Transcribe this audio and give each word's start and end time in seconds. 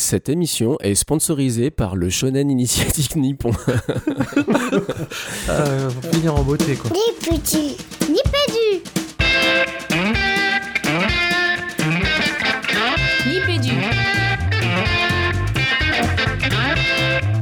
Cette 0.00 0.30
émission 0.30 0.78
est 0.80 0.94
sponsorisée 0.94 1.70
par 1.70 1.94
le 1.94 2.08
Shonen 2.08 2.50
Initiative 2.50 3.18
Nippon. 3.18 3.52
euh, 5.50 5.90
pour 5.90 6.10
finir 6.10 6.34
en 6.34 6.42
beauté, 6.42 6.74
quoi. 6.74 6.90
Nipédu. 6.90 7.76
Nipédu. 8.08 8.82
Nipédu. 13.28 13.74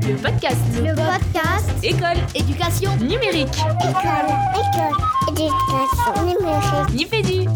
Le 0.09 0.17
podcast. 0.17 0.59
Le 0.83 0.95
podcast. 0.97 1.71
École. 1.85 2.19
Éducation. 2.35 2.91
Numérique. 2.97 3.57
École. 3.81 4.33
École. 4.53 4.97
Éducation 5.31 6.27
numérique. 6.27 6.93
Nipédu. 6.93 7.39
Nipédu. 7.39 7.49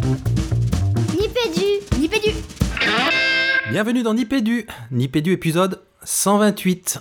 Nipédu. 1.20 1.91
Bienvenue 3.72 4.02
dans 4.02 4.14
Nipédu. 4.14 4.66
Nipédu 4.90 5.32
épisode 5.32 5.80
128. 6.04 7.00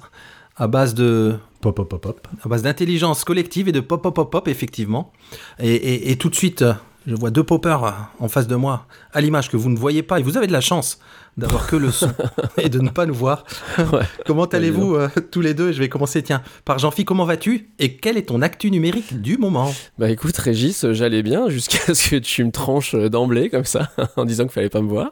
À 0.57 0.67
base 0.67 0.93
de 0.93 1.35
pop 1.61 1.75
pop 1.75 1.89
pop 1.89 2.01
pop. 2.01 2.27
À 2.43 2.47
base 2.49 2.61
d'intelligence 2.63 3.23
collective 3.23 3.67
et 3.67 3.71
de 3.71 3.79
pop 3.79 4.01
pop 4.01 4.13
pop 4.15 4.31
pop, 4.31 4.47
effectivement. 4.47 5.11
Et, 5.59 5.73
et- 5.73 6.11
et 6.11 6.17
tout 6.17 6.29
de 6.29 6.35
suite, 6.35 6.63
je 7.07 7.15
vois 7.15 7.31
deux 7.31 7.43
poppers 7.43 8.09
en 8.19 8.27
face 8.29 8.47
de 8.47 8.55
moi, 8.55 8.85
à 9.13 9.21
l'image 9.21 9.49
que 9.49 9.57
vous 9.57 9.69
ne 9.69 9.77
voyez 9.77 10.03
pas. 10.03 10.19
Et 10.19 10.23
vous 10.23 10.37
avez 10.37 10.47
de 10.47 10.51
la 10.51 10.61
chance 10.61 10.99
d'avoir 11.37 11.67
que 11.67 11.75
le 11.75 11.91
son 11.91 12.11
et 12.57 12.69
de 12.69 12.79
ne 12.79 12.89
pas 12.89 13.05
nous 13.05 13.13
voir. 13.13 13.45
Ouais. 13.77 14.01
Comment 14.25 14.45
allez-vous 14.45 14.95
euh, 14.95 15.07
tous 15.31 15.41
les 15.41 15.53
deux? 15.53 15.71
Je 15.71 15.79
vais 15.79 15.89
commencer, 15.89 16.21
tiens, 16.23 16.41
par 16.65 16.79
Jean-Phi. 16.79 17.05
Comment 17.05 17.25
vas-tu? 17.25 17.69
Et 17.79 17.95
quel 17.97 18.17
est 18.17 18.23
ton 18.27 18.41
actu 18.41 18.69
numérique 18.71 19.21
du 19.21 19.37
moment? 19.37 19.73
Bah 19.97 20.09
écoute 20.09 20.35
Régis, 20.37 20.85
j'allais 20.91 21.23
bien 21.23 21.49
jusqu'à 21.49 21.93
ce 21.93 22.09
que 22.09 22.15
tu 22.17 22.43
me 22.43 22.51
tranches 22.51 22.95
d'emblée 22.95 23.49
comme 23.49 23.65
ça 23.65 23.89
en 24.17 24.25
disant 24.25 24.43
qu'il 24.43 24.51
fallait 24.53 24.69
pas 24.69 24.81
me 24.81 24.89
voir. 24.89 25.11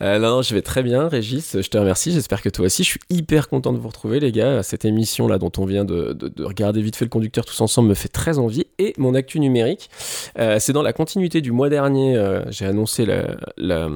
Euh, 0.00 0.18
non, 0.18 0.36
non, 0.36 0.42
je 0.42 0.54
vais 0.54 0.62
très 0.62 0.82
bien 0.82 1.08
Régis, 1.08 1.56
je 1.60 1.68
te 1.68 1.76
remercie, 1.78 2.12
j'espère 2.12 2.40
que 2.42 2.48
toi 2.48 2.66
aussi. 2.66 2.82
Je 2.84 2.88
suis 2.88 3.00
hyper 3.10 3.48
content 3.48 3.72
de 3.72 3.78
vous 3.78 3.88
retrouver 3.88 4.20
les 4.20 4.32
gars. 4.32 4.62
Cette 4.62 4.84
émission 4.84 5.26
là 5.28 5.38
dont 5.38 5.52
on 5.58 5.64
vient 5.64 5.84
de, 5.84 6.12
de- 6.12 6.28
de 6.28 6.44
regarder 6.44 6.80
vite 6.82 6.96
fait 6.96 7.04
le 7.04 7.10
conducteur 7.10 7.44
tous 7.44 7.60
ensemble 7.60 7.88
me 7.88 7.94
fait 7.94 8.08
très 8.08 8.38
envie. 8.38 8.64
Et 8.78 8.94
mon 8.98 9.14
actu 9.14 9.40
numérique, 9.40 9.90
euh, 10.38 10.58
c'est 10.60 10.72
dans 10.72 10.82
la 10.82 10.92
continuité 10.92 11.40
du 11.40 11.52
mois 11.52 11.68
dernier, 11.68 12.16
euh, 12.16 12.42
j'ai 12.50 12.64
annoncé 12.66 13.04
la, 13.06 13.36
la, 13.56 13.88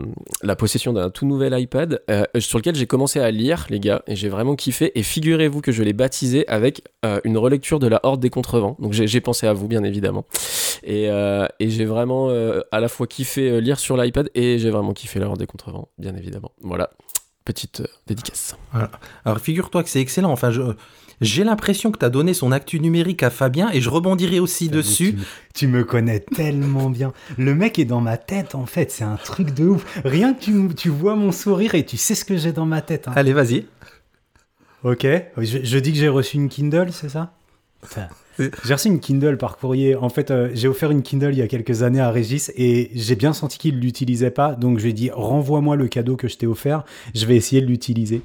la 0.42 0.56
possession 0.56 0.92
d'un 0.92 1.10
tout 1.10 1.26
nouvel 1.36 1.58
iPad 1.60 2.02
euh, 2.10 2.24
sur 2.38 2.58
lequel 2.58 2.74
j'ai 2.74 2.86
commencé 2.86 3.20
à 3.20 3.30
lire 3.30 3.66
les 3.70 3.78
gars 3.80 4.02
et 4.06 4.16
j'ai 4.16 4.28
vraiment 4.28 4.56
kiffé. 4.56 4.98
Et 4.98 5.02
figurez-vous 5.02 5.60
que 5.60 5.72
je 5.72 5.82
l'ai 5.82 5.92
baptisé 5.92 6.46
avec 6.48 6.82
euh, 7.04 7.20
une 7.24 7.36
relecture 7.38 7.78
de 7.78 7.86
la 7.86 8.00
Horde 8.02 8.20
des 8.20 8.30
Contrevents. 8.30 8.76
Donc 8.80 8.92
j'ai 8.92 9.20
pensé 9.20 9.46
à 9.46 9.52
vous 9.52 9.68
bien 9.68 9.84
évidemment. 9.84 10.24
Et, 10.82 11.10
euh, 11.10 11.46
et 11.60 11.70
j'ai 11.70 11.84
vraiment 11.84 12.30
à 12.72 12.80
la 12.80 12.88
fois 12.88 13.06
kiffé 13.06 13.60
lire 13.60 13.78
sur 13.78 13.96
l'iPad 13.96 14.30
et 14.34 14.58
j'ai 14.58 14.70
vraiment 14.70 14.92
kiffé 14.92 15.18
la 15.20 15.26
Horde 15.26 15.38
des 15.38 15.46
Contrevents, 15.46 15.88
bien 15.98 16.14
évidemment. 16.16 16.52
Voilà, 16.62 16.90
petite 17.44 17.82
dédicace. 18.06 18.56
Alors 19.24 19.38
figure-toi 19.40 19.82
que 19.82 19.88
c'est 19.90 20.00
excellent. 20.00 20.30
Enfin, 20.32 20.50
je- 20.50 20.62
j'ai 21.20 21.44
l'impression 21.44 21.90
que 21.92 21.98
tu 21.98 22.04
as 22.04 22.10
donné 22.10 22.34
son 22.34 22.52
actu 22.52 22.78
numérique 22.80 23.22
à 23.22 23.30
Fabien 23.30 23.70
et 23.72 23.80
je 23.80 23.88
rebondirai 23.90 24.38
aussi 24.40 24.68
dessus. 24.68 25.12
Tu, 25.12 25.16
me- 25.16 25.24
tu 25.54 25.66
me 25.68 25.84
connais 25.84 26.20
tellement 26.20 26.90
bien. 26.90 27.12
Le 27.38 27.54
mec 27.54 27.78
est 27.78 27.84
dans 27.84 28.00
ma 28.00 28.16
tête, 28.16 28.54
en 28.54 28.66
fait. 28.66 28.90
C'est 28.90 29.04
un 29.04 29.16
truc 29.16 29.54
de 29.54 29.66
ouf. 29.66 29.84
Rien 30.04 30.34
que 30.34 30.72
tu, 30.74 30.88
vois 30.90 31.16
mon 31.16 31.32
sourire 31.32 31.74
et 31.74 31.84
tu 31.86 31.96
sais 31.96 32.14
ce 32.14 32.24
que 32.24 32.36
j'ai 32.36 32.52
dans 32.52 32.66
ma 32.66 32.82
tête. 32.82 33.08
hein. 33.08 33.12
Allez, 33.16 33.32
vas-y. 33.32 33.66
Ok. 34.84 35.06
Je, 35.38 35.58
je 35.64 35.78
dis 35.78 35.92
que 35.92 35.98
j'ai 35.98 36.08
reçu 36.08 36.36
une 36.36 36.48
Kindle, 36.48 36.88
c'est 36.92 37.08
ça? 37.08 37.32
J'ai 38.64 38.74
reçu 38.74 38.88
une 38.88 39.00
Kindle 39.00 39.36
par 39.38 39.56
courrier. 39.56 39.96
En 39.96 40.08
fait, 40.08 40.30
euh, 40.30 40.50
j'ai 40.54 40.68
offert 40.68 40.90
une 40.90 41.02
Kindle 41.02 41.30
il 41.32 41.38
y 41.38 41.42
a 41.42 41.46
quelques 41.48 41.82
années 41.82 42.00
à 42.00 42.10
Régis 42.10 42.52
et 42.56 42.90
j'ai 42.94 43.16
bien 43.16 43.32
senti 43.32 43.58
qu'il 43.58 43.78
l'utilisait 43.80 44.30
pas. 44.30 44.54
Donc, 44.54 44.78
je 44.78 44.84
lui 44.84 44.90
ai 44.90 44.94
dit 44.94 45.10
renvoie-moi 45.10 45.76
le 45.76 45.88
cadeau 45.88 46.16
que 46.16 46.28
je 46.28 46.36
t'ai 46.36 46.46
offert. 46.46 46.84
Je 47.14 47.24
vais 47.26 47.36
essayer 47.36 47.62
de 47.62 47.66
l'utiliser. 47.66 48.20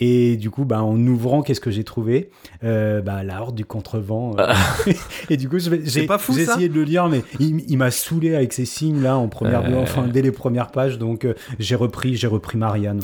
Et 0.00 0.36
du 0.36 0.50
coup, 0.50 0.64
bah, 0.64 0.82
en 0.82 0.98
ouvrant, 1.06 1.42
qu'est-ce 1.42 1.60
que 1.60 1.70
j'ai 1.70 1.84
trouvé? 1.84 2.30
Euh, 2.64 3.00
bah, 3.00 3.22
La 3.22 3.42
horde 3.42 3.54
du 3.54 3.64
contrevent. 3.64 4.36
euh. 4.38 4.52
et 5.30 5.36
du 5.36 5.48
coup, 5.48 5.58
j'ai 5.58 6.06
essayé 6.42 6.68
de 6.68 6.74
le 6.74 6.82
lire, 6.84 7.08
mais 7.08 7.22
il, 7.38 7.64
il 7.68 7.78
m'a 7.78 7.90
saoulé 7.90 8.34
avec 8.34 8.52
ces 8.52 8.64
signes 8.64 9.02
là 9.02 9.16
en 9.16 9.28
première, 9.28 9.62
enfin 9.78 10.06
dès 10.06 10.22
les 10.22 10.32
premières 10.32 10.70
pages. 10.70 10.98
Donc, 10.98 11.24
euh, 11.24 11.34
j'ai 11.58 11.74
repris, 11.76 12.16
j'ai 12.16 12.26
repris 12.26 12.58
Marianne. 12.58 13.00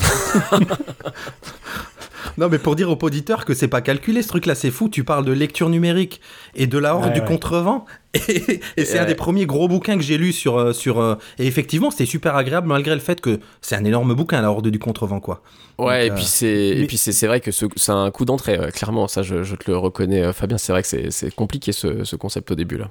Non, 2.38 2.48
mais 2.48 2.58
pour 2.58 2.76
dire 2.76 2.90
aux 2.90 2.98
auditeurs 3.02 3.44
que 3.44 3.54
c'est 3.54 3.68
pas 3.68 3.80
calculé 3.80 4.22
ce 4.22 4.28
truc-là, 4.28 4.54
c'est 4.54 4.70
fou. 4.70 4.88
Tu 4.88 5.04
parles 5.04 5.24
de 5.24 5.32
lecture 5.32 5.68
numérique 5.68 6.20
et 6.54 6.66
de 6.66 6.78
la 6.78 6.94
horde 6.94 7.06
Ouais, 7.06 7.12
du 7.12 7.20
ouais. 7.20 7.26
contrevent. 7.26 7.84
Et, 8.28 8.60
et 8.76 8.84
c'est 8.84 8.98
un 8.98 9.04
des 9.04 9.14
premiers 9.14 9.46
gros 9.46 9.68
bouquins 9.68 9.96
que 9.96 10.02
j'ai 10.02 10.18
lu 10.18 10.32
sur. 10.32 10.58
euh, 10.58 10.72
sur 10.72 10.98
euh, 11.00 11.14
et 11.38 11.46
effectivement, 11.46 11.92
c'était 11.92 12.06
super 12.06 12.34
agréable 12.34 12.66
malgré 12.66 12.92
le 12.94 13.00
fait 13.00 13.20
que 13.20 13.38
c'est 13.60 13.76
un 13.76 13.84
énorme 13.84 14.14
bouquin, 14.14 14.40
la 14.42 14.50
horde 14.50 14.66
du 14.68 14.80
contrevent, 14.80 15.20
quoi. 15.20 15.42
Ouais, 15.78 16.08
Donc, 16.08 16.08
et 16.08 16.10
euh, 16.10 16.14
puis 16.16 16.24
c'est 16.24 16.46
et 16.68 16.80
mais- 16.80 16.86
puis 16.88 16.96
c'est 16.98 17.12
c'est 17.12 17.28
vrai 17.28 17.40
que 17.40 17.52
ce- 17.52 17.66
c'est 17.76 17.92
un 17.92 18.10
coup 18.10 18.24
d'entrée, 18.24 18.58
clairement. 18.74 19.06
Ça, 19.06 19.22
je, 19.22 19.44
je 19.44 19.54
te 19.54 19.70
le 19.70 19.76
reconnais, 19.76 20.32
Fabien. 20.32 20.58
C'est 20.58 20.72
vrai 20.72 20.82
que 20.82 20.88
c'est 20.88 21.12
c'est 21.12 21.32
compliqué 21.32 21.70
ce, 21.70 22.02
ce 22.02 22.16
concept 22.16 22.50
au 22.50 22.56
début 22.56 22.78
là. 22.78 22.90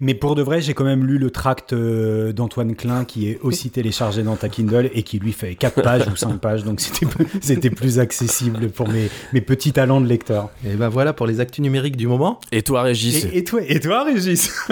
Mais 0.00 0.14
pour 0.14 0.34
de 0.34 0.42
vrai, 0.42 0.60
j'ai 0.60 0.74
quand 0.74 0.84
même 0.84 1.06
lu 1.06 1.18
le 1.18 1.30
tract 1.30 1.72
euh, 1.72 2.32
d'Antoine 2.32 2.74
Klein 2.74 3.04
qui 3.04 3.28
est 3.28 3.38
aussi 3.42 3.70
téléchargé 3.70 4.22
dans 4.22 4.36
ta 4.36 4.48
Kindle 4.48 4.90
et 4.94 5.02
qui 5.02 5.18
lui 5.18 5.32
fait 5.32 5.54
4 5.54 5.82
pages 5.82 6.08
ou 6.08 6.16
5 6.16 6.40
pages, 6.40 6.64
donc 6.64 6.80
c'était 6.80 7.06
c'était 7.40 7.70
plus 7.70 8.00
accessible 8.00 8.70
pour 8.70 8.88
mes, 8.88 9.08
mes 9.32 9.40
petits 9.40 9.72
talents 9.72 10.00
de 10.00 10.06
lecteur. 10.06 10.50
Et 10.66 10.74
ben 10.74 10.88
voilà 10.88 11.12
pour 11.12 11.26
les 11.26 11.38
actus 11.40 11.62
numériques 11.62 11.96
du 11.96 12.08
moment. 12.08 12.40
Et 12.50 12.62
toi, 12.62 12.82
Régis 12.82 13.24
Et, 13.26 13.38
et 13.38 13.44
toi, 13.44 13.60
et 13.66 13.80
toi, 13.80 14.04
Régis? 14.04 14.50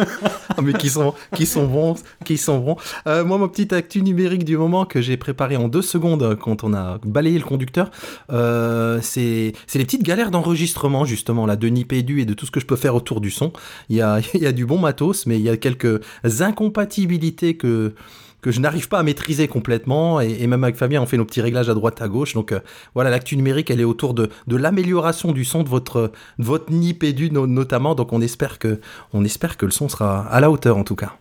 Ah, 0.57 0.63
mais 0.63 0.73
qui 0.73 0.89
sont, 0.89 1.15
qui 1.37 1.47
sont 1.47 1.67
bons, 1.67 1.95
qui 2.25 2.37
sont 2.37 2.59
bons. 2.59 2.77
Euh, 3.07 3.25
moi, 3.25 3.39
mon 3.39 3.49
petit 3.49 3.73
actu 3.73 4.03
numérique 4.03 4.45
du 4.45 4.57
moment 4.57 4.87
que 4.87 5.01
j'ai 5.01 5.17
préparé 5.17 5.57
en 5.57 5.69
deux 5.69 5.83
secondes 5.83 6.37
quand 6.41 6.65
on 6.65 6.75
a 6.75 6.99
balayé 7.05 7.39
le 7.39 7.45
conducteur, 7.45 7.91
euh, 8.33 8.99
c'est 9.03 9.53
c'est 9.69 9.79
les 9.79 9.85
petites 9.85 10.03
galères 10.03 10.33
d'enregistrement, 10.33 11.05
justement, 11.05 11.47
là, 11.47 11.55
de 11.55 11.69
Nipédu 11.69 12.23
et 12.23 12.25
de 12.25 12.35
tout 12.35 12.47
ce 12.47 12.51
que 12.51 12.59
je 12.59 12.67
peux 12.67 12.77
faire 12.77 12.97
autour 12.97 13.21
du 13.21 13.31
son. 13.31 13.53
Il 13.89 13.97
y 13.97 14.01
a, 14.01 14.21
il 14.35 14.41
y 14.41 14.47
a 14.47 14.53
du 14.53 14.67
bon 14.67 14.79
mais 15.27 15.37
il 15.39 15.43
y 15.43 15.49
a 15.49 15.57
quelques 15.57 16.01
incompatibilités 16.41 17.57
que 17.57 17.95
que 18.41 18.53
je 18.53 18.61
n'arrive 18.61 18.89
pas 18.89 19.01
à 19.01 19.03
maîtriser 19.03 19.49
complètement 19.49 20.21
et, 20.21 20.47
même 20.47 20.63
avec 20.63 20.77
Fabien 20.77 21.03
on 21.03 21.07
fait 21.07 21.17
nos 21.17 21.25
petits 21.25 21.41
réglages 21.41 21.69
à 21.69 21.75
droite 21.75 22.01
à 22.01 22.07
gauche 22.07 22.35
donc 22.35 22.53
euh, 22.53 22.61
voilà 22.95 23.11
l'actu 23.11 23.37
numérique 23.37 23.69
elle 23.69 23.81
est 23.81 23.85
autour 23.85 24.15
de, 24.15 24.31
de 24.47 24.57
l'amélioration 24.57 25.33
du 25.33 25.45
son 25.45 25.65
de 25.65 25.69
votre 25.69 26.13
de 26.39 26.45
votre 26.45 26.73
no- 26.73 27.47
notamment 27.49 27.97
donc 27.97 28.13
on 28.13 28.21
espère 28.21 28.61
que 28.61 28.81
on 29.13 29.25
espère 29.25 29.57
que 29.57 29.67
le 29.67 29.73
son 29.73 29.89
sera 29.89 30.21
à 30.21 30.41
la 30.41 30.51
hauteur 30.51 30.77
en 30.77 30.85
tout 30.85 30.95
cas. 30.95 31.17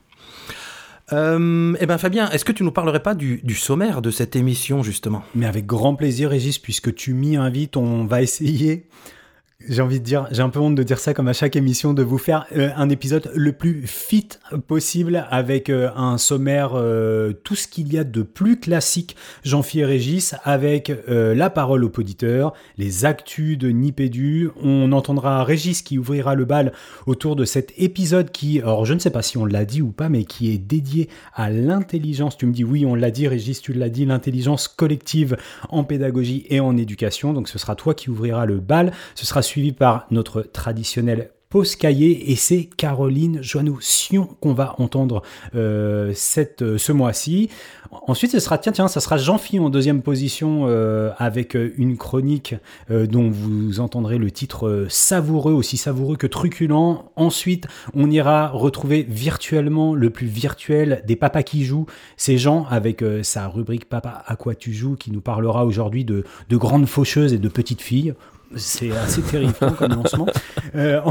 Euh, 1.14 1.74
eh 1.80 1.86
ben 1.86 1.98
Fabien, 1.98 2.30
est-ce 2.32 2.44
que 2.44 2.52
tu 2.52 2.64
nous 2.64 2.72
parlerais 2.72 3.02
pas 3.02 3.16
du, 3.16 3.40
du 3.42 3.56
sommaire 3.56 4.02
de 4.02 4.12
cette 4.12 4.36
émission 4.36 4.84
justement? 4.84 5.24
Mais 5.36 5.46
avec 5.46 5.66
grand 5.66 5.96
plaisir, 5.96 6.30
Régis, 6.30 6.60
puisque 6.60 6.94
tu 6.94 7.14
m'y 7.14 7.38
invites, 7.38 7.78
on 7.78 8.06
va 8.06 8.22
essayer. 8.22 8.86
J'ai 9.70 9.82
envie 9.82 10.00
de 10.00 10.06
dire, 10.06 10.28
j'ai 10.32 10.42
un 10.42 10.50
peu 10.50 10.60
honte 10.60 10.76
de 10.76 10.84
dire 10.84 10.98
ça 10.98 11.14
comme 11.14 11.28
à 11.28 11.34
chaque 11.34 11.58
émission, 11.58 11.94
de 11.94 12.02
vous 12.02 12.18
faire 12.18 12.46
euh, 12.56 12.70
un 12.78 12.90
épisode 12.90 13.30
le 13.36 13.52
plus 13.52 13.86
fit 13.86 14.30
possible 14.66 15.28
avec 15.30 15.70
euh, 15.70 15.90
un 15.94 16.18
sommaire, 16.18 16.72
euh, 16.76 17.34
tout 17.44 17.56
ce 17.56 17.68
qu'il 17.68 17.92
y 17.92 17.98
a 17.98 18.06
de 18.06 18.22
plus 18.22 18.62
classique, 18.62 19.18
Jean-Philippe 19.44 19.88
Régis, 19.88 20.36
avec 20.44 20.92
la 21.08 21.50
parole 21.50 21.84
au 21.84 21.90
poditeur, 21.90 22.54
les 22.78 23.06
actus 23.06 23.58
de 23.58 23.70
Nipédu. 23.70 24.50
On 24.62 24.92
entendra 24.92 25.44
Régis 25.44 25.82
qui 25.82 25.98
ouvrira 25.98 26.36
le 26.36 26.46
bal 26.46 26.72
autour 27.06 27.36
de 27.36 27.44
cet 27.44 27.74
épisode 27.78 28.32
qui, 28.32 28.60
alors 28.60 28.86
je 28.86 28.94
ne 28.94 29.00
sais 29.00 29.10
pas 29.10 29.22
si 29.22 29.38
on 29.38 29.46
l'a 29.46 29.66
dit 29.66 29.82
ou 29.82 29.92
pas, 29.92 30.10
mais 30.10 30.24
qui 30.24 30.52
est 30.52 30.58
dédié 30.58 31.10
à 31.34 31.50
l'intelligence. 31.50 32.38
Tu 32.38 32.46
me 32.46 32.54
dis 32.54 32.64
oui, 32.64 32.86
on 32.86 32.96
l'a 32.96 33.12
dit, 33.12 33.28
Régis, 33.28 33.62
tu 33.62 33.74
l'as 33.74 33.90
dit, 33.90 34.06
l'intelligence 34.06 34.68
collective 34.68 35.38
en 35.70 35.84
pédagogie 35.84 36.46
et 36.50 36.60
en 36.60 36.78
éducation. 36.78 37.34
Donc 37.34 37.50
ce 37.50 37.60
sera 37.60 37.76
toi 37.76 37.94
qui 37.94 38.10
ouvriras 38.10 38.46
le 38.46 38.60
bal. 38.60 38.94
Ce 39.16 39.26
sera 39.26 39.42
suivi 39.42 39.57
par 39.74 40.06
notre 40.12 40.42
traditionnel 40.42 41.32
pause 41.50 41.78
cahier 41.78 42.30
et 42.32 42.36
c'est 42.36 42.66
Caroline 42.66 43.42
Joannou-Sion 43.42 44.26
qu'on 44.42 44.54
va 44.54 44.76
entendre 44.80 45.22
euh, 45.56 46.12
cette, 46.14 46.62
euh, 46.62 46.78
ce 46.78 46.92
mois-ci. 46.92 47.50
Ensuite, 47.90 48.32
ce 48.32 48.40
sera 48.40 48.58
tiens 48.58 48.74
tiens, 48.74 48.90
ça 48.90 49.00
sera 49.00 49.18
Jean-Phi 49.18 49.60
en 49.60 49.70
deuxième 49.70 50.02
position 50.02 50.66
euh, 50.68 51.12
avec 51.18 51.56
une 51.56 51.96
chronique 51.96 52.54
dont 52.90 53.30
vous 53.30 53.80
entendrez 53.80 54.18
le 54.18 54.30
titre 54.30 54.88
savoureux, 54.90 55.54
aussi 55.54 55.78
savoureux 55.78 56.18
que 56.18 56.28
truculent. 56.28 56.74
Ensuite, 57.16 57.66
on 57.94 58.12
ira 58.12 58.50
retrouver 58.50 59.06
virtuellement 59.08 59.96
le 59.96 60.10
plus 60.10 60.28
virtuel 60.28 61.02
des 61.08 61.16
papas 61.16 61.44
qui 61.44 61.64
jouent. 61.64 61.86
C'est 62.18 62.38
Jean 62.38 62.66
avec 62.70 63.02
sa 63.24 63.48
rubrique 63.48 63.88
Papa 63.88 64.22
à 64.28 64.36
quoi 64.36 64.54
tu 64.54 64.74
joues 64.74 64.96
qui 64.96 65.12
nous 65.12 65.22
parlera 65.22 65.66
aujourd'hui 65.66 66.04
de 66.04 66.26
grandes 66.52 66.88
faucheuses 66.88 67.34
et 67.34 67.40
de 67.40 67.48
petites 67.48 67.82
filles. 67.82 68.14
C'est 68.56 68.92
assez 68.92 69.22
terrifiant 69.22 69.72
comme 69.72 69.94
lancement. 69.94 70.28
Euh, 70.76 71.02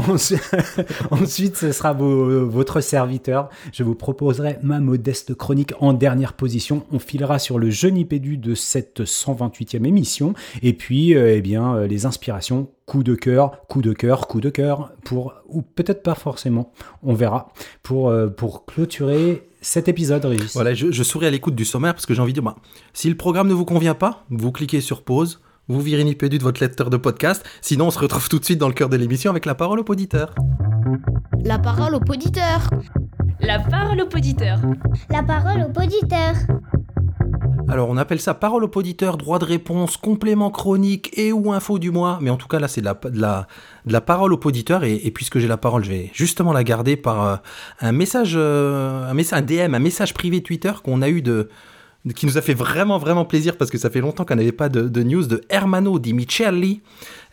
ensuite, 1.11 1.55
ce 1.55 1.71
sera 1.71 1.93
votre 1.93 2.81
serviteur. 2.81 3.49
Je 3.71 3.83
vous 3.83 3.95
proposerai 3.95 4.57
ma 4.63 4.79
modeste 4.79 5.35
chronique 5.35 5.73
en 5.79 5.93
dernière 5.93 6.33
position. 6.33 6.85
On 6.91 6.99
filera 6.99 7.39
sur 7.39 7.59
le 7.59 7.69
jeu 7.69 7.89
Nipédu 7.89 8.37
de 8.37 8.55
cette 8.55 9.01
128e 9.01 9.85
émission. 9.85 10.33
Et 10.63 10.73
puis, 10.73 11.15
euh, 11.15 11.35
eh 11.35 11.41
bien, 11.41 11.75
euh, 11.75 11.87
les 11.87 12.05
inspirations, 12.05 12.69
coup 12.85 13.03
de 13.03 13.15
cœur, 13.15 13.67
coup 13.67 13.81
de 13.81 13.93
cœur, 13.93 14.27
coup 14.27 14.41
de 14.41 14.49
cœur, 14.49 14.91
pour, 15.03 15.33
ou 15.47 15.61
peut-être 15.61 16.03
pas 16.03 16.15
forcément, 16.15 16.71
on 17.03 17.13
verra, 17.13 17.51
pour, 17.83 18.13
pour 18.35 18.65
clôturer 18.65 19.47
cet 19.61 19.87
épisode, 19.87 20.23
Régis. 20.25 20.53
Voilà, 20.53 20.73
je, 20.73 20.91
je 20.91 21.03
souris 21.03 21.27
à 21.27 21.29
l'écoute 21.29 21.55
du 21.55 21.65
sommaire 21.65 21.93
parce 21.93 22.05
que 22.05 22.13
j'ai 22.13 22.21
envie 22.21 22.31
de 22.31 22.39
dire, 22.39 22.43
bah, 22.43 22.55
si 22.93 23.09
le 23.09 23.15
programme 23.15 23.47
ne 23.47 23.53
vous 23.53 23.65
convient 23.65 23.95
pas, 23.95 24.25
vous 24.29 24.51
cliquez 24.51 24.81
sur 24.81 25.03
pause, 25.03 25.41
vous 25.67 25.81
virez 25.81 26.03
Nipédu 26.03 26.37
de 26.37 26.43
votre 26.43 26.61
lecteur 26.61 26.89
de 26.89 26.97
podcast, 26.97 27.43
sinon 27.61 27.87
on 27.87 27.91
se 27.91 27.99
retrouve 27.99 28.29
tout 28.29 28.39
de 28.39 28.45
suite 28.45 28.59
dans 28.59 28.67
le 28.67 28.73
cœur 28.73 28.89
de 28.89 28.97
l'émission 28.97 29.31
avec 29.31 29.45
la 29.45 29.55
parole 29.55 29.79
au 29.79 29.83
poditeur. 29.83 30.33
La 31.43 31.59
parole 31.59 31.95
au 31.95 31.99
poditeur. 31.99 32.69
La 33.39 33.59
parole 33.59 34.01
au 34.01 34.07
poditeur. 34.07 34.59
La 35.09 35.23
parole 35.23 35.63
au 35.67 35.71
poditeur. 35.71 36.33
Alors 37.69 37.89
on 37.89 37.97
appelle 37.97 38.21
ça 38.21 38.33
parole 38.33 38.63
au 38.63 38.69
poditeur, 38.69 39.17
droit 39.17 39.39
de 39.39 39.45
réponse, 39.45 39.97
complément 39.97 40.49
chronique 40.51 41.11
et 41.17 41.33
ou 41.33 41.51
info 41.51 41.79
du 41.79 41.91
mois, 41.91 42.17
mais 42.21 42.29
en 42.29 42.37
tout 42.37 42.47
cas 42.47 42.59
là 42.59 42.69
c'est 42.69 42.79
de 42.79 42.85
la, 42.85 42.93
de 42.93 43.19
la, 43.19 43.45
de 43.85 43.91
la 43.91 43.99
parole 43.99 44.31
au 44.31 44.37
poditeur 44.37 44.85
et, 44.85 44.95
et 44.95 45.11
puisque 45.11 45.37
j'ai 45.39 45.49
la 45.49 45.57
parole 45.57 45.83
je 45.83 45.89
vais 45.89 46.09
justement 46.13 46.53
la 46.53 46.63
garder 46.63 46.95
par 46.95 47.25
euh, 47.25 47.35
un 47.81 47.91
message, 47.91 48.33
euh, 48.37 49.09
un 49.09 49.13
message, 49.13 49.39
un 49.39 49.41
DM, 49.67 49.75
un 49.75 49.79
message 49.79 50.13
privé 50.13 50.41
Twitter 50.41 50.71
qu'on 50.81 51.01
a 51.01 51.09
eu 51.09 51.21
de- 51.21 51.49
qui 52.15 52.25
nous 52.25 52.37
a 52.37 52.41
fait 52.41 52.53
vraiment 52.53 52.97
vraiment 52.97 53.25
plaisir 53.25 53.57
parce 53.57 53.71
que 53.71 53.77
ça 53.77 53.89
fait 53.89 54.01
longtemps 54.01 54.25
qu'on 54.25 54.35
n'avait 54.35 54.51
pas 54.51 54.69
de, 54.69 55.03
news 55.03 55.25
de 55.25 55.41
Hermano 55.49 55.99
Di 55.99 56.13
Michelli. 56.13 56.81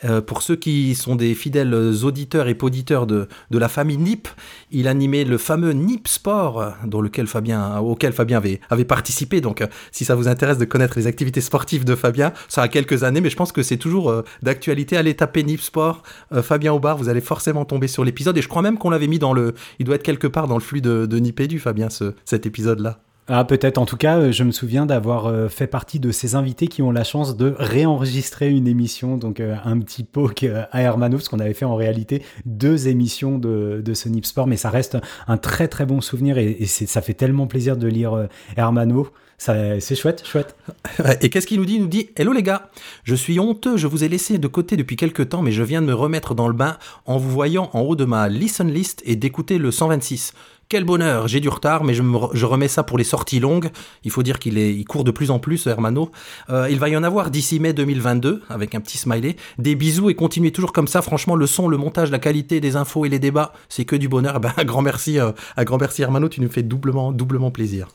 Euh, 0.04 0.20
pour 0.20 0.42
ceux 0.42 0.56
qui 0.56 0.94
sont 0.94 1.16
des 1.16 1.34
fidèles 1.34 1.74
auditeurs 1.74 2.48
et 2.48 2.54
poditeurs 2.54 3.06
de, 3.06 3.26
de 3.50 3.58
la 3.58 3.68
famille 3.68 3.96
NIP, 3.96 4.28
il 4.70 4.88
animait 4.88 5.24
le 5.24 5.38
fameux 5.38 5.72
NIP 5.72 6.08
Sport, 6.08 6.74
dans 6.86 7.00
lequel 7.00 7.26
Fabien, 7.26 7.78
auquel 7.78 8.12
Fabien 8.12 8.38
avait, 8.38 8.60
avait 8.70 8.84
participé. 8.84 9.40
Donc, 9.40 9.60
euh, 9.60 9.66
si 9.92 10.04
ça 10.04 10.14
vous 10.14 10.28
intéresse 10.28 10.58
de 10.58 10.64
connaître 10.64 10.98
les 10.98 11.06
activités 11.06 11.40
sportives 11.40 11.84
de 11.84 11.94
Fabien, 11.94 12.32
ça 12.48 12.62
a 12.62 12.68
quelques 12.68 13.04
années, 13.04 13.20
mais 13.20 13.30
je 13.30 13.36
pense 13.36 13.52
que 13.52 13.62
c'est 13.62 13.76
toujours 13.76 14.10
euh, 14.10 14.22
d'actualité. 14.42 14.96
Allez 14.96 15.14
taper 15.14 15.42
NIP 15.42 15.60
Sport, 15.60 16.02
euh, 16.32 16.42
Fabien 16.42 16.72
Aubard, 16.72 16.96
vous 16.96 17.08
allez 17.08 17.20
forcément 17.20 17.64
tomber 17.64 17.88
sur 17.88 18.04
l'épisode. 18.04 18.36
Et 18.36 18.42
je 18.42 18.48
crois 18.48 18.62
même 18.62 18.78
qu'on 18.78 18.90
l'avait 18.90 19.06
mis 19.06 19.18
dans 19.18 19.32
le. 19.32 19.54
Il 19.78 19.86
doit 19.86 19.96
être 19.96 20.02
quelque 20.02 20.26
part 20.26 20.48
dans 20.48 20.56
le 20.56 20.62
flux 20.62 20.80
de, 20.80 21.06
de 21.06 21.18
Nipédu, 21.18 21.58
Fabien, 21.58 21.90
ce, 21.90 22.14
cet 22.24 22.46
épisode-là. 22.46 23.00
Ah, 23.26 23.44
peut-être. 23.44 23.78
En 23.78 23.86
tout 23.86 23.96
cas, 23.96 24.18
euh, 24.18 24.32
je 24.32 24.44
me 24.44 24.52
souviens 24.52 24.84
d'avoir 24.84 25.26
euh, 25.26 25.48
fait 25.48 25.66
partie 25.66 25.98
de 25.98 26.12
ces 26.12 26.34
invités 26.34 26.66
qui 26.66 26.82
ont 26.82 26.90
la 26.90 27.04
chance 27.04 27.38
de 27.38 27.54
réenregistrer 27.58 28.50
une 28.50 28.68
émission. 28.68 29.16
Donc, 29.16 29.40
euh, 29.40 29.56
un 29.64 29.80
petit 29.80 30.04
poke 30.04 30.44
à 30.44 30.82
Hermano, 30.82 31.16
parce 31.16 31.30
qu'on 31.30 31.40
avait 31.40 31.54
fait 31.54 31.64
en 31.64 31.74
réalité 31.74 32.22
deux 32.44 32.86
émissions 32.88 33.38
de, 33.38 33.80
de 33.82 33.94
ce 33.94 34.10
Nip 34.10 34.26
Sport. 34.26 34.46
Mais 34.46 34.58
ça 34.58 34.68
reste 34.68 34.98
un 35.26 35.38
très 35.38 35.68
très 35.68 35.86
bon 35.86 36.02
souvenir 36.02 36.36
et, 36.36 36.50
et 36.50 36.66
ça 36.66 37.00
fait 37.00 37.14
tellement 37.14 37.46
plaisir 37.46 37.78
de 37.78 37.88
lire 37.88 38.28
Hermano. 38.58 39.08
C'est 39.38 39.94
chouette, 39.94 40.24
chouette. 40.26 40.56
Et 41.20 41.28
qu'est-ce 41.28 41.46
qu'il 41.46 41.58
nous 41.58 41.66
dit? 41.66 41.74
Il 41.74 41.82
nous 41.82 41.88
dit 41.88 42.10
Hello 42.16 42.32
les 42.32 42.42
gars, 42.42 42.70
je 43.02 43.14
suis 43.14 43.38
honteux, 43.40 43.76
je 43.76 43.86
vous 43.86 44.04
ai 44.04 44.08
laissé 44.08 44.38
de 44.38 44.46
côté 44.46 44.76
depuis 44.76 44.96
quelques 44.96 45.28
temps, 45.28 45.42
mais 45.42 45.52
je 45.52 45.62
viens 45.62 45.82
de 45.82 45.86
me 45.86 45.94
remettre 45.94 46.34
dans 46.34 46.48
le 46.48 46.54
bain 46.54 46.78
en 47.04 47.18
vous 47.18 47.30
voyant 47.30 47.68
en 47.72 47.80
haut 47.80 47.96
de 47.96 48.04
ma 48.04 48.28
listen 48.28 48.70
list 48.70 49.02
et 49.04 49.16
d'écouter 49.16 49.58
le 49.58 49.70
126. 49.70 50.32
Quel 50.68 50.84
bonheur, 50.84 51.28
j'ai 51.28 51.40
du 51.40 51.48
retard, 51.48 51.84
mais 51.84 51.92
je, 51.94 52.02
me 52.02 52.16
re- 52.16 52.30
je 52.32 52.46
remets 52.46 52.68
ça 52.68 52.82
pour 52.82 52.96
les 52.96 53.04
sorties 53.04 53.38
longues. 53.38 53.70
Il 54.02 54.10
faut 54.10 54.22
dire 54.22 54.38
qu'il 54.38 54.56
il 54.56 54.84
court 54.84 55.04
de 55.04 55.10
plus 55.10 55.30
en 55.30 55.38
plus, 55.38 55.66
Hermano. 55.66 56.10
Euh, 56.48 56.68
il 56.70 56.78
va 56.78 56.88
y 56.88 56.96
en 56.96 57.02
avoir 57.04 57.30
d'ici 57.30 57.60
mai 57.60 57.72
2022, 57.74 58.42
avec 58.48 58.74
un 58.74 58.80
petit 58.80 58.96
smiley. 58.96 59.36
Des 59.58 59.74
bisous 59.74 60.08
et 60.10 60.14
continuez 60.14 60.52
toujours 60.52 60.72
comme 60.72 60.88
ça. 60.88 61.02
Franchement, 61.02 61.36
le 61.36 61.46
son, 61.46 61.68
le 61.68 61.76
montage, 61.76 62.10
la 62.10 62.18
qualité 62.18 62.60
des 62.60 62.76
infos 62.76 63.04
et 63.04 63.08
les 63.10 63.18
débats, 63.18 63.52
c'est 63.68 63.84
que 63.84 63.96
du 63.96 64.08
bonheur. 64.08 64.34
Eh 64.36 64.40
Ben, 64.40 64.52
un 64.56 64.64
grand 64.64 64.82
merci, 64.82 65.18
euh, 65.20 65.32
un 65.56 65.64
grand 65.64 65.78
merci 65.78 66.02
Hermano, 66.02 66.28
tu 66.28 66.40
nous 66.40 66.48
fais 66.50 66.62
doublement, 66.62 67.12
doublement 67.12 67.50
plaisir. 67.50 67.88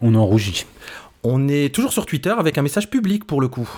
On 0.00 0.14
en 0.14 0.24
rougit. 0.24 0.64
On 1.24 1.48
est 1.48 1.74
toujours 1.74 1.92
sur 1.92 2.06
Twitter 2.06 2.34
avec 2.38 2.56
un 2.58 2.62
message 2.62 2.88
public 2.90 3.26
pour 3.26 3.40
le 3.40 3.48
coup. 3.48 3.68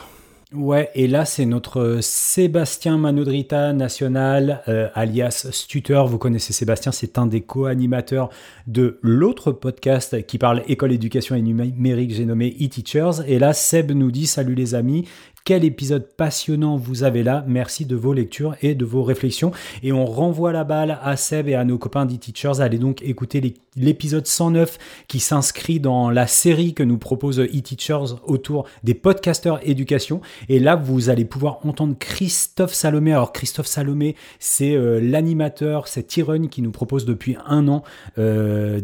Ouais, 0.53 0.91
et 0.97 1.07
là, 1.07 1.27
c'est 1.27 1.47
notre 1.47 1.99
Sébastien 2.01 2.99
Manodrita 2.99 3.73
national, 3.73 4.63
euh, 4.67 4.89
alias 4.95 5.47
Stuteur. 5.53 6.09
Vous 6.09 6.19
connaissez 6.19 6.53
Sébastien, 6.53 6.91
c'est 6.91 7.19
un 7.19 7.27
des 7.27 7.41
co-animateurs 7.41 8.31
de 8.67 8.99
l'autre 9.01 9.53
podcast 9.53 10.27
qui 10.27 10.39
parle 10.39 10.65
école, 10.67 10.91
éducation 10.91 11.37
et 11.37 11.41
numérique, 11.43 12.13
j'ai 12.13 12.25
nommé 12.25 12.49
e-teachers. 12.61 13.23
Et 13.29 13.39
là, 13.39 13.53
Seb 13.53 13.93
nous 13.93 14.11
dit 14.11 14.27
Salut 14.27 14.57
les 14.57 14.75
amis, 14.75 15.07
quel 15.45 15.65
épisode 15.65 16.09
passionnant 16.17 16.77
vous 16.77 17.03
avez 17.03 17.23
là. 17.23 17.45
Merci 17.49 17.87
de 17.87 17.97
vos 17.97 18.13
lectures 18.13 18.55
et 18.63 18.75
de 18.75 18.85
vos 18.85 19.03
réflexions. 19.03 19.53
Et 19.83 19.93
on 19.93 20.05
renvoie 20.05 20.53
la 20.53 20.65
balle 20.65 20.99
à 21.03 21.17
Seb 21.17 21.49
et 21.49 21.55
à 21.55 21.65
nos 21.65 21.79
copains 21.79 22.07
d'e-teachers. 22.07 22.61
Allez 22.61 22.79
donc 22.79 23.03
écouter 23.03 23.55
l'épisode 23.77 24.27
109 24.27 24.79
qui 25.09 25.19
s'inscrit 25.21 25.81
dans 25.81 26.11
la 26.11 26.27
série 26.27 26.75
que 26.75 26.83
nous 26.83 26.99
propose 26.99 27.41
e-teachers 27.41 28.17
autour 28.27 28.67
des 28.85 28.95
podcasteurs 28.95 29.61
éducation. 29.65 30.21
Et 30.49 30.59
là, 30.59 30.77
vous 30.77 31.09
allez 31.09 31.25
pouvoir 31.25 31.59
entendre 31.67 31.95
Christophe 31.99 32.75
Salomé. 32.75 33.13
Alors, 33.13 33.33
Christophe 33.33 33.67
Salomé, 33.67 34.17
c'est 34.39 34.75
euh, 34.75 35.01
l'animateur, 35.01 35.89
c'est 35.89 36.05
Tyrone 36.05 36.49
qui 36.49 36.63
nous 36.63 36.73
propose 36.73 37.05
depuis 37.05 37.37
un 37.47 37.69
an 37.69 37.83
euh, 38.19 38.81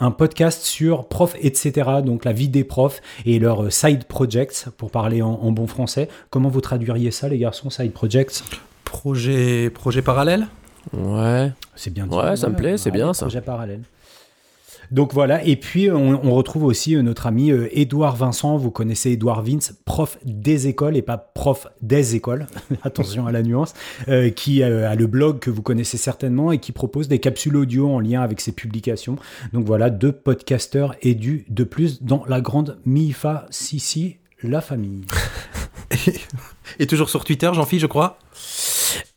un 0.00 0.10
podcast 0.10 0.62
sur 0.62 1.08
prof, 1.08 1.36
etc. 1.40 1.90
Donc, 2.04 2.24
la 2.24 2.32
vie 2.32 2.48
des 2.48 2.64
profs 2.64 3.00
et 3.24 3.38
leurs 3.38 3.64
euh, 3.64 3.70
side 3.70 4.04
projects, 4.04 4.66
pour 4.76 4.90
parler 4.90 5.22
en 5.22 5.52
bon 5.52 5.66
français. 5.66 5.75
Comment 6.30 6.48
vous 6.48 6.60
traduiriez 6.60 7.10
ça, 7.10 7.28
les 7.28 7.38
garçons, 7.38 7.70
side 7.70 7.92
projects 7.92 8.42
Projet, 8.84 9.70
projet 9.70 10.02
parallèle? 10.02 10.48
Ouais. 10.92 11.52
C'est 11.74 11.92
bien 11.92 12.06
dit. 12.06 12.14
Ouais, 12.14 12.36
ça 12.36 12.48
me 12.48 12.56
plaît, 12.56 12.78
c'est 12.78 12.90
bien, 12.90 13.12
ça. 13.12 13.26
projets 13.26 13.40
parallèles. 13.40 13.82
Donc 14.90 15.12
voilà, 15.12 15.44
et 15.44 15.56
puis 15.56 15.90
on, 15.90 16.24
on 16.24 16.34
retrouve 16.34 16.64
aussi 16.64 16.94
euh, 16.94 17.02
notre 17.02 17.26
ami 17.26 17.50
euh, 17.50 17.68
Édouard 17.72 18.14
Vincent, 18.14 18.56
vous 18.56 18.70
connaissez 18.70 19.10
Édouard 19.10 19.42
Vince, 19.42 19.74
prof 19.84 20.16
des 20.24 20.68
écoles 20.68 20.96
et 20.96 21.02
pas 21.02 21.18
prof 21.18 21.66
des 21.82 22.14
écoles, 22.14 22.46
attention 22.84 23.26
à 23.26 23.32
la 23.32 23.42
nuance, 23.42 23.74
euh, 24.08 24.30
qui 24.30 24.62
euh, 24.62 24.88
a 24.88 24.94
le 24.94 25.06
blog 25.08 25.40
que 25.40 25.50
vous 25.50 25.62
connaissez 25.62 25.96
certainement 25.96 26.52
et 26.52 26.58
qui 26.58 26.70
propose 26.70 27.08
des 27.08 27.18
capsules 27.18 27.56
audio 27.56 27.90
en 27.90 27.98
lien 27.98 28.22
avec 28.22 28.40
ses 28.40 28.52
publications. 28.52 29.16
Donc 29.52 29.66
voilà, 29.66 29.90
deux 29.90 30.12
podcasteurs 30.12 30.94
édus 31.02 31.46
de 31.48 31.64
plus 31.64 32.02
dans 32.02 32.24
la 32.28 32.40
grande 32.40 32.78
MIFA 32.86 33.46
Sissi, 33.50 34.18
la 34.42 34.60
famille. 34.60 35.04
Et 36.78 36.86
toujours 36.86 37.10
sur 37.10 37.24
Twitter, 37.24 37.50
Jean-Philippe, 37.52 37.82
je 37.82 37.86
crois. 37.86 38.18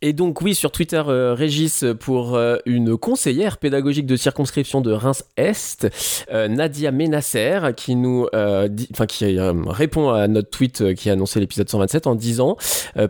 Et 0.01 0.13
donc 0.13 0.41
oui, 0.41 0.55
sur 0.55 0.71
Twitter, 0.71 1.01
euh, 1.07 1.33
Régis 1.33 1.83
pour 1.99 2.35
euh, 2.35 2.57
une 2.65 2.97
conseillère 2.97 3.57
pédagogique 3.57 4.05
de 4.05 4.15
circonscription 4.15 4.79
de 4.81 4.91
Reims-Est, 4.91 5.89
euh, 6.31 6.47
Nadia 6.47 6.91
Ménasser, 6.91 7.59
qui 7.75 7.95
nous, 7.95 8.27
enfin 8.93 9.05
qui 9.05 9.37
répond 9.39 10.09
à 10.09 10.27
notre 10.27 10.49
tweet 10.49 10.93
qui 10.93 11.09
a 11.09 11.13
annoncé 11.13 11.39
l'épisode 11.39 11.69
127 11.69 12.07
en 12.07 12.15
disant 12.15 12.57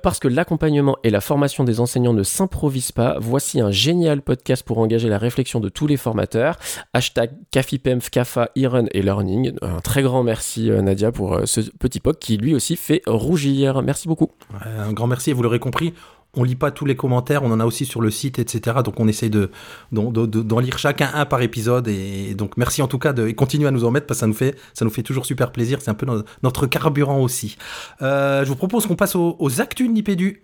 parce 0.02 0.20
que 0.20 0.28
l'accompagnement 0.28 0.98
et 1.04 1.10
la 1.10 1.22
formation 1.22 1.64
des 1.64 1.80
enseignants 1.80 2.14
ne 2.14 2.24
s'improvisent 2.24 2.92
pas, 2.92 3.18
voici 3.20 3.60
un 3.60 3.72
génial 3.72 4.22
podcast 4.22 4.64
pour 4.64 4.80
engager 4.80 5.10
la 5.10 5.18
réflexion 5.18 5.60
de 5.60 5.70
tous 5.70 5.88
les 5.88 5.98
formateurs. 5.98 6.58
Hashtag 6.94 7.32
CAFIPEMF, 7.52 8.10
CAFA, 8.10 8.50
Iron 8.56 8.86
et 8.92 9.02
Learning. 9.02 9.54
Un 9.62 9.80
très 9.80 10.02
grand 10.02 10.24
merci 10.24 10.70
Nadia 10.70 11.12
pour 11.12 11.42
ce 11.46 11.62
petit 11.62 12.00
poc 12.00 12.20
qui 12.20 12.38
lui 12.38 12.56
aussi 12.56 12.76
fait 12.76 13.02
rougir. 13.06 13.82
Merci 13.82 14.08
beaucoup. 14.08 14.32
Un 14.64 14.94
grand 14.94 15.08
merci, 15.08 15.34
vous 15.34 15.44
l'aurez 15.44 15.60
compris. 15.60 15.94
On 16.36 16.44
lit 16.44 16.56
pas 16.56 16.70
tous 16.70 16.86
les 16.86 16.96
commentaires, 16.96 17.42
on 17.44 17.52
en 17.52 17.60
a 17.60 17.66
aussi 17.66 17.86
sur 17.86 18.02
le 18.02 18.12
site, 18.12 18.38
etc. 18.38 18.78
Donc 18.86 19.00
on 19.00 19.08
essaye 19.08 19.32
de 19.32 19.50
d'en 19.92 20.12
de, 20.12 20.28
de- 20.28 20.44
d'en 20.44 20.60
lire 20.60 20.78
chacun 20.78 21.10
un 21.16 21.26
par 21.26 21.42
épisode. 21.42 21.88
Et 21.88 22.36
donc 22.36 22.56
merci 22.56 22.84
en 22.84 22.88
tout 22.88 23.00
cas 23.00 23.14
de 23.14 23.28
et 23.28 23.34
continuez 23.34 23.68
à 23.68 23.72
nous 23.72 23.84
en 23.84 23.90
mettre 23.92 24.06
parce 24.06 24.20
que 24.20 24.22
ça 24.22 24.28
nous 24.28 24.34
fait 24.36 24.56
ça 24.76 24.86
nous 24.86 24.92
fait 24.92 25.02
toujours 25.04 25.26
super 25.26 25.52
plaisir. 25.52 25.80
C'est 25.82 25.90
un 25.90 25.96
peu 25.96 26.06
no- 26.06 26.22
notre 26.44 26.68
carburant 26.68 27.20
aussi. 27.22 27.58
Euh, 28.04 28.44
je 28.44 28.50
vous 28.50 28.56
propose 28.56 28.86
qu'on 28.86 28.96
passe 28.96 29.16
aux, 29.16 29.36
aux 29.40 29.60
actus 29.60 29.88
de 29.88 29.94
Nipédu. 29.94 30.44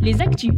Les 0.00 0.20
actus. 0.20 0.50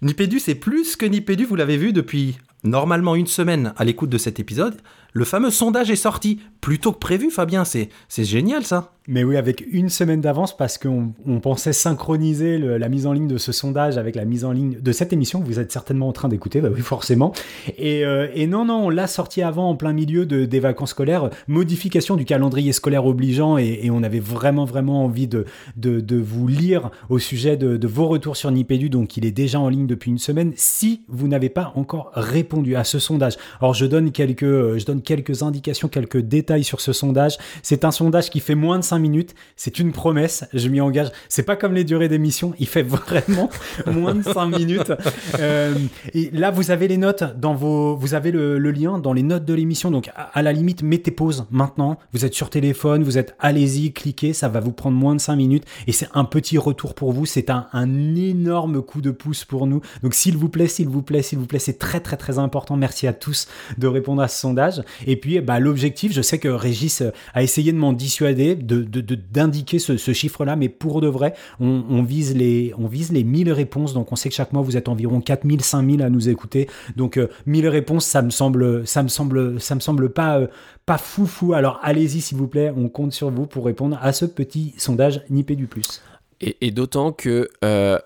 Nipédu, 0.00 0.38
c'est 0.38 0.54
plus 0.54 0.96
que 0.96 1.06
Nipédu, 1.06 1.44
vous 1.44 1.56
l'avez 1.56 1.76
vu 1.76 1.92
depuis 1.92 2.38
normalement 2.64 3.14
une 3.14 3.26
semaine 3.26 3.72
à 3.76 3.84
l'écoute 3.84 4.10
de 4.10 4.18
cet 4.18 4.40
épisode. 4.40 4.76
Le 5.12 5.24
fameux 5.24 5.50
sondage 5.50 5.92
est 5.92 5.96
sorti 5.96 6.40
plus 6.60 6.80
tôt 6.80 6.90
que 6.90 6.98
prévu, 6.98 7.30
Fabien. 7.30 7.64
C'est 7.64 7.88
génial 8.24 8.64
ça. 8.64 8.90
Mais 9.06 9.22
oui, 9.22 9.36
avec 9.36 9.64
une 9.70 9.90
semaine 9.90 10.22
d'avance 10.22 10.56
parce 10.56 10.78
qu'on 10.78 11.12
on 11.26 11.38
pensait 11.38 11.74
synchroniser 11.74 12.56
la 12.56 12.88
mise 12.88 13.06
en 13.06 13.12
ligne 13.12 13.28
de 13.28 13.36
ce 13.36 13.52
sondage 13.52 13.98
avec 13.98 14.16
la 14.16 14.24
mise 14.24 14.46
en 14.46 14.50
ligne 14.50 14.78
de 14.80 14.92
cette 14.92 15.12
émission 15.12 15.40
que 15.40 15.46
vous 15.46 15.60
êtes 15.60 15.70
certainement 15.70 16.08
en 16.08 16.12
train 16.12 16.28
d'écouter, 16.28 16.62
bah 16.62 16.70
oui, 16.74 16.80
forcément. 16.80 17.32
Et, 17.76 18.04
euh, 18.04 18.26
non, 18.46 18.64
non, 18.64 18.86
on 18.86 18.88
l'a 18.88 19.06
sorti 19.06 19.42
avant 19.42 19.68
en 19.68 19.76
plein 19.76 19.92
milieu 19.92 20.24
de, 20.24 20.46
des 20.46 20.58
vacances 20.58 20.90
scolaires, 20.90 21.28
modification 21.48 22.16
du 22.16 22.24
calendrier 22.24 22.72
scolaire 22.72 23.04
obligeant 23.04 23.58
et, 23.58 23.90
on 23.90 24.02
avait 24.02 24.20
vraiment, 24.20 24.64
vraiment 24.64 25.04
envie 25.04 25.28
de, 25.28 25.44
de, 25.76 26.00
de 26.00 26.16
vous 26.16 26.48
lire 26.48 26.90
au 27.10 27.18
sujet 27.18 27.56
de 27.58 27.86
vos 27.86 28.08
retours 28.08 28.38
sur 28.38 28.50
Nipédu, 28.50 28.88
donc 28.88 29.16
il 29.18 29.26
est 29.26 29.32
déjà 29.32 29.60
en 29.60 29.68
ligne 29.68 29.86
depuis 29.86 30.10
une 30.10 30.18
semaine. 30.18 30.52
Si 30.56 31.02
vous 31.08 31.28
n'avez 31.28 31.50
pas 31.50 31.72
encore 31.76 32.10
répondu 32.14 32.53
à 32.76 32.84
ce 32.84 32.98
sondage, 32.98 33.36
alors 33.60 33.74
je 33.74 33.86
donne 33.86 34.12
quelques, 34.12 34.42
euh, 34.42 34.78
je 34.78 34.84
donne 34.84 35.02
quelques 35.02 35.42
indications, 35.42 35.88
quelques 35.88 36.18
détails 36.18 36.64
sur 36.64 36.80
ce 36.80 36.92
sondage. 36.92 37.36
C'est 37.62 37.84
un 37.84 37.90
sondage 37.90 38.30
qui 38.30 38.40
fait 38.40 38.54
moins 38.54 38.78
de 38.78 38.84
5 38.84 38.98
minutes. 38.98 39.34
C'est 39.56 39.78
une 39.78 39.92
promesse, 39.92 40.44
je 40.52 40.68
m'y 40.68 40.80
engage. 40.80 41.08
C'est 41.28 41.42
pas 41.42 41.56
comme 41.56 41.74
les 41.74 41.84
durées 41.84 42.08
d'émission, 42.08 42.54
il 42.58 42.66
fait 42.66 42.82
vraiment 42.82 43.50
moins 43.86 44.14
de 44.14 44.22
5 44.22 44.46
minutes. 44.46 44.92
Euh, 45.40 45.74
et 46.12 46.30
là, 46.32 46.50
vous 46.50 46.70
avez 46.70 46.88
les 46.88 46.96
notes 46.96 47.24
dans 47.38 47.54
vos. 47.54 47.96
Vous 47.96 48.14
avez 48.14 48.30
le, 48.30 48.58
lien 48.58 48.98
dans 48.98 49.12
les 49.12 49.22
notes 49.22 49.44
de 49.44 49.54
l'émission. 49.54 49.90
Donc, 49.90 50.10
à, 50.14 50.42
la 50.42 50.52
limite, 50.52 50.82
mettez 50.82 51.10
pause 51.10 51.46
maintenant. 51.50 51.98
Vous 52.12 52.24
êtes 52.24 52.34
sur 52.34 52.50
téléphone, 52.50 53.02
vous 53.02 53.18
êtes 53.18 53.34
allez-y, 53.38 53.92
cliquez, 53.92 54.32
ça 54.32 54.48
va 54.48 54.60
vous 54.60 54.72
prendre 54.72 54.96
moins 54.96 55.14
de 55.14 55.20
5 55.20 55.36
minutes. 55.36 55.64
Et 55.86 55.92
c'est 55.92 56.08
un 56.14 56.24
petit 56.24 56.58
retour 56.58 56.94
pour 56.94 57.12
vous. 57.12 57.26
C'est 57.26 57.50
un, 57.50 57.66
un 57.72 58.16
énorme 58.16 58.82
coup 58.82 59.00
de 59.00 59.10
pouce 59.10 59.44
pour 59.44 59.66
nous. 59.66 59.80
Donc, 60.02 60.14
s'il 60.14 60.36
vous 60.36 60.48
plaît, 60.48 60.66
s'il 60.66 60.88
vous 60.88 61.02
plaît, 61.02 61.22
s'il 61.22 61.38
vous 61.38 61.46
plaît, 61.46 61.58
c'est 61.58 61.78
très, 61.78 62.00
très, 62.00 62.16
très 62.16 62.38
important. 62.38 62.43
Merci 62.76 63.06
à 63.06 63.12
tous 63.12 63.48
de 63.78 63.86
répondre 63.86 64.22
à 64.22 64.28
ce 64.28 64.40
sondage. 64.40 64.82
Et 65.06 65.16
puis, 65.16 65.40
bah, 65.40 65.60
l'objectif, 65.60 66.12
je 66.12 66.22
sais 66.22 66.38
que 66.38 66.48
Régis 66.48 67.02
a 67.32 67.42
essayé 67.42 67.72
de 67.72 67.78
m'en 67.78 67.92
dissuader, 67.92 68.54
d'indiquer 68.54 69.78
de, 69.78 69.96
ce, 69.96 70.12
chiffre-là, 70.12 70.56
mais 70.56 70.68
pour 70.68 71.00
de 71.00 71.08
vrai, 71.08 71.34
on, 71.60 72.02
vise 72.02 72.36
les, 72.36 72.72
on 72.78 72.86
vise 72.86 73.12
les 73.12 73.24
1000 73.24 73.52
réponses. 73.52 73.94
Donc, 73.94 74.12
on 74.12 74.16
sait 74.16 74.28
que 74.28 74.34
chaque 74.34 74.52
mois, 74.52 74.62
vous 74.62 74.76
êtes 74.76 74.88
environ 74.88 75.20
4000, 75.20 75.62
5000 75.62 76.02
à 76.02 76.10
nous 76.10 76.28
écouter. 76.28 76.68
Donc, 76.96 77.18
1000 77.46 77.66
euh, 77.66 77.70
réponses, 77.70 78.06
ça 78.06 78.22
me 78.22 78.30
semble, 78.30 78.86
ça 78.86 79.02
me 79.02 79.08
semble, 79.08 79.60
ça 79.60 79.74
me 79.74 79.80
semble 79.80 80.10
pas, 80.10 80.38
euh, 80.38 80.46
pas 80.86 80.98
fou. 80.98 81.54
Alors, 81.54 81.80
allez-y, 81.82 82.20
s'il 82.20 82.38
vous 82.38 82.48
plaît, 82.48 82.72
on 82.76 82.88
compte 82.88 83.12
sur 83.12 83.30
vous 83.30 83.46
pour 83.46 83.66
répondre 83.66 83.98
à 84.00 84.12
ce 84.12 84.24
petit 84.24 84.74
sondage 84.76 85.22
Nipé 85.30 85.56
du 85.56 85.66
Plus. 85.66 86.02
Et, 86.40 86.56
et 86.60 86.70
d'autant 86.70 87.12
que 87.12 87.48
euh, 87.64 87.98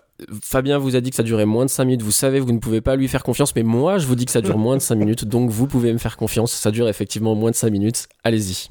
Fabien 0.43 0.79
vous 0.79 0.97
a 0.97 1.01
dit 1.01 1.11
que 1.11 1.17
ça 1.17 1.23
durait 1.23 1.47
moins 1.47 1.65
de 1.65 1.71
5 1.71 1.85
minutes. 1.85 2.03
Vous 2.03 2.11
savez, 2.11 2.41
vous 2.41 2.53
ne 2.53 2.59
pouvez 2.59 2.81
pas 2.81 2.97
lui 2.97 3.07
faire 3.09 3.23
confiance, 3.23 3.55
mais 3.55 3.63
moi, 3.63 3.99
je 3.99 4.07
vous 4.07 4.17
dis 4.17 4.25
que 4.27 4.33
ça 4.33 4.41
dure 4.41 4.59
moins 4.59 4.77
de 4.77 4.83
5 4.83 4.97
minutes. 4.97 5.25
Donc, 5.25 5.51
vous 5.51 5.67
pouvez 5.67 5.93
me 5.93 5.99
faire 5.99 6.17
confiance. 6.17 6.53
Ça 6.53 6.71
dure 6.71 6.89
effectivement 6.89 7.35
moins 7.35 7.51
de 7.51 7.57
5 7.57 7.71
minutes. 7.71 8.09
Allez-y. 8.25 8.71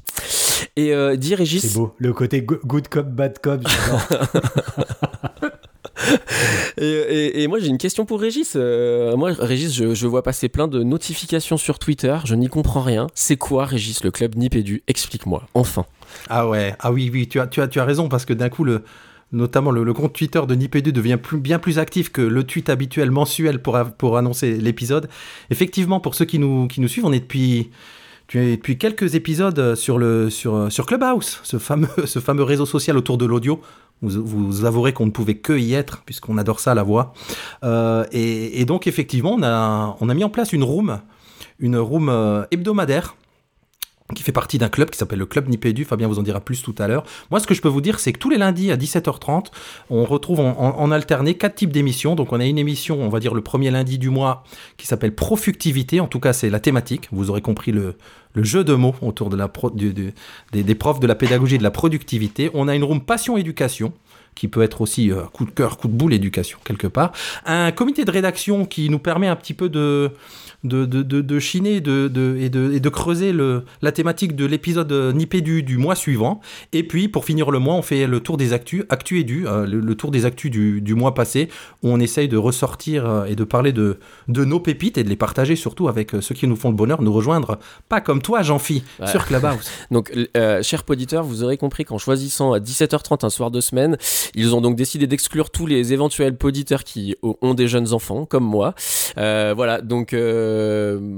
Et 0.76 0.92
euh, 0.92 1.16
dit 1.16 1.34
Régis. 1.34 1.62
C'est 1.62 1.78
beau. 1.78 1.94
Le 1.98 2.12
côté 2.12 2.42
good 2.42 2.88
cop, 2.88 3.06
bad 3.06 3.38
cop. 3.38 3.62
et, 6.76 7.42
et, 7.42 7.48
moi, 7.48 7.58
j'ai 7.58 7.68
une 7.68 7.78
question 7.78 8.04
pour 8.04 8.20
Régis. 8.20 8.52
Euh, 8.56 9.16
moi, 9.16 9.32
Régis, 9.38 9.74
je, 9.74 9.94
je, 9.94 10.06
vois 10.06 10.22
passer 10.22 10.48
plein 10.48 10.68
de 10.68 10.82
notifications 10.82 11.56
sur 11.56 11.78
Twitter. 11.78 12.16
Je 12.24 12.34
n'y 12.34 12.48
comprends 12.48 12.82
rien. 12.82 13.06
C'est 13.14 13.36
quoi, 13.36 13.64
Régis, 13.64 14.04
le 14.04 14.10
club 14.10 14.36
Nipédu 14.36 14.82
Explique-moi, 14.86 15.46
enfin. 15.54 15.86
Ah 16.28 16.48
ouais, 16.48 16.74
ah 16.80 16.92
oui, 16.92 17.10
oui, 17.12 17.28
tu 17.28 17.40
as, 17.40 17.46
tu 17.46 17.60
as, 17.60 17.68
tu 17.68 17.80
as 17.80 17.84
raison, 17.84 18.08
parce 18.08 18.24
que 18.24 18.32
d'un 18.32 18.48
coup, 18.48 18.64
le, 18.64 18.82
notamment 19.32 19.70
le, 19.70 19.92
compte 19.92 20.14
Twitter 20.14 20.40
de 20.46 20.54
Nipédu 20.54 20.92
devient 20.92 21.18
bien 21.32 21.58
plus 21.58 21.78
actif 21.78 22.10
que 22.10 22.22
le 22.22 22.44
tweet 22.44 22.68
habituel 22.70 23.10
mensuel 23.10 23.60
pour, 23.62 24.16
annoncer 24.16 24.56
l'épisode. 24.56 25.08
Effectivement, 25.50 26.00
pour 26.00 26.14
ceux 26.14 26.24
qui 26.24 26.38
nous, 26.38 26.68
suivent, 26.86 27.04
on 27.04 27.12
est 27.12 27.20
depuis, 27.20 27.70
quelques 28.78 29.14
épisodes 29.14 29.74
sur, 29.74 29.98
Clubhouse, 30.86 31.40
ce 31.42 31.58
fameux, 31.58 32.42
réseau 32.42 32.66
social 32.66 32.96
autour 32.96 33.18
de 33.18 33.26
l'audio. 33.26 33.60
Vous, 34.00 34.64
avouerez 34.64 34.92
qu'on 34.92 35.06
ne 35.06 35.10
pouvait 35.10 35.34
que 35.34 35.52
y 35.58 35.74
être, 35.74 36.02
puisqu'on 36.06 36.38
adore 36.38 36.60
ça, 36.60 36.72
la 36.72 36.84
voix. 36.84 37.12
Euh, 37.64 38.04
et, 38.12 38.60
et, 38.60 38.64
donc, 38.64 38.86
effectivement, 38.86 39.34
on 39.34 39.42
a, 39.42 39.96
on 40.00 40.08
a 40.08 40.14
mis 40.14 40.22
en 40.22 40.30
place 40.30 40.52
une 40.52 40.62
room, 40.62 41.00
une 41.58 41.76
room 41.76 42.08
euh, 42.08 42.44
hebdomadaire 42.52 43.16
qui 44.14 44.22
fait 44.22 44.32
partie 44.32 44.58
d'un 44.58 44.68
club 44.68 44.90
qui 44.90 44.98
s'appelle 44.98 45.18
le 45.18 45.26
Club 45.26 45.48
Nipédu. 45.48 45.84
Fabien 45.84 46.08
vous 46.08 46.18
en 46.18 46.22
dira 46.22 46.40
plus 46.40 46.62
tout 46.62 46.74
à 46.78 46.88
l'heure. 46.88 47.04
Moi, 47.30 47.40
ce 47.40 47.46
que 47.46 47.54
je 47.54 47.60
peux 47.60 47.68
vous 47.68 47.80
dire, 47.80 48.00
c'est 48.00 48.12
que 48.12 48.18
tous 48.18 48.30
les 48.30 48.38
lundis 48.38 48.72
à 48.72 48.76
17h30, 48.76 49.46
on 49.90 50.04
retrouve 50.04 50.40
en, 50.40 50.90
alterné 50.90 51.34
quatre 51.34 51.56
types 51.56 51.72
d'émissions. 51.72 52.14
Donc, 52.14 52.32
on 52.32 52.40
a 52.40 52.46
une 52.46 52.58
émission, 52.58 53.00
on 53.00 53.08
va 53.08 53.20
dire 53.20 53.34
le 53.34 53.42
premier 53.42 53.70
lundi 53.70 53.98
du 53.98 54.08
mois, 54.08 54.44
qui 54.76 54.86
s'appelle 54.86 55.14
Profuctivité. 55.14 56.00
En 56.00 56.06
tout 56.06 56.20
cas, 56.20 56.32
c'est 56.32 56.48
la 56.48 56.60
thématique. 56.60 57.08
Vous 57.12 57.28
aurez 57.28 57.42
compris 57.42 57.72
le, 57.72 57.96
jeu 58.36 58.64
de 58.64 58.72
mots 58.74 58.94
autour 59.02 59.30
des, 59.30 60.74
profs 60.74 61.00
de 61.00 61.06
la 61.06 61.14
pédagogie 61.14 61.56
et 61.56 61.58
de 61.58 61.62
la 61.62 61.70
productivité. 61.70 62.50
On 62.54 62.68
a 62.68 62.74
une 62.74 62.84
room 62.84 63.00
Passion 63.00 63.36
Éducation 63.36 63.92
qui 64.38 64.46
peut 64.46 64.62
être 64.62 64.80
aussi 64.80 65.10
euh, 65.10 65.22
coup 65.32 65.44
de 65.44 65.50
cœur, 65.50 65.76
coup 65.78 65.88
de 65.88 65.92
boule 65.92 66.14
éducation 66.14 66.60
quelque 66.64 66.86
part. 66.86 67.10
Un 67.44 67.72
comité 67.72 68.04
de 68.04 68.10
rédaction 68.10 68.66
qui 68.66 68.88
nous 68.88 69.00
permet 69.00 69.26
un 69.26 69.34
petit 69.34 69.52
peu 69.52 69.68
de 69.68 70.12
de, 70.64 70.84
de, 70.84 71.02
de, 71.02 71.20
de 71.20 71.38
chiner 71.38 71.80
de, 71.80 72.08
de, 72.08 72.36
et, 72.40 72.48
de, 72.48 72.72
et 72.72 72.80
de 72.80 72.88
creuser 72.88 73.32
le, 73.32 73.64
la 73.82 73.92
thématique 73.92 74.34
de 74.34 74.44
l'épisode 74.44 74.92
Nipédu 75.14 75.62
du 75.62 75.78
mois 75.78 75.94
suivant. 75.94 76.40
Et 76.72 76.82
puis, 76.82 77.08
pour 77.08 77.24
finir 77.24 77.50
le 77.50 77.58
mois, 77.58 77.74
on 77.74 77.82
fait 77.82 78.06
le 78.06 78.20
tour 78.20 78.36
des 78.36 78.52
actus, 78.52 78.84
actu 78.88 79.20
et 79.20 79.24
du, 79.24 79.46
euh, 79.46 79.66
le, 79.66 79.94
tour 79.94 80.10
des 80.10 80.24
actus 80.24 80.50
du, 80.50 80.80
du, 80.80 80.94
mois 80.94 81.14
passé, 81.14 81.48
où 81.82 81.90
on 81.90 82.00
essaye 82.00 82.28
de 82.28 82.36
ressortir 82.36 83.08
euh, 83.08 83.24
et 83.26 83.36
de 83.36 83.44
parler 83.44 83.72
de, 83.72 83.98
de 84.26 84.44
nos 84.44 84.60
pépites 84.60 84.98
et 84.98 85.04
de 85.04 85.08
les 85.08 85.16
partager 85.16 85.56
surtout 85.56 85.88
avec 85.88 86.14
euh, 86.14 86.20
ceux 86.20 86.34
qui 86.34 86.46
nous 86.46 86.56
font 86.56 86.70
le 86.70 86.76
bonheur 86.76 86.98
de 86.98 87.04
nous 87.04 87.12
rejoindre, 87.12 87.58
pas 87.88 88.00
comme 88.00 88.22
toi, 88.22 88.42
Jean-Phi, 88.42 88.82
ouais. 89.00 89.06
sur 89.06 89.26
Clubhouse. 89.26 89.70
donc, 89.90 90.12
euh, 90.36 90.62
chers 90.62 90.82
auditeurs, 90.88 91.24
vous 91.24 91.42
aurez 91.42 91.56
compris 91.56 91.84
qu'en 91.84 91.98
choisissant 91.98 92.52
à 92.52 92.58
17h30 92.58 93.24
un 93.24 93.30
soir 93.30 93.50
de 93.50 93.60
semaine, 93.60 93.96
ils 94.34 94.54
ont 94.54 94.60
donc 94.60 94.76
décidé 94.76 95.06
d'exclure 95.06 95.50
tous 95.50 95.66
les 95.66 95.92
éventuels 95.92 96.36
auditeurs 96.42 96.84
qui 96.84 97.14
ont 97.22 97.54
des 97.54 97.68
jeunes 97.68 97.92
enfants, 97.92 98.26
comme 98.26 98.44
moi. 98.44 98.74
Euh, 99.16 99.52
voilà, 99.54 99.80
donc 99.80 100.12
euh, 100.12 100.47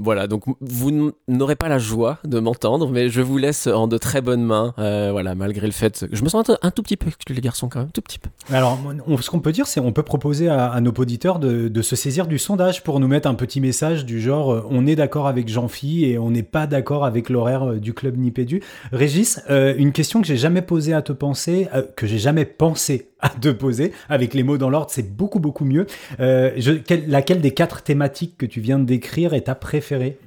voilà, 0.01 0.27
donc 0.27 0.43
vous 0.59 1.11
n'aurez 1.27 1.55
pas 1.55 1.69
la 1.69 1.79
joie 1.79 2.19
de 2.25 2.39
m'entendre, 2.39 2.89
mais 2.89 3.09
je 3.09 3.21
vous 3.21 3.37
laisse 3.37 3.67
en 3.67 3.87
de 3.87 3.97
très 3.97 4.21
bonnes 4.21 4.43
mains. 4.43 4.73
Euh, 4.79 5.09
voilà, 5.11 5.35
malgré 5.35 5.65
le 5.65 5.73
fait 5.73 6.07
que 6.09 6.15
je 6.15 6.23
me 6.23 6.29
sens 6.29 6.49
un, 6.61 6.71
tout 6.71 6.83
petit 6.83 6.97
peu 6.97 7.09
les 7.29 7.41
garçons 7.41 7.69
quand 7.69 7.79
même, 7.79 7.91
tout 7.91 8.01
petit 8.01 8.19
peu. 8.19 8.29
Alors, 8.53 8.79
on, 9.07 9.17
ce 9.17 9.29
qu'on 9.29 9.39
peut 9.39 9.51
dire, 9.51 9.67
c'est 9.67 9.79
on 9.79 9.91
peut 9.91 10.03
proposer 10.03 10.49
à, 10.49 10.79
nos 10.81 10.91
auditeurs 10.91 11.39
de, 11.39 11.81
se 11.81 11.95
saisir 11.95 12.27
du 12.27 12.37
sondage 12.37 12.83
pour 12.83 12.99
nous 12.99 13.07
mettre 13.07 13.27
un 13.27 13.33
petit 13.33 13.59
message 13.59 14.05
du 14.05 14.21
genre 14.21 14.53
euh, 14.53 14.67
on 14.69 14.85
est 14.85 14.95
d'accord 14.95 15.27
avec 15.27 15.47
Jean-Phi 15.47 16.05
et 16.05 16.19
on 16.19 16.29
n'est 16.29 16.43
pas 16.43 16.67
d'accord 16.67 17.05
avec 17.05 17.29
l'horaire 17.29 17.71
euh, 17.71 17.79
du 17.79 17.93
club 17.93 18.17
Nipédu. 18.17 18.61
Régis, 18.91 19.41
euh, 19.49 19.73
une 19.77 19.91
question 19.91 20.21
que 20.21 20.27
j'ai 20.27 20.37
jamais 20.37 20.61
posée 20.61 20.93
à 20.93 21.01
te 21.01 21.11
penser, 21.11 21.67
que 21.95 22.05
j'ai 22.05 22.19
jamais 22.19 22.45
pensé 22.45 23.10
à 23.21 23.29
te 23.29 23.49
poser 23.49 23.93
avec 24.09 24.33
les 24.33 24.43
mots 24.43 24.57
dans 24.57 24.69
l'ordre, 24.69 24.91
c'est 24.91 25.15
beaucoup 25.15 25.39
beaucoup 25.39 25.65
mieux. 25.65 25.85
Je, 26.19 26.77
quel, 26.77 27.09
laquelle 27.09 27.41
des 27.41 27.53
quatre 27.53 27.83
thématiques 27.83 28.37
que 28.37 28.45
tu 28.45 28.61
viens 28.61 28.79
de 28.79 28.85
décrire 28.85 29.33
est 29.33 29.41
ta 29.41 29.55
préférée? 29.55 30.17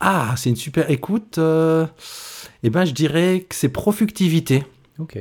Ah, 0.00 0.34
c'est 0.36 0.50
une 0.50 0.56
super 0.56 0.90
écoute. 0.90 1.38
Euh, 1.38 1.86
eh 2.62 2.70
ben, 2.70 2.84
je 2.84 2.92
dirais 2.92 3.46
que 3.48 3.54
c'est 3.54 3.68
Profuctivité. 3.68 4.64
Ok. 4.98 5.16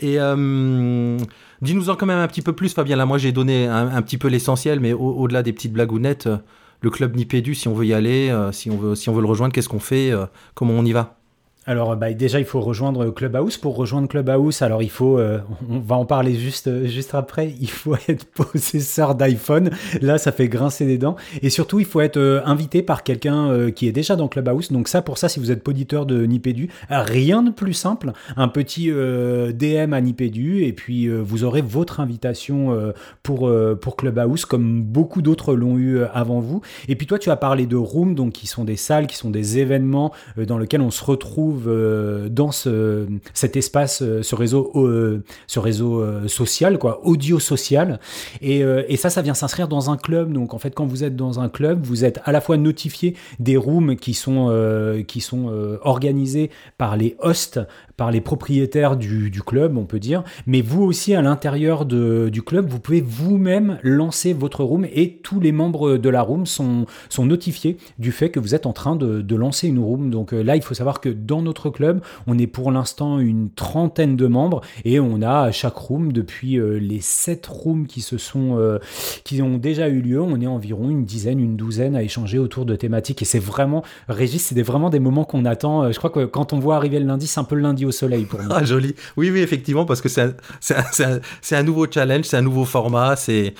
Et 0.00 0.18
euh, 0.18 1.18
dis-nous-en 1.60 1.96
quand 1.96 2.06
même 2.06 2.18
un 2.18 2.28
petit 2.28 2.42
peu 2.42 2.52
plus, 2.52 2.74
Fabien. 2.74 2.96
Là, 2.96 3.06
moi, 3.06 3.18
j'ai 3.18 3.32
donné 3.32 3.66
un, 3.66 3.88
un, 3.88 4.02
petit 4.02 4.18
peu 4.18 4.28
l'essentiel, 4.28 4.80
mais 4.80 4.92
au-delà 4.92 5.40
au 5.40 5.42
des 5.42 5.52
petites 5.52 5.72
blagounettes, 5.72 6.26
euh, 6.26 6.38
le 6.80 6.90
club 6.90 7.16
Nipédu, 7.16 7.54
si 7.54 7.68
on 7.68 7.74
veut 7.74 7.86
y 7.86 7.94
aller, 7.94 8.30
euh, 8.30 8.52
si, 8.52 8.70
on 8.70 8.76
veut, 8.76 8.94
si 8.94 9.08
on 9.08 9.14
veut 9.14 9.22
le 9.22 9.28
rejoindre, 9.28 9.54
qu'est-ce 9.54 9.68
qu'on 9.68 9.78
fait 9.78 10.10
euh, 10.10 10.26
Comment 10.54 10.74
on 10.74 10.84
y 10.84 10.92
va? 10.92 11.18
Alors 11.64 11.96
bah, 11.96 12.12
déjà 12.12 12.40
il 12.40 12.44
faut 12.44 12.60
rejoindre 12.60 13.10
Clubhouse. 13.10 13.56
Pour 13.56 13.76
rejoindre 13.76 14.08
Clubhouse, 14.08 14.62
alors 14.62 14.82
il 14.82 14.90
faut, 14.90 15.18
euh, 15.18 15.38
on 15.68 15.78
va 15.78 15.94
en 15.94 16.04
parler 16.04 16.34
juste 16.34 16.86
juste 16.86 17.14
après. 17.14 17.54
Il 17.60 17.70
faut 17.70 17.94
être 18.08 18.24
possesseur 18.24 19.14
d'iPhone. 19.14 19.70
Là, 20.00 20.18
ça 20.18 20.32
fait 20.32 20.48
grincer 20.48 20.84
des 20.86 20.98
dents. 20.98 21.16
Et 21.42 21.50
surtout, 21.50 21.78
il 21.78 21.86
faut 21.86 22.00
être 22.00 22.16
euh, 22.16 22.40
invité 22.44 22.82
par 22.82 23.02
quelqu'un 23.04 23.48
euh, 23.48 23.70
qui 23.70 23.86
est 23.86 23.92
déjà 23.92 24.16
dans 24.16 24.26
Clubhouse. 24.26 24.72
Donc 24.72 24.88
ça, 24.88 25.00
pour 25.02 25.18
ça, 25.18 25.28
si 25.28 25.38
vous 25.38 25.50
êtes 25.50 25.62
poditeur 25.62 26.06
de 26.06 26.24
Nipédu, 26.24 26.68
rien 26.90 27.42
de 27.42 27.50
plus 27.50 27.72
simple. 27.72 28.12
Un 28.36 28.48
petit 28.48 28.90
DM 28.90 29.92
à 29.92 30.00
Nipédu 30.00 30.64
et 30.64 30.72
puis 30.72 31.08
vous 31.08 31.44
aurez 31.44 31.62
votre 31.62 32.00
invitation 32.00 32.92
pour 33.22 33.50
pour 33.80 33.96
Clubhouse, 33.96 34.44
comme 34.44 34.82
beaucoup 34.82 35.22
d'autres 35.22 35.54
l'ont 35.54 35.78
eu 35.78 36.02
avant 36.12 36.40
vous. 36.40 36.60
Et 36.88 36.96
puis 36.96 37.06
toi, 37.06 37.18
tu 37.18 37.30
as 37.30 37.36
parlé 37.36 37.66
de 37.66 37.76
rooms, 37.76 38.14
donc 38.14 38.32
qui 38.32 38.46
sont 38.46 38.64
des 38.64 38.76
salles, 38.76 39.06
qui 39.06 39.16
sont 39.16 39.30
des 39.30 39.58
événements 39.58 40.12
dans 40.36 40.58
lesquels 40.58 40.80
on 40.80 40.90
se 40.90 41.04
retrouve 41.04 41.51
euh, 41.66 42.28
dans 42.28 42.52
ce, 42.52 43.06
cet 43.34 43.56
espace, 43.56 44.02
euh, 44.02 44.22
ce 44.22 44.34
réseau, 44.34 44.72
euh, 44.74 45.22
ce 45.46 45.58
réseau 45.58 46.02
social, 46.28 46.78
quoi, 46.78 47.00
audio 47.04 47.38
social. 47.38 48.00
Et, 48.40 48.60
et 48.60 48.96
ça, 48.96 49.10
ça 49.10 49.22
vient 49.22 49.34
s'inscrire 49.34 49.68
dans 49.68 49.90
un 49.90 49.96
club. 49.96 50.32
Donc 50.32 50.54
en 50.54 50.58
fait, 50.58 50.74
quand 50.74 50.86
vous 50.86 51.04
êtes 51.04 51.16
dans 51.16 51.40
un 51.40 51.48
club, 51.48 51.84
vous 51.84 52.04
êtes 52.04 52.20
à 52.24 52.32
la 52.32 52.40
fois 52.40 52.56
notifié 52.56 53.16
des 53.38 53.56
rooms 53.56 53.96
qui 53.96 54.14
sont, 54.14 55.02
qui 55.06 55.20
sont 55.20 55.78
organisés 55.82 56.50
par 56.78 56.96
les 56.96 57.16
hosts, 57.20 57.60
par 57.96 58.10
les 58.10 58.20
propriétaires 58.20 58.96
du, 58.96 59.30
club, 59.44 59.76
on 59.76 59.84
peut 59.84 59.98
dire, 59.98 60.22
mais 60.46 60.60
vous 60.60 60.82
aussi 60.82 61.14
à 61.14 61.22
l'intérieur 61.22 61.84
du 61.84 62.42
club, 62.42 62.68
vous 62.68 62.78
pouvez 62.78 63.00
vous-même 63.00 63.78
lancer 63.82 64.32
votre 64.32 64.64
room 64.64 64.86
et 64.92 65.16
tous 65.22 65.40
les 65.40 65.52
membres 65.52 65.96
de 65.96 66.08
la 66.08 66.22
room 66.22 66.46
sont, 66.46 66.86
sont 67.08 67.26
notifiés 67.26 67.76
du 67.98 68.12
fait 68.12 68.30
que 68.30 68.40
vous 68.40 68.54
êtes 68.54 68.66
en 68.66 68.72
train 68.72 68.96
de, 68.96 69.20
de 69.20 69.36
lancer 69.36 69.68
une 69.68 69.78
room. 69.78 70.10
Donc 70.10 70.32
là, 70.32 70.56
il 70.56 70.62
faut 70.62 70.74
savoir 70.74 71.00
que 71.00 71.08
dans 71.08 71.42
notre 71.42 71.70
club. 71.70 72.00
On 72.26 72.38
est 72.38 72.46
pour 72.46 72.70
l'instant 72.70 73.18
une 73.18 73.50
trentaine 73.50 74.16
de 74.16 74.26
membres 74.26 74.62
et 74.84 75.00
on 75.00 75.22
a 75.22 75.42
à 75.42 75.52
chaque 75.52 75.76
room, 75.76 76.12
depuis 76.12 76.58
euh, 76.58 76.78
les 76.78 77.00
sept 77.00 77.46
rooms 77.46 77.86
qui, 77.86 78.00
se 78.00 78.18
sont, 78.18 78.58
euh, 78.58 78.78
qui 79.24 79.42
ont 79.42 79.58
déjà 79.58 79.88
eu 79.88 80.00
lieu, 80.00 80.20
on 80.20 80.40
est 80.40 80.46
environ 80.46 80.90
une 80.90 81.04
dizaine, 81.04 81.40
une 81.40 81.56
douzaine 81.56 81.96
à 81.96 82.02
échanger 82.02 82.38
autour 82.38 82.64
de 82.64 82.76
thématiques. 82.76 83.22
Et 83.22 83.24
c'est 83.24 83.38
vraiment, 83.38 83.82
Régis, 84.08 84.42
c'est 84.42 84.62
vraiment 84.62 84.90
des 84.90 85.00
moments 85.00 85.24
qu'on 85.24 85.44
attend. 85.44 85.90
Je 85.90 85.98
crois 85.98 86.10
que 86.10 86.24
quand 86.24 86.52
on 86.52 86.58
voit 86.58 86.76
arriver 86.76 86.98
le 86.98 87.06
lundi, 87.06 87.26
c'est 87.26 87.40
un 87.40 87.44
peu 87.44 87.54
le 87.54 87.62
lundi 87.62 87.84
soleil 87.92 88.24
pour 88.24 88.42
nous. 88.42 88.48
Ah, 88.50 88.64
joli. 88.64 88.94
Oui, 89.16 89.30
oui, 89.30 89.40
effectivement, 89.40 89.84
parce 89.84 90.00
que 90.00 90.08
c'est 90.08 91.54
un, 91.54 91.62
nouveau 91.62 91.86
challenge, 91.90 92.24
c'est 92.24 92.36
un 92.36 92.42
nouveau 92.42 92.64
format, 92.64 93.16
c'est 93.16 93.54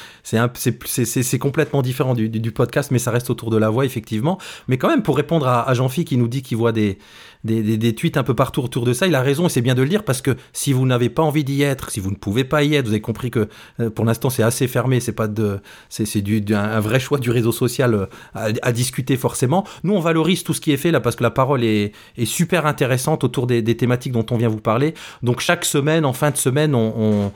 complètement 1.39 1.83
différent 1.83 2.15
du, 2.15 2.53
podcast, 2.53 2.91
mais 2.91 2.99
ça 2.99 3.11
reste 3.11 3.31
autour 3.31 3.51
de 3.51 3.57
la 3.57 3.71
voix, 3.71 3.85
effectivement. 3.85 4.39
Mais 4.69 4.79
quand 4.79 4.89
même, 4.89 5.03
pour 5.03 5.17
répondre 5.17 5.47
à, 5.47 5.69
à 5.69 5.75
Jean-Phi 5.75 6.05
qui 6.05 6.17
nous 6.17 6.29
dit 6.29 6.43
qu'il 6.43 6.59
voit 6.59 6.73
des, 6.73 6.99
des, 7.45 7.77
des, 7.77 7.95
tweets 7.95 8.17
un 8.17 8.23
peu 8.23 8.35
partout 8.35 8.63
autour 8.63 8.85
de 8.85 8.93
ça. 8.93 9.07
Il 9.07 9.15
a 9.15 9.23
raison 9.23 9.47
et 9.47 9.49
c'est 9.49 9.61
bien 9.61 9.75
de 9.75 9.83
le 9.83 9.89
dire 9.89 10.05
parce 10.05 10.23
que 10.23 10.37
si 10.53 10.73
vous 10.73 10.87
n'avez 10.87 11.09
pas 11.09 11.23
envie 11.23 11.45
d'y 11.45 11.63
être, 11.63 11.91
si 11.91 12.01
vous 12.01 12.11
ne 12.11 12.17
pouvez 12.17 12.45
pas 12.45 12.63
y 12.63 12.75
être, 12.75 12.87
vous 12.87 12.93
avez 12.93 13.01
compris 13.01 13.31
que 13.31 13.49
euh, 13.81 13.91
pour 13.91 14.05
l'instant 14.05 14.31
c'est 14.31 14.43
assez 14.43 14.69
fermé, 14.69 15.01
c'est 15.01 15.13
pas 15.13 15.29
de, 15.29 15.61
c'est 15.89 16.23
du, 16.23 16.43
un 16.55 16.81
vrai 16.81 17.01
choix 17.01 17.19
du 17.19 17.31
réseau 17.31 17.53
social 17.53 17.95
euh, 17.95 18.07
à, 18.35 18.73
discuter 18.73 19.17
forcément. 19.17 19.65
Nous 19.83 19.95
on 19.95 20.01
valorise 20.01 20.45
tout 20.45 20.55
ce 20.55 20.61
qui 20.61 20.73
est 20.73 20.77
fait 20.77 20.91
là 20.91 21.01
parce 21.01 21.17
que 21.17 21.23
la 21.23 21.31
parole 21.31 21.65
est, 21.65 21.93
super 22.25 22.67
intéressante 22.67 23.25
autour 23.25 23.47
des, 23.47 23.63
thématiques 23.77 24.13
dont 24.13 24.27
on 24.31 24.37
vient 24.37 24.49
vous 24.49 24.61
parler. 24.61 24.95
Donc 25.23 25.41
chaque 25.41 25.65
semaine, 25.65 26.05
en 26.05 26.13
fin 26.13 26.31
de 26.31 26.37
semaine, 26.37 26.75
on, 26.75 27.33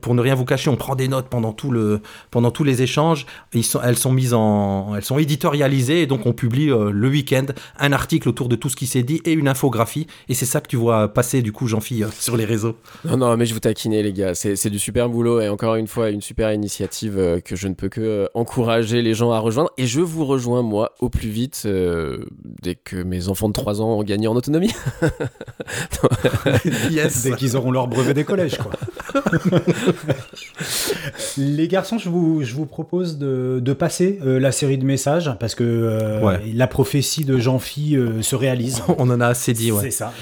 pour 0.00 0.14
ne 0.14 0.20
rien 0.20 0.34
vous 0.34 0.44
cacher, 0.44 0.70
on 0.70 0.76
prend 0.76 0.94
des 0.94 1.08
notes 1.08 1.28
pendant 1.28 1.52
tout 1.52 1.70
le, 1.70 2.00
pendant 2.30 2.50
tous 2.50 2.64
les 2.64 2.82
échanges. 2.82 3.26
Elles 3.52 3.98
sont 3.98 4.12
mises 4.12 4.34
en, 4.34 4.94
elles 4.94 5.04
sont 5.04 5.18
éditorialisées 5.18 6.02
et 6.02 6.06
donc 6.06 6.26
on 6.26 6.32
publie 6.32 6.70
euh, 6.70 6.90
le 6.90 7.08
week-end 7.08 7.46
un 7.78 7.92
article 7.92 8.28
autour 8.28 8.48
de 8.48 8.56
tout 8.56 8.68
ce 8.68 8.76
qui 8.76 8.86
s'est 8.86 9.02
dit 9.02 9.15
et 9.24 9.32
une 9.32 9.48
infographie. 9.48 10.06
Et 10.28 10.34
c'est 10.34 10.46
ça 10.46 10.60
que 10.60 10.68
tu 10.68 10.76
vois 10.76 11.08
passer, 11.12 11.42
du 11.42 11.52
coup, 11.52 11.66
Jean-Philippe, 11.66 12.06
euh, 12.06 12.10
sur 12.18 12.36
les 12.36 12.44
réseaux. 12.44 12.76
Non, 13.04 13.16
non, 13.16 13.36
mais 13.36 13.46
je 13.46 13.54
vous 13.54 13.60
taquiner, 13.60 14.02
les 14.02 14.12
gars. 14.12 14.34
C'est 14.34 14.70
du 14.70 14.78
super 14.78 15.08
boulot 15.08 15.40
et 15.40 15.48
encore 15.48 15.76
une 15.76 15.86
fois, 15.86 16.10
une 16.10 16.20
super 16.20 16.52
initiative 16.52 17.18
euh, 17.18 17.40
que 17.40 17.56
je 17.56 17.68
ne 17.68 17.74
peux 17.74 17.88
que 17.88 18.00
euh, 18.00 18.26
encourager 18.34 19.02
les 19.02 19.14
gens 19.14 19.32
à 19.32 19.38
rejoindre. 19.38 19.70
Et 19.78 19.86
je 19.86 20.00
vous 20.00 20.24
rejoins, 20.24 20.62
moi, 20.62 20.94
au 21.00 21.08
plus 21.08 21.28
vite, 21.28 21.66
dès 22.62 22.74
que 22.74 22.96
mes 22.96 23.28
enfants 23.28 23.48
de 23.48 23.52
3 23.52 23.80
ans 23.80 23.98
ont 23.98 24.02
gagné 24.02 24.28
en 24.28 24.36
autonomie. 24.36 24.72
yes. 26.90 27.22
Dès 27.22 27.32
qu'ils 27.32 27.56
auront 27.56 27.70
leur 27.70 27.88
brevet 27.88 28.14
des 28.14 28.24
collèges, 28.24 28.58
quoi. 28.58 28.72
les 31.36 31.68
garçons, 31.68 31.98
je 31.98 32.08
vous, 32.08 32.42
je 32.42 32.54
vous 32.54 32.66
propose 32.66 33.18
de, 33.18 33.60
de 33.62 33.72
passer 33.72 34.18
la 34.22 34.52
série 34.52 34.78
de 34.78 34.84
messages 34.84 35.30
parce 35.38 35.54
que 35.54 36.20
la 36.52 36.66
prophétie 36.66 37.24
de 37.24 37.38
Jean-Phi 37.38 37.96
se 38.20 38.36
réalise. 38.36 38.82
on 38.98 39.05
en 39.10 39.20
a 39.20 39.28
assez 39.28 39.52
dit, 39.52 39.72
ouais. 39.72 39.82
C'est 39.82 39.90
ça. 39.90 40.12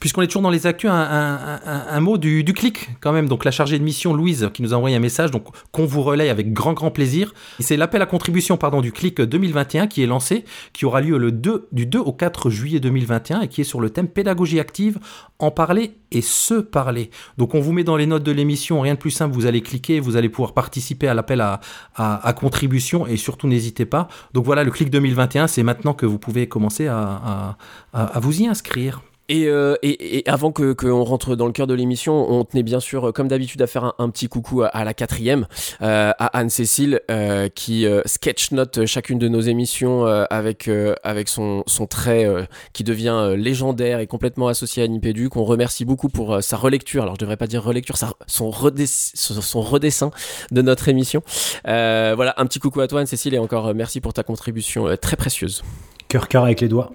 Puisqu'on 0.00 0.22
est 0.22 0.26
toujours 0.26 0.42
dans 0.42 0.50
les 0.50 0.66
actus, 0.66 0.90
un, 0.92 2.00
mot 2.00 2.18
du, 2.18 2.44
clic 2.54 2.90
quand 3.00 3.12
même. 3.12 3.28
Donc 3.28 3.44
la 3.44 3.50
chargée 3.50 3.78
de 3.78 3.84
mission 3.84 4.14
Louise 4.14 4.50
qui 4.54 4.62
nous 4.62 4.74
a 4.74 4.76
envoyé 4.76 4.96
un 4.96 5.00
message, 5.00 5.30
donc 5.30 5.46
qu'on 5.72 5.86
vous 5.86 6.02
relaye 6.02 6.28
avec 6.28 6.52
grand 6.52 6.72
grand 6.72 6.90
plaisir. 6.90 7.34
C'est 7.60 7.76
l'appel 7.76 8.02
à 8.02 8.06
contribution 8.06 8.56
pardon 8.56 8.80
du 8.80 8.92
clic 8.92 9.20
2021 9.20 9.86
qui 9.86 10.02
est 10.02 10.06
lancé, 10.06 10.44
qui 10.72 10.84
aura 10.84 11.00
lieu 11.00 11.18
le 11.18 11.32
2 11.32 11.68
du 11.72 11.86
2 11.86 11.98
au 11.98 12.12
4 12.12 12.50
juillet 12.50 12.80
2021 12.80 13.42
et 13.42 13.48
qui 13.48 13.60
est 13.60 13.64
sur 13.64 13.80
le 13.80 13.90
thème 13.90 14.08
pédagogie 14.08 14.60
active, 14.60 14.98
en 15.38 15.50
parler 15.50 15.94
et 16.10 16.22
se 16.22 16.54
parler. 16.54 17.10
Donc 17.36 17.54
on 17.54 17.60
vous 17.60 17.72
met 17.72 17.84
dans 17.84 17.96
les 17.96 18.06
notes 18.06 18.22
de 18.22 18.32
l'émission, 18.32 18.80
rien 18.80 18.94
de 18.94 18.98
plus 18.98 19.10
simple, 19.10 19.34
vous 19.34 19.46
allez 19.46 19.60
cliquer, 19.60 20.00
vous 20.00 20.16
allez 20.16 20.28
pouvoir 20.28 20.54
participer 20.54 21.08
à 21.08 21.14
l'appel 21.14 21.40
à, 21.40 21.60
à, 21.96 22.32
contribution 22.32 23.06
et 23.06 23.16
surtout 23.16 23.48
n'hésitez 23.48 23.84
pas. 23.84 24.08
Donc 24.32 24.44
voilà, 24.44 24.64
le 24.64 24.70
clic 24.70 24.90
2021, 24.90 25.46
c'est 25.48 25.62
maintenant 25.62 25.94
que 25.94 26.06
vous 26.06 26.18
pouvez 26.18 26.48
commencer 26.48 26.86
à, 26.86 27.56
à 27.92 28.20
vous 28.20 28.42
y 28.42 28.46
inscrire. 28.46 29.02
Euh, 29.30 29.76
et, 29.82 30.18
et, 30.18 30.28
avant 30.28 30.52
que 30.52 30.72
qu'on 30.72 31.04
rentre 31.04 31.36
dans 31.36 31.46
le 31.46 31.52
cœur 31.52 31.66
de 31.66 31.74
l'émission, 31.74 32.30
on 32.30 32.44
tenait 32.44 32.62
bien 32.62 32.80
sûr, 32.80 33.12
comme 33.12 33.28
d'habitude, 33.28 33.60
à 33.62 33.66
faire 33.66 33.94
un, 33.98 34.10
petit 34.10 34.28
coucou 34.28 34.62
à, 34.62 34.84
la 34.84 34.94
quatrième, 34.94 35.46
euh, 35.82 36.12
à 36.18 36.38
Anne-Cécile, 36.38 37.00
euh, 37.10 37.48
qui 37.48 37.86
sketch 38.06 38.52
note 38.52 38.86
chacune 38.86 39.18
de 39.18 39.28
nos 39.28 39.40
émissions 39.40 40.06
avec 40.06 40.70
avec 41.02 41.28
son 41.28 41.62
son 41.66 41.86
trait 41.86 42.26
qui 42.72 42.84
devient 42.84 43.34
légendaire 43.36 44.00
et 44.00 44.06
complètement 44.06 44.48
associé 44.48 44.82
à 44.82 44.88
Nipédu, 44.88 45.28
qu'on 45.28 45.44
remercie 45.44 45.84
beaucoup 45.84 46.08
pour 46.08 46.42
sa 46.42 46.56
relecture. 46.56 47.02
Alors 47.02 47.14
je 47.14 47.20
devrais 47.20 47.36
pas 47.36 47.46
dire 47.46 47.62
relecture, 47.62 47.96
son, 47.96 48.52
son 48.52 49.60
redessin 49.60 50.10
de 50.50 50.62
notre 50.62 50.88
émission. 50.88 51.22
voilà, 51.64 52.34
un 52.36 52.46
petit 52.46 52.58
coucou 52.60 52.80
à 52.80 52.88
toi 52.88 53.00
Anne-Cécile 53.00 53.34
et 53.34 53.38
encore 53.38 53.74
merci 53.74 54.00
pour 54.00 54.12
ta 54.12 54.22
contribution 54.22 54.96
très 55.00 55.16
précieuse. 55.16 55.62
Cœur 56.08 56.28
cœur 56.28 56.44
avec 56.44 56.60
les 56.60 56.68
doigts. 56.68 56.92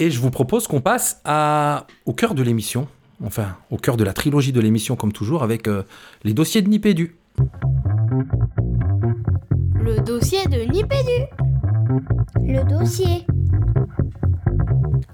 Et 0.00 0.10
je 0.10 0.18
vous 0.18 0.30
propose 0.30 0.66
qu'on 0.66 0.80
passe 0.80 1.20
à, 1.26 1.86
au 2.06 2.14
cœur 2.14 2.34
de 2.34 2.42
l'émission, 2.42 2.88
enfin 3.22 3.58
au 3.70 3.76
cœur 3.76 3.98
de 3.98 4.02
la 4.02 4.14
trilogie 4.14 4.50
de 4.50 4.58
l'émission 4.58 4.96
comme 4.96 5.12
toujours, 5.12 5.42
avec 5.42 5.68
euh, 5.68 5.82
les 6.24 6.32
dossiers 6.32 6.62
de 6.62 6.70
Nipédu. 6.70 7.16
Le 9.74 10.00
dossier 10.00 10.46
de 10.46 10.62
Nipédu. 10.62 11.26
Le 12.40 12.64
dossier. 12.66 13.26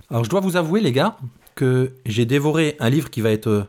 Alors 0.09 0.23
je 0.23 0.31
dois 0.31 0.39
vous 0.39 0.57
avouer 0.57 0.81
les 0.81 0.93
gars 0.93 1.17
que 1.57 1.95
j'ai 2.07 2.25
dévoré 2.25 2.77
un 2.79 2.89
livre 2.89 3.11
qui 3.11 3.21
va 3.21 3.33
être 3.33 3.49
euh, 3.49 3.65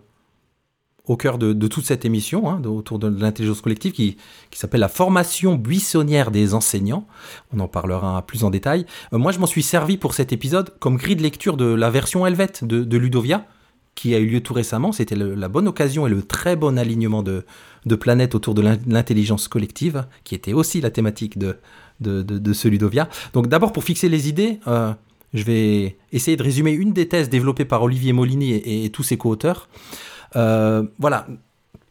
au 1.08 1.16
cœur 1.16 1.38
de, 1.38 1.68
toute 1.68 1.86
cette 1.86 2.06
émission, 2.06 2.50
hein, 2.50 2.62
autour 2.66 3.00
de 3.00 3.08
l'intelligence 3.08 3.62
collective, 3.62 3.94
qui, 3.94 4.18
s'appelle 4.52 4.82
la 4.82 4.90
formation 4.90 5.56
buissonnière 5.56 6.32
des 6.32 6.54
enseignants. 6.54 7.08
On 7.54 7.60
en 7.60 7.68
parlera 7.68 8.22
plus 8.24 8.44
en 8.44 8.50
détail. 8.50 8.86
Euh, 9.14 9.18
moi, 9.18 9.32
je 9.32 9.40
m'en 9.40 9.46
suis 9.46 9.64
servi 9.64 9.98
pour 9.98 10.14
cet 10.14 10.34
épisode 10.34 10.74
comme 10.80 10.98
grille 10.98 11.16
de 11.16 11.24
lecture 11.24 11.58
de 11.58 11.66
la 11.66 11.90
version 11.90 12.26
helvète 12.26 12.64
de, 12.64 12.98
Ludovia, 12.98 13.46
qui 13.96 14.14
a 14.16 14.20
eu 14.20 14.28
lieu 14.28 14.42
tout 14.42 14.54
récemment. 14.54 14.92
C'était 14.92 15.16
la 15.16 15.48
bonne 15.48 15.68
occasion 15.68 16.08
et 16.08 16.10
le 16.10 16.22
très 16.22 16.56
bon 16.56 16.78
alignement 16.78 17.24
de, 17.24 17.46
planètes 17.96 18.36
autour 18.36 18.54
de 18.54 18.62
l'intelligence 18.62 19.48
collective, 19.48 20.06
qui 20.24 20.36
était 20.36 20.54
aussi 20.54 20.82
la 20.82 20.90
thématique 20.90 21.38
de, 21.38 21.58
de, 22.02 22.54
ce 22.54 22.68
Ludovia. 22.68 23.08
Donc 23.34 23.48
d'abord, 23.48 23.72
pour 23.72 23.84
fixer 23.84 24.10
les 24.10 24.28
idées, 24.28 24.60
euh, 24.68 24.92
je 25.34 25.44
vais 25.44 25.98
essayer 26.12 26.36
de 26.36 26.44
résumer 26.44 26.72
une 26.72 26.92
des 26.92 27.08
thèses 27.08 27.30
développées 27.30 27.66
par 27.66 27.82
Olivier 27.84 28.12
Molini 28.12 28.54
et 28.54 28.90
tous 28.90 29.04
ses 29.04 29.18
co-auteurs. 29.18 29.70
Euh, 30.36 30.84
voilà, 31.00 31.28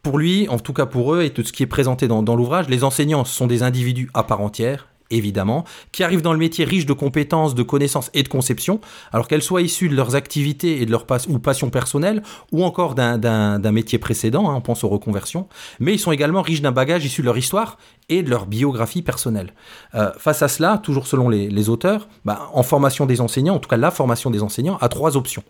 pour 0.03 0.19
lui, 0.19 0.49
en 0.49 0.59
tout 0.59 0.73
cas 0.73 0.87
pour 0.87 1.15
eux, 1.15 1.23
et 1.23 1.31
tout 1.31 1.43
ce 1.43 1.53
qui 1.53 1.65
est 1.65 1.67
présenté 1.67 2.07
dans, 2.07 2.37
l'ouvrage, 2.37 2.69
les 2.69 2.85
enseignants 2.85 3.25
sont 3.25 3.49
des 3.49 3.65
individus 3.65 4.09
à 4.15 4.23
part 4.23 4.41
entière, 4.41 4.87
évidemment, 5.11 5.65
qui 5.91 6.05
arrivent 6.05 6.23
dans 6.23 6.33
le 6.33 6.39
métier 6.39 6.65
riche 6.65 6.87
de 6.87 6.93
compétences, 6.93 7.57
de 7.57 7.65
connaissances 7.65 8.11
et 8.15 8.23
de 8.23 8.29
conceptions, 8.29 8.81
alors 9.13 9.27
qu'elles 9.27 9.43
soient 9.43 9.63
issues 9.63 9.89
de 9.89 9.97
leurs 9.97 10.15
activités 10.15 10.81
et 10.81 10.87
de 10.87 10.93
leur 10.93 11.07
ou 11.29 11.41
passions 11.41 11.71
personnelles, 11.71 12.23
ou 12.53 12.65
encore 12.65 12.95
d'un 12.95 13.73
métier 13.73 13.99
précédent, 13.99 14.49
hein, 14.49 14.55
on 14.57 14.61
pense 14.61 14.85
aux 14.85 14.89
reconversions, 14.89 15.49
mais 15.81 15.93
ils 15.93 15.99
sont 15.99 16.13
également 16.13 16.43
riches 16.43 16.63
d'un 16.63 16.73
bagage 16.73 17.05
issu 17.05 17.23
de 17.23 17.27
leur 17.27 17.39
histoire 17.39 17.77
et 18.09 18.23
de 18.23 18.31
leur 18.31 18.47
biographie 18.47 19.03
personnelle. 19.03 19.55
Euh, 19.97 20.13
face 20.19 20.41
à 20.43 20.47
cela, 20.47 20.79
toujours 20.79 21.09
selon 21.09 21.29
les, 21.29 21.69
auteurs, 21.69 22.09
bah, 22.25 22.49
en 22.53 22.63
formation 22.63 23.07
des 23.07 23.21
enseignants, 23.21 23.57
en 23.57 23.59
tout 23.59 23.69
cas 23.69 23.77
la 23.77 23.91
formation 23.91 24.31
des 24.31 24.43
enseignants, 24.43 24.77
a 24.81 24.89
trois 24.89 25.17
options 25.17 25.43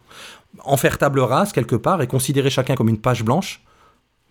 en 0.64 0.76
faire 0.76 0.98
table 0.98 1.20
rase 1.20 1.52
quelque 1.52 1.76
part 1.76 2.02
et 2.02 2.06
considérer 2.06 2.50
chacun 2.50 2.74
comme 2.74 2.88
une 2.88 2.98
page 2.98 3.24
blanche. 3.24 3.62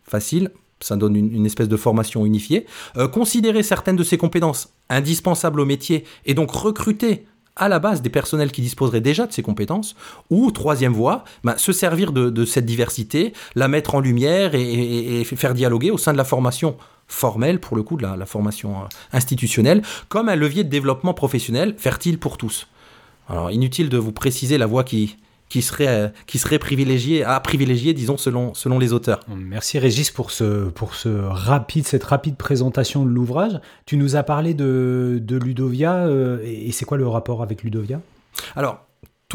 Facile, 0.04 0.52
ça 0.80 0.96
donne 0.96 1.16
une, 1.16 1.46
espèce 1.46 1.70
de 1.70 1.78
formation 1.78 2.26
unifiée. 2.26 2.66
Euh, 2.98 3.08
considérer 3.08 3.64
certaines 3.64 3.96
de 3.96 4.04
ces 4.04 4.18
compétences 4.18 4.70
indispensables 4.90 5.60
au 5.60 5.66
métier 5.66 6.06
et 6.26 6.34
donc 6.34 6.52
recruter 6.52 7.26
à 7.56 7.70
la 7.70 7.80
base 7.80 8.02
des 8.02 8.10
personnels 8.10 8.52
qui 8.52 8.62
disposeraient 8.62 9.02
déjà 9.02 9.26
de 9.26 9.32
ces 9.32 9.42
compétences, 9.42 9.96
ou 10.30 10.52
troisième 10.52 10.92
voie, 10.92 11.24
ben, 11.46 11.58
se 11.58 11.72
servir 11.72 12.12
de, 12.12 12.46
cette 12.46 12.66
diversité, 12.66 13.32
la 13.56 13.70
mettre 13.70 13.96
en 13.96 14.02
lumière 14.02 14.52
et, 14.56 15.24
faire 15.24 15.54
dialoguer 15.54 15.90
au 15.90 15.98
sein 15.98 16.12
de 16.12 16.18
la 16.18 16.26
formation 16.26 16.76
formelle, 17.08 17.62
pour 17.62 17.78
le 17.78 17.84
coup, 17.84 17.96
de 17.96 18.04
la, 18.04 18.18
la 18.18 18.26
formation 18.26 18.82
euh, 18.82 18.88
institutionnelle, 19.14 19.84
comme 20.10 20.28
un 20.28 20.36
levier 20.36 20.66
de 20.66 20.70
développement 20.70 21.14
professionnel 21.14 21.76
fertile 21.78 22.20
pour 22.20 22.38
tous. 22.38 22.68
Alors, 23.30 23.52
inutile 23.52 23.90
de 23.90 23.98
vous 23.98 24.12
préciser 24.12 24.58
la 24.58 24.66
voie 24.66 24.84
qui, 24.84 25.16
qui 25.50 25.62
serait, 25.62 25.88
euh, 25.88 26.08
qui 26.28 26.40
serait 26.40 26.60
privilégié, 26.60 27.24
à 27.24 27.40
privilégier, 27.40 27.94
disons, 27.94 28.18
selon, 28.18 28.54
selon 28.54 28.80
les 28.80 28.94
auteurs. 28.94 29.20
Merci 29.28 29.80
Régis 29.80 30.12
pour, 30.12 30.32
ce, 30.32 30.70
pour 30.70 30.96
ce 30.96 31.10
rapide, 31.10 31.86
cette 31.86 32.04
rapide 32.04 32.36
présentation 32.36 33.06
de 33.06 33.10
l'ouvrage. 33.10 33.60
Tu 33.86 33.98
nous 33.98 34.16
as 34.16 34.24
parlé 34.24 34.54
de, 34.54 35.20
de 35.22 35.38
Ludovia, 35.38 36.06
euh, 36.06 36.40
et 36.44 36.72
c'est 36.72 36.86
quoi 36.86 36.98
le 36.98 37.08
rapport 37.08 37.42
avec 37.42 37.64
Ludovia? 37.64 38.02
Alors, 38.56 38.85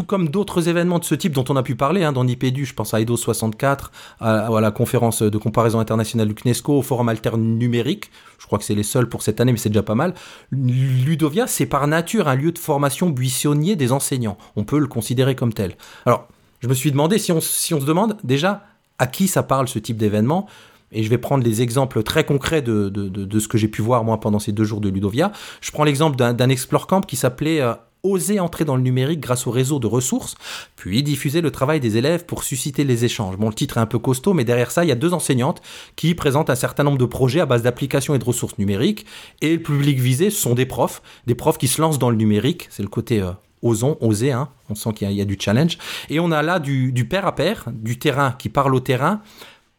tout 0.00 0.06
comme 0.06 0.30
d'autres 0.30 0.70
événements 0.70 0.98
de 0.98 1.04
ce 1.04 1.14
type 1.14 1.34
dont 1.34 1.44
on 1.50 1.56
a 1.56 1.62
pu 1.62 1.74
parler 1.74 2.04
hein, 2.04 2.12
dans 2.12 2.22
l'IPEDU, 2.22 2.64
je 2.64 2.72
pense 2.72 2.94
à 2.94 3.02
EDO 3.02 3.18
64, 3.18 3.92
à, 4.20 4.48
la 4.58 4.70
conférence 4.70 5.20
de 5.20 5.36
comparaison 5.36 5.78
internationale 5.78 6.26
du 6.26 6.34
CNESCO, 6.34 6.78
au 6.78 6.82
forum 6.82 7.10
alterne 7.10 7.42
numérique, 7.42 8.10
je 8.38 8.46
crois 8.46 8.58
que 8.58 8.64
c'est 8.64 8.74
les 8.74 8.82
seuls 8.82 9.10
pour 9.10 9.20
cette 9.20 9.42
année, 9.42 9.52
mais 9.52 9.58
c'est 9.58 9.68
déjà 9.68 9.82
pas 9.82 9.94
mal. 9.94 10.14
Ludovia, 10.52 11.46
c'est 11.46 11.66
par 11.66 11.86
nature 11.86 12.28
un 12.28 12.34
lieu 12.34 12.50
de 12.50 12.58
formation 12.58 13.10
buissonnier 13.10 13.76
des 13.76 13.92
enseignants. 13.92 14.38
On 14.56 14.64
peut 14.64 14.78
le 14.78 14.86
considérer 14.86 15.34
comme 15.34 15.52
tel. 15.52 15.76
Alors, 16.06 16.28
je 16.60 16.68
me 16.68 16.72
suis 16.72 16.90
demandé, 16.90 17.18
si 17.18 17.30
on, 17.30 17.42
si 17.42 17.74
on 17.74 17.80
se 17.80 17.84
demande 17.84 18.16
déjà 18.24 18.64
à 18.98 19.06
qui 19.06 19.28
ça 19.28 19.42
parle 19.42 19.68
ce 19.68 19.78
type 19.78 19.98
d'événement, 19.98 20.46
et 20.92 21.02
je 21.02 21.10
vais 21.10 21.18
prendre 21.18 21.44
des 21.44 21.60
exemples 21.60 22.02
très 22.02 22.24
concrets 22.24 22.62
de, 22.62 22.88
de, 22.88 23.08
de, 23.08 23.38
ce 23.38 23.48
que 23.48 23.58
j'ai 23.58 23.68
pu 23.68 23.82
voir 23.82 24.02
moi 24.02 24.18
pendant 24.18 24.38
ces 24.38 24.52
deux 24.52 24.64
jours 24.64 24.80
de 24.80 24.88
Ludovia. 24.88 25.30
Je 25.60 25.70
prends 25.70 25.84
l'exemple 25.84 26.16
d'un 26.16 26.48
Explore 26.48 26.86
Camp 26.86 27.02
qui 27.02 27.16
s'appelait 27.16 27.60
euh, 27.60 27.74
oser 28.02 28.40
entrer 28.40 28.64
dans 28.64 28.76
le 28.76 28.82
numérique 28.82 29.20
grâce 29.20 29.46
au 29.46 29.50
réseau 29.50 29.78
de 29.78 29.86
ressources, 29.86 30.34
puis 30.76 31.02
diffuser 31.02 31.40
le 31.40 31.50
travail 31.50 31.80
des 31.80 31.96
élèves 31.96 32.24
pour 32.24 32.44
susciter 32.44 32.84
les 32.84 33.04
échanges. 33.04 33.36
Bon, 33.36 33.48
le 33.48 33.54
titre 33.54 33.78
est 33.78 33.80
un 33.80 33.86
peu 33.86 33.98
costaud, 33.98 34.34
mais 34.34 34.44
derrière 34.44 34.70
ça, 34.70 34.84
il 34.84 34.88
y 34.88 34.92
a 34.92 34.96
deux 34.96 35.12
enseignantes 35.12 35.60
qui 35.96 36.14
présentent 36.14 36.50
un 36.50 36.54
certain 36.54 36.84
nombre 36.84 36.98
de 36.98 37.04
projets 37.04 37.40
à 37.40 37.46
base 37.46 37.62
d'applications 37.62 38.14
et 38.14 38.18
de 38.18 38.24
ressources 38.24 38.58
numériques. 38.58 39.06
Et 39.40 39.56
le 39.56 39.62
public 39.62 39.98
visé, 39.98 40.30
ce 40.30 40.40
sont 40.40 40.54
des 40.54 40.66
profs, 40.66 41.02
des 41.26 41.34
profs 41.34 41.58
qui 41.58 41.68
se 41.68 41.80
lancent 41.80 41.98
dans 41.98 42.10
le 42.10 42.16
numérique. 42.16 42.68
C'est 42.70 42.82
le 42.82 42.88
côté 42.88 43.20
euh, 43.20 43.32
osons, 43.62 43.96
oser, 44.00 44.32
hein. 44.32 44.48
on 44.68 44.74
sent 44.74 44.92
qu'il 44.94 45.10
y, 45.10 45.20
a 45.20 45.24
du 45.24 45.36
challenge. 45.38 45.78
Et 46.08 46.20
on 46.20 46.30
a 46.32 46.42
là 46.42 46.58
du, 46.58 46.92
du 46.92 47.06
pair 47.06 47.26
à 47.26 47.34
pair, 47.34 47.64
du 47.72 47.98
terrain 47.98 48.34
qui 48.38 48.48
parle 48.48 48.74
au 48.74 48.80
terrain, 48.80 49.20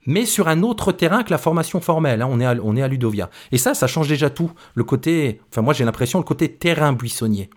mais 0.05 0.25
sur 0.25 0.47
un 0.47 0.63
autre 0.63 0.91
terrain 0.91 1.23
que 1.23 1.31
la 1.31 1.38
formation 1.38 1.79
formelle. 1.79 2.21
Hein. 2.21 2.27
On, 2.29 2.39
est 2.39 2.45
à, 2.45 2.55
on 2.63 2.75
est 2.75 2.81
à 2.81 2.88
Ludovia. 2.88 3.29
Et 3.51 3.57
ça, 3.57 3.73
ça 3.73 3.88
change 3.88 4.07
déjà 4.07 4.29
tout. 4.29 4.51
Le 4.75 4.84
côté, 4.84 5.41
enfin 5.51 5.62
moi 5.62 5.73
j'ai 5.73 5.86
l'impression, 5.86 6.19
le 6.19 6.25
côté 6.25 6.51
terrain 6.51 6.93
buissonnier. 6.93 7.49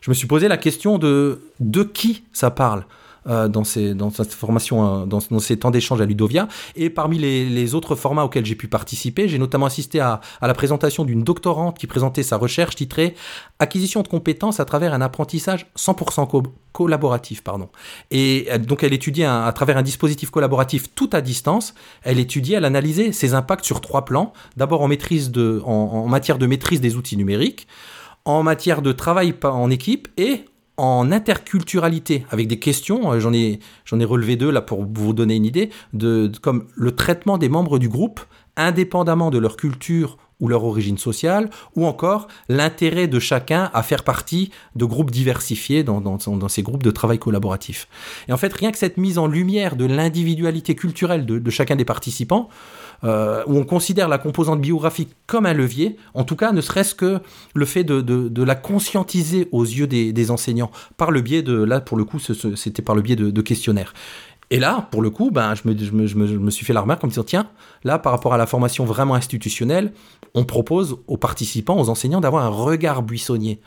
Je 0.00 0.10
me 0.10 0.14
suis 0.14 0.26
posé 0.26 0.48
la 0.48 0.56
question 0.56 0.98
de 0.98 1.40
de 1.60 1.82
qui 1.82 2.24
ça 2.32 2.50
parle. 2.50 2.84
Euh, 3.28 3.48
dans, 3.48 3.64
ces, 3.64 3.92
dans 3.94 4.10
cette 4.10 4.32
formation, 4.32 5.02
euh, 5.02 5.04
dans, 5.04 5.40
ces 5.40 5.56
temps 5.56 5.72
d'échange 5.72 6.00
à 6.00 6.04
Ludovia. 6.04 6.46
Et 6.76 6.90
parmi 6.90 7.18
les, 7.18 7.74
autres 7.74 7.96
formats 7.96 8.22
auxquels 8.22 8.46
j'ai 8.46 8.54
pu 8.54 8.68
participer, 8.68 9.26
j'ai 9.26 9.38
notamment 9.38 9.66
assisté 9.66 9.98
à, 9.98 10.20
la 10.40 10.54
présentation 10.54 11.04
d'une 11.04 11.24
doctorante 11.24 11.76
qui 11.76 11.88
présentait 11.88 12.22
sa 12.22 12.36
recherche 12.36 12.76
titrée 12.76 13.16
Acquisition 13.58 14.02
de 14.02 14.08
compétences 14.08 14.60
à 14.60 14.64
travers 14.64 14.94
un 14.94 15.00
apprentissage 15.00 15.66
100% 15.76 16.44
collaboratif. 16.72 17.42
Pardon. 17.42 17.68
Et 18.12 18.46
donc 18.60 18.84
elle 18.84 18.92
étudiait 18.92 19.24
à 19.24 19.50
travers 19.52 19.76
un 19.76 19.82
dispositif 19.82 20.30
collaboratif 20.30 20.94
tout 20.94 21.10
à 21.12 21.20
distance. 21.20 21.74
Elle 22.04 22.20
étudiait, 22.20 22.58
elle 22.58 22.64
analysait 22.64 23.10
ses 23.10 23.34
impacts 23.34 23.64
sur 23.64 23.80
trois 23.80 24.04
plans. 24.04 24.32
D'abord 24.56 24.82
en, 24.82 24.90
en 25.64 26.06
matière 26.06 26.38
de 26.38 26.46
maîtrise 26.46 26.80
des 26.80 26.96
outils 26.96 27.16
numériques, 27.16 27.66
en 28.26 28.42
matière 28.42 28.82
de 28.82 28.92
travail 28.92 29.34
en 29.42 29.70
équipe 29.70 30.08
et 30.18 30.44
en 30.76 31.10
interculturalité, 31.10 32.26
avec 32.30 32.48
des 32.48 32.58
questions, 32.58 33.12
euh, 33.12 33.20
j'en 33.20 33.32
ai, 33.32 33.58
relevé 34.04 34.36
deux 34.36 34.50
là 34.50 34.60
pour 34.60 34.84
vous 34.84 35.14
donner 35.14 35.36
une 35.36 35.46
idée, 35.46 35.70
comme 36.42 36.66
le 36.74 36.94
traitement 36.94 37.38
des 37.38 37.48
membres 37.48 37.78
du 37.78 37.88
groupe, 37.88 38.20
indépendamment 38.58 39.30
de 39.30 39.38
leur 39.38 39.56
culture 39.56 40.18
ou 40.38 40.48
leur 40.48 40.64
origine 40.64 40.98
sociale, 40.98 41.48
ou 41.76 41.86
encore 41.86 42.28
l'intérêt 42.50 43.08
de 43.08 43.18
chacun 43.18 43.70
à 43.72 43.82
faire 43.82 44.04
partie 44.04 44.50
de 44.74 44.84
groupes 44.84 45.10
diversifiés 45.10 45.82
dans, 45.82 46.02
dans, 46.02 46.48
ces 46.48 46.62
groupes 46.62 46.82
de 46.82 46.90
travail 46.90 47.18
collaboratif. 47.18 47.88
Et 48.28 48.34
en 48.34 48.36
fait, 48.36 48.52
rien 48.52 48.70
que 48.70 48.76
cette 48.76 48.98
mise 48.98 49.16
en 49.16 49.28
lumière 49.28 49.76
de 49.76 49.86
l'individualité 49.86 50.74
culturelle 50.74 51.24
de 51.24 51.50
chacun 51.50 51.76
des 51.76 51.86
participants, 51.86 52.50
euh, 53.04 53.42
où 53.46 53.56
on 53.56 53.64
considère 53.64 54.08
la 54.08 54.18
composante 54.18 54.60
biographique 54.60 55.10
comme 55.26 55.46
un 55.46 55.52
levier, 55.52 55.96
en 56.14 56.24
tout 56.24 56.36
cas 56.36 56.52
ne 56.52 56.60
serait-ce 56.60 56.94
que 56.94 57.20
le 57.54 57.66
fait 57.66 57.84
de, 57.84 58.42
la 58.42 58.54
conscientiser 58.54 59.48
aux 59.52 59.64
yeux 59.64 59.86
des, 59.86 60.30
enseignants, 60.30 60.70
par 60.96 61.10
le 61.10 61.20
biais 61.20 61.42
de, 61.42 61.62
là 61.62 61.80
pour 61.80 61.96
le 61.96 62.04
coup 62.04 62.18
c'était 62.18 62.82
par 62.82 62.94
le 62.94 63.02
biais 63.02 63.16
de, 63.16 63.40
questionnaires. 63.40 63.92
Et 64.50 64.60
là, 64.60 64.86
pour 64.92 65.02
le 65.02 65.10
coup, 65.10 65.32
ben, 65.32 65.54
je, 65.56 65.68
me, 65.68 65.76
je, 66.06 66.14
me, 66.14 66.50
suis 66.50 66.64
fait 66.64 66.72
la 66.72 66.80
remarque 66.80 67.00
comme 67.00 67.10
disant, 67.10 67.24
tiens, 67.24 67.48
là, 67.82 67.98
par 67.98 68.12
rapport 68.12 68.32
à 68.32 68.38
la 68.38 68.46
formation 68.46 68.84
vraiment 68.84 69.16
institutionnelle, 69.16 69.92
on 70.34 70.44
propose 70.44 70.98
aux 71.08 71.16
participants, 71.16 71.76
aux 71.80 71.88
enseignants, 71.88 72.20
d'avoir 72.20 72.44
un 72.44 72.48
regard 72.48 73.02
buissonnier. 73.02 73.60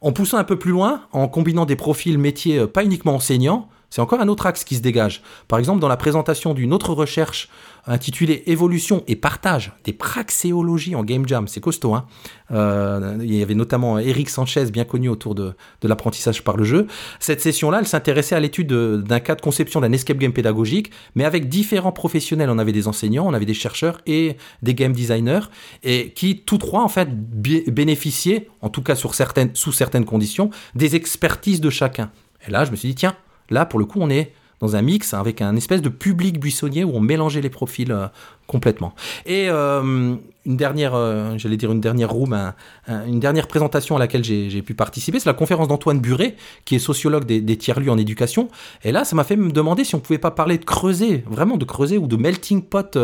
En 0.00 0.12
poussant 0.12 0.38
un 0.38 0.44
peu 0.44 0.58
plus 0.58 0.72
loin, 0.72 1.02
en 1.12 1.28
combinant 1.28 1.66
des 1.66 1.76
profils 1.76 2.18
métiers 2.18 2.58
euh, 2.58 2.66
pas 2.66 2.84
uniquement 2.84 3.14
enseignants, 3.14 3.68
c'est 3.90 4.00
encore 4.00 4.20
un 4.20 4.28
autre 4.28 4.46
axe 4.46 4.64
qui 4.64 4.76
se 4.76 4.80
dégage. 4.80 5.22
Par 5.48 5.58
exemple, 5.58 5.80
dans 5.80 5.88
la 5.88 5.96
présentation 5.96 6.54
d'une 6.54 6.72
autre 6.72 6.94
recherche 6.94 7.48
intitulée 7.86 8.44
Évolution 8.46 9.02
et 9.08 9.16
partage 9.16 9.72
des 9.84 9.92
praxéologies 9.92 10.94
en 10.94 11.02
game 11.02 11.26
jam, 11.26 11.48
c'est 11.48 11.60
costaud. 11.60 11.94
Hein 11.94 12.06
euh, 12.52 13.18
il 13.20 13.34
y 13.34 13.42
avait 13.42 13.54
notamment 13.54 13.98
Eric 13.98 14.30
Sanchez, 14.30 14.66
bien 14.66 14.84
connu 14.84 15.08
autour 15.08 15.34
de, 15.34 15.54
l'apprentissage 15.82 16.44
par 16.44 16.56
le 16.56 16.64
jeu. 16.64 16.86
Cette 17.18 17.40
session-là, 17.40 17.80
elle 17.80 17.86
s'intéressait 17.86 18.34
à 18.36 18.40
l'étude 18.40 18.72
d'un 18.72 19.20
cas 19.20 19.34
de 19.34 19.40
conception 19.40 19.80
d'un 19.80 19.92
escape 19.92 20.18
game 20.18 20.32
pédagogique, 20.32 20.90
mais 21.14 21.24
avec 21.24 21.48
différents 21.48 21.92
professionnels. 21.92 22.50
On 22.50 22.58
avait 22.58 22.72
des 22.72 22.86
enseignants, 22.86 23.26
on 23.26 23.34
avait 23.34 23.46
des 23.46 23.54
chercheurs 23.54 24.00
et 24.06 24.36
des 24.62 24.74
game 24.74 24.92
designers, 24.92 25.48
et 25.82 26.10
qui 26.10 26.40
tous 26.42 26.58
trois 26.58 26.82
en 26.82 26.88
fait 26.88 27.08
bénéficiaient, 27.10 28.48
en 28.60 28.68
tout 28.68 28.82
cas 28.82 28.94
sur 28.94 29.14
certaines, 29.14 29.50
sous 29.54 29.72
certaines 29.72 30.04
conditions, 30.04 30.50
des 30.74 30.94
expertises 30.96 31.60
de 31.60 31.70
chacun. 31.70 32.10
Et 32.46 32.50
là, 32.50 32.64
je 32.64 32.70
me 32.70 32.76
suis 32.76 32.88
dit 32.88 32.94
tiens 32.94 33.16
Là, 33.50 33.66
pour 33.66 33.78
le 33.78 33.84
coup, 33.84 33.98
on 34.00 34.10
est 34.10 34.32
dans 34.60 34.76
un 34.76 34.82
mix 34.82 35.14
avec 35.14 35.40
un 35.40 35.56
espèce 35.56 35.82
de 35.82 35.88
public 35.88 36.38
buissonnier 36.38 36.84
où 36.84 36.92
on 36.94 37.00
mélangeait 37.00 37.40
les 37.40 37.50
profils 37.50 37.90
euh, 37.90 38.06
complètement. 38.46 38.94
Et 39.26 39.48
euh, 39.48 40.14
une 40.44 40.56
dernière, 40.56 40.94
euh, 40.94 41.34
j'allais 41.38 41.56
dire 41.56 41.72
une 41.72 41.80
dernière 41.80 42.10
room, 42.10 42.52
une 42.88 43.20
dernière 43.20 43.46
présentation 43.46 43.96
à 43.96 43.98
laquelle 43.98 44.24
j'ai 44.24 44.62
pu 44.62 44.74
participer, 44.74 45.20
c'est 45.20 45.28
la 45.28 45.34
conférence 45.34 45.68
d'Antoine 45.68 46.00
Buret, 46.00 46.36
qui 46.64 46.74
est 46.74 46.80
sociologue 46.80 47.24
des, 47.24 47.56
tiers-lieux 47.56 47.90
en 47.90 47.98
éducation. 47.98 48.48
Et 48.82 48.90
là, 48.90 49.04
ça 49.04 49.14
m'a 49.14 49.22
fait 49.22 49.36
me 49.36 49.52
demander 49.52 49.84
si 49.84 49.94
on 49.94 50.00
pouvait 50.00 50.18
pas 50.18 50.32
parler 50.32 50.58
de 50.58 50.64
creuser, 50.64 51.24
vraiment 51.28 51.56
de 51.56 51.64
creuser 51.64 51.98
ou 51.98 52.08
de 52.08 52.16
melting 52.16 52.62
pot 52.62 52.98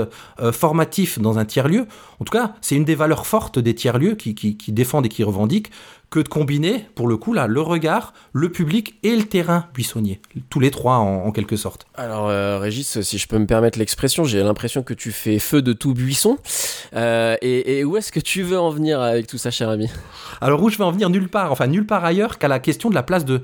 formatif 0.52 1.20
dans 1.20 1.38
un 1.38 1.44
tiers-lieu. 1.44 1.86
En 2.18 2.24
tout 2.24 2.32
cas, 2.32 2.54
c'est 2.60 2.74
une 2.74 2.84
des 2.84 2.96
valeurs 2.96 3.26
fortes 3.26 3.60
des 3.60 3.74
tiers-lieux 3.74 4.16
qui 4.16 4.72
défendent 4.72 5.06
et 5.06 5.10
qui 5.10 5.22
revendiquent 5.22 5.70
que 6.10 6.20
de 6.20 6.28
combiner, 6.28 6.86
pour 6.94 7.08
le 7.08 7.16
coup, 7.16 7.32
là, 7.32 7.46
le 7.46 7.60
regard, 7.60 8.14
le 8.32 8.50
public 8.50 8.94
et 9.02 9.16
le 9.16 9.24
terrain 9.24 9.66
buissonnier. 9.74 10.20
Tous 10.50 10.60
les 10.60 10.70
trois, 10.70 10.96
en, 10.96 11.32
quelque 11.32 11.56
sorte. 11.56 11.86
Alors, 11.94 12.28
euh, 12.28 12.58
Régis, 12.58 13.00
si 13.00 13.18
je 13.18 13.26
peux 13.26 13.38
me 13.38 13.46
permettre 13.46 13.78
l'expression, 13.78 14.24
j'ai 14.24 14.42
l'impression 14.42 14.82
que 14.82 14.94
tu 14.94 15.10
fais 15.10 15.38
feu 15.38 15.62
de 15.62 15.72
tout 15.72 15.94
buisson. 15.94 16.38
Euh, 16.94 17.36
et, 17.42 17.84
où 17.84 17.96
est-ce 17.96 18.12
que 18.12 18.20
tu 18.20 18.42
veux 18.42 18.58
en 18.58 18.70
venir 18.70 19.00
avec 19.00 19.26
tout 19.26 19.38
ça, 19.38 19.50
cher 19.50 19.68
ami? 19.68 19.90
Alors, 20.40 20.62
où 20.62 20.70
je 20.70 20.78
veux 20.78 20.84
en 20.84 20.92
venir 20.92 21.10
Nulle 21.10 21.28
part. 21.28 21.50
Enfin, 21.50 21.66
nulle 21.66 21.86
part 21.86 22.04
ailleurs 22.04 22.38
qu'à 22.38 22.48
la 22.48 22.60
question 22.60 22.88
de 22.88 22.94
la 22.94 23.02
place 23.02 23.24
de, 23.24 23.42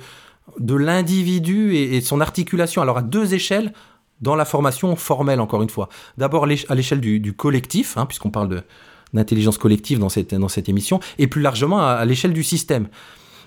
de 0.59 0.75
l'individu 0.75 1.75
et, 1.75 2.01
de 2.01 2.05
son 2.05 2.21
articulation. 2.21 2.81
Alors, 2.81 2.99
à 2.99 3.03
deux 3.03 3.35
échelles, 3.35 3.73
dans 4.21 4.37
la 4.37 4.45
formation 4.45 4.95
formelle, 4.95 5.41
encore 5.41 5.63
une 5.63 5.71
fois. 5.71 5.89
D'abord 6.17 6.45
à 6.45 6.75
l'échelle 6.75 7.01
du, 7.01 7.33
collectif, 7.35 7.97
hein, 7.97 8.07
puisqu'on 8.07 8.31
parle 8.31 8.49
de, 8.49 8.63
d'intelligence 9.13 9.59
collective 9.59 9.99
dans 9.99 10.09
cette, 10.09 10.35
dans 10.35 10.49
cette 10.49 10.69
émission, 10.69 11.01
et 11.19 11.27
plus 11.27 11.43
largement 11.43 11.81
à, 11.81 12.05
l'échelle 12.05 12.33
du 12.33 12.43
système. 12.43 12.89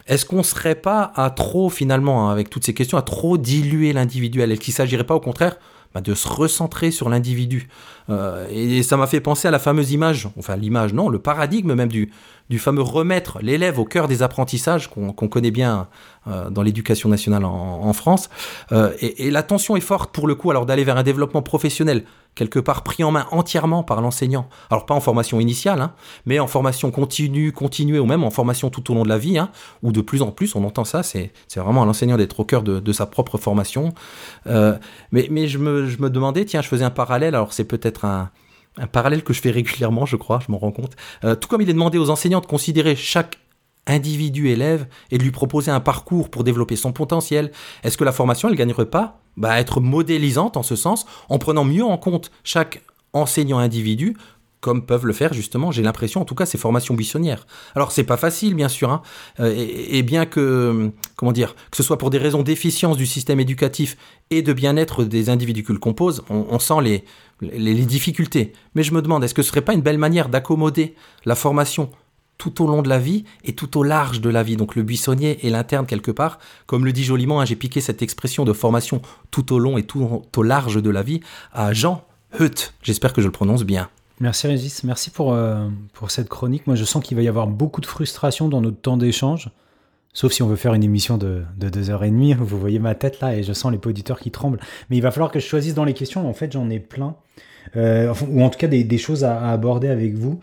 Est-ce 0.07 0.25
qu'on 0.25 0.37
ne 0.37 0.43
serait 0.43 0.75
pas 0.75 1.11
à 1.15 1.31
trop, 1.31 1.69
finalement, 1.69 2.29
hein, 2.29 2.31
avec 2.31 2.49
toutes 2.49 2.65
ces 2.65 2.73
questions, 2.73 2.97
à 2.97 3.01
trop 3.01 3.37
diluer 3.37 3.91
l'individuel? 3.91 4.51
Est-ce 4.51 4.61
qu'il 4.61 4.73
ne 4.73 4.77
s'agirait 4.77 5.03
pas, 5.03 5.15
au 5.15 5.19
contraire, 5.19 5.57
bah, 5.95 6.01
de 6.01 6.13
se 6.13 6.27
recentrer 6.27 6.91
sur 6.91 7.09
l'individu? 7.09 7.69
Euh, 8.11 8.47
Et 8.51 8.83
ça 8.83 8.97
m'a 8.97 9.07
fait 9.07 9.19
penser 9.19 9.47
à 9.47 9.51
la 9.51 9.57
fameuse 9.57 9.91
image, 9.91 10.29
enfin 10.37 10.55
l'image, 10.55 10.93
non, 10.93 11.09
le 11.09 11.17
paradigme 11.17 11.73
même 11.73 11.89
du, 11.89 12.11
fameux 12.59 12.83
remettre 12.83 13.39
l'élève 13.41 13.79
au 13.79 13.85
cœur 13.85 14.07
des 14.07 14.21
apprentissages 14.21 14.91
qu'on 14.91 15.11
connaît 15.13 15.49
bien 15.49 15.87
euh, 16.27 16.51
dans 16.51 16.61
l'éducation 16.61 17.09
nationale 17.09 17.43
en, 17.43 17.93
France. 17.93 18.29
Euh, 18.71 18.91
et, 18.99 19.25
et, 19.25 19.31
la 19.31 19.41
tension 19.41 19.75
est 19.75 19.81
forte 19.81 20.13
pour 20.13 20.27
le 20.27 20.35
coup 20.35 20.51
alors 20.51 20.67
d'aller 20.67 20.83
vers 20.83 20.97
un 20.97 21.03
développement 21.03 21.41
professionnel 21.41 22.03
quelque 22.35 22.59
part 22.59 22.83
pris 22.83 23.03
en 23.03 23.11
main 23.11 23.25
entièrement 23.31 23.83
par 23.83 24.01
l'enseignant. 24.01 24.47
Alors 24.69 24.85
pas 24.85 24.93
en 24.93 24.99
formation 24.99 25.39
initiale, 25.39 25.81
hein, 25.81 25.93
mais 26.25 26.39
en 26.39 26.47
formation 26.47 26.91
continue, 26.91 27.51
continuée 27.51 27.99
ou 27.99 28.05
même 28.05 28.23
en 28.23 28.29
formation 28.29 28.69
tout 28.69 28.91
au 28.91 28.95
long 28.95 29.03
de 29.03 29.09
la 29.09 29.17
vie, 29.17 29.37
hein, 29.37 29.49
où 29.81 29.91
de 29.91 30.01
plus 30.01 30.21
en 30.21 30.31
plus 30.31 30.55
on 30.55 30.63
entend 30.63 30.83
ça, 30.83 31.01
c'est 31.01 31.31
vraiment 31.55 31.83
à 31.83 31.85
l'enseignant 31.85 32.17
d'être 32.17 32.39
au 32.39 32.45
cœur 32.45 32.61
de, 32.61 32.93
sa 32.93 33.05
propre 33.05 33.37
formation. 33.37 33.93
Euh, 34.47 34.77
mais 35.11 35.47
je, 35.47 35.57
me, 35.57 36.09
demandais, 36.09 36.45
tiens, 36.45 36.61
je 36.61 36.67
faisais 36.67 36.85
un 36.85 36.89
parallèle, 36.89 37.35
alors 37.35 37.53
c'est 37.53 37.65
peut-être 37.65 38.05
un, 38.05 38.29
un 38.77 38.87
parallèle 38.87 39.23
que 39.23 39.33
je 39.33 39.41
fais 39.41 39.51
régulièrement, 39.51 40.05
je 40.05 40.15
crois, 40.15 40.39
je 40.45 40.51
m'en 40.51 40.57
rends 40.57 40.71
compte. 40.71 40.93
Euh, 41.23 41.35
tout 41.35 41.47
comme 41.47 41.61
il 41.61 41.69
est 41.69 41.73
demandé 41.73 41.97
aux 41.97 42.09
enseignants 42.09 42.41
de 42.41 42.45
considérer 42.45 42.95
chaque 42.95 43.37
individu 43.87 44.49
élève 44.49 44.87
et 45.11 45.17
de 45.17 45.23
lui 45.23 45.31
proposer 45.31 45.71
un 45.71 45.79
parcours 45.79 46.29
pour 46.29 46.43
développer 46.43 46.75
son 46.75 46.91
potentiel, 46.91 47.51
est-ce 47.83 47.97
que 47.97 48.03
la 48.03 48.11
formation, 48.11 48.49
elle 48.49 48.55
gagnerait 48.55 48.87
pas? 48.87 49.21
Bah, 49.37 49.51
à 49.51 49.59
être 49.59 49.81
modélisante 49.81 50.57
en 50.57 50.63
ce 50.63 50.75
sens, 50.75 51.05
en 51.29 51.39
prenant 51.39 51.65
mieux 51.65 51.83
en 51.83 51.97
compte 51.97 52.31
chaque 52.43 52.81
enseignant 53.13 53.59
individu 53.59 54.15
comme 54.65 54.83
peuvent 54.83 55.05
le 55.05 55.13
faire 55.13 55.31
justement, 55.31 55.71
j'ai 55.71 55.83
l'impression, 55.83 56.21
en 56.21 56.25
tout 56.25 56.33
cas, 56.33 56.47
ces 56.47 56.57
formations 56.57 56.95
buissonnières. 56.95 57.45
Alors, 57.75 57.91
c'est 57.91 58.03
pas 58.03 58.17
facile, 58.17 58.55
bien 58.55 58.67
sûr, 58.67 58.89
hein, 58.89 59.03
euh, 59.39 59.53
et, 59.55 60.01
bien 60.01 60.25
que, 60.25 60.89
comment 61.15 61.31
dire, 61.31 61.53
que 61.69 61.77
ce 61.77 61.83
soit 61.83 61.99
pour 61.99 62.09
des 62.09 62.17
raisons 62.17 62.41
d'efficience 62.41 62.97
du 62.97 63.05
système 63.05 63.39
éducatif 63.39 63.95
et 64.31 64.41
de 64.41 64.53
bien-être 64.53 65.03
des 65.03 65.29
individus 65.29 65.61
que 65.61 65.71
le 65.71 65.77
composent, 65.77 66.23
on, 66.31 66.57
sent 66.57 66.81
les, 66.81 67.85
difficultés. 67.85 68.53
Mais 68.73 68.81
je 68.81 68.91
me 68.95 69.03
demande, 69.03 69.23
est-ce 69.23 69.35
que 69.35 69.43
ce 69.43 69.49
serait 69.49 69.61
pas 69.61 69.73
une 69.73 69.81
belle 69.81 69.99
manière 69.99 70.29
d'accommoder 70.29 70.95
la 71.25 71.35
formation 71.35 71.91
tout 72.37 72.63
au 72.63 72.67
long 72.67 72.81
de 72.81 72.89
la 72.89 72.99
vie 72.99 73.23
et 73.43 73.53
tout 73.53 73.77
au 73.77 73.83
large 73.83 74.21
de 74.21 74.29
la 74.29 74.43
vie. 74.43 74.57
Donc 74.57 74.75
le 74.75 74.83
buissonnier 74.83 75.45
et 75.45 75.49
l'interne 75.49 75.85
quelque 75.85 76.11
part. 76.11 76.39
Comme 76.65 76.85
le 76.85 76.91
dit 76.91 77.03
joliment, 77.03 77.39
hein, 77.39 77.45
j'ai 77.45 77.55
piqué 77.55 77.81
cette 77.81 78.01
expression 78.01 78.45
de 78.45 78.53
formation 78.53 79.01
tout 79.31 79.53
au 79.53 79.59
long 79.59 79.77
et 79.77 79.83
tout 79.83 80.23
au 80.35 80.43
large 80.43 80.81
de 80.81 80.89
la 80.89 81.03
vie 81.03 81.21
à 81.53 81.73
Jean 81.73 82.03
Hutt. 82.39 82.73
J'espère 82.81 83.13
que 83.13 83.21
je 83.21 83.27
le 83.27 83.31
prononce 83.31 83.63
bien. 83.63 83.89
Merci 84.19 84.47
Régis, 84.47 84.85
merci 84.85 85.09
pour, 85.09 85.33
euh, 85.33 85.67
pour 85.93 86.09
cette 86.09 86.29
chronique. 86.29 86.67
Moi 86.67 86.75
je 86.75 86.85
sens 86.85 87.03
qu'il 87.03 87.17
va 87.17 87.23
y 87.23 87.27
avoir 87.27 87.47
beaucoup 87.47 87.81
de 87.81 87.85
frustration 87.85 88.47
dans 88.47 88.61
notre 88.61 88.79
temps 88.79 88.97
d'échange. 88.97 89.49
Sauf 90.13 90.31
si 90.31 90.41
on 90.41 90.47
veut 90.47 90.55
faire 90.55 90.73
une 90.73 90.83
émission 90.83 91.17
de, 91.17 91.43
de 91.57 91.67
deux 91.67 91.89
heures 91.89 92.05
et 92.05 92.09
demie. 92.09 92.33
Vous 92.33 92.57
voyez 92.57 92.79
ma 92.79 92.95
tête 92.95 93.19
là 93.19 93.35
et 93.35 93.43
je 93.43 93.51
sens 93.51 93.71
les 93.73 93.79
auditeurs 93.85 94.19
qui 94.19 94.31
tremblent. 94.31 94.59
Mais 94.89 94.95
il 94.95 95.01
va 95.01 95.11
falloir 95.11 95.31
que 95.31 95.39
je 95.39 95.45
choisisse 95.45 95.73
dans 95.73 95.83
les 95.83 95.93
questions. 95.93 96.29
En 96.29 96.33
fait, 96.33 96.53
j'en 96.53 96.69
ai 96.69 96.79
plein. 96.79 97.15
ou 97.75 98.41
en 98.41 98.49
tout 98.49 98.57
cas 98.57 98.67
des, 98.67 98.97
choses 98.97 99.25
à, 99.25 99.51
aborder 99.51 99.89
avec 99.89 100.13
vous. 100.13 100.39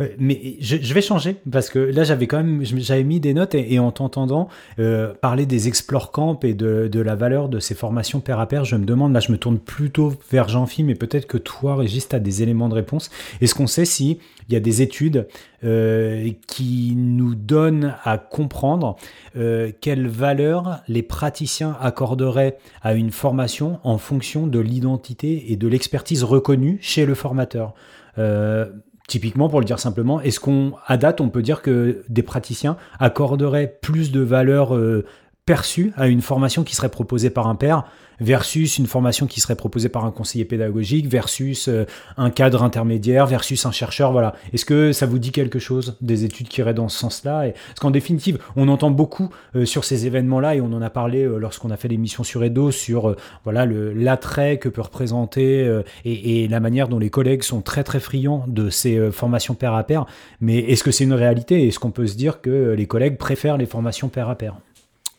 Euh, 0.00 0.08
mais 0.18 0.56
je, 0.60 0.94
vais 0.94 1.00
changer 1.00 1.36
parce 1.50 1.68
que 1.68 1.78
là 1.78 2.04
j'avais 2.04 2.26
quand 2.26 2.38
même 2.38 2.64
j'avais 2.64 3.04
mis 3.04 3.20
des 3.20 3.34
notes 3.34 3.54
et, 3.54 3.78
en 3.78 3.92
t'entendant 3.92 4.48
euh, 4.78 5.14
parler 5.14 5.46
des 5.46 5.68
explore 5.68 6.10
camp 6.10 6.38
et 6.44 6.54
de, 6.54 6.88
de, 6.88 7.00
la 7.00 7.14
valeur 7.14 7.48
de 7.48 7.58
ces 7.58 7.74
formations 7.74 8.20
pair 8.20 8.40
à 8.40 8.46
pair, 8.46 8.64
je 8.64 8.76
me 8.76 8.84
demande 8.84 9.12
là 9.12 9.20
je 9.20 9.32
me 9.32 9.38
tourne 9.38 9.58
plutôt 9.58 10.12
vers 10.30 10.48
Jean-Phi, 10.48 10.84
mais 10.84 10.94
peut-être 10.94 11.26
que 11.26 11.38
toi 11.38 11.76
Régis 11.76 12.08
as 12.12 12.18
des 12.18 12.42
éléments 12.42 12.68
de 12.68 12.74
réponse. 12.74 13.10
Est-ce 13.40 13.54
qu'on 13.54 13.66
sait 13.66 13.84
si 13.84 14.18
il 14.48 14.54
y 14.54 14.56
a 14.56 14.60
des 14.60 14.82
études 14.82 15.26
euh, 15.64 16.30
qui 16.46 16.94
nous 16.96 17.34
donnent 17.34 17.96
à 18.04 18.18
comprendre 18.18 18.96
euh, 19.36 19.72
quelle 19.80 20.06
valeur 20.06 20.82
les 20.86 21.02
praticiens 21.02 21.76
accorderaient 21.80 22.58
à 22.82 22.94
une 22.94 23.10
formation 23.10 23.80
en 23.82 23.98
fonction 23.98 24.46
de 24.46 24.58
l'identité 24.60 25.50
et 25.52 25.56
de 25.56 25.66
l'expertise 25.66 26.22
reconnue 26.22 26.78
chez 26.80 27.06
le 27.06 27.14
formateur? 27.14 27.74
Euh, 28.18 28.66
Typiquement, 29.08 29.48
pour 29.48 29.60
le 29.60 29.64
dire 29.66 29.78
simplement, 29.78 30.20
est-ce 30.20 30.40
qu'on, 30.40 30.74
à 30.84 30.96
date, 30.96 31.20
on 31.20 31.28
peut 31.28 31.42
dire 31.42 31.62
que 31.62 32.02
des 32.08 32.22
praticiens 32.22 32.76
accorderaient 32.98 33.78
plus 33.80 34.10
de 34.10 34.20
valeur 34.20 34.74
euh, 34.74 35.04
perçue 35.46 35.92
à 35.96 36.08
une 36.08 36.22
formation 36.22 36.64
qui 36.64 36.74
serait 36.74 36.88
proposée 36.88 37.30
par 37.30 37.46
un 37.46 37.54
père 37.54 37.84
versus 38.20 38.78
une 38.78 38.86
formation 38.86 39.26
qui 39.26 39.40
serait 39.40 39.56
proposée 39.56 39.88
par 39.88 40.04
un 40.04 40.10
conseiller 40.10 40.44
pédagogique, 40.44 41.06
versus 41.06 41.68
euh, 41.68 41.84
un 42.16 42.30
cadre 42.30 42.62
intermédiaire, 42.62 43.26
versus 43.26 43.66
un 43.66 43.72
chercheur. 43.72 44.12
Voilà. 44.12 44.34
Est-ce 44.52 44.64
que 44.64 44.92
ça 44.92 45.06
vous 45.06 45.18
dit 45.18 45.32
quelque 45.32 45.58
chose 45.58 45.96
des 46.00 46.24
études 46.24 46.48
qui 46.48 46.60
iraient 46.60 46.74
dans 46.74 46.88
ce 46.88 46.98
sens-là? 46.98 47.50
Parce 47.68 47.80
qu'en 47.80 47.90
définitive, 47.90 48.38
on 48.56 48.68
entend 48.68 48.90
beaucoup 48.90 49.30
euh, 49.54 49.64
sur 49.64 49.84
ces 49.84 50.06
événements-là 50.06 50.56
et 50.56 50.60
on 50.60 50.72
en 50.72 50.82
a 50.82 50.90
parlé 50.90 51.22
euh, 51.22 51.38
lorsqu'on 51.38 51.70
a 51.70 51.76
fait 51.76 51.88
l'émission 51.88 52.24
sur 52.24 52.42
Edo 52.42 52.70
sur 52.70 53.14
voilà 53.44 53.66
l'attrait 53.66 54.58
que 54.58 54.68
peut 54.68 54.80
représenter 54.80 55.82
et, 56.04 56.44
et, 56.44 56.48
la 56.48 56.60
manière 56.60 56.88
dont 56.88 56.98
les 56.98 57.10
collègues 57.10 57.42
sont 57.42 57.60
très 57.60 57.84
très 57.84 58.00
friands 58.00 58.44
de 58.46 58.70
ces 58.70 59.10
formations 59.10 59.54
pair 59.54 59.74
à 59.74 59.84
pair. 59.84 60.06
Mais 60.40 60.58
est-ce 60.58 60.82
que 60.82 60.90
c'est 60.90 61.04
une 61.04 61.12
réalité? 61.12 61.66
Est-ce 61.66 61.78
qu'on 61.78 61.90
peut 61.90 62.06
se 62.06 62.16
dire 62.16 62.40
que 62.40 62.74
les 62.76 62.86
collègues 62.86 63.18
préfèrent 63.18 63.56
les 63.56 63.66
formations 63.66 64.08
pair 64.08 64.28
à 64.28 64.36
pair? 64.36 64.56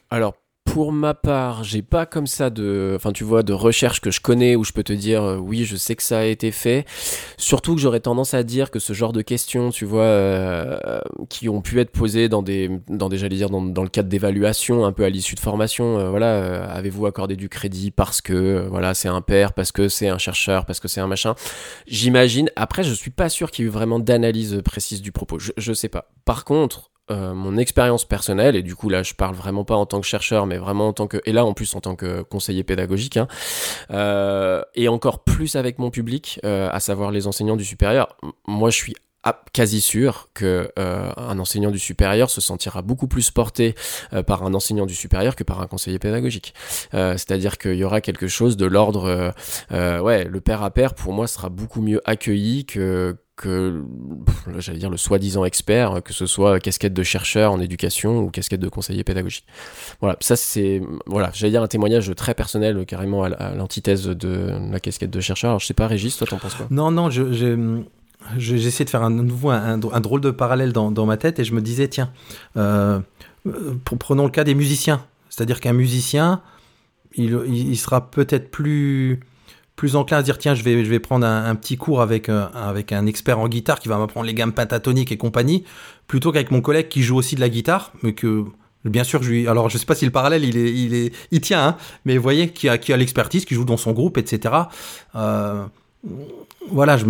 Alors 0.10 0.36
pour 0.68 0.92
ma 0.92 1.14
part, 1.14 1.64
j'ai 1.64 1.82
pas 1.82 2.06
comme 2.06 2.28
ça 2.28 2.50
de, 2.50 2.94
enfin 2.96 3.12
tu 3.12 3.24
vois, 3.24 3.42
de 3.42 3.54
recherche 3.54 4.02
que 4.02 4.12
je 4.12 4.20
connais 4.20 4.56
où 4.56 4.64
je 4.64 4.74
peux 4.74 4.84
te 4.84 4.94
dire 4.94 5.24
euh, 5.24 5.38
oui, 5.38 5.64
je 5.64 5.76
sais 5.76 5.96
que 5.96 6.04
ça 6.04 6.20
a 6.20 6.24
été 6.26 6.52
fait. 6.52 6.86
Surtout 7.38 7.74
que 7.74 7.82
j'aurais 7.82 8.02
tendance 8.02 8.34
à 8.34 8.44
dire 8.44 8.70
que 8.70 8.78
ce 8.78 8.94
genre 8.94 9.14
de 9.14 9.22
questions, 9.22 9.72
tu 9.72 9.86
vois, 9.86 10.04
euh, 10.04 11.00
qui 11.30 11.50
ont 11.50 11.62
pu 11.62 11.80
être 11.80 11.92
posées 11.92 12.30
dans 12.30 12.44
des, 12.44 12.70
dans 12.90 13.10
des, 13.10 13.18
j'allais 13.18 13.38
dire 13.38 13.50
dans, 13.50 13.62
dans, 13.62 13.82
le 13.82 13.90
cadre 13.90 14.10
d'évaluation, 14.10 14.86
un 14.86 14.92
peu 14.92 15.04
à 15.04 15.10
l'issue 15.10 15.36
de 15.36 15.40
formation, 15.40 15.98
euh, 15.98 16.10
voilà, 16.10 16.66
avez-vous 16.66 17.06
accordé 17.06 17.36
du 17.36 17.50
crédit 17.50 17.90
parce 17.90 18.22
que 18.22 18.68
voilà 18.70 18.94
c'est 18.94 19.10
un 19.10 19.22
père, 19.22 19.54
parce 19.54 19.72
que 19.72 19.88
c'est 19.88 20.10
un 20.10 20.18
chercheur, 20.18 20.66
parce 20.66 20.80
que 20.80 20.88
c'est 20.88 21.02
un 21.02 21.08
machin? 21.08 21.34
J'imagine. 21.88 22.52
Après, 22.56 22.84
je 22.84 22.94
suis 22.94 23.12
pas 23.12 23.30
sûr 23.30 23.52
qu'il 23.52 23.64
y 23.64 23.68
ait 23.68 23.70
eu 23.70 23.74
vraiment 23.74 24.00
d'analyse 24.00 24.62
précise 24.64 25.02
du 25.02 25.12
propos. 25.12 25.40
Je, 25.40 25.54
je 25.58 25.74
sais 25.74 25.90
pas. 25.90 26.12
Par 26.26 26.46
contre, 26.46 26.92
euh, 27.10 27.34
mon 27.34 27.58
expérience 27.58 28.04
personnelle, 28.04 28.58
et 28.58 28.64
du 28.64 28.76
coup 28.76 28.90
là 28.90 29.02
je 29.02 29.14
parle 29.14 29.34
vraiment 29.34 29.64
pas 29.64 29.76
en 29.76 29.86
tant 29.86 30.02
que 30.02 30.06
chercheur, 30.06 30.46
mais 30.46 30.58
vraiment 30.58 30.90
en 30.90 30.94
tant 30.94 31.08
que, 31.08 31.22
et 31.26 31.32
là 31.32 31.46
en 31.46 31.54
plus 31.54 31.74
en 31.74 31.80
tant 31.80 31.96
que 31.96 32.22
conseiller 32.22 32.64
pédagogique, 32.64 33.16
hein, 33.16 33.30
euh, 33.92 34.62
et 34.76 34.90
encore 34.90 35.24
plus 35.24 35.56
avec 35.56 35.80
mon 35.80 35.90
public, 35.90 36.42
euh, 36.44 36.70
à 36.70 36.82
savoir 36.82 37.12
les 37.12 37.26
enseignants 37.26 37.56
du 37.56 37.64
supérieur, 37.64 38.18
moi 38.46 38.72
je 38.72 38.78
suis 38.78 38.96
quasi 39.52 39.82
sûr 39.82 40.30
que 40.34 40.72
un 40.78 41.38
enseignant 41.38 41.72
du 41.72 41.80
supérieur 41.80 42.30
se 42.30 42.40
sentira 42.40 42.82
beaucoup 42.82 43.08
plus 43.08 43.30
porté 43.30 43.76
par 44.26 44.44
un 44.44 44.54
enseignant 44.54 44.86
du 44.86 44.96
supérieur 44.96 45.36
que 45.36 45.44
par 45.44 45.60
un 45.60 45.68
conseiller 45.68 46.00
pédagogique. 46.00 46.54
C'est-à-dire 46.94 47.58
qu'il 47.58 47.74
y 47.74 47.84
aura 47.84 48.00
quelque 48.00 48.30
chose 48.30 48.56
de 48.56 48.66
l'ordre, 48.66 49.34
ouais, 49.70 50.24
le 50.24 50.40
père 50.40 50.64
à 50.64 50.72
pair 50.72 50.94
pour 50.94 51.12
moi 51.12 51.28
sera 51.28 51.50
beaucoup 51.50 51.82
mieux 51.82 52.02
accueilli 52.06 52.66
que 52.66 53.18
que, 53.38 53.84
j'allais 54.58 54.80
dire, 54.80 54.90
le 54.90 54.98
soi-disant 54.98 55.46
expert, 55.46 56.02
que 56.04 56.12
ce 56.12 56.26
soit 56.26 56.60
casquette 56.60 56.94
de 56.94 57.04
chercheur 57.04 57.52
en 57.52 57.62
éducation 57.62 58.20
ou 58.20 58.32
casquette 58.32 58.60
de 58.60 58.68
conseiller 58.68 59.04
pédagogique. 59.04 59.46
Voilà, 60.02 60.18
ça 60.20 60.36
c'est, 60.36 60.82
voilà, 61.06 61.30
j'allais 61.34 61.52
dire 61.52 61.62
un 61.62 61.68
témoignage 61.68 62.12
très 62.16 62.34
personnel, 62.34 62.84
carrément 62.86 63.24
à 63.24 63.54
l'antithèse 63.54 64.08
de 64.08 64.52
la 64.72 64.80
casquette 64.80 65.12
de 65.12 65.22
chercheur. 65.22 65.52
Alors 65.52 65.60
je 65.60 65.68
sais 65.68 65.76
pas, 65.76 65.88
Régis, 65.88 66.18
toi 66.18 66.26
t'en 66.28 66.38
penses 66.38 66.56
quoi? 66.56 66.66
Non, 66.72 66.90
non, 66.90 67.12
je, 67.12 67.84
j'essaie 68.38 68.86
de 68.86 68.90
faire 68.90 69.04
un 69.04 69.12
nouveau, 69.12 69.52
un, 69.52 69.78
drôle 69.78 70.22
de 70.22 70.32
parallèle 70.32 70.74
dans, 70.74 70.92
dans, 70.92 71.06
ma 71.06 71.18
tête 71.18 71.38
et 71.38 71.44
je 71.44 71.54
me 71.54 71.62
disais, 71.62 71.88
tiens, 71.88 72.12
euh, 72.58 73.00
prenons 74.00 74.26
le 74.26 74.32
cas 74.32 74.44
des 74.44 74.56
musiciens. 74.56 75.06
C'est-à-dire 75.30 75.60
qu'un 75.60 75.74
musicien, 75.74 76.42
il, 77.14 77.40
il 77.48 77.78
sera 77.78 78.10
peut-être 78.10 78.50
plus 78.50 79.20
plus 79.78 79.96
enclin 79.96 80.18
à 80.18 80.24
dire 80.24 80.38
tiens 80.38 80.56
je 80.56 80.64
vais 80.64 80.84
je 80.84 80.90
vais 80.90 81.00
prendre 81.00 81.26
un, 81.26 81.56
petit 81.56 81.78
cours 81.78 82.02
avec 82.02 82.28
euh, 82.28 82.48
avec 82.54 82.92
un 82.92 83.06
expert 83.06 83.40
en 83.40 83.48
guitare 83.48 83.80
qui 83.80 83.88
va 83.88 83.98
m'apprendre 83.98 84.26
les 84.26 84.34
gammes 84.34 84.52
pentatoniques 84.52 85.14
et 85.14 85.18
compagnie 85.18 85.64
plutôt 86.08 86.34
qu'avec 86.34 86.52
mon 86.52 86.60
collègue 86.60 86.90
qui 86.90 87.04
joue 87.04 87.16
aussi 87.16 87.36
de 87.36 87.40
la 87.40 87.48
guitare 87.48 87.94
mais 88.04 88.12
que 88.12 88.44
bien 88.84 89.06
sûr 89.06 89.24
je 89.24 89.30
lui 89.30 89.48
alors 89.48 89.70
je 89.70 89.78
sais 89.78 89.86
pas 89.86 89.96
si 89.96 90.04
le 90.04 90.12
parallèle 90.12 90.44
il 90.44 90.58
est 90.58 90.74
il 90.74 90.94
est 90.94 91.14
il 91.32 91.40
tient 91.40 91.66
hein, 91.66 91.78
mais 92.04 92.18
vous 92.18 92.24
voyez 92.24 92.50
qui 92.50 92.68
a 92.68 92.78
qui 92.78 92.92
a 92.92 92.98
l'expertise 92.98 93.46
qui 93.46 93.56
joue 93.56 93.64
dans 93.64 93.78
son 93.78 93.94
groupe 93.94 94.18
etc 94.18 94.54
euh, 95.16 95.64
voilà 96.70 96.98
je 96.98 97.06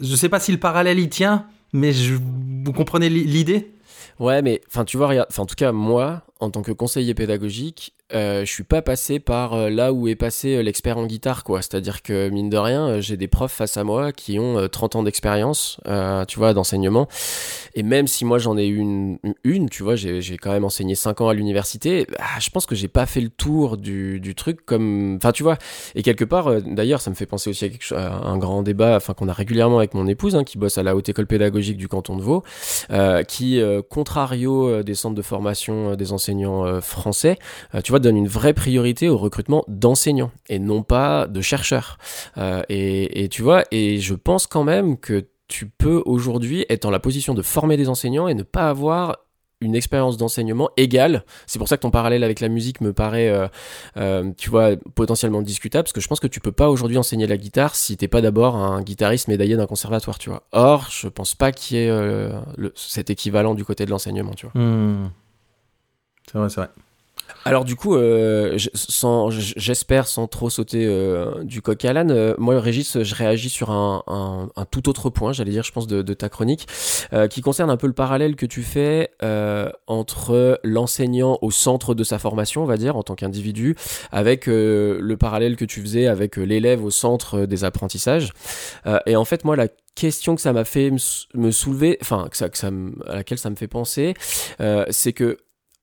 je 0.00 0.14
sais 0.14 0.28
pas 0.28 0.38
si 0.38 0.52
le 0.52 0.58
parallèle 0.58 1.00
il 1.00 1.08
tient 1.08 1.46
mais 1.72 1.92
je, 1.92 2.14
vous 2.14 2.72
comprenez 2.72 3.08
l'idée? 3.08 3.70
Ouais, 4.18 4.42
mais 4.42 4.60
enfin, 4.68 4.84
tu 4.84 4.96
vois, 4.96 5.14
en 5.36 5.46
tout 5.46 5.54
cas, 5.54 5.72
moi, 5.72 6.22
en 6.40 6.50
tant 6.50 6.62
que 6.62 6.72
conseiller 6.72 7.14
pédagogique, 7.14 7.94
euh, 8.12 8.44
je 8.44 8.52
suis 8.52 8.64
pas 8.64 8.82
passé 8.82 9.20
par 9.20 9.54
euh, 9.54 9.70
là 9.70 9.92
où 9.92 10.08
est 10.08 10.16
passé 10.16 10.56
euh, 10.56 10.62
l'expert 10.62 10.98
en 10.98 11.06
guitare, 11.06 11.44
quoi. 11.44 11.62
C'est-à-dire 11.62 12.02
que, 12.02 12.28
mine 12.28 12.50
de 12.50 12.56
rien, 12.56 13.00
j'ai 13.00 13.16
des 13.16 13.28
profs 13.28 13.52
face 13.52 13.76
à 13.76 13.84
moi 13.84 14.10
qui 14.12 14.38
ont 14.38 14.68
30 14.68 14.96
ans 14.96 15.02
d'expérience, 15.02 15.80
tu 16.26 16.38
vois, 16.38 16.54
d'enseignement. 16.54 17.08
Et 17.74 17.82
même 17.82 18.06
si 18.06 18.24
moi 18.24 18.38
j'en 18.38 18.56
ai 18.58 18.66
une, 18.66 19.18
une 19.44 19.68
tu 19.68 19.82
vois, 19.82 19.94
j'ai 19.96 20.36
quand 20.38 20.50
même 20.50 20.64
enseigné 20.64 20.94
5 20.94 21.20
ans 21.20 21.28
à 21.28 21.34
l'université, 21.34 22.06
bah, 22.10 22.24
je 22.40 22.50
pense 22.50 22.66
que 22.66 22.74
j'ai 22.74 22.88
pas 22.88 23.06
fait 23.06 23.20
le 23.20 23.28
tour 23.28 23.76
du, 23.76 24.34
truc 24.36 24.64
comme. 24.64 25.16
Enfin, 25.16 25.32
tu 25.32 25.42
vois, 25.42 25.56
et 25.94 26.02
quelque 26.02 26.24
part, 26.24 26.60
d'ailleurs, 26.62 27.00
ça 27.00 27.10
me 27.10 27.14
fait 27.14 27.26
penser 27.26 27.50
aussi 27.50 27.64
à, 27.64 27.68
quelque 27.68 27.84
chose, 27.84 27.98
un 27.98 28.38
grand 28.38 28.62
débat, 28.62 28.98
qu'on 29.16 29.28
a 29.28 29.32
régulièrement 29.32 29.78
avec 29.78 29.94
mon 29.94 30.06
épouse, 30.06 30.36
hein, 30.36 30.44
qui 30.44 30.56
bosse 30.58 30.78
à 30.78 30.82
la 30.82 30.96
haute 30.96 31.08
école 31.08 31.26
pédagogique 31.26 31.76
du 31.76 31.88
canton 31.88 32.16
de 32.16 32.22
Vaud, 32.22 32.42
qui, 33.28 33.60
contrario 33.88 34.82
des 34.82 34.94
centres 34.94 35.14
de 35.14 35.22
formation 35.22 35.94
des 35.94 36.12
enseignants 36.12 36.29
français, 36.80 37.38
tu 37.84 37.92
vois, 37.92 37.98
donne 37.98 38.16
une 38.16 38.28
vraie 38.28 38.54
priorité 38.54 39.08
au 39.08 39.16
recrutement 39.16 39.64
d'enseignants 39.68 40.30
et 40.48 40.58
non 40.58 40.82
pas 40.82 41.26
de 41.26 41.40
chercheurs. 41.40 41.98
Euh, 42.38 42.62
et, 42.68 43.28
tu 43.30 43.42
vois, 43.42 43.64
et 43.70 43.98
je 43.98 44.14
pense 44.14 44.46
quand 44.46 44.64
même 44.64 44.98
que 44.98 45.28
tu 45.48 45.66
peux 45.66 46.02
aujourd'hui 46.06 46.64
être 46.68 46.84
en 46.84 46.90
la 46.90 47.00
position 47.00 47.34
de 47.34 47.42
former 47.42 47.76
des 47.76 47.88
enseignants 47.88 48.28
et 48.28 48.34
ne 48.34 48.42
pas 48.42 48.68
avoir 48.68 49.18
une 49.62 49.74
expérience 49.74 50.16
d'enseignement 50.16 50.70
égale. 50.78 51.22
C'est 51.46 51.58
pour 51.58 51.68
ça 51.68 51.76
que 51.76 51.82
ton 51.82 51.90
parallèle 51.90 52.24
avec 52.24 52.40
la 52.40 52.48
musique 52.48 52.80
me 52.80 52.94
paraît, 52.94 53.28
euh, 53.28 53.46
euh, 53.98 54.32
tu 54.38 54.48
vois, 54.48 54.70
potentiellement 54.94 55.42
discutable, 55.42 55.84
parce 55.84 55.92
que 55.92 56.00
je 56.00 56.08
pense 56.08 56.18
que 56.18 56.26
tu 56.26 56.40
peux 56.40 56.52
pas 56.52 56.70
aujourd'hui 56.70 56.96
enseigner 56.96 57.26
la 57.26 57.36
guitare 57.36 57.74
si 57.74 57.98
t'es 57.98 58.08
pas 58.08 58.22
d'abord 58.22 58.56
un 58.56 58.80
guitariste 58.80 59.28
médaillé 59.28 59.56
d'un 59.56 59.66
conservatoire, 59.66 60.18
tu 60.18 60.30
vois. 60.30 60.44
Or, 60.52 60.88
je 60.90 61.08
pense 61.08 61.34
pas 61.34 61.52
qu'il 61.52 61.76
y 61.76 61.80
ait 61.80 61.92
cet 62.74 63.10
équivalent 63.10 63.54
du 63.54 63.64
côté 63.64 63.84
de 63.84 63.90
l'enseignement, 63.90 64.32
tu 64.32 64.46
vois. 64.46 64.58
Hmm. 64.58 65.10
C'est 66.30 66.38
vrai, 66.38 66.48
c'est 66.48 66.60
vrai. 66.60 66.70
Alors 67.44 67.64
du 67.64 67.74
coup, 67.74 67.94
euh, 67.96 68.56
j'espère 68.56 70.06
sans 70.06 70.26
trop 70.26 70.50
sauter 70.50 70.84
euh, 70.86 71.42
du 71.42 71.62
coq 71.62 71.84
à 71.84 71.92
l'âne, 71.92 72.10
euh, 72.10 72.34
moi 72.38 72.60
Régis, 72.60 73.02
je 73.02 73.14
réagis 73.14 73.48
sur 73.48 73.70
un, 73.70 74.48
tout 74.70 74.88
autre 74.88 75.10
point, 75.10 75.32
j'allais 75.32 75.52
dire, 75.52 75.62
je 75.62 75.72
pense, 75.72 75.86
de, 75.86 76.02
ta 76.14 76.28
chronique, 76.28 76.66
qui 77.30 77.40
concerne 77.40 77.70
un 77.70 77.76
peu 77.76 77.86
le 77.86 77.92
parallèle 77.92 78.36
que 78.36 78.46
tu 78.46 78.62
fais 78.62 79.10
entre 79.86 80.60
l'enseignant 80.62 81.38
au 81.40 81.50
centre 81.50 81.94
de 81.94 82.04
sa 82.04 82.18
formation, 82.18 82.62
on 82.62 82.66
va 82.66 82.76
dire, 82.76 82.96
en 82.96 83.02
tant 83.02 83.14
qu'individu, 83.14 83.76
avec 84.12 84.46
le 84.46 85.14
parallèle 85.18 85.56
que 85.56 85.64
tu 85.64 85.80
faisais 85.80 86.06
avec 86.06 86.36
l'élève 86.36 86.84
au 86.84 86.90
centre 86.90 87.46
des 87.46 87.64
apprentissages. 87.64 88.32
et 89.06 89.16
en 89.16 89.24
fait, 89.24 89.44
moi, 89.44 89.56
la 89.56 89.68
question 89.94 90.34
que 90.34 90.42
ça 90.42 90.52
m'a 90.52 90.64
fait 90.64 90.92
me 91.34 91.50
soulever, 91.50 91.98
enfin, 92.02 92.28
à 93.06 93.14
laquelle 93.16 93.38
ça 93.38 93.50
me 93.50 93.56
fait 93.56 93.68
penser, 93.68 94.14
c'est 94.90 95.12
que 95.12 95.38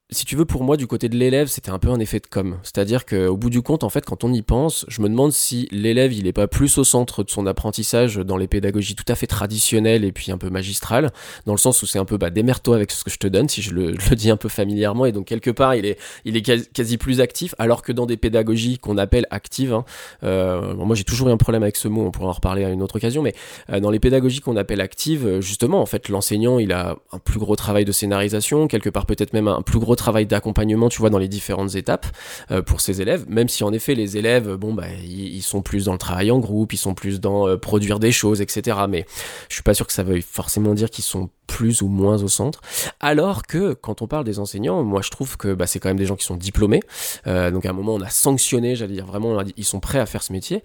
si 0.10 0.24
tu 0.24 0.38
veux, 0.38 0.46
pour 0.46 0.64
moi, 0.64 0.78
du 0.78 0.88
côté 0.88 1.10
de 1.10 1.18
l'élève, 1.18 1.48
c'était 1.48 1.70
un 1.70 1.80
peu 1.80 1.90
un 1.90 2.00
effet 2.00 2.22
de 2.22 2.28
com. 2.28 2.60
C'est-à-dire 2.64 3.06
qu'au 3.06 3.36
bout 3.36 3.50
du 3.50 3.62
compte, 3.62 3.84
en 3.84 3.90
fait, 3.90 4.06
quand 4.06 4.24
on 4.24 4.32
y 4.32 4.42
pense, 4.42 4.86
je 4.88 5.02
me 5.02 5.10
demande 5.10 5.34
si 5.34 5.68
l'élève, 5.70 6.14
il 6.14 6.24
n'est 6.24 6.34
pas 6.34 6.48
plus 6.48 6.78
au 6.78 6.86
centre 6.86 7.26
de 7.26 7.30
son 7.30 7.46
apprentissage 7.46 8.16
dans 8.16 8.38
les 8.38 8.48
pédagogies 8.48 8.96
tout 8.96 9.04
à 9.10 9.16
fait 9.16 9.28
traditionnelles 9.28 10.06
et 10.06 10.14
puis 10.14 10.32
un 10.32 10.38
peu 10.38 10.50
magistrales, 10.50 11.12
dans 11.46 11.52
le 11.52 11.58
sens 11.58 11.84
où 11.84 11.86
c'est 11.86 12.00
un 12.00 12.06
peu, 12.06 12.16
bah, 12.16 12.30
démerde-toi 12.30 12.78
avec 12.78 12.92
ce 12.92 13.04
que 13.04 13.10
je 13.10 13.18
te 13.18 13.28
donne, 13.28 13.50
si 13.50 13.62
je 13.62 13.74
le, 13.74 13.98
dis 14.16 14.30
un 14.30 14.38
peu 14.38 14.48
familièrement, 14.48 15.06
et 15.06 15.12
donc 15.12 15.26
quelque 15.26 15.52
part, 15.52 15.76
il 15.76 15.86
est, 15.86 16.00
il 16.24 16.38
est 16.38 16.42
quasi, 16.42 16.98
plus 16.98 17.20
actif, 17.20 17.54
alors 17.60 17.82
que 17.82 17.92
dans 17.92 18.06
des 18.06 18.16
pédagogies 18.16 18.80
qu'on 18.80 18.98
appelle 18.98 19.28
actives, 19.30 19.74
hein, 19.74 19.84
euh, 20.24 20.74
moi 20.74 20.96
j'ai 20.96 21.04
toujours 21.04 21.28
eu 21.28 21.32
un 21.32 21.38
problème 21.38 21.64
avec 21.64 21.76
ce 21.76 21.90
mot, 21.90 22.06
on 22.06 22.12
pourra 22.12 22.30
en 22.30 22.32
reparler 22.32 22.64
à 22.64 22.70
une 22.70 22.82
autre 22.82 22.96
occasion, 22.96 23.22
mais 23.22 23.36
euh, 23.70 23.82
dans 23.82 23.92
les 23.92 24.00
pédagogies 24.00 24.40
qu'on 24.40 24.56
appelle 24.56 24.80
actives, 24.80 25.42
justement, 25.42 25.82
en 25.82 25.86
fait, 25.86 26.08
l'enseignant, 26.08 26.60
il 26.60 26.72
a 26.72 26.96
un 27.12 27.20
plus 27.20 27.40
gros 27.40 27.58
travail 27.58 27.84
de 27.84 27.92
scénarisation, 27.92 28.70
quelque 28.70 28.90
part 28.90 29.06
peut-être 29.06 29.34
même 29.34 29.50
un 29.50 29.62
plus 29.62 29.80
gros 29.80 29.97
travail 29.98 30.26
d'accompagnement, 30.26 30.90
tu 30.90 31.00
vois, 31.00 31.10
dans 31.10 31.18
les 31.18 31.28
différentes 31.28 31.76
étapes 31.76 32.06
euh, 32.52 32.62
pour 32.62 32.82
ces 32.82 33.02
élèves, 33.02 33.26
même 33.28 33.50
si 33.50 33.64
en 33.64 33.74
effet 33.74 33.96
les 33.96 34.18
élèves, 34.18 34.56
bon, 34.56 34.74
bah, 34.74 34.88
ils, 35.04 35.42
sont 35.42 35.62
plus 35.62 35.86
dans 35.86 35.94
le 35.94 35.98
travail 35.98 36.32
en 36.32 36.40
groupe, 36.40 36.74
ils 36.74 36.78
sont 36.78 36.94
plus 36.94 37.20
dans 37.20 37.48
euh, 37.48 37.58
produire 37.58 38.00
des 38.00 38.12
choses, 38.12 38.42
etc. 38.42 38.78
Mais 38.90 39.06
je 39.50 39.56
suis 39.56 39.64
pas 39.64 39.74
sûr 39.74 39.88
que 39.88 39.94
ça 39.94 40.04
veuille 40.04 40.22
forcément 40.22 40.74
dire 40.74 40.90
qu'ils 40.90 41.04
sont 41.04 41.30
plus 41.48 41.82
ou 41.82 41.88
moins 41.88 42.22
au 42.22 42.28
centre. 42.28 42.62
Alors 43.00 43.44
que 43.44 43.74
quand 43.74 44.02
on 44.02 44.08
parle 44.08 44.26
des 44.26 44.40
enseignants, 44.40 44.84
moi 44.84 45.02
je 45.02 45.10
trouve 45.10 45.38
que 45.38 45.54
bah, 45.54 45.66
c'est 45.66 45.80
quand 45.80 45.90
même 45.90 45.98
des 45.98 46.06
gens 46.06 46.16
qui 46.16 46.26
sont 46.26 46.36
diplômés. 46.36 46.82
Euh, 47.26 47.50
donc 47.50 47.66
à 47.66 47.70
un 47.70 47.74
moment 47.74 47.96
on 47.96 48.02
a 48.02 48.10
sanctionné, 48.10 48.76
j'allais 48.76 48.94
dire 48.94 49.06
vraiment, 49.06 49.42
ils 49.56 49.66
sont 49.66 49.80
prêts 49.80 50.00
à 50.00 50.06
faire 50.06 50.22
ce 50.22 50.34
métier. 50.34 50.62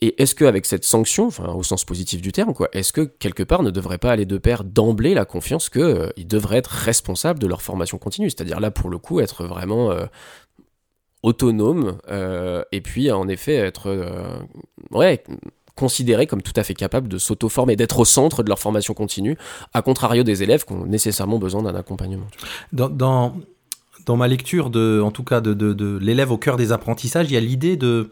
Et 0.00 0.22
est-ce 0.22 0.34
qu'avec 0.34 0.66
cette 0.66 0.84
sanction, 0.84 1.26
enfin 1.26 1.48
au 1.52 1.62
sens 1.62 1.84
positif 1.84 2.20
du 2.20 2.30
terme, 2.30 2.52
quoi, 2.54 2.68
est-ce 2.72 2.92
que 2.92 3.00
quelque 3.00 3.42
part 3.42 3.62
ne 3.62 3.70
devrait 3.70 3.98
pas 3.98 4.12
aller 4.12 4.26
de 4.26 4.38
pair 4.38 4.62
d'emblée 4.62 5.14
la 5.14 5.24
confiance 5.24 5.70
qu'ils 5.70 5.82
euh, 5.82 6.10
devraient 6.18 6.58
être 6.58 6.70
responsables 6.70 7.38
de 7.38 7.46
leur 7.46 7.62
formation 7.62 7.98
continue, 7.98 8.30
c'est-à-dire 8.30 8.60
là 8.60 8.70
pour 8.70 8.90
le 8.90 8.98
coup 8.98 9.20
être 9.20 9.44
vraiment 9.44 9.90
euh, 9.90 10.04
autonome 11.22 11.98
et 12.70 12.80
puis 12.80 13.10
en 13.10 13.26
effet 13.26 13.54
être 13.56 14.38
ouais 14.92 15.24
considérés 15.76 16.26
comme 16.26 16.42
tout 16.42 16.54
à 16.56 16.64
fait 16.64 16.74
capables 16.74 17.06
de 17.06 17.18
s'auto-former, 17.18 17.76
d'être 17.76 18.00
au 18.00 18.04
centre 18.04 18.42
de 18.42 18.48
leur 18.48 18.58
formation 18.58 18.94
continue, 18.94 19.36
à 19.74 19.82
contrario 19.82 20.24
des 20.24 20.42
élèves 20.42 20.64
qui 20.64 20.72
ont 20.72 20.86
nécessairement 20.86 21.38
besoin 21.38 21.62
d'un 21.62 21.74
accompagnement. 21.74 22.26
Dans, 22.72 22.88
dans, 22.88 24.16
ma 24.16 24.26
lecture, 24.26 24.70
de, 24.70 25.00
en 25.04 25.10
tout 25.10 25.22
cas 25.22 25.40
de, 25.40 25.52
de, 25.54 25.98
l'élève 25.98 26.32
au 26.32 26.38
cœur 26.38 26.56
des 26.56 26.72
apprentissages, 26.72 27.26
il 27.28 27.34
y 27.34 27.36
a 27.36 27.40
l'idée 27.40 27.76
de, 27.76 28.10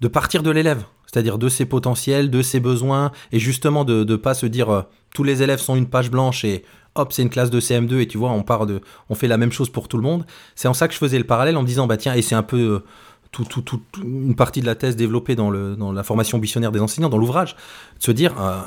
de 0.00 0.08
partir 0.08 0.42
de 0.42 0.50
l'élève, 0.50 0.82
c'est-à-dire 1.06 1.38
de 1.38 1.48
ses 1.48 1.64
potentiels, 1.64 2.28
de 2.28 2.42
ses 2.42 2.60
besoins, 2.60 3.12
et 3.30 3.38
justement 3.38 3.84
de 3.84 4.04
ne 4.04 4.16
pas 4.16 4.34
se 4.34 4.46
dire 4.46 4.70
euh, 4.70 4.82
tous 5.14 5.22
les 5.22 5.42
élèves 5.42 5.60
sont 5.60 5.76
une 5.76 5.88
page 5.88 6.10
blanche 6.10 6.44
et 6.44 6.64
hop, 6.96 7.12
c'est 7.12 7.22
une 7.22 7.30
classe 7.30 7.50
de 7.50 7.60
CM2 7.60 8.00
et 8.00 8.08
tu 8.08 8.18
vois, 8.18 8.30
on 8.30 8.42
part 8.42 8.66
de, 8.66 8.80
on 9.08 9.14
fait 9.14 9.28
la 9.28 9.36
même 9.36 9.52
chose 9.52 9.68
pour 9.68 9.86
tout 9.86 9.96
le 9.96 10.02
monde. 10.02 10.24
C'est 10.56 10.68
en 10.68 10.74
ça 10.74 10.88
que 10.88 10.94
je 10.94 10.98
faisais 10.98 11.18
le 11.18 11.24
parallèle 11.24 11.56
en 11.56 11.62
me 11.62 11.66
disant, 11.66 11.86
bah 11.86 11.96
tiens, 11.96 12.14
et 12.14 12.22
c'est 12.22 12.34
un 12.34 12.42
peu 12.42 12.82
tout, 13.42 13.80
une 14.02 14.36
partie 14.36 14.60
de 14.60 14.66
la 14.66 14.74
thèse 14.74 14.96
développée 14.96 15.34
dans 15.34 15.50
la 15.50 16.02
formation 16.02 16.38
missionnaire 16.38 16.72
des 16.72 16.80
enseignants, 16.80 17.08
dans 17.08 17.18
l'ouvrage, 17.18 17.56
de 17.98 18.04
se 18.04 18.12
dire, 18.12 18.34
euh, 18.40 18.60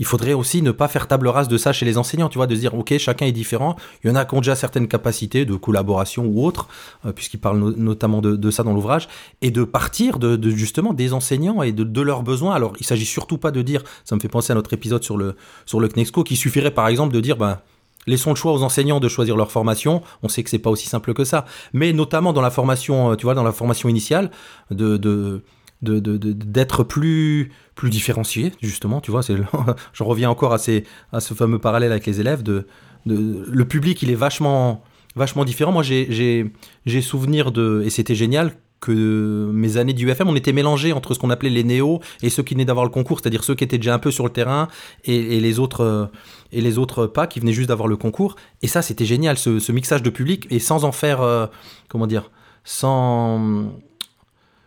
il 0.00 0.06
faudrait 0.06 0.32
aussi 0.32 0.62
ne 0.62 0.70
pas 0.70 0.88
faire 0.88 1.06
table 1.06 1.28
rase 1.28 1.46
de 1.46 1.58
ça 1.58 1.74
chez 1.74 1.84
les 1.84 1.98
enseignants, 1.98 2.30
tu 2.30 2.38
vois, 2.38 2.46
de 2.46 2.54
se 2.54 2.60
dire, 2.60 2.74
ok, 2.74 2.96
chacun 2.96 3.26
est 3.26 3.32
différent, 3.32 3.76
il 4.02 4.08
y 4.08 4.10
en 4.10 4.16
a 4.16 4.24
qui 4.24 4.34
ont 4.34 4.38
déjà 4.38 4.56
certaines 4.56 4.88
capacités 4.88 5.44
de 5.44 5.54
collaboration 5.56 6.24
ou 6.24 6.44
autres, 6.44 6.68
euh, 7.04 7.12
puisqu'il 7.12 7.38
parle 7.38 7.74
notamment 7.76 8.22
de, 8.22 8.50
ça 8.50 8.62
dans 8.62 8.72
l'ouvrage, 8.72 9.08
et 9.42 9.50
de 9.50 9.62
partir 9.62 10.18
de, 10.18 10.50
justement 10.50 10.94
des 10.94 11.12
enseignants 11.12 11.62
et 11.62 11.72
de, 11.72 12.00
leurs 12.00 12.22
besoins. 12.22 12.54
Alors, 12.54 12.72
il 12.80 12.86
s'agit 12.86 13.04
surtout 13.04 13.36
pas 13.36 13.50
de 13.50 13.60
dire, 13.60 13.82
ça 14.04 14.16
me 14.16 14.20
fait 14.20 14.28
penser 14.28 14.52
à 14.52 14.54
notre 14.54 14.72
épisode 14.72 15.04
sur 15.04 15.18
le, 15.18 15.36
sur 15.66 15.80
le 15.80 15.88
CNEXCO, 15.88 16.24
qui 16.24 16.36
suffirait 16.36 16.70
par 16.70 16.88
exemple 16.88 17.12
de 17.12 17.20
dire, 17.20 17.36
ben, 17.36 17.58
Laissons 18.06 18.30
le 18.30 18.36
choix 18.36 18.52
aux 18.52 18.62
enseignants 18.62 19.00
de 19.00 19.08
choisir 19.08 19.36
leur 19.36 19.50
formation. 19.50 20.02
On 20.22 20.28
sait 20.28 20.42
que 20.42 20.50
c'est 20.50 20.58
pas 20.58 20.70
aussi 20.70 20.88
simple 20.88 21.12
que 21.14 21.24
ça, 21.24 21.44
mais 21.72 21.92
notamment 21.92 22.32
dans 22.32 22.40
la 22.40 22.50
formation, 22.50 23.12
euh, 23.12 23.16
tu 23.16 23.24
vois, 23.24 23.34
dans 23.34 23.44
la 23.44 23.52
formation 23.52 23.88
initiale, 23.88 24.30
de, 24.70 25.42
d'être 25.82 26.84
plus 26.84 27.52
plus 27.74 27.88
différencié 27.88 28.52
justement 28.60 29.00
tu 29.00 29.10
vois 29.10 29.22
c'est 29.22 29.34
je 29.94 30.02
reviens 30.02 30.28
encore 30.28 30.52
à 30.52 30.58
ces 30.58 30.84
à 31.10 31.20
ce 31.20 31.32
fameux 31.32 31.58
parallèle 31.58 31.90
avec 31.90 32.04
les 32.04 32.20
élèves 32.20 32.42
de, 32.42 32.66
le 33.06 33.64
public 33.64 34.02
il 34.02 34.10
est 34.10 34.14
vachement 34.14 34.84
vachement 35.16 35.46
différent 35.46 35.72
moi 35.72 35.82
j'ai 35.82 36.52
souvenir 37.00 37.50
de 37.50 37.82
et 37.82 37.88
c'était 37.88 38.14
génial 38.14 38.52
que 38.80 39.50
mes 39.52 39.76
années 39.76 39.92
d'UFM, 39.92 40.28
on 40.28 40.36
était 40.36 40.52
mélangés 40.52 40.92
entre 40.92 41.14
ce 41.14 41.18
qu'on 41.18 41.30
appelait 41.30 41.50
les 41.50 41.64
néos 41.64 42.00
et 42.22 42.30
ceux 42.30 42.42
qui 42.42 42.54
venaient 42.54 42.64
d'avoir 42.64 42.84
le 42.84 42.90
concours, 42.90 43.20
c'est-à-dire 43.20 43.44
ceux 43.44 43.54
qui 43.54 43.64
étaient 43.64 43.78
déjà 43.78 43.94
un 43.94 43.98
peu 43.98 44.10
sur 44.10 44.24
le 44.24 44.30
terrain 44.30 44.68
et, 45.04 45.40
les 45.40 45.58
autres 45.58 45.82
euh, 45.82 46.06
et 46.52 46.60
les 46.60 46.78
autres 46.78 47.06
pas 47.06 47.26
qui 47.26 47.40
venaient 47.40 47.52
juste 47.52 47.68
d'avoir 47.68 47.88
le 47.88 47.96
concours. 47.96 48.36
Et 48.62 48.68
ça, 48.68 48.82
c'était 48.82 49.04
génial, 49.04 49.36
ce, 49.38 49.70
mixage 49.72 50.02
de 50.02 50.10
public 50.10 50.46
et 50.50 50.58
sans 50.58 50.84
en 50.84 50.92
faire, 50.92 51.20
euh, 51.20 51.46
comment 51.88 52.06
dire, 52.06 52.30
sans 52.64 53.70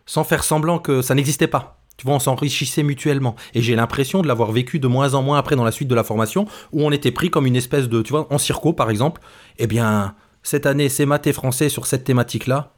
sans 0.06 0.24
faire 0.24 0.44
semblant 0.44 0.78
que 0.78 1.02
ça 1.02 1.14
n'existait 1.14 1.46
pas. 1.46 1.80
Tu 1.96 2.06
vois, 2.06 2.16
on 2.16 2.18
s'enrichissait 2.18 2.82
mutuellement. 2.82 3.36
Et 3.54 3.62
j'ai 3.62 3.76
l'impression 3.76 4.20
de 4.20 4.28
l'avoir 4.28 4.52
vécu 4.52 4.78
de 4.78 4.88
moins 4.88 5.14
en 5.14 5.22
moins 5.22 5.38
après 5.38 5.56
dans 5.56 5.64
la 5.64 5.70
suite 5.70 5.88
de 5.88 5.94
la 5.94 6.04
formation, 6.04 6.46
où 6.72 6.84
on 6.84 6.90
était 6.90 7.12
pris 7.12 7.30
comme 7.30 7.46
une 7.46 7.56
espèce 7.56 7.88
de, 7.88 8.02
tu 8.02 8.10
vois, 8.10 8.26
en 8.32 8.38
circo 8.38 8.72
par 8.72 8.90
exemple. 8.90 9.20
Eh 9.58 9.66
bien, 9.66 10.14
cette 10.42 10.66
année, 10.66 10.88
c'est 10.88 11.06
maths 11.06 11.32
français 11.32 11.68
sur 11.68 11.86
cette 11.86 12.04
thématique-là 12.04 12.74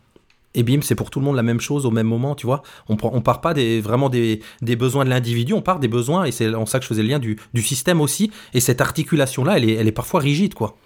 et 0.57 0.62
bim, 0.62 0.81
c'est 0.83 0.95
pour 0.97 1.11
tout 1.11 1.21
le 1.21 1.25
monde 1.25 1.37
la 1.37 1.42
même 1.42 1.61
chose 1.61 1.87
au 1.87 1.90
même 1.92 2.07
moment, 2.07 2.35
tu 2.35 2.47
vois. 2.47 2.62
On, 2.88 2.97
on 3.03 3.21
part 3.21 3.40
pas 3.40 3.55
des, 3.55 3.81
vraiment 3.81 4.09
des, 4.09 4.40
besoins 4.77 5.05
de 5.05 5.11
l'individu, 5.11 5.53
on 5.53 5.62
part 5.62 5.79
des 5.79 5.87
besoins, 5.87 6.25
et 6.25 6.33
c'est 6.33 6.53
en 6.55 6.66
ça 6.66 6.79
que 6.79 6.85
je 6.85 6.88
faisais 6.88 7.03
le 7.03 7.09
lien 7.09 7.19
du, 7.21 7.37
système 7.62 8.01
aussi, 8.01 8.33
et 8.55 8.61
cette 8.61 8.81
articulation-là, 8.81 9.59
elle 9.59 9.69
est, 9.69 9.75
elle 9.75 9.87
est 9.87 9.92
parfois 9.92 10.21
rigide, 10.21 10.55
quoi. 10.55 10.77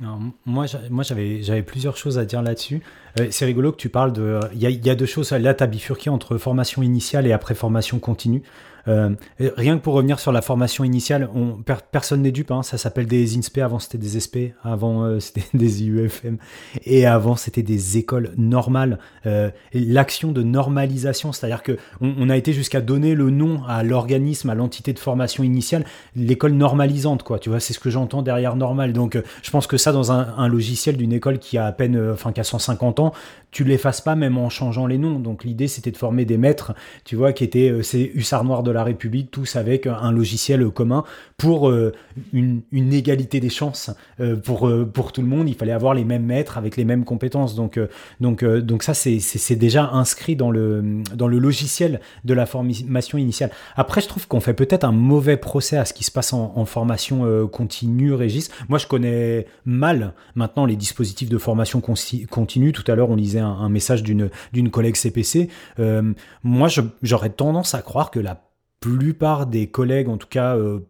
moi, 0.00 0.66
moi 0.90 1.02
j'avais 1.02 1.62
plusieurs 1.62 1.96
choses 1.96 2.18
à 2.18 2.26
dire 2.26 2.42
là-dessus. 2.42 2.82
Euh, 3.18 3.28
c'est 3.30 3.46
rigolo 3.46 3.72
que 3.72 3.78
tu 3.78 3.88
parles 3.88 4.12
de. 4.12 4.40
Il 4.52 4.60
y, 4.60 4.72
y, 4.72 4.90
a 4.90 4.94
deux 4.94 5.06
choses. 5.06 5.30
Là, 5.30 5.54
tu 5.54 5.64
as 5.64 5.66
bifurqué 5.66 6.10
entre 6.10 6.36
formation 6.36 6.82
initiale 6.82 7.26
et 7.26 7.32
après 7.32 7.54
formation 7.54 7.98
continue. 7.98 8.42
Euh, 8.88 9.14
rien 9.40 9.78
que 9.78 9.82
pour 9.82 9.94
revenir 9.94 10.20
sur 10.20 10.32
la 10.32 10.42
formation 10.42 10.84
initiale, 10.84 11.28
on, 11.34 11.58
personne 11.90 12.22
n'est 12.22 12.32
dupe, 12.32 12.50
hein, 12.50 12.62
ça 12.62 12.78
s'appelle 12.78 13.06
des 13.06 13.36
INSPE, 13.36 13.58
avant 13.58 13.78
c'était 13.78 13.98
des 13.98 14.20
SP, 14.20 14.36
avant 14.62 15.04
euh, 15.04 15.20
c'était 15.20 15.46
des 15.54 15.84
IUFM, 15.84 16.38
et 16.84 17.06
avant 17.06 17.36
c'était 17.36 17.62
des 17.62 17.98
écoles 17.98 18.32
normales. 18.36 18.98
Euh, 19.26 19.50
L'action 19.72 20.32
de 20.32 20.42
normalisation, 20.42 21.32
c'est-à-dire 21.32 21.62
que 21.62 21.78
on, 22.00 22.28
a 22.28 22.36
été 22.36 22.52
jusqu'à 22.52 22.80
donner 22.80 23.14
le 23.14 23.30
nom 23.30 23.62
à 23.66 23.82
l'organisme, 23.82 24.50
à 24.50 24.54
l'entité 24.54 24.92
de 24.92 24.98
formation 24.98 25.44
initiale, 25.44 25.84
l'école 26.16 26.52
normalisante, 26.52 27.22
quoi. 27.22 27.38
Tu 27.38 27.50
vois, 27.50 27.60
c'est 27.60 27.72
ce 27.72 27.78
que 27.78 27.90
j'entends 27.90 28.22
derrière 28.22 28.56
normal. 28.56 28.92
Donc, 28.92 29.20
je 29.42 29.50
pense 29.50 29.66
que 29.66 29.76
ça, 29.76 29.92
dans 29.92 30.12
un, 30.12 30.34
un 30.36 30.48
logiciel 30.48 30.96
d'une 30.96 31.12
école 31.12 31.38
qui 31.38 31.58
a 31.58 31.66
à 31.66 31.72
peine, 31.72 32.10
enfin, 32.12 32.32
qui 32.32 32.40
a 32.40 32.44
150 32.44 33.00
ans, 33.00 33.12
tu 33.54 33.62
l'effaces 33.62 34.00
pas 34.00 34.16
même 34.16 34.36
en 34.36 34.50
changeant 34.50 34.86
les 34.86 34.98
noms. 34.98 35.20
Donc 35.20 35.44
l'idée 35.44 35.68
c'était 35.68 35.92
de 35.92 35.96
former 35.96 36.24
des 36.24 36.36
maîtres, 36.36 36.74
tu 37.04 37.14
vois, 37.14 37.32
qui 37.32 37.44
étaient 37.44 37.70
euh, 37.70 37.82
ces 37.82 38.10
hussards 38.14 38.42
noirs 38.42 38.64
de 38.64 38.72
la 38.72 38.82
République, 38.82 39.30
tous 39.30 39.54
avec 39.54 39.86
un 39.86 40.10
logiciel 40.10 40.68
commun 40.70 41.04
pour 41.36 41.70
euh, 41.70 41.92
une, 42.32 42.62
égalité 42.72 43.38
des 43.38 43.48
chances 43.48 43.90
euh, 44.18 44.34
pour, 44.34 44.68
pour 44.92 45.12
tout 45.12 45.22
le 45.22 45.28
monde. 45.28 45.48
Il 45.48 45.54
fallait 45.54 45.72
avoir 45.72 45.94
les 45.94 46.04
mêmes 46.04 46.24
maîtres 46.24 46.58
avec 46.58 46.76
les 46.76 46.84
mêmes 46.84 47.04
compétences. 47.04 47.54
Donc, 47.54 47.78
donc, 48.20 48.44
donc 48.44 48.82
ça 48.82 48.92
c'est 48.92 49.56
déjà 49.56 49.88
inscrit 49.92 50.34
dans 50.34 50.50
le, 50.50 51.02
dans 51.14 51.28
le 51.28 51.38
logiciel 51.38 52.00
de 52.24 52.34
la 52.34 52.46
formation 52.46 53.18
initiale. 53.18 53.50
Après 53.76 54.00
je 54.00 54.08
trouve 54.08 54.26
qu'on 54.26 54.40
fait 54.40 54.54
peut-être 54.54 54.82
un 54.82 54.92
mauvais 54.92 55.36
procès 55.36 55.76
à 55.76 55.84
ce 55.84 55.94
qui 55.94 56.02
se 56.02 56.10
passe 56.10 56.32
en, 56.32 56.64
formation 56.64 57.46
continue, 57.46 58.14
Régis. 58.14 58.50
Moi 58.68 58.78
je 58.78 58.88
connais 58.88 59.46
mal 59.64 60.12
maintenant 60.34 60.66
les 60.66 60.76
dispositifs 60.76 61.28
de 61.28 61.38
formation 61.38 61.80
continue. 61.80 62.72
Tout 62.72 62.90
à 62.90 62.96
l'heure 62.96 63.10
on 63.10 63.16
lisait 63.16 63.43
un, 63.44 63.68
message 63.68 64.02
d'une 64.02 64.70
collègue 64.70 64.96
CPC. 64.96 65.48
Euh, 65.78 66.12
moi, 66.42 66.68
j'aurais 67.02 67.30
tendance 67.30 67.74
à 67.74 67.82
croire 67.82 68.10
que 68.10 68.20
la 68.20 68.44
plupart 68.84 69.46
des 69.46 69.66
collègues, 69.66 70.08
en 70.10 70.18
tout 70.18 70.28
cas 70.28 70.56
euh, 70.56 70.80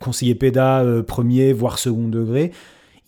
conseillers 0.00 0.34
PEDA 0.34 0.80
euh, 0.80 1.02
premier, 1.04 1.52
voire 1.52 1.78
second 1.78 2.08
degré, 2.08 2.50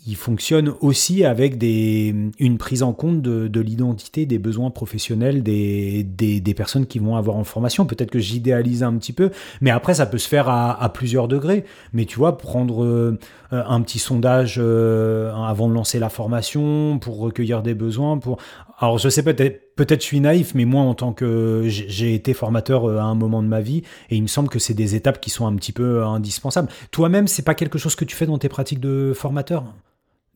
il 0.06 0.14
fonctionne 0.14 0.72
aussi 0.80 1.24
avec 1.24 1.58
des, 1.58 2.14
une 2.38 2.56
prise 2.56 2.84
en 2.84 2.92
compte 2.92 3.20
de, 3.20 3.60
l'identité, 3.60 4.26
des 4.26 4.38
besoins 4.38 4.70
professionnels 4.70 5.42
des, 5.42 6.04
des, 6.04 6.54
personnes 6.54 6.86
qui 6.86 7.00
vont 7.00 7.16
avoir 7.16 7.36
en 7.36 7.42
formation. 7.42 7.84
Peut-être 7.84 8.12
que 8.12 8.20
j'idéalise 8.20 8.84
un 8.84 8.96
petit 8.96 9.12
peu, 9.12 9.30
mais 9.60 9.70
après, 9.70 9.94
ça 9.94 10.06
peut 10.06 10.16
se 10.16 10.28
faire 10.28 10.48
à, 10.48 10.88
plusieurs 10.94 11.26
degrés. 11.26 11.64
Mais 11.92 12.04
tu 12.04 12.16
vois, 12.16 12.38
prendre 12.38 12.84
euh, 12.84 13.18
un 13.50 13.80
petit 13.82 13.98
sondage 13.98 14.58
avant 14.58 15.68
de 15.68 15.74
lancer 15.74 15.98
la 15.98 16.08
formation, 16.08 17.00
pour 17.00 17.18
recueillir 17.18 17.62
des 17.62 17.74
besoins. 17.74 18.18
Pour... 18.18 18.38
Alors, 18.80 18.98
je 18.98 19.08
sais 19.08 19.24
peut-être, 19.24 19.74
peut-être 19.74 20.02
je 20.02 20.06
suis 20.06 20.20
naïf, 20.20 20.54
mais 20.54 20.64
moi, 20.64 20.82
en 20.82 20.94
tant 20.94 21.12
que 21.12 21.64
j'ai 21.66 22.14
été 22.14 22.32
formateur 22.32 22.88
euh, 22.88 22.98
à 22.98 23.02
un 23.02 23.16
moment 23.16 23.42
de 23.42 23.48
ma 23.48 23.60
vie, 23.60 23.82
et 24.08 24.16
il 24.16 24.22
me 24.22 24.28
semble 24.28 24.48
que 24.48 24.60
c'est 24.60 24.74
des 24.74 24.94
étapes 24.94 25.20
qui 25.20 25.30
sont 25.30 25.48
un 25.48 25.54
petit 25.56 25.72
peu 25.72 26.04
indispensables. 26.04 26.68
Toi-même, 26.92 27.26
c'est 27.26 27.42
pas 27.42 27.54
quelque 27.54 27.78
chose 27.78 27.96
que 27.96 28.04
tu 28.04 28.14
fais 28.14 28.26
dans 28.26 28.38
tes 28.38 28.48
pratiques 28.48 28.80
de 28.80 29.12
formateur? 29.14 29.64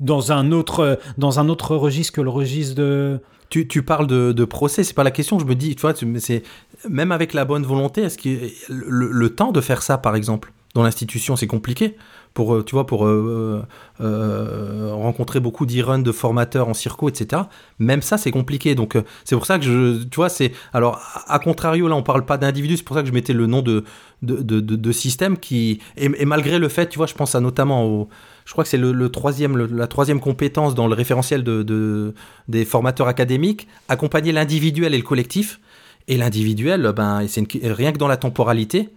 Dans 0.00 0.33
un 0.33 0.50
autre 0.50 0.98
dans 1.16 1.38
un 1.38 1.48
autre 1.48 1.76
registre 1.76 2.14
que 2.14 2.20
le 2.20 2.31
registre 2.31 2.74
de 2.74 3.20
tu, 3.50 3.68
tu 3.68 3.85
parles 3.85 4.09
de, 4.09 4.33
de 4.33 4.44
procès 4.44 4.83
c'est 4.83 4.94
pas 4.94 5.05
la 5.05 5.12
question. 5.12 5.38
Je 5.38 5.44
me 5.44 5.55
dis 5.55 5.76
tu 5.76 5.83
vois 5.83 5.94
c'est 5.94 6.42
même 6.88 7.12
avec 7.12 7.35
la 7.35 7.44
bonne 7.44 7.62
volonté 7.62 8.02
est-ce 8.02 8.18
que 8.18 8.50
le, 8.68 9.12
le, 9.12 9.35
temps 9.35 9.52
de 9.52 9.61
faire 9.61 9.83
ça 9.83 9.98
par 9.98 10.16
exemple? 10.16 10.52
Dans 10.74 10.83
l'institution 10.83 11.37
c'est 11.37 11.46
compliqué 11.46 11.96
pour 12.35 12.55
euh, 12.55 12.64
tu 12.64 12.75
vois 12.75 12.87
pour 12.87 13.07
euh, 13.07 13.62
euh, 14.01 14.90
rencontrer 14.92 15.40
beaucoup 15.40 15.66
d'e-run 15.66 15.99
de 15.99 16.12
formateurs 16.12 16.68
en 16.68 16.75
circo 16.75 17.09
etc 17.09 17.42
même 17.79 18.03
ça 18.03 18.18
c'est 18.18 18.31
compliqué 18.31 18.75
donc 18.75 18.97
c'est 19.25 19.37
pour 19.37 19.47
ça 19.47 19.59
que 19.59 19.64
je 19.64 20.03
tu 20.05 20.16
vois 20.16 20.29
c'est 20.29 20.53
alors 20.73 21.01
à 21.27 21.38
contrario 21.38 21.88
là 21.88 21.97
on 21.97 22.03
parle 22.03 22.25
pas 22.25 22.38
d'individu 22.38 22.77
c'est 22.77 22.85
pour 22.85 22.97
ça 22.97 23.03
que 23.03 23.09
je 23.09 23.14
mettais 23.14 23.33
le 23.33 23.47
nom 23.47 23.62
de 23.62 23.85
de, 24.23 24.37
de, 24.40 24.61
de, 24.61 24.92
système 24.92 25.37
qui 25.37 25.81
et, 25.97 26.25
malgré 26.25 26.61
le 26.61 26.68
fait 26.68 26.88
tu 26.88 26.97
vois 26.97 27.07
je 27.07 27.14
pense 27.14 27.35
à 27.35 27.40
notamment 27.40 27.85
au 27.85 28.09
je 28.45 28.53
crois 28.53 28.64
que 28.64 28.71
c'est 28.71 28.77
le, 28.79 29.09
troisième, 29.09 29.57
la 29.57 29.87
troisième 29.87 30.21
compétence 30.21 30.75
dans 30.75 30.88
le 30.88 30.95
référentiel 30.95 31.45
de, 31.45 32.14
des 32.49 32.64
formateurs 32.64 33.09
académiques, 33.09 33.68
accompagner 33.88 34.33
l'individuel 34.33 34.95
et 34.95 34.97
le 34.97 35.05
collectif. 35.05 35.61
Et 36.09 36.16
l'individuel, 36.16 36.92
ben, 36.97 37.25
c'est 37.29 37.47
rien 37.62 37.92
que 37.92 37.99
dans 37.99 38.09
la 38.09 38.16
temporalité, 38.16 38.90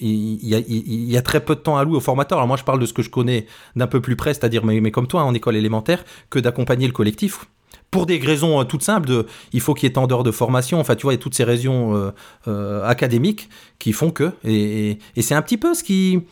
il 0.00 0.38
y, 0.42 1.16
a, 1.16 1.22
très 1.22 1.44
peu 1.44 1.54
de 1.54 1.60
temps 1.60 1.76
à 1.76 1.84
louer 1.84 1.96
au 1.96 2.00
formateur. 2.00 2.38
Alors 2.38 2.48
moi, 2.48 2.56
je 2.56 2.64
parle 2.64 2.80
de 2.80 2.86
ce 2.86 2.92
que 2.92 3.02
je 3.02 3.10
connais 3.10 3.46
d'un 3.76 3.86
peu 3.86 4.00
plus 4.00 4.16
près, 4.16 4.32
c'est-à-dire, 4.32 4.64
mais, 4.64 4.90
comme 4.90 5.06
toi, 5.06 5.22
en 5.22 5.34
école 5.34 5.56
élémentaire, 5.56 6.04
que 6.30 6.38
d'accompagner 6.38 6.86
le 6.86 6.92
collectif. 6.92 7.46
Pour 7.90 8.06
des 8.06 8.18
raisons 8.18 8.58
euh, 8.58 8.64
toutes 8.64 8.82
simples, 8.82 9.06
de, 9.06 9.26
il 9.52 9.60
faut 9.60 9.74
qu'il 9.74 9.86
y 9.86 9.90
ait 9.90 9.92
tant 9.92 10.06
d'heures 10.06 10.22
de 10.22 10.30
formation, 10.30 10.80
enfin 10.80 10.94
tu 10.94 11.02
vois, 11.02 11.12
il 11.12 11.16
y 11.16 11.20
a 11.20 11.22
toutes 11.22 11.34
ces 11.34 11.44
raisons 11.44 11.94
euh, 11.94 12.10
euh, 12.48 12.86
académiques 12.86 13.50
qui 13.78 13.92
font 13.92 14.10
que, 14.10 14.32
et, 14.44 14.98
et 15.14 15.22
c'est 15.22 15.34
un 15.34 15.42
petit 15.42 15.58
peu 15.58 15.74
ce 15.74 15.82
qui, 15.82 16.22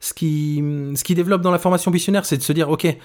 ce 0.00 0.12
qui, 0.12 0.62
ce 0.94 1.04
qui 1.04 1.14
développe 1.14 1.40
dans 1.40 1.52
la 1.52 1.60
formation 1.60 1.92
missionnaire, 1.92 2.26
c'est 2.26 2.36
de 2.36 2.42
se 2.42 2.52
dire, 2.52 2.68
ok, 2.68 2.96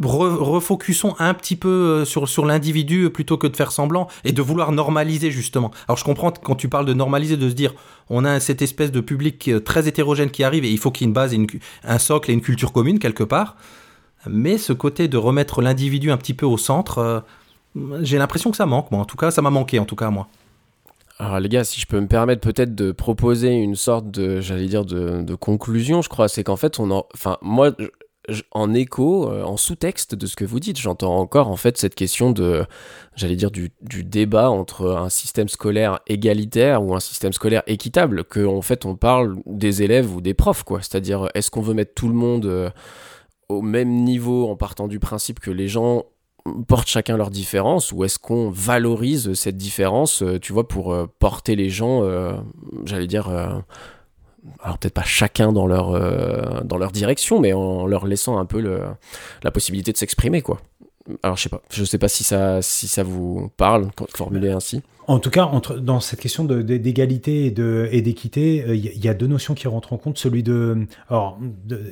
refocusons 0.00 1.14
un 1.18 1.34
petit 1.34 1.56
peu 1.56 1.68
euh, 1.68 2.04
sur, 2.04 2.28
sur 2.28 2.46
l'individu 2.46 3.10
plutôt 3.10 3.36
que 3.36 3.46
de 3.46 3.56
faire 3.56 3.72
semblant 3.72 4.08
et 4.24 4.32
de 4.32 4.42
vouloir 4.42 4.72
normaliser 4.72 5.30
justement. 5.30 5.70
Alors 5.88 5.98
je 5.98 6.04
comprends 6.04 6.30
quand 6.30 6.54
tu 6.54 6.68
parles 6.68 6.86
de 6.86 6.94
normaliser, 6.94 7.36
de 7.36 7.48
se 7.48 7.54
dire 7.54 7.74
on 8.08 8.24
a 8.24 8.40
cette 8.40 8.62
espèce 8.62 8.90
de 8.90 9.00
public 9.00 9.50
très 9.64 9.88
hétérogène 9.88 10.30
qui 10.30 10.42
arrive 10.42 10.64
et 10.64 10.70
il 10.70 10.78
faut 10.78 10.90
qu'il 10.90 11.04
y 11.04 11.06
ait 11.06 11.10
une 11.10 11.14
base, 11.14 11.34
un 11.84 11.98
socle 11.98 12.30
et 12.30 12.34
une 12.34 12.40
culture 12.40 12.72
commune 12.72 12.98
quelque 12.98 13.24
part. 13.24 13.56
Mais 14.26 14.58
ce 14.58 14.72
côté 14.72 15.08
de 15.08 15.16
remettre 15.16 15.62
l'individu 15.62 16.10
un 16.10 16.16
petit 16.16 16.34
peu 16.34 16.46
au 16.46 16.58
centre, 16.58 16.98
euh, 16.98 17.20
j'ai 18.02 18.18
l'impression 18.18 18.50
que 18.50 18.56
ça 18.56 18.66
manque, 18.66 18.90
moi. 18.90 19.00
En 19.00 19.04
tout 19.04 19.16
cas, 19.16 19.30
ça 19.30 19.42
m'a 19.42 19.50
manqué, 19.50 19.78
en 19.78 19.84
tout 19.84 19.96
cas, 19.96 20.10
moi. 20.10 20.28
Alors 21.18 21.38
les 21.38 21.48
gars, 21.48 21.64
si 21.64 21.80
je 21.80 21.86
peux 21.86 22.00
me 22.00 22.06
permettre 22.06 22.40
peut-être 22.40 22.74
de 22.74 22.92
proposer 22.92 23.50
une 23.50 23.76
sorte 23.76 24.10
de, 24.10 24.40
j'allais 24.40 24.66
dire, 24.66 24.84
de, 24.84 25.34
conclusion, 25.34 26.00
je 26.00 26.08
crois, 26.08 26.28
c'est 26.28 26.44
qu'en 26.44 26.56
fait, 26.56 26.80
on 26.80 26.90
en... 26.90 27.06
Enfin, 27.14 27.36
moi, 27.42 27.72
en 28.52 28.74
écho, 28.74 29.30
euh, 29.30 29.42
en 29.42 29.56
sous-texte 29.56 30.14
de 30.14 30.26
ce 30.26 30.36
que 30.36 30.44
vous 30.44 30.60
dites, 30.60 30.78
j'entends 30.78 31.16
encore 31.18 31.48
en 31.48 31.56
fait 31.56 31.78
cette 31.78 31.94
question 31.94 32.30
de, 32.32 32.64
j'allais 33.16 33.36
dire, 33.36 33.50
du, 33.50 33.70
débat 34.04 34.50
entre 34.50 34.96
un 34.96 35.08
système 35.08 35.48
scolaire 35.48 36.00
égalitaire 36.06 36.82
ou 36.82 36.94
un 36.94 37.00
système 37.00 37.32
scolaire 37.32 37.62
équitable, 37.66 38.24
que 38.24 38.44
en 38.44 38.62
fait 38.62 38.84
on 38.84 38.96
parle 38.96 39.36
des 39.46 39.82
élèves 39.82 40.14
ou 40.14 40.20
des 40.20 40.34
profs, 40.34 40.62
quoi. 40.64 40.80
C'est-à-dire, 40.80 41.28
est-ce 41.34 41.50
qu'on 41.50 41.60
veut 41.60 41.74
mettre 41.74 41.94
tout 41.94 42.08
le 42.08 42.14
monde 42.14 42.46
euh, 42.46 42.70
au 43.48 43.62
même 43.62 43.90
niveau 44.04 44.48
en 44.48 44.56
partant 44.56 44.88
du 44.88 44.98
principe 44.98 45.40
que 45.40 45.50
les 45.50 45.68
gens 45.68 46.04
portent 46.66 46.88
chacun 46.88 47.16
leur 47.16 47.30
différence 47.30 47.92
ou 47.92 48.04
est-ce 48.04 48.18
qu'on 48.18 48.50
valorise 48.50 49.34
cette 49.34 49.56
différence, 49.56 50.22
euh, 50.22 50.38
tu 50.38 50.52
vois, 50.52 50.66
pour 50.66 50.96
porter 51.18 51.56
les 51.56 51.68
gens, 51.68 52.02
j'allais 52.84 53.06
dire 53.06 53.28
alors 54.62 54.78
peut-être 54.78 54.94
pas 54.94 55.02
chacun 55.02 55.52
dans 55.52 55.66
leur, 55.66 55.90
euh, 55.90 56.60
dans 56.64 56.78
leur 56.78 56.92
direction, 56.92 57.40
mais 57.40 57.52
en 57.52 57.86
leur 57.86 58.06
laissant 58.06 58.38
un 58.38 58.46
peu 58.46 58.60
la 59.42 59.50
possibilité 59.50 59.92
de 59.92 59.96
s'exprimer, 59.96 60.42
quoi. 60.42 60.60
Alors 61.22 61.36
je 61.36 61.42
sais 61.42 61.48
pas, 61.48 61.62
je 61.70 61.84
sais 61.84 61.98
pas 61.98 62.08
si 62.08 62.24
ça, 62.24 62.62
si 62.62 62.86
ça 62.86 63.02
vous 63.02 63.50
parle, 63.56 63.88
formulé 64.14 64.50
ainsi. 64.50 64.82
En 65.10 65.18
tout 65.18 65.30
cas, 65.30 65.50
dans 65.80 65.98
cette 65.98 66.20
question 66.20 66.44
d'égalité 66.44 67.46
et 67.46 68.00
d'équité, 68.00 68.64
il 68.68 68.70
euh, 68.70 68.92
y, 68.94 69.08
a 69.08 69.14
deux 69.14 69.26
notions 69.26 69.54
qui 69.54 69.66
rentrent 69.66 69.92
en 69.92 69.96
compte, 69.96 70.18
celui 70.18 70.44
de, 70.44 70.86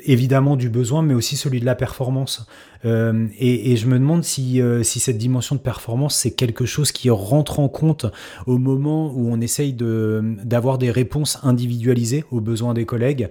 évidemment 0.05 0.55
du 0.55 0.69
besoin, 0.69 1.03
mais 1.03 1.15
aussi 1.15 1.35
celui 1.35 1.59
de 1.59 1.65
la 1.65 1.75
performance. 1.75 2.47
Euh, 2.85 3.27
et, 3.37 3.75
je 3.75 3.89
me 3.89 3.99
demande 3.99 4.23
si, 4.23 4.63
euh, 4.63 4.85
si 4.85 5.01
cette 5.01 5.19
dimension 5.19 5.57
de 5.57 5.61
performance, 5.61 6.15
c'est 6.15 6.31
quelque 6.31 6.65
chose 6.65 6.93
qui 6.93 7.11
rentre 7.11 7.59
en 7.59 7.69
compte 7.69 8.07
au 8.47 8.57
moment 8.57 9.13
où 9.13 9.29
on 9.33 9.41
essaye 9.41 9.73
d'avoir 9.73 10.79
des 10.79 10.93
réponses 10.93 11.41
individualisées 11.43 12.25
aux 12.31 12.41
besoins 12.41 12.73
des 12.73 12.85
collègues. 12.85 13.31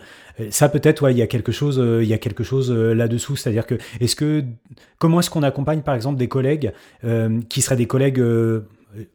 Ça 0.49 0.67
peut-être, 0.67 1.09
il 1.09 1.17
y 1.17 1.21
a 1.21 1.27
quelque 1.27 1.53
chose, 1.53 1.81
il 2.01 2.09
y 2.09 2.95
là-dessous. 2.95 3.37
C'est-à-dire 3.37 3.65
que, 3.65 4.43
comment 4.99 5.21
est-ce 5.21 5.29
qu'on 5.29 5.43
accompagne 5.43 5.79
par 5.79 5.95
exemple 5.95 6.17
des 6.17 6.27
collègues 6.27 6.73
qui 7.47 7.61
seraient 7.61 7.77
des 7.77 7.87
collègues 7.87 8.21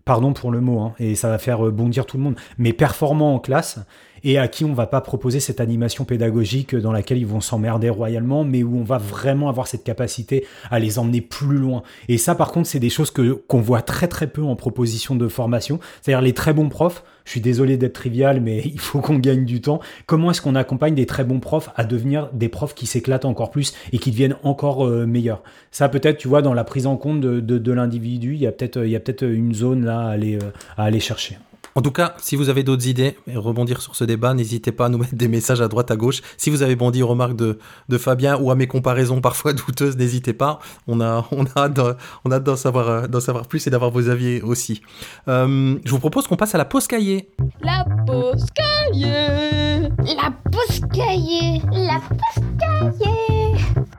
pardon 0.05 0.33
pour 0.33 0.51
le 0.51 0.61
mot, 0.61 0.81
hein, 0.81 0.95
et 0.99 1.15
ça 1.15 1.29
va 1.29 1.39
faire 1.39 1.71
bondir 1.71 2.07
tout 2.07 2.17
le 2.17 2.23
monde, 2.23 2.37
mais 2.59 2.73
performants 2.73 3.35
en 3.35 3.39
classe, 3.39 3.79
et 4.25 4.39
à 4.39 4.49
qui 4.49 4.65
on 4.65 4.73
va 4.73 4.87
pas 4.87 5.01
proposer 5.01 5.41
cette 5.41 5.61
animation 5.61 6.05
pédagogique 6.05 6.75
dans 6.77 6.93
laquelle 6.93 7.19
ils 7.19 7.27
vont 7.27 7.41
s'emmerder 7.41 7.91
royalement, 7.91 8.45
mais 8.45 8.63
où 8.63 8.77
on 8.79 8.85
va 8.85 8.99
vraiment 8.99 9.49
avoir 9.49 9.67
cette 9.67 9.85
capacité 9.85 10.47
à 10.71 10.79
les 10.79 10.99
emmener 10.99 11.21
plus 11.21 11.59
loin. 11.59 11.83
Et 12.09 12.19
ça, 12.19 12.35
par 12.35 12.53
contre, 12.53 12.69
c'est 12.69 12.79
des 12.79 12.91
choses 12.91 13.11
que 13.11 13.33
qu'on 13.33 13.61
voit 13.61 13.83
très 13.83 14.09
très 14.09 14.27
peu 14.27 14.43
en 14.43 14.57
proposition 14.57 15.15
de 15.15 15.29
formation. 15.29 15.81
C'est-à-dire 16.01 16.23
les 16.23 16.35
très 16.35 16.53
bons 16.53 16.69
profs. 16.69 17.03
Je 17.25 17.31
suis 17.31 17.41
désolé 17.41 17.77
d'être 17.77 17.93
trivial, 17.93 18.41
mais 18.41 18.63
il 18.65 18.81
faut 18.81 19.01
qu'on 19.01 19.19
gagne 19.19 19.45
du 19.45 19.61
temps. 19.61 19.81
Comment 20.07 20.31
est-ce 20.31 20.43
qu'on 20.43 20.55
accompagne 20.55 20.95
des 20.95 21.07
très 21.07 21.25
bons 21.25 21.41
profs 21.41 21.71
à 21.77 21.85
devenir 21.85 22.31
des 22.33 22.49
profs 22.49 22.75
qui 22.75 22.87
s'éclatent 22.87 23.25
encore 23.25 23.51
plus 23.51 23.75
et 23.93 23.99
qui 23.99 24.11
deviennent 24.11 24.37
encore 24.43 24.87
euh, 24.87 25.07
meilleurs? 25.07 25.43
Ça, 25.71 25.89
peut-être, 25.89 26.19
tu 26.19 26.29
vois, 26.29 26.43
dans 26.43 26.55
la 26.55 26.65
prise 26.65 26.87
en 26.87 26.97
compte 26.97 27.21
de, 27.21 27.73
l'individu, 27.73 28.35
il 28.35 28.41
y 28.41 28.47
a 28.47 28.53
peut-être 28.53 28.85
il 28.85 28.91
y 28.91 28.97
a 28.97 29.01
peut-être 29.01 29.25
une 29.25 29.55
zone 29.55 29.85
là 29.85 30.01
à 30.01 30.11
aller, 30.11 30.37
euh, 30.37 30.51
à 30.77 30.85
aller 30.85 31.01
chercher. 31.01 31.39
En 31.75 31.83
tout 31.83 31.91
cas, 31.91 32.15
si 32.19 32.37
vous 32.37 32.49
avez 32.49 32.63
d'autres 32.63 32.87
idées 32.87 33.17
et 33.27 33.37
rebondir 33.37 33.81
sur 33.81 33.97
ce 33.97 34.05
débat, 34.05 34.35
n'hésitez 34.35 34.73
pas 34.73 34.87
à 34.87 34.89
nous 34.89 34.99
mettre 34.99 35.15
des 35.15 35.29
messages 35.29 35.61
à 35.61 35.69
droite, 35.69 35.91
à 35.91 35.97
gauche. 35.97 36.21
Si 36.37 36.51
vous 36.51 36.63
avez 36.63 36.77
bondi 36.77 37.03
aux 37.03 37.09
remarques 37.09 37.37
de, 37.37 37.59
de 37.89 37.99
Fabien 37.99 38.37
ou 38.39 38.51
à 38.51 38.55
mes 38.55 38.67
comparaisons 38.67 39.21
parfois 39.21 39.53
douteuses, 39.53 39.97
n'hésitez 39.97 40.33
pas. 40.33 40.59
On 40.87 41.01
a, 41.01 41.27
on 41.31 41.45
a 41.45 41.51
hâte 41.57 42.45
d'en 42.45 42.57
savoir, 42.57 42.89
euh, 42.89 43.07
d'en 43.07 43.21
savoir 43.21 43.47
plus 43.47 43.67
et 43.67 43.71
d'avoir 43.71 43.91
vos 43.91 44.09
avis 44.09 44.41
aussi. 44.43 44.83
Euh, 45.29 45.79
je 45.85 45.91
vous 45.91 45.99
propose 45.99 46.27
qu'on 46.27 46.37
passe 46.37 46.55
à 46.55 46.59
la 46.59 46.65
pause 46.65 46.87
cahier. 46.87 47.31
La 47.63 47.85
pause 48.07 48.47
cahier. 48.55 49.89
La 49.99 50.33
pause 50.51 50.81
cahier. 50.93 51.63
La 51.73 52.01
pause 52.01 52.45
cahier. 52.59 53.55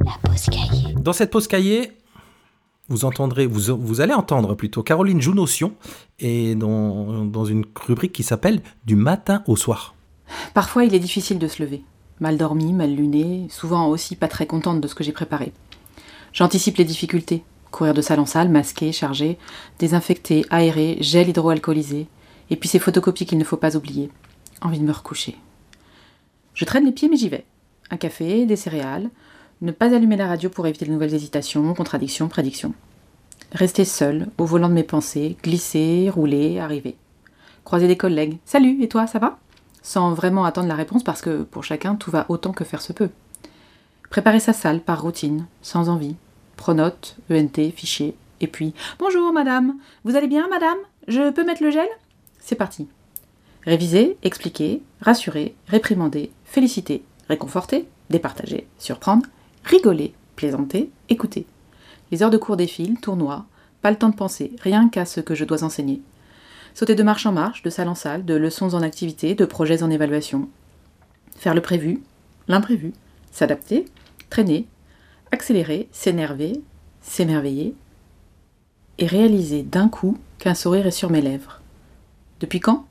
La 0.05 0.29
pause 0.29 0.45
cahier. 0.45 0.95
Dans 1.01 1.13
cette 1.13 1.31
pause 1.31 1.47
cahier, 1.47 1.91
vous 2.89 3.05
entendrez, 3.05 3.47
vous, 3.47 4.01
allez 4.01 4.13
entendre 4.13 4.55
plutôt 4.55 4.83
Caroline 4.83 5.21
joue 5.21 5.33
notion 5.33 5.73
et 6.19 6.55
dans, 6.55 7.25
dans 7.25 7.45
une 7.45 7.65
rubrique 7.75 8.11
qui 8.11 8.23
s'appelle 8.23 8.61
Du 8.85 8.95
matin 8.95 9.43
au 9.47 9.55
soir. 9.55 9.95
Parfois, 10.53 10.83
il 10.83 10.93
est 10.93 10.99
difficile 10.99 11.39
de 11.39 11.47
se 11.47 11.61
lever. 11.63 11.83
Mal 12.19 12.37
dormi, 12.37 12.73
mal 12.73 12.93
luné, 12.93 13.47
souvent 13.49 13.87
aussi 13.87 14.15
pas 14.15 14.27
très 14.27 14.45
contente 14.45 14.81
de 14.81 14.87
ce 14.87 14.95
que 14.95 15.03
j'ai 15.03 15.11
préparé. 15.11 15.53
J'anticipe 16.33 16.77
les 16.77 16.85
difficultés. 16.85 17.43
Courir 17.71 17.93
de 17.93 18.01
salle 18.01 18.19
en 18.19 18.25
salle, 18.25 18.49
masqué, 18.49 18.91
chargé, 18.91 19.37
désinfecté, 19.79 20.45
aéré, 20.49 20.97
gel 20.99 21.29
hydroalcoolisé, 21.29 22.07
et 22.49 22.55
puis 22.55 22.69
ces 22.69 22.79
photocopies 22.79 23.25
qu'il 23.25 23.37
ne 23.37 23.43
faut 23.43 23.57
pas 23.57 23.75
oublier. 23.75 24.11
Envie 24.61 24.79
de 24.79 24.85
me 24.85 24.91
recoucher. 24.91 25.37
Je 26.53 26.65
traîne 26.65 26.85
les 26.85 26.91
pieds, 26.91 27.09
mais 27.09 27.17
j'y 27.17 27.29
vais. 27.29 27.45
Un 27.89 27.97
café, 27.97 28.45
des 28.45 28.55
céréales, 28.55 29.09
ne 29.63 29.71
pas 29.71 29.95
allumer 29.95 30.17
la 30.17 30.27
radio 30.27 30.49
pour 30.49 30.67
éviter 30.67 30.85
de 30.85 30.91
nouvelles 30.91 31.13
hésitations, 31.13 31.73
contradictions, 31.73 32.27
prédictions. 32.27 32.73
Rester 33.53 33.85
seul, 33.85 34.27
au 34.37 34.43
volant 34.43 34.67
de 34.67 34.73
mes 34.73 34.83
pensées, 34.83 35.37
glisser, 35.41 36.09
rouler, 36.09 36.59
arriver. 36.59 36.97
Croiser 37.63 37.87
des 37.87 37.95
collègues. 37.95 38.39
Salut, 38.43 38.83
et 38.83 38.89
toi, 38.89 39.07
ça 39.07 39.19
va? 39.19 39.39
Sans 39.81 40.13
vraiment 40.13 40.43
attendre 40.43 40.67
la 40.67 40.75
réponse 40.75 41.03
parce 41.03 41.21
que 41.21 41.43
pour 41.43 41.63
chacun, 41.63 41.95
tout 41.95 42.11
va 42.11 42.25
autant 42.27 42.51
que 42.51 42.65
faire 42.65 42.81
se 42.81 42.91
peut. 42.91 43.09
Préparer 44.09 44.41
sa 44.41 44.51
salle 44.51 44.81
par 44.81 45.01
routine, 45.01 45.45
sans 45.61 45.87
envie. 45.87 46.17
Pronote, 46.57 47.15
ENT, 47.31 47.71
fichier. 47.73 48.17
Et 48.41 48.47
puis, 48.47 48.73
bonjour 48.99 49.31
madame, 49.31 49.77
vous 50.03 50.17
allez 50.17 50.27
bien 50.27 50.49
madame? 50.49 50.77
Je 51.07 51.31
peux 51.31 51.45
mettre 51.45 51.63
le 51.63 51.71
gel? 51.71 51.87
C'est 52.39 52.55
parti. 52.55 52.89
Réviser, 53.63 54.17
expliquer, 54.23 54.81
rassurer, 54.99 55.55
réprimander, 55.69 56.31
féliciter, 56.43 57.05
réconforter, 57.29 57.87
départager, 58.09 58.67
surprendre, 58.77 59.25
rigoler, 59.63 60.13
plaisanter, 60.35 60.91
écouter. 61.09 61.45
Les 62.11 62.23
heures 62.23 62.29
de 62.29 62.37
cours 62.37 62.57
défilent, 62.57 62.99
tournois, 62.99 63.45
pas 63.81 63.91
le 63.91 63.97
temps 63.97 64.09
de 64.09 64.15
penser, 64.15 64.55
rien 64.61 64.89
qu'à 64.89 65.05
ce 65.05 65.19
que 65.19 65.35
je 65.35 65.45
dois 65.45 65.63
enseigner. 65.63 66.01
Sauter 66.73 66.95
de 66.95 67.03
marche 67.03 67.25
en 67.25 67.31
marche, 67.31 67.63
de 67.63 67.69
salle 67.69 67.89
en 67.89 67.95
salle, 67.95 68.25
de 68.25 68.33
leçons 68.33 68.73
en 68.73 68.81
activité, 68.81 69.35
de 69.35 69.45
projets 69.45 69.83
en 69.83 69.89
évaluation. 69.89 70.49
Faire 71.35 71.53
le 71.53 71.61
prévu, 71.61 72.01
l'imprévu, 72.47 72.93
s'adapter, 73.31 73.85
traîner, 74.29 74.67
accélérer, 75.31 75.87
s'énerver, 75.91 76.61
s'émerveiller, 77.01 77.75
et 78.99 79.07
réaliser 79.07 79.63
d'un 79.63 79.89
coup 79.89 80.17
qu'un 80.39 80.53
sourire 80.53 80.87
est 80.87 80.91
sur 80.91 81.09
mes 81.09 81.21
lèvres. 81.21 81.61
Depuis 82.39 82.59
quand? 82.59 82.85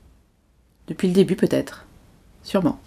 Depuis 0.87 1.07
le 1.07 1.13
début 1.13 1.35
peut-être. 1.35 1.85
Sûrement. 2.43 2.79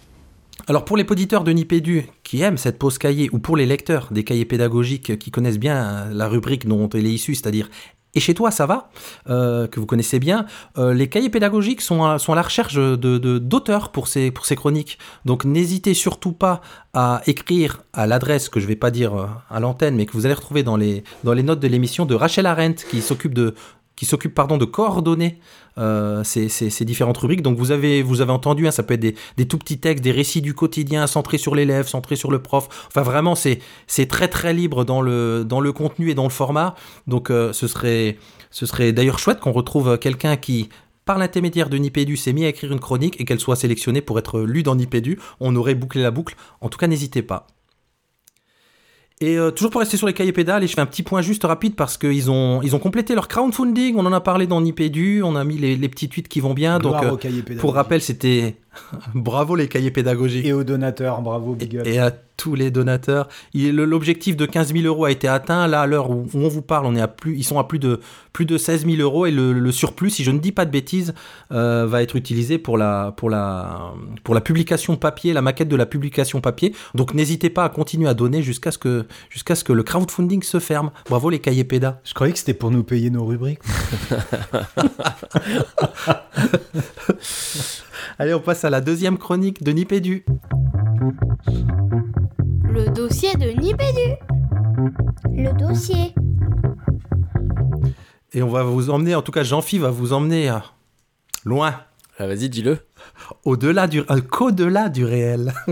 Alors 0.68 0.84
pour 0.84 0.96
les 0.96 1.06
auditeurs 1.08 1.44
de 1.44 1.52
Nipédu 1.52 2.06
qui 2.24 2.42
aiment 2.42 2.58
cette 2.58 2.78
pause 2.78 2.98
cahier, 2.98 3.28
ou 3.32 3.38
pour 3.38 3.56
les 3.56 3.66
lecteurs 3.66 4.08
des 4.10 4.24
cahiers 4.24 4.44
pédagogiques 4.44 5.18
qui 5.18 5.30
connaissent 5.30 5.60
bien 5.60 6.06
la 6.10 6.26
rubrique 6.26 6.66
dont 6.66 6.88
elle 6.88 7.06
est 7.06 7.12
issue, 7.12 7.34
c'est-à-dire 7.34 7.68
et 8.16 8.20
chez 8.20 8.32
toi, 8.32 8.50
ça 8.50 8.64
va, 8.64 8.88
euh, 9.28 9.66
que 9.66 9.78
vous 9.78 9.84
connaissez 9.84 10.18
bien. 10.18 10.46
Euh, 10.78 10.94
les 10.94 11.06
cahiers 11.06 11.28
pédagogiques 11.28 11.82
sont 11.82 12.02
à, 12.02 12.16
la 12.28 12.42
recherche 12.42 12.74
d'auteurs 12.74 12.96
de, 12.96 13.38
d'auteurs 13.38 13.92
pour, 13.92 14.08
ces, 14.08 14.32
chroniques. 14.32 14.98
Donc 15.26 15.44
n'hésitez 15.44 15.92
surtout 15.92 16.32
pas 16.32 16.62
à 16.94 17.20
écrire 17.26 17.82
à 17.92 18.06
l'adresse 18.06 18.48
que 18.48 18.58
je 18.58 18.64
ne 18.64 18.68
vais 18.68 18.76
pas 18.76 18.90
dire 18.90 19.14
euh, 19.14 19.26
à 19.50 19.60
l'antenne, 19.60 19.96
mais 19.96 20.06
que 20.06 20.12
vous 20.12 20.24
allez 20.24 20.34
retrouver 20.34 20.62
dans 20.62 20.76
les 20.78 21.02
notes 21.24 21.60
de 21.60 21.68
l'émission 21.68 22.06
de 22.06 22.14
Rachel 22.14 22.46
Arendt, 22.46 22.86
qui 22.90 23.02
s'occupe 23.02 23.34
de, 23.34 23.54
qui 23.96 24.04
s'occupe 24.04 24.34
pardon 24.34 24.58
de 24.58 24.66
coordonner 24.66 25.38
euh, 25.78 26.22
ces, 26.22 26.84
différentes 26.84 27.18
rubriques. 27.18 27.42
Donc 27.42 27.56
vous 27.56 27.70
avez 27.70 28.02
vous 28.02 28.20
avez 28.20 28.32
entendu, 28.32 28.68
hein, 28.68 28.70
ça 28.70 28.82
peut 28.82 28.94
être 28.94 29.00
des, 29.00 29.14
des, 29.36 29.48
tout 29.48 29.58
petits 29.58 29.78
textes, 29.78 30.04
des 30.04 30.12
récits 30.12 30.42
du 30.42 30.54
quotidien 30.54 31.06
centrés 31.06 31.38
sur 31.38 31.54
l'élève, 31.54 31.88
centrés 31.88 32.16
sur 32.16 32.30
le 32.30 32.40
prof. 32.40 32.68
Enfin 32.88 33.02
vraiment 33.02 33.34
c'est 33.34 33.58
c'est 33.86 34.06
très 34.06 34.28
très 34.28 34.52
libre 34.52 34.84
dans 34.84 35.00
le 35.00 35.44
dans 35.44 35.60
le 35.60 35.72
contenu 35.72 36.10
et 36.10 36.14
dans 36.14 36.24
le 36.24 36.30
format. 36.30 36.74
Donc 37.06 37.30
euh, 37.30 37.52
ce 37.52 37.66
serait 37.66 38.18
ce 38.50 38.66
serait 38.66 38.92
d'ailleurs 38.92 39.18
chouette 39.18 39.40
qu'on 39.40 39.52
retrouve 39.52 39.98
quelqu'un 39.98 40.36
qui 40.36 40.68
par 41.06 41.18
l'intermédiaire 41.18 41.70
de 41.70 41.78
Nipédu, 41.78 42.16
s'est 42.16 42.32
mis 42.32 42.44
à 42.44 42.48
écrire 42.48 42.72
une 42.72 42.80
chronique 42.80 43.20
et 43.20 43.24
qu'elle 43.24 43.38
soit 43.38 43.54
sélectionnée 43.54 44.00
pour 44.00 44.18
être 44.18 44.40
lue 44.40 44.64
dans 44.64 44.74
Nipédu, 44.74 45.20
on 45.38 45.54
aurait 45.54 45.76
bouclé 45.76 46.02
la 46.02 46.10
boucle. 46.10 46.34
En 46.60 46.68
tout 46.68 46.78
cas, 46.78 46.88
n'hésitez 46.88 47.22
pas. 47.22 47.46
Et 49.20 49.38
euh, 49.38 49.50
toujours 49.50 49.70
pour 49.70 49.80
rester 49.80 49.96
sur 49.96 50.06
les 50.06 50.12
cahiers 50.12 50.32
pédales, 50.32 50.62
et 50.62 50.66
je 50.66 50.74
fais 50.74 50.82
un 50.82 50.86
petit 50.86 51.02
point 51.02 51.22
juste 51.22 51.44
rapide 51.44 51.74
parce 51.74 51.96
qu'ils 51.96 52.30
ont, 52.30 52.60
ils 52.62 52.76
ont 52.76 52.78
complété 52.78 53.14
leur 53.14 53.28
crowdfunding. 53.28 53.96
On 53.96 54.04
en 54.04 54.12
a 54.12 54.20
parlé 54.20 54.46
dans 54.46 54.60
Nipédu, 54.60 55.22
on 55.22 55.36
a 55.36 55.44
mis 55.44 55.56
les, 55.56 55.76
les 55.76 55.88
petits 55.88 56.10
tweets 56.10 56.28
qui 56.28 56.40
vont 56.40 56.52
bien. 56.52 56.78
Gloire 56.78 57.02
donc, 57.12 57.24
euh, 57.24 57.56
pour 57.58 57.74
rappel, 57.74 58.02
c'était 58.02 58.56
bravo 59.14 59.56
les 59.56 59.68
cahiers 59.68 59.90
pédagogiques. 59.90 60.46
Et 60.46 60.52
aux 60.52 60.64
donateurs, 60.64 61.20
bravo, 61.22 61.54
big 61.54 61.76
up. 61.76 61.86
Et 61.86 61.98
à 61.98 62.12
tous 62.36 62.54
les 62.54 62.70
donateurs. 62.70 63.28
L'objectif 63.54 64.36
de 64.36 64.46
15 64.46 64.72
000 64.72 64.84
euros 64.86 65.04
a 65.04 65.10
été 65.10 65.28
atteint. 65.28 65.66
Là, 65.66 65.82
à 65.82 65.86
l'heure 65.86 66.10
où, 66.10 66.26
où 66.32 66.38
on 66.38 66.48
vous 66.48 66.62
parle, 66.62 66.86
on 66.86 66.94
est 66.94 67.00
à 67.00 67.08
plus, 67.08 67.36
ils 67.36 67.44
sont 67.44 67.58
à 67.58 67.64
plus 67.64 67.78
de, 67.78 68.00
plus 68.32 68.44
de 68.44 68.58
16 68.58 68.86
000 68.86 68.98
euros. 68.98 69.26
Et 69.26 69.30
le, 69.30 69.52
le 69.52 69.72
surplus, 69.72 70.10
si 70.10 70.24
je 70.24 70.30
ne 70.30 70.38
dis 70.38 70.52
pas 70.52 70.64
de 70.64 70.70
bêtises, 70.70 71.14
euh, 71.52 71.86
va 71.86 72.02
être 72.02 72.16
utilisé 72.16 72.58
pour 72.58 72.78
la, 72.78 73.12
pour, 73.16 73.30
la, 73.30 73.92
pour 74.24 74.34
la 74.34 74.40
publication 74.40 74.96
papier, 74.96 75.32
la 75.32 75.42
maquette 75.42 75.68
de 75.68 75.76
la 75.76 75.86
publication 75.86 76.40
papier. 76.40 76.74
Donc 76.94 77.14
n'hésitez 77.14 77.50
pas 77.50 77.64
à 77.64 77.68
continuer 77.68 78.08
à 78.08 78.14
donner 78.14 78.42
jusqu'à 78.42 78.70
ce, 78.70 78.78
que, 78.78 79.06
jusqu'à 79.30 79.54
ce 79.54 79.64
que 79.64 79.72
le 79.72 79.82
crowdfunding 79.82 80.42
se 80.42 80.60
ferme. 80.60 80.90
Bravo 81.08 81.30
les 81.30 81.38
cahiers 81.38 81.64
pédas. 81.64 82.00
Je 82.04 82.14
croyais 82.14 82.32
que 82.32 82.38
c'était 82.38 82.54
pour 82.54 82.70
nous 82.70 82.82
payer 82.84 83.10
nos 83.10 83.24
rubriques. 83.24 83.60
Allez, 88.18 88.34
on 88.34 88.40
passe 88.40 88.64
à 88.64 88.70
la 88.70 88.80
deuxième 88.80 89.18
chronique 89.18 89.62
de 89.62 89.72
Nipédu. 89.72 90.24
Le 92.64 92.90
dossier 92.90 93.34
de 93.36 93.50
Nipédu. 93.60 94.16
Le 95.32 95.52
dossier. 95.58 96.14
Et 98.32 98.42
on 98.42 98.48
va 98.48 98.62
vous 98.64 98.90
emmener, 98.90 99.14
en 99.14 99.22
tout 99.22 99.32
cas 99.32 99.42
Jean-Phi 99.42 99.78
va 99.78 99.90
vous 99.90 100.12
emmener 100.12 100.50
euh, 100.50 100.58
loin, 101.44 101.74
Ah, 102.18 102.26
vas-y, 102.26 102.48
dis-le. 102.50 102.78
Au-delà 103.44 103.86
du, 103.86 104.00
euh, 104.00 104.20
qu'au-delà 104.20 104.88
du 104.88 105.04
réel. 105.04 105.52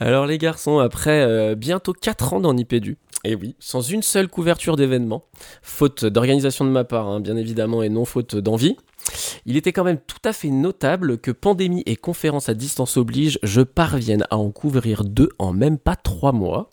Alors 0.00 0.26
les 0.26 0.38
garçons, 0.38 0.78
après 0.78 1.22
euh, 1.22 1.54
bientôt 1.54 1.92
4 1.92 2.34
ans 2.34 2.40
dans 2.40 2.54
Nipédu, 2.54 2.98
et 3.24 3.34
oui, 3.34 3.54
sans 3.58 3.82
une 3.82 4.02
seule 4.02 4.28
couverture 4.28 4.76
d'événement, 4.76 5.24
faute 5.62 6.04
d'organisation 6.04 6.64
de 6.64 6.70
ma 6.70 6.84
part, 6.84 7.08
hein, 7.08 7.20
bien 7.20 7.36
évidemment, 7.36 7.82
et 7.82 7.88
non 7.88 8.04
faute 8.04 8.36
d'envie, 8.36 8.76
il 9.46 9.56
était 9.56 9.72
quand 9.72 9.84
même 9.84 10.00
tout 10.06 10.18
à 10.24 10.32
fait 10.32 10.50
notable 10.50 11.18
que 11.18 11.30
pandémie 11.30 11.82
et 11.86 11.96
conférences 11.96 12.48
à 12.48 12.54
distance 12.54 12.96
oblige, 12.96 13.38
je 13.42 13.62
parvienne 13.62 14.24
à 14.30 14.38
en 14.38 14.50
couvrir 14.50 15.04
deux 15.04 15.30
en 15.38 15.52
même 15.52 15.78
pas 15.78 15.96
3 15.96 16.32
mois. 16.32 16.70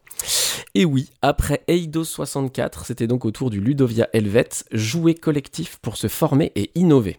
Et 0.75 0.85
oui, 0.85 1.09
après 1.21 1.63
Eidos 1.67 2.03
64, 2.03 2.85
c'était 2.85 3.07
donc 3.07 3.25
au 3.25 3.31
tour 3.31 3.49
du 3.49 3.59
Ludovia 3.59 4.09
Helvet, 4.13 4.49
jouer 4.71 5.15
collectif 5.15 5.77
pour 5.81 5.97
se 5.97 6.07
former 6.07 6.51
et 6.55 6.71
innover. 6.75 7.17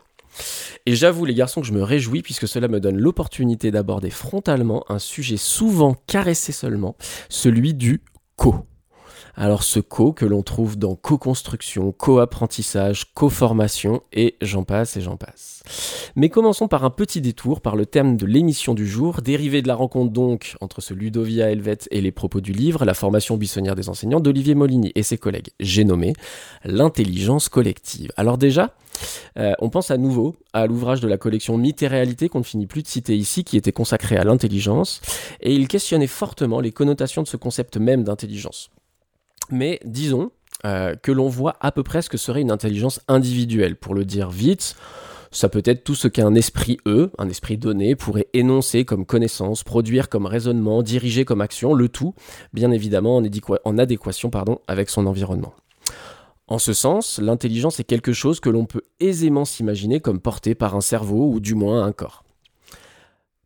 Et 0.87 0.95
j'avoue 0.95 1.25
les 1.25 1.35
garçons 1.35 1.61
que 1.61 1.67
je 1.67 1.73
me 1.73 1.83
réjouis 1.83 2.23
puisque 2.23 2.49
cela 2.49 2.69
me 2.69 2.81
donne 2.81 2.97
l'opportunité 2.97 3.71
d'aborder 3.71 4.11
frontalement 4.11 4.85
un 4.91 4.99
sujet 4.99 5.37
souvent 5.37 5.95
caressé 6.07 6.53
seulement, 6.53 6.97
celui 7.29 7.75
du 7.75 8.03
co. 8.37 8.67
Alors 9.41 9.63
ce 9.63 9.79
co 9.79 10.13
que 10.13 10.25
l'on 10.25 10.43
trouve 10.43 10.77
dans 10.77 10.97
co-construction, 10.97 11.93
co-apprentissage, 11.93 13.15
co-formation 13.15 14.03
et 14.13 14.35
j'en 14.43 14.65
passe 14.65 14.97
et 14.97 15.01
j'en 15.01 15.17
passe. 15.17 15.63
Mais 16.17 16.29
commençons 16.29 16.67
par 16.67 16.85
un 16.85 16.91
petit 16.91 17.21
détour 17.21 17.61
par 17.61 17.77
le 17.77 17.87
terme 17.87 18.17
de 18.17 18.27
l'émission 18.27 18.75
du 18.75 18.85
jour, 18.85 19.23
dérivé 19.23 19.63
de 19.63 19.69
la 19.69 19.77
rencontre 19.77 20.13
donc 20.13 20.57
entre 20.61 20.81
ce 20.81 20.93
Ludovia 20.93 21.53
Helvet 21.53 21.79
et 21.93 22.01
les 22.01 22.11
propos 22.11 22.41
du 22.41 22.51
livre, 22.51 22.85
la 22.85 22.95
formation 22.95 23.37
buissonnière 23.37 23.77
des 23.77 23.89
enseignants 23.89 24.19
d'Olivier 24.19 24.57
Moligny 24.57 24.91
et 24.97 25.05
ses 25.05 25.19
collègues. 25.19 25.51
J'ai 25.61 25.85
nommé 25.85 26.15
l'intelligence 26.65 27.49
collective. 27.49 28.11
Alors 28.17 28.39
déjà, 28.39 28.75
euh, 29.39 29.53
on 29.61 29.71
pense 29.71 29.93
à 29.93 29.99
nouveau 29.99 30.35
à 30.53 30.67
l'ouvrage 30.67 31.01
de 31.01 31.07
la 31.07 31.17
collection 31.17 31.57
Mythes 31.57 31.85
et 31.85 31.87
réalité 31.87 32.29
qu'on 32.29 32.41
ne 32.41 32.45
finit 32.45 32.67
plus 32.67 32.83
de 32.83 32.89
citer 32.89 33.17
ici, 33.17 33.45
qui 33.45 33.57
était 33.57 33.71
consacré 33.71 34.17
à 34.17 34.25
l'intelligence, 34.25 35.01
et 35.41 35.55
il 35.55 35.69
questionnait 35.69 36.09
fortement 36.09 36.59
les 36.59 36.73
connotations 36.73 37.23
de 37.23 37.29
ce 37.29 37.37
concept 37.37 37.77
même 37.77 38.03
d'intelligence. 38.03 38.71
Mais 39.51 39.81
disons 39.85 40.31
euh, 40.65 40.95
que 40.97 41.13
l'on 41.13 41.29
voit 41.29 41.57
à 41.61 41.71
peu 41.71 41.83
près 41.83 42.03
ce 42.03 42.11
que 42.11 42.17
serait 42.17 42.41
une 42.41 42.51
intelligence 42.51 43.01
individuelle. 43.07 43.77
Pour 43.77 43.95
le 43.95 44.05
dire 44.05 44.31
vite, 44.31 44.75
ça 45.31 45.49
peut 45.49 45.63
être 45.65 45.85
tout 45.85 45.95
ce 45.95 46.09
qu'un 46.09 46.35
esprit 46.35 46.79
E, 46.87 47.11
un 47.19 47.29
esprit 47.29 47.59
donné, 47.59 47.95
pourrait 47.95 48.29
énoncer 48.33 48.85
comme 48.85 49.07
connaissance, 49.07 49.63
produire 49.63 50.09
comme 50.09 50.27
raisonnement, 50.27 50.83
diriger 50.83 51.25
comme 51.25 51.41
action, 51.41 51.75
le 51.75 51.89
tout, 51.89 52.15
bien 52.53 52.71
évidemment, 52.71 53.23
en, 53.65 53.79
adéquation 53.79 54.31
avec 54.67 54.91
son 54.91 55.07
environnement. 55.07 55.55
En 56.49 56.59
ce 56.59 56.73
sens, 56.73 57.19
l'intelligence 57.19 57.79
est 57.79 57.85
quelque 57.85 58.13
chose 58.13 58.41
que 58.41 58.49
l'on 58.49 58.65
peut 58.65 58.83
aisément 59.01 59.45
s'imaginer 59.45 60.01
comme 60.01 60.19
porté 60.19 60.55
par 60.55 60.75
un 60.75 60.81
cerveau 60.81 61.31
ou 61.31 61.41
du 61.41 61.55
moins 61.55 61.85
un 61.85 61.93
corps. 61.93 62.25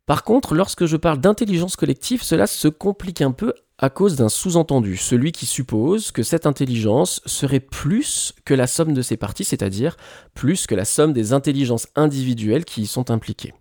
Par 0.05 0.23
contre, 0.23 0.55
lorsque 0.55 0.85
je 0.85 0.97
parle 0.97 1.19
d'intelligence 1.19 1.75
collective, 1.75 2.23
cela 2.23 2.47
se 2.47 2.67
complique 2.67 3.21
un 3.21 3.31
peu 3.31 3.53
à 3.79 3.89
cause 3.89 4.15
d'un 4.15 4.29
sous-entendu, 4.29 4.97
celui 4.97 5.31
qui 5.31 5.45
suppose 5.45 6.11
que 6.11 6.23
cette 6.23 6.45
intelligence 6.45 7.21
serait 7.25 7.59
plus 7.59 8.33
que 8.45 8.53
la 8.53 8.67
somme 8.67 8.93
de 8.93 9.01
ses 9.01 9.17
parties, 9.17 9.45
c'est-à-dire 9.45 9.97
plus 10.33 10.67
que 10.67 10.75
la 10.75 10.85
somme 10.85 11.13
des 11.13 11.33
intelligences 11.33 11.87
individuelles 11.95 12.65
qui 12.65 12.83
y 12.83 12.87
sont 12.87 13.09
impliquées. 13.09 13.53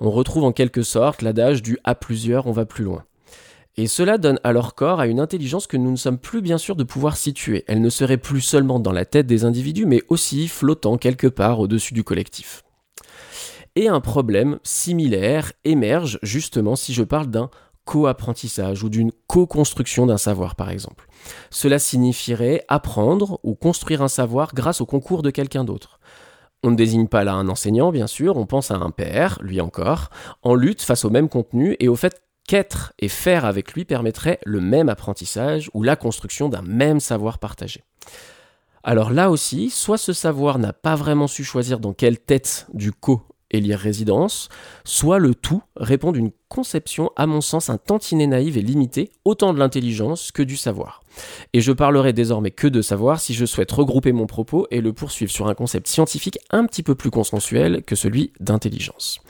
On 0.00 0.10
retrouve 0.10 0.44
en 0.44 0.52
quelque 0.52 0.82
sorte 0.82 1.22
l'adage 1.22 1.62
du 1.62 1.78
à 1.84 1.94
plusieurs 1.94 2.46
on 2.46 2.52
va 2.52 2.66
plus 2.66 2.84
loin. 2.84 3.04
Et 3.76 3.86
cela 3.86 4.18
donne 4.18 4.40
alors 4.42 4.74
corps 4.74 5.00
à 5.00 5.06
une 5.06 5.20
intelligence 5.20 5.68
que 5.68 5.76
nous 5.76 5.90
ne 5.90 5.96
sommes 5.96 6.18
plus 6.18 6.42
bien 6.42 6.58
sûrs 6.58 6.76
de 6.76 6.84
pouvoir 6.84 7.16
situer. 7.16 7.64
Elle 7.68 7.80
ne 7.80 7.90
serait 7.90 8.16
plus 8.16 8.40
seulement 8.40 8.80
dans 8.80 8.92
la 8.92 9.04
tête 9.04 9.26
des 9.26 9.44
individus, 9.44 9.86
mais 9.86 10.02
aussi 10.08 10.48
flottant 10.48 10.98
quelque 10.98 11.28
part 11.28 11.60
au-dessus 11.60 11.94
du 11.94 12.02
collectif. 12.02 12.64
Et 13.76 13.86
un 13.86 14.00
problème 14.00 14.58
similaire 14.64 15.52
émerge 15.64 16.18
justement 16.24 16.74
si 16.74 16.92
je 16.92 17.04
parle 17.04 17.28
d'un 17.28 17.50
co-apprentissage 17.88 18.82
ou 18.84 18.90
d'une 18.90 19.12
co-construction 19.28 20.04
d'un 20.04 20.18
savoir 20.18 20.56
par 20.56 20.68
exemple. 20.68 21.08
Cela 21.48 21.78
signifierait 21.78 22.62
apprendre 22.68 23.40
ou 23.44 23.54
construire 23.54 24.02
un 24.02 24.08
savoir 24.08 24.52
grâce 24.54 24.82
au 24.82 24.86
concours 24.86 25.22
de 25.22 25.30
quelqu'un 25.30 25.64
d'autre. 25.64 25.98
On 26.62 26.70
ne 26.70 26.76
désigne 26.76 27.08
pas 27.08 27.24
là 27.24 27.32
un 27.32 27.48
enseignant, 27.48 27.90
bien 27.90 28.06
sûr, 28.06 28.36
on 28.36 28.44
pense 28.44 28.70
à 28.70 28.74
un 28.74 28.90
père, 28.90 29.38
lui 29.40 29.62
encore, 29.62 30.10
en 30.42 30.54
lutte 30.54 30.82
face 30.82 31.06
au 31.06 31.10
même 31.10 31.30
contenu 31.30 31.76
et 31.80 31.88
au 31.88 31.96
fait 31.96 32.20
qu'être 32.46 32.92
et 32.98 33.08
faire 33.08 33.46
avec 33.46 33.72
lui 33.72 33.86
permettrait 33.86 34.38
le 34.44 34.60
même 34.60 34.90
apprentissage 34.90 35.70
ou 35.72 35.82
la 35.82 35.96
construction 35.96 36.50
d'un 36.50 36.62
même 36.62 37.00
savoir 37.00 37.38
partagé. 37.38 37.84
Alors 38.84 39.10
là 39.10 39.30
aussi, 39.30 39.70
soit 39.70 39.98
ce 39.98 40.12
savoir 40.12 40.58
n'a 40.58 40.74
pas 40.74 40.94
vraiment 40.94 41.26
su 41.26 41.42
choisir 41.42 41.80
dans 41.80 41.94
quelle 41.94 42.18
tête 42.18 42.66
du 42.74 42.92
co 42.92 43.22
élire 43.50 43.78
résidence, 43.78 44.48
soit 44.84 45.18
le 45.18 45.34
tout 45.34 45.62
répond 45.76 46.12
d'une 46.12 46.30
conception, 46.48 47.10
à 47.16 47.26
mon 47.26 47.40
sens, 47.40 47.70
un 47.70 47.78
tantinet 47.78 48.26
naïve 48.26 48.56
et 48.56 48.62
limitée, 48.62 49.10
autant 49.24 49.52
de 49.52 49.58
l'intelligence 49.58 50.32
que 50.32 50.42
du 50.42 50.56
savoir. 50.56 51.02
Et 51.52 51.60
je 51.60 51.72
parlerai 51.72 52.12
désormais 52.12 52.50
que 52.50 52.66
de 52.66 52.82
savoir 52.82 53.20
si 53.20 53.34
je 53.34 53.44
souhaite 53.44 53.72
regrouper 53.72 54.12
mon 54.12 54.26
propos 54.26 54.66
et 54.70 54.80
le 54.80 54.92
poursuivre 54.92 55.30
sur 55.30 55.48
un 55.48 55.54
concept 55.54 55.88
scientifique 55.88 56.38
un 56.50 56.64
petit 56.66 56.82
peu 56.82 56.94
plus 56.94 57.10
consensuel 57.10 57.82
que 57.82 57.96
celui 57.96 58.32
d'intelligence. 58.40 59.20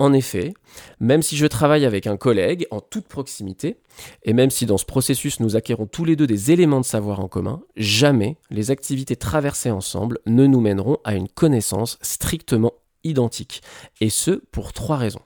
En 0.00 0.12
effet, 0.12 0.54
même 1.00 1.22
si 1.22 1.36
je 1.36 1.46
travaille 1.46 1.84
avec 1.84 2.06
un 2.06 2.16
collègue 2.16 2.66
en 2.70 2.80
toute 2.80 3.08
proximité, 3.08 3.78
et 4.22 4.32
même 4.32 4.50
si 4.50 4.64
dans 4.64 4.78
ce 4.78 4.84
processus 4.84 5.40
nous 5.40 5.56
acquérons 5.56 5.86
tous 5.86 6.04
les 6.04 6.14
deux 6.14 6.26
des 6.26 6.52
éléments 6.52 6.80
de 6.80 6.84
savoir 6.84 7.18
en 7.18 7.26
commun, 7.26 7.60
jamais 7.76 8.36
les 8.50 8.70
activités 8.70 9.16
traversées 9.16 9.72
ensemble 9.72 10.20
ne 10.26 10.46
nous 10.46 10.60
mèneront 10.60 10.98
à 11.02 11.14
une 11.14 11.28
connaissance 11.28 11.98
strictement 12.00 12.74
identique. 13.04 13.62
Et 14.00 14.10
ce, 14.10 14.42
pour 14.52 14.72
trois 14.72 14.96
raisons. 14.96 15.22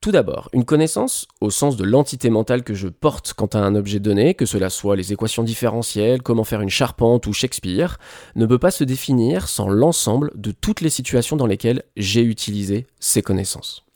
Tout 0.00 0.12
d'abord, 0.12 0.48
une 0.52 0.64
connaissance, 0.64 1.26
au 1.40 1.50
sens 1.50 1.76
de 1.76 1.82
l'entité 1.82 2.30
mentale 2.30 2.62
que 2.62 2.72
je 2.72 2.86
porte 2.86 3.34
quant 3.34 3.46
à 3.46 3.58
un 3.58 3.74
objet 3.74 3.98
donné, 3.98 4.34
que 4.34 4.46
cela 4.46 4.70
soit 4.70 4.94
les 4.94 5.12
équations 5.12 5.42
différentielles, 5.42 6.22
comment 6.22 6.44
faire 6.44 6.60
une 6.60 6.68
charpente 6.68 7.26
ou 7.26 7.32
Shakespeare, 7.32 7.98
ne 8.36 8.46
peut 8.46 8.60
pas 8.60 8.70
se 8.70 8.84
définir 8.84 9.48
sans 9.48 9.68
l'ensemble 9.68 10.30
de 10.36 10.52
toutes 10.52 10.82
les 10.82 10.90
situations 10.90 11.36
dans 11.36 11.46
lesquelles 11.46 11.82
j'ai 11.96 12.22
utilisé 12.22 12.86
ces 13.00 13.22
connaissances. 13.22 13.87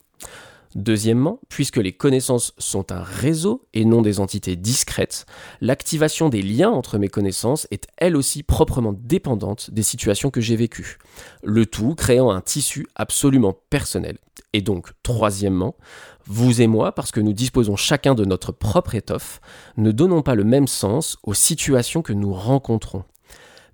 Deuxièmement, 0.75 1.39
puisque 1.49 1.77
les 1.77 1.91
connaissances 1.91 2.53
sont 2.57 2.91
un 2.91 3.03
réseau 3.03 3.67
et 3.73 3.85
non 3.85 4.01
des 4.01 4.19
entités 4.19 4.55
discrètes, 4.55 5.27
l'activation 5.61 6.29
des 6.29 6.41
liens 6.41 6.71
entre 6.71 6.97
mes 6.97 7.09
connaissances 7.09 7.67
est 7.69 7.87
elle 7.97 8.15
aussi 8.15 8.41
proprement 8.41 8.93
dépendante 8.93 9.69
des 9.71 9.83
situations 9.83 10.31
que 10.31 10.41
j'ai 10.41 10.55
vécues, 10.55 10.97
le 11.43 11.67
tout 11.67 11.93
créant 11.93 12.31
un 12.31 12.41
tissu 12.41 12.87
absolument 12.95 13.55
personnel. 13.69 14.17
Et 14.53 14.61
donc, 14.61 14.89
troisièmement, 15.03 15.75
vous 16.25 16.61
et 16.61 16.67
moi, 16.67 16.91
parce 16.93 17.11
que 17.11 17.19
nous 17.19 17.33
disposons 17.33 17.75
chacun 17.75 18.15
de 18.15 18.25
notre 18.25 18.51
propre 18.51 18.95
étoffe, 18.95 19.41
ne 19.77 19.91
donnons 19.91 20.23
pas 20.23 20.35
le 20.35 20.43
même 20.43 20.67
sens 20.67 21.17
aux 21.21 21.35
situations 21.35 22.01
que 22.01 22.13
nous 22.13 22.33
rencontrons, 22.33 23.03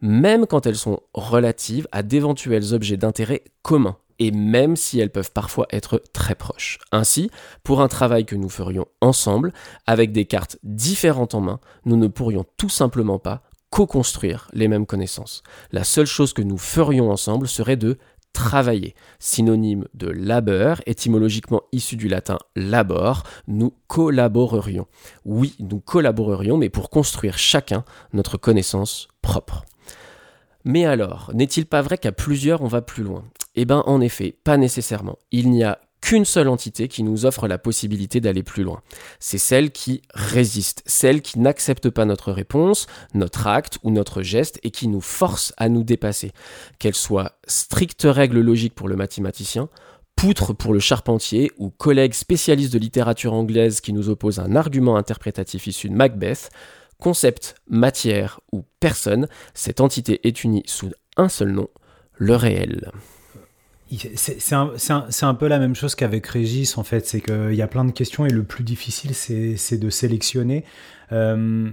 même 0.01 0.47
quand 0.47 0.65
elles 0.65 0.75
sont 0.75 0.99
relatives 1.13 1.87
à 1.93 2.03
d'éventuels 2.03 2.73
objets 2.73 2.97
d'intérêt 2.97 3.43
communs 3.61 3.97
et 4.19 4.31
même 4.31 4.75
si 4.75 4.99
elles 4.99 5.11
peuvent 5.11 5.31
parfois 5.31 5.65
être 5.71 6.01
très 6.13 6.35
proches. 6.35 6.77
Ainsi, 6.91 7.29
pour 7.63 7.81
un 7.81 7.87
travail 7.87 8.25
que 8.25 8.35
nous 8.35 8.49
ferions 8.49 8.85
ensemble, 9.01 9.53
avec 9.87 10.11
des 10.11 10.25
cartes 10.25 10.57
différentes 10.63 11.35
en 11.35 11.41
main, 11.41 11.59
nous 11.85 11.95
ne 11.95 12.07
pourrions 12.07 12.45
tout 12.57 12.69
simplement 12.69 13.19
pas 13.19 13.41
co-construire 13.69 14.49
les 14.53 14.67
mêmes 14.67 14.85
connaissances. 14.85 15.43
La 15.71 15.83
seule 15.83 16.07
chose 16.07 16.33
que 16.33 16.41
nous 16.41 16.57
ferions 16.57 17.11
ensemble 17.11 17.47
serait 17.47 17.77
de 17.77 17.97
travailler, 18.33 18.95
synonyme 19.19 19.85
de 19.93 20.07
labeur, 20.07 20.81
étymologiquement 20.85 21.63
issu 21.71 21.95
du 21.95 22.07
latin 22.07 22.37
labor, 22.55 23.23
nous 23.47 23.73
collaborerions. 23.87 24.87
Oui, 25.25 25.55
nous 25.59 25.79
collaborerions, 25.79 26.57
mais 26.57 26.69
pour 26.69 26.89
construire 26.89 27.37
chacun 27.37 27.83
notre 28.13 28.37
connaissance 28.37 29.07
propre. 29.21 29.65
Mais 30.69 30.85
alors, 30.85 31.31
n'est-il 31.33 31.65
pas 31.65 31.81
vrai 31.81 31.97
qu'à 31.97 32.11
plusieurs 32.11 32.61
on 32.61 32.67
va 32.67 32.83
plus 32.83 33.01
loin? 33.01 33.23
Eh 33.55 33.65
bien 33.65 33.81
en 33.87 34.01
effet, 34.01 34.35
pas 34.43 34.55
nécessairement. 34.55 35.17
Il 35.31 35.49
n'y 35.49 35.63
a 35.63 35.79
qu'une 35.99 36.25
seule 36.25 36.47
entité 36.47 36.87
qui 36.87 37.01
nous 37.01 37.25
offre 37.25 37.47
la 37.47 37.57
possibilité 37.57 38.21
d'aller 38.21 38.43
plus 38.43 38.61
loin. 38.61 38.83
C'est 39.19 39.39
celle 39.39 39.71
qui 39.71 40.03
résiste, 40.13 40.83
celle 40.85 41.23
qui 41.23 41.39
n'accepte 41.39 41.89
pas 41.89 42.05
notre 42.05 42.31
réponse, 42.31 42.85
notre 43.15 43.47
acte 43.47 43.79
ou 43.81 43.89
notre 43.89 44.21
geste 44.21 44.59
et 44.61 44.69
qui 44.69 44.87
nous 44.87 45.01
force 45.01 45.55
à 45.57 45.69
nous 45.69 45.83
dépasser. 45.83 46.33
Qu'elle 46.77 46.93
soit 46.93 47.39
stricte 47.47 48.05
règle 48.07 48.39
logique 48.39 48.75
pour 48.75 48.87
le 48.87 48.95
mathématicien, 48.95 49.69
poutre 50.15 50.53
pour 50.53 50.71
le 50.71 50.79
charpentier 50.79 51.51
ou 51.57 51.71
collègue 51.71 52.13
spécialiste 52.13 52.73
de 52.73 52.77
littérature 52.77 53.33
anglaise 53.33 53.81
qui 53.81 53.91
nous 53.91 54.09
oppose 54.09 54.37
un 54.37 54.55
argument 54.55 54.97
interprétatif 54.97 55.65
issu 55.65 55.89
de 55.89 55.95
Macbeth, 55.95 56.51
concept, 56.99 57.55
matière 57.67 58.39
ou 58.51 58.63
personne, 58.79 59.27
cette 59.53 59.81
entité 59.81 60.27
est 60.27 60.43
unie 60.43 60.63
sous 60.65 60.91
un 61.17 61.29
seul 61.29 61.51
nom, 61.51 61.69
le 62.15 62.35
réel. 62.35 62.91
C'est 64.15 64.53
un, 64.53 65.33
peu 65.33 65.47
la 65.47 65.57
même 65.57 65.73
chose 65.73 65.95
qu'avec 65.95 66.27
Régis, 66.27 66.77
en 66.77 66.83
fait. 66.83 67.07
C'est 67.07 67.21
qu'il 67.21 67.55
y 67.55 67.61
a 67.61 67.67
plein 67.67 67.85
de 67.85 67.91
questions 67.91 68.25
et 68.25 68.29
le 68.29 68.43
plus 68.43 68.63
difficile, 68.63 69.15
c'est 69.15 69.77
de 69.77 69.89
sélectionner. 69.89 70.63
Euh, 71.11 71.71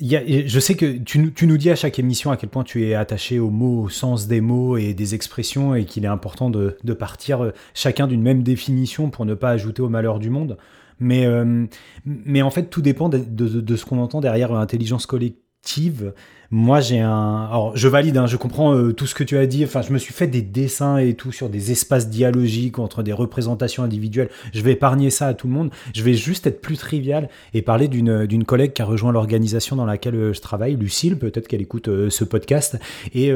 je 0.00 0.58
sais 0.58 0.74
que 0.74 0.98
tu, 0.98 1.46
nous 1.46 1.56
dis 1.58 1.70
à 1.70 1.76
chaque 1.76 2.00
émission 2.00 2.32
à 2.32 2.36
quel 2.36 2.48
point 2.48 2.64
tu 2.64 2.84
es 2.88 2.94
attaché 2.94 3.38
aux 3.38 3.50
mots, 3.50 3.82
au 3.82 3.88
sens 3.88 4.26
des 4.26 4.40
mots 4.40 4.76
et 4.76 4.94
des 4.94 5.14
expressions 5.14 5.76
et 5.76 5.84
qu'il 5.84 6.04
est 6.04 6.08
important 6.08 6.50
de, 6.50 6.76
de 6.82 6.92
partir 6.92 7.44
euh, 7.44 7.52
chacun 7.72 8.08
d'une 8.08 8.22
même 8.22 8.42
définition 8.42 9.10
pour 9.10 9.26
ne 9.26 9.34
pas 9.34 9.50
ajouter 9.50 9.80
au 9.80 9.88
malheur 9.88 10.18
du 10.18 10.28
monde. 10.28 10.58
Mais, 11.00 11.26
euh, 11.26 11.66
mais 12.04 12.42
en 12.42 12.50
fait, 12.50 12.64
tout 12.64 12.82
dépend 12.82 13.08
de, 13.08 13.18
de, 13.18 13.76
ce 13.76 13.84
qu'on 13.84 13.98
entend 13.98 14.20
derrière 14.20 14.52
l'intelligence 14.52 15.06
collective. 15.06 16.12
Moi, 16.50 16.80
j'ai 16.80 17.00
un. 17.00 17.46
Alors, 17.50 17.74
je 17.76 17.88
valide, 17.88 18.18
hein, 18.18 18.26
je 18.26 18.36
comprends 18.36 18.74
euh, 18.74 18.92
tout 18.92 19.06
ce 19.06 19.14
que 19.14 19.24
tu 19.24 19.38
as 19.38 19.46
dit. 19.46 19.64
Enfin, 19.64 19.80
je 19.80 19.92
me 19.92 19.98
suis 19.98 20.12
fait 20.12 20.26
des 20.26 20.42
dessins 20.42 20.98
et 20.98 21.14
tout 21.14 21.32
sur 21.32 21.48
des 21.48 21.72
espaces 21.72 22.10
dialogiques 22.10 22.78
entre 22.78 23.02
des 23.02 23.12
représentations 23.12 23.82
individuelles. 23.82 24.28
Je 24.52 24.60
vais 24.60 24.72
épargner 24.72 25.08
ça 25.08 25.28
à 25.28 25.34
tout 25.34 25.46
le 25.46 25.54
monde. 25.54 25.70
Je 25.94 26.02
vais 26.02 26.14
juste 26.14 26.46
être 26.46 26.60
plus 26.60 26.76
trivial 26.76 27.30
et 27.54 27.62
parler 27.62 27.88
d'une 27.88 28.44
collègue 28.44 28.74
qui 28.74 28.82
a 28.82 28.84
rejoint 28.84 29.12
l'organisation 29.12 29.76
dans 29.76 29.86
laquelle 29.86 30.16
euh, 30.16 30.32
je 30.34 30.40
travaille, 30.40 30.76
Lucille, 30.76 31.16
peut-être 31.16 31.48
qu'elle 31.48 31.62
écoute 31.62 31.88
ce 32.10 32.24
podcast, 32.24 32.78
et 33.14 33.32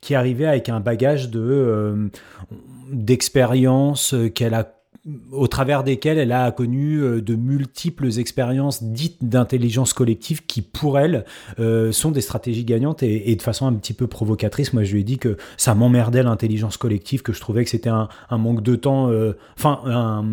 qui 0.00 0.12
est 0.12 0.16
arrivée 0.16 0.46
avec 0.46 0.68
un 0.68 0.80
bagage 0.80 1.30
de 1.30 2.10
d'expérience 2.90 4.14
qu'elle 4.34 4.54
a 4.54 4.74
au 5.32 5.46
travers 5.48 5.84
desquelles 5.84 6.16
elle 6.16 6.32
a 6.32 6.50
connu 6.50 6.96
euh, 6.96 7.20
de 7.20 7.34
multiples 7.34 8.18
expériences 8.18 8.82
dites 8.82 9.22
d'intelligence 9.22 9.92
collective 9.92 10.46
qui, 10.46 10.62
pour 10.62 10.98
elle, 10.98 11.26
euh, 11.58 11.92
sont 11.92 12.10
des 12.10 12.22
stratégies 12.22 12.64
gagnantes 12.64 13.02
et, 13.02 13.36
de 13.36 13.42
façon 13.42 13.66
un 13.66 13.74
petit 13.74 13.92
peu 13.92 14.06
provocatrice. 14.06 14.72
Moi, 14.72 14.84
je 14.84 14.94
lui 14.94 15.00
ai 15.00 15.04
dit 15.04 15.18
que 15.18 15.36
ça 15.58 15.74
m'emmerdait 15.74 16.22
l'intelligence 16.22 16.78
collective, 16.78 17.20
que 17.20 17.34
je 17.34 17.40
trouvais 17.40 17.64
que 17.64 17.70
c'était 17.70 17.90
un, 17.90 18.08
manque 18.30 18.62
de 18.62 18.76
temps, 18.76 19.10
euh, 19.10 19.36
enfin, 19.58 20.24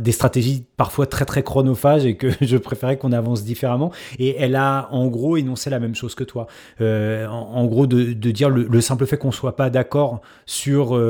des 0.00 0.12
stratégies 0.12 0.64
parfois 0.76 1.06
très 1.06 1.24
très 1.24 1.42
chronophages 1.42 2.06
et 2.06 2.16
que 2.16 2.28
je 2.40 2.56
préférais 2.56 2.96
qu'on 2.96 3.12
avance 3.12 3.44
différemment. 3.44 3.92
Et 4.18 4.36
elle 4.38 4.56
a 4.56 4.88
en 4.92 5.08
gros 5.08 5.36
énoncé 5.36 5.68
la 5.68 5.78
même 5.78 5.94
chose 5.94 6.14
que 6.14 6.24
toi. 6.24 6.46
En, 6.80 7.66
gros, 7.66 7.86
de, 7.86 8.12
dire 8.12 8.48
le, 8.48 8.66
le, 8.70 8.80
simple 8.80 9.06
fait 9.06 9.18
qu'on 9.18 9.32
soit 9.32 9.56
pas 9.56 9.68
d'accord 9.70 10.22
sur, 10.46 11.00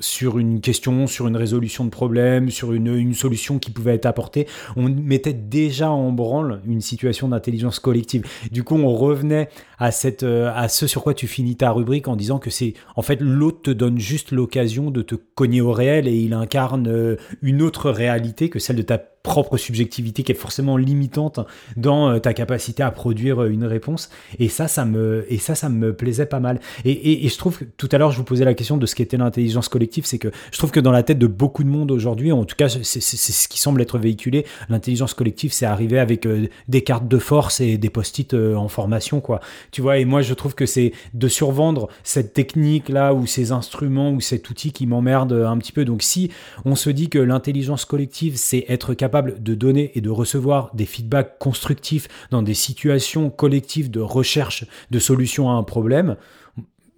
sur 0.00 0.38
une 0.38 0.60
question, 0.60 1.06
sur 1.06 1.28
une 1.28 1.36
résolution, 1.36 1.59
de 1.60 1.90
problème, 1.90 2.50
sur 2.50 2.72
une, 2.72 2.94
une, 2.94 3.14
solution 3.14 3.58
qui 3.58 3.70
pouvait 3.70 3.94
être 3.94 4.06
apportée, 4.06 4.46
on 4.76 4.88
mettait 4.88 5.32
déjà 5.32 5.90
en 5.90 6.12
branle 6.12 6.60
une 6.66 6.80
situation 6.80 7.28
d'intelligence 7.28 7.78
collective. 7.78 8.24
Du 8.50 8.64
coup, 8.64 8.76
on 8.76 8.94
revenait 8.94 9.48
à, 9.78 9.90
cette, 9.90 10.22
euh, 10.22 10.52
à 10.54 10.68
ce 10.68 10.86
sur 10.86 11.02
quoi 11.02 11.14
tu 11.14 11.26
finis 11.26 11.56
ta 11.56 11.70
rubrique 11.72 12.08
en 12.08 12.16
disant 12.16 12.38
que 12.38 12.50
c'est 12.50 12.74
en 12.96 13.02
fait 13.02 13.20
l'autre 13.20 13.62
te 13.62 13.70
donne 13.70 13.98
juste 13.98 14.32
l'occasion 14.32 14.90
de 14.90 15.02
te 15.02 15.14
cogner 15.14 15.60
au 15.60 15.72
réel 15.72 16.06
et 16.06 16.16
il 16.16 16.34
incarne 16.34 16.88
euh, 16.88 17.16
une 17.42 17.62
autre 17.62 17.90
réalité 17.90 18.48
que 18.48 18.58
celle 18.58 18.76
de 18.76 18.82
ta 18.82 18.98
propre 19.22 19.58
subjectivité 19.58 20.22
qui 20.22 20.32
est 20.32 20.34
forcément 20.34 20.78
limitante 20.78 21.40
dans 21.76 22.08
euh, 22.08 22.18
ta 22.18 22.32
capacité 22.32 22.82
à 22.82 22.90
produire 22.90 23.42
euh, 23.42 23.50
une 23.50 23.64
réponse. 23.64 24.08
Et 24.38 24.48
ça, 24.48 24.66
ça 24.66 24.86
me, 24.86 25.26
et 25.28 25.36
ça, 25.36 25.54
ça 25.54 25.68
me 25.68 25.92
plaisait 25.92 26.26
pas 26.26 26.40
mal. 26.40 26.58
Et, 26.86 27.24
et, 27.24 27.28
je 27.28 27.36
trouve 27.36 27.58
que 27.58 27.64
tout 27.76 27.88
à 27.92 27.98
l'heure, 27.98 28.12
je 28.12 28.16
vous 28.16 28.24
posais 28.24 28.46
la 28.46 28.54
question 28.54 28.78
de 28.78 28.86
ce 28.86 28.94
qu'était 28.94 29.18
l'intelligence 29.18 29.68
collective, 29.68 30.06
c'est 30.06 30.18
que 30.18 30.28
je 30.50 30.58
trouve 30.58 30.70
que 30.70 30.80
dans 30.80 30.90
la 30.90 31.02
tête 31.02 31.18
de 31.18 31.26
beaucoup 31.26 31.64
de 31.64 31.68
monde 31.68 31.90
aujourd'hui, 31.90 32.32
en 32.32 32.44
tout 32.44 32.56
cas, 32.56 32.68
c'est 32.68 33.00
ce 33.00 33.48
qui 33.48 33.58
semble 33.58 33.82
être 33.82 33.98
véhiculé, 33.98 34.46
l'intelligence 34.70 35.12
collective, 35.12 35.52
c'est 35.52 35.66
arrivé 35.66 35.98
avec 35.98 36.24
euh, 36.24 36.48
des 36.68 36.82
cartes 36.82 37.06
de 37.06 37.18
force 37.18 37.60
et 37.60 37.76
des 37.76 37.90
post-it 37.90 38.32
en 38.32 38.68
formation, 38.68 39.20
quoi. 39.20 39.40
Tu 39.70 39.82
vois, 39.82 39.98
et 39.98 40.06
moi, 40.06 40.22
je 40.22 40.32
trouve 40.32 40.54
que 40.54 40.66
c'est 40.66 40.92
de 41.12 41.28
survendre 41.28 41.88
cette 42.04 42.32
technique-là, 42.32 43.12
ou 43.12 43.26
ces 43.26 43.52
instruments, 43.52 44.12
ou 44.12 44.20
cet 44.20 44.48
outil 44.48 44.72
qui 44.72 44.86
m'emmerde 44.86 45.32
un 45.32 45.58
petit 45.58 45.72
peu. 45.72 45.84
Donc, 45.84 46.02
si 46.02 46.30
on 46.64 46.74
se 46.74 46.88
dit 46.88 47.10
que 47.10 47.18
l'intelligence 47.18 47.84
collective, 47.84 48.36
c'est 48.36 48.64
être 48.68 48.94
capable 48.94 49.09
de 49.10 49.54
donner 49.54 49.92
et 49.94 50.00
de 50.00 50.10
recevoir 50.10 50.70
des 50.74 50.86
feedbacks 50.86 51.38
constructifs 51.38 52.08
dans 52.30 52.42
des 52.42 52.54
situations 52.54 53.30
collectives 53.30 53.90
de 53.90 54.00
recherche 54.00 54.66
de 54.90 54.98
solutions 54.98 55.50
à 55.50 55.54
un 55.54 55.62
problème, 55.62 56.16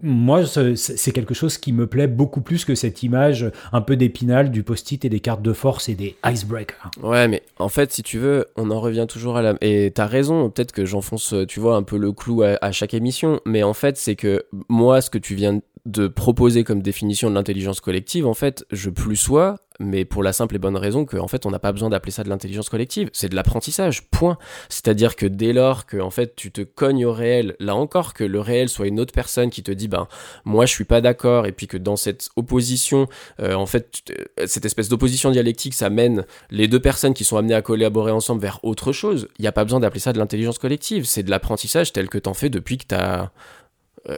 moi, 0.02 0.42
c'est 0.74 1.12
quelque 1.12 1.32
chose 1.32 1.58
qui 1.58 1.72
me 1.72 1.86
plaît 1.86 2.08
beaucoup 2.08 2.40
plus 2.40 2.64
que 2.64 2.74
cette 2.74 3.04
image 3.04 3.50
un 3.72 3.80
peu 3.80 3.96
d'épinal 3.96 4.50
du 4.50 4.64
post-it 4.64 5.04
et 5.04 5.08
des 5.08 5.20
cartes 5.20 5.42
de 5.42 5.52
force 5.52 5.88
et 5.88 5.94
des 5.94 6.16
icebreakers. 6.26 6.90
Ouais, 7.00 7.28
mais 7.28 7.42
en 7.58 7.68
fait, 7.68 7.92
si 7.92 8.02
tu 8.02 8.18
veux, 8.18 8.46
on 8.56 8.70
en 8.72 8.80
revient 8.80 9.06
toujours 9.08 9.36
à 9.36 9.42
la. 9.42 9.54
Et 9.60 9.92
t'as 9.94 10.06
raison, 10.06 10.50
peut-être 10.50 10.72
que 10.72 10.84
j'enfonce, 10.84 11.34
tu 11.46 11.60
vois, 11.60 11.76
un 11.76 11.84
peu 11.84 11.96
le 11.96 12.10
clou 12.10 12.42
à, 12.42 12.58
à 12.60 12.72
chaque 12.72 12.94
émission, 12.94 13.40
mais 13.46 13.62
en 13.62 13.74
fait, 13.74 13.96
c'est 13.96 14.16
que 14.16 14.44
moi, 14.68 15.00
ce 15.00 15.08
que 15.08 15.18
tu 15.18 15.36
viens 15.36 15.60
de 15.84 16.06
proposer 16.06 16.64
comme 16.64 16.82
définition 16.82 17.28
de 17.28 17.34
l'intelligence 17.34 17.80
collective, 17.80 18.26
en 18.26 18.34
fait, 18.34 18.64
je 18.70 18.90
plus 18.90 19.16
sois 19.16 19.56
mais 19.82 20.04
pour 20.04 20.22
la 20.22 20.32
simple 20.32 20.56
et 20.56 20.58
bonne 20.58 20.76
raison 20.76 21.04
qu'en 21.04 21.28
fait, 21.28 21.46
on 21.46 21.50
n'a 21.50 21.58
pas 21.58 21.72
besoin 21.72 21.90
d'appeler 21.90 22.12
ça 22.12 22.24
de 22.24 22.28
l'intelligence 22.28 22.68
collective, 22.68 23.10
c'est 23.12 23.28
de 23.28 23.34
l'apprentissage, 23.34 24.08
point. 24.10 24.38
C'est-à-dire 24.68 25.16
que 25.16 25.26
dès 25.26 25.52
lors 25.52 25.86
que 25.86 25.98
en 25.98 26.10
fait, 26.10 26.34
tu 26.36 26.50
te 26.50 26.62
cognes 26.62 27.04
au 27.04 27.12
réel, 27.12 27.56
là 27.58 27.74
encore, 27.74 28.14
que 28.14 28.24
le 28.24 28.40
réel 28.40 28.68
soit 28.68 28.86
une 28.86 29.00
autre 29.00 29.12
personne 29.12 29.50
qui 29.50 29.62
te 29.62 29.72
dit, 29.72 29.88
ben, 29.88 30.08
moi, 30.44 30.66
je 30.66 30.72
suis 30.72 30.84
pas 30.84 31.00
d'accord, 31.00 31.46
et 31.46 31.52
puis 31.52 31.66
que 31.66 31.76
dans 31.76 31.96
cette 31.96 32.28
opposition, 32.36 33.08
euh, 33.40 33.54
en 33.54 33.66
fait, 33.66 34.02
cette 34.46 34.64
espèce 34.64 34.88
d'opposition 34.88 35.30
dialectique, 35.30 35.74
ça 35.74 35.90
mène 35.90 36.24
les 36.50 36.68
deux 36.68 36.80
personnes 36.80 37.14
qui 37.14 37.24
sont 37.24 37.36
amenées 37.36 37.54
à 37.54 37.62
collaborer 37.62 38.12
ensemble 38.12 38.40
vers 38.40 38.60
autre 38.62 38.92
chose, 38.92 39.28
il 39.38 39.42
n'y 39.42 39.48
a 39.48 39.52
pas 39.52 39.64
besoin 39.64 39.80
d'appeler 39.80 40.00
ça 40.00 40.12
de 40.12 40.18
l'intelligence 40.18 40.58
collective, 40.58 41.04
c'est 41.04 41.22
de 41.22 41.30
l'apprentissage 41.30 41.92
tel 41.92 42.08
que 42.08 42.18
t'en 42.18 42.34
fais 42.34 42.50
depuis 42.50 42.78
que 42.78 42.86
t'as 42.86 43.30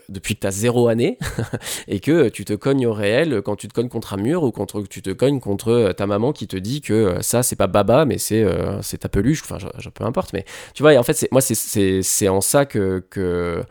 depuis 0.08 0.34
que 0.34 0.40
tu 0.40 0.46
as 0.46 0.50
zéro 0.50 0.88
année 0.88 1.18
et 1.88 2.00
que 2.00 2.28
tu 2.28 2.44
te 2.44 2.52
cognes 2.52 2.86
au 2.86 2.92
réel 2.92 3.42
quand 3.42 3.56
tu 3.56 3.68
te 3.68 3.74
cognes 3.74 3.88
contre 3.88 4.14
un 4.14 4.16
mur 4.16 4.42
ou 4.42 4.50
contre 4.50 4.82
tu 4.82 5.02
te 5.02 5.10
cognes 5.10 5.40
contre 5.40 5.68
euh, 5.68 5.92
ta 5.92 6.06
maman 6.06 6.32
qui 6.32 6.46
te 6.46 6.56
dit 6.56 6.80
que 6.80 6.92
euh, 6.92 7.22
ça 7.22 7.42
c'est 7.42 7.56
pas 7.56 7.66
baba 7.66 8.04
mais 8.04 8.18
c'est 8.18 8.44
c'est 8.82 8.98
ta 8.98 9.08
peluche 9.08 9.42
enfin 9.42 9.58
je, 9.78 9.88
peu 9.88 10.04
importe 10.04 10.32
mais 10.32 10.44
tu 10.74 10.82
vois 10.82 10.94
et 10.94 10.98
en 10.98 11.02
fait 11.02 11.28
moi 11.32 11.40
c'est 11.40 12.28
en 12.28 12.40
ça 12.40 12.66
que, 12.66 13.04
que 13.10 13.62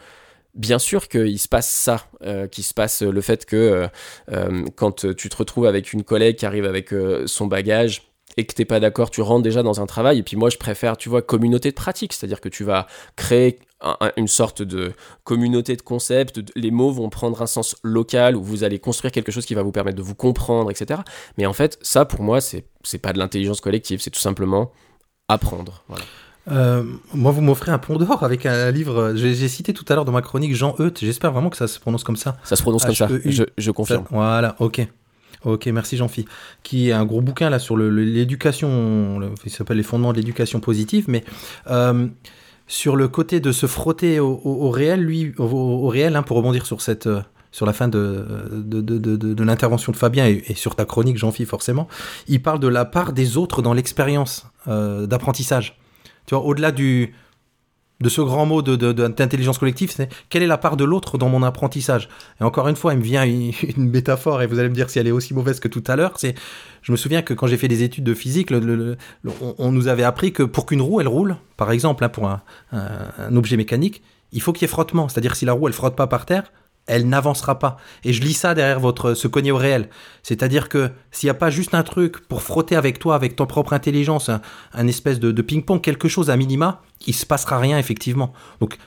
bien 0.53 0.79
sûr 0.79 1.07
qu'il 1.07 1.39
se 1.39 1.47
passe 1.47 1.69
ça, 1.69 2.07
euh, 2.23 2.47
qu'il 2.47 2.63
se 2.63 2.73
passe 2.73 3.01
le 3.01 3.21
fait 3.21 3.45
que 3.45 3.87
quand 4.75 5.05
tu 5.15 5.29
te 5.29 5.35
retrouves 5.35 5.65
avec 5.65 5.93
une 5.93 6.03
collègue 6.03 6.35
qui 6.35 6.45
arrive 6.45 6.65
avec 6.65 6.93
son 7.25 7.47
bagage 7.47 8.13
et 8.37 8.45
que 8.45 8.53
t'es 8.53 8.65
pas 8.65 8.79
d'accord, 8.79 9.09
tu 9.11 9.21
rentres 9.21 9.43
déjà 9.43 9.63
dans 9.63 9.81
un 9.81 9.85
travail. 9.85 10.19
Et 10.19 10.23
puis 10.23 10.37
moi, 10.37 10.49
je 10.49 10.57
préfère, 10.57 10.97
tu 10.97 11.09
vois, 11.09 11.21
communauté 11.21 11.69
de 11.69 11.75
pratique, 11.75 12.13
c'est-à-dire 12.13 12.41
que 12.41 12.49
tu 12.49 12.63
vas 12.63 12.87
créer 13.15 13.59
une 14.17 14.27
sorte 14.27 14.61
de 14.61 14.93
communauté 15.23 15.75
de 15.75 15.81
concepts. 15.81 16.41
Les 16.55 16.71
mots 16.71 16.91
vont 16.91 17.09
prendre 17.09 17.41
un 17.41 17.47
sens 17.47 17.75
local 17.83 18.35
où 18.35 18.43
vous 18.43 18.63
allez 18.63 18.79
construire 18.79 19.11
quelque 19.11 19.31
chose 19.31 19.45
qui 19.45 19.53
va 19.55 19.63
vous 19.63 19.71
permettre 19.71 19.97
de 19.97 20.03
vous 20.03 20.15
comprendre, 20.15 20.71
etc. 20.71 21.01
Mais 21.37 21.45
en 21.45 21.53
fait, 21.53 21.77
ça, 21.81 22.05
pour 22.05 22.21
moi, 22.21 22.39
c'est 22.41 22.65
pas 23.01 23.13
de 23.13 23.19
l'intelligence 23.19 23.61
collective, 23.61 24.01
c'est 24.01 24.11
tout 24.11 24.19
simplement 24.19 24.71
apprendre. 25.27 25.83
Euh, 26.51 26.83
moi, 27.13 27.31
vous 27.31 27.41
m'offrez 27.41 27.71
un 27.71 27.77
pont 27.77 27.97
d'or 27.97 28.23
avec 28.23 28.45
un 28.45 28.71
livre. 28.71 29.13
J'ai 29.15 29.47
cité 29.47 29.73
tout 29.73 29.85
à 29.87 29.95
l'heure 29.95 30.05
dans 30.05 30.11
ma 30.11 30.21
chronique 30.21 30.55
Jean 30.55 30.75
Euth. 30.79 30.99
J'espère 30.99 31.31
vraiment 31.31 31.49
que 31.49 31.57
ça 31.57 31.67
se 31.67 31.79
prononce 31.79 32.03
comme 32.03 32.17
ça. 32.17 32.37
Ça 32.43 32.55
se 32.55 32.61
prononce 32.61 32.85
comme 32.85 32.95
ça. 32.95 33.07
Je, 33.25 33.43
je 33.57 33.71
confirme. 33.71 34.05
voilà, 34.09 34.55
ok. 34.59 34.85
Ok, 35.45 35.65
merci 35.67 35.97
Jean-Phi. 35.97 36.25
Qui 36.63 36.89
est 36.89 36.93
un 36.93 37.05
gros 37.05 37.21
bouquin 37.21 37.49
là 37.49 37.59
sur 37.59 37.75
l'éducation, 37.77 39.19
il 39.45 39.51
s'appelle 39.51 39.77
Les 39.77 39.83
fondements 39.83 40.13
de 40.13 40.17
l'éducation 40.17 40.59
positive, 40.59 41.05
mais 41.07 41.23
euh, 41.69 42.07
sur 42.67 42.95
le 42.95 43.07
côté 43.07 43.39
de 43.39 43.51
se 43.51 43.65
frotter 43.65 44.19
au, 44.19 44.69
réel, 44.69 45.01
lui, 45.01 45.33
au, 45.37 45.87
réel, 45.87 46.15
hein, 46.15 46.23
pour 46.23 46.37
rebondir 46.37 46.65
sur 46.65 46.81
cette, 46.81 47.07
euh, 47.07 47.21
sur 47.51 47.65
la 47.65 47.73
fin 47.73 47.87
de, 47.87 48.25
de, 48.51 48.81
de, 48.81 49.15
de 49.15 49.43
l'intervention 49.43 49.91
de 49.91 49.97
Fabien 49.97 50.25
et, 50.25 50.53
sur 50.55 50.75
ta 50.75 50.85
chronique, 50.85 51.17
Jean-Phi, 51.17 51.45
forcément, 51.45 51.87
il 52.27 52.41
parle 52.41 52.59
de 52.59 52.67
la 52.67 52.85
part 52.85 53.13
des 53.13 53.37
autres 53.37 53.61
dans 53.61 53.73
l'expérience 53.73 54.47
euh, 54.67 55.05
d'apprentissage. 55.05 55.77
Tu 56.25 56.35
vois, 56.35 56.43
au-delà 56.43 56.71
du, 56.71 57.13
de 58.03 58.09
ce 58.09 58.21
grand 58.21 58.45
mot 58.45 58.61
d'intelligence 58.61 59.57
collective, 59.57 59.91
c'est 59.95 60.09
quelle 60.29 60.43
est 60.43 60.47
la 60.47 60.57
part 60.57 60.75
de 60.77 60.83
l'autre 60.83 61.17
dans 61.17 61.29
mon 61.29 61.41
apprentissage? 61.41 62.09
Et 62.41 62.43
encore 62.43 62.67
une 62.67 62.75
fois, 62.75 62.93
il 62.93 62.99
me 62.99 63.03
vient 63.03 63.23
une, 63.25 63.53
métaphore, 63.77 64.41
et 64.41 64.47
vous 64.47 64.59
allez 64.59 64.69
me 64.69 64.75
dire 64.75 64.89
si 64.89 64.99
elle 64.99 65.07
est 65.07 65.11
aussi 65.11 65.33
mauvaise 65.33 65.59
que 65.59 65.69
tout 65.69 65.83
à 65.87 65.95
l'heure. 65.95 66.13
C'est, 66.17 66.35
je 66.81 66.91
me 66.91 66.97
souviens 66.97 67.21
que 67.21 67.33
quand 67.33 67.47
j'ai 67.47 67.57
fait 67.57 67.69
des 67.69 67.81
études 67.81 68.03
de 68.03 68.13
physique, 68.13 68.49
on, 69.57 69.71
nous 69.71 69.87
avait 69.87 70.03
appris 70.03 70.33
que 70.33 70.43
pour 70.43 70.65
qu'une 70.65 70.81
roue 70.81 70.99
elle 70.99 71.07
roule, 71.07 71.37
par 71.55 71.71
exemple, 71.71 72.03
hein, 72.03 72.09
pour 72.09 72.27
un, 72.27 72.41
un 72.71 73.35
objet 73.37 73.55
mécanique, 73.55 74.03
il 74.33 74.41
faut 74.41 74.51
qu'il 74.51 74.63
y 74.63 74.65
ait 74.65 74.67
frottement. 74.67 75.07
C'est-à-dire 75.07 75.35
si 75.35 75.45
la 75.45 75.53
roue 75.53 75.67
elle 75.67 75.73
frotte 75.73 75.95
pas 75.95 76.07
par 76.07 76.25
terre, 76.25 76.51
elle 76.87 77.07
n'avancera 77.07 77.59
pas. 77.59 77.77
Et 78.03 78.13
je 78.13 78.21
lis 78.21 78.33
ça 78.33 78.53
derrière 78.53 78.79
votre 78.79 79.13
ce 79.13 79.27
cogné 79.27 79.51
au 79.51 79.57
réel. 79.57 79.89
C'est-à-dire 80.21 80.69
que 80.69 80.91
s'il 81.11 81.27
n'y 81.27 81.31
a 81.31 81.35
pas 81.35 81.49
juste 81.49 81.73
un 81.73 81.83
truc 81.83 82.27
pour 82.27 82.41
frotter 82.41 82.75
avec 82.75 82.99
toi, 82.99 83.15
avec 83.15 83.35
ton 83.35 83.45
propre 83.45 83.73
intelligence, 83.73 84.29
un, 84.29 84.87
espèce 84.87 85.19
de, 85.19 85.31
de 85.31 85.41
ping-pong, 85.41 85.81
quelque 85.81 86.07
chose 86.07 86.29
à 86.29 86.37
minima, 86.37 86.81
il 87.07 87.13
se 87.13 87.25
passera 87.25 87.59
rien 87.59 87.77
effectivement. 87.77 88.33
Donc 88.59 88.77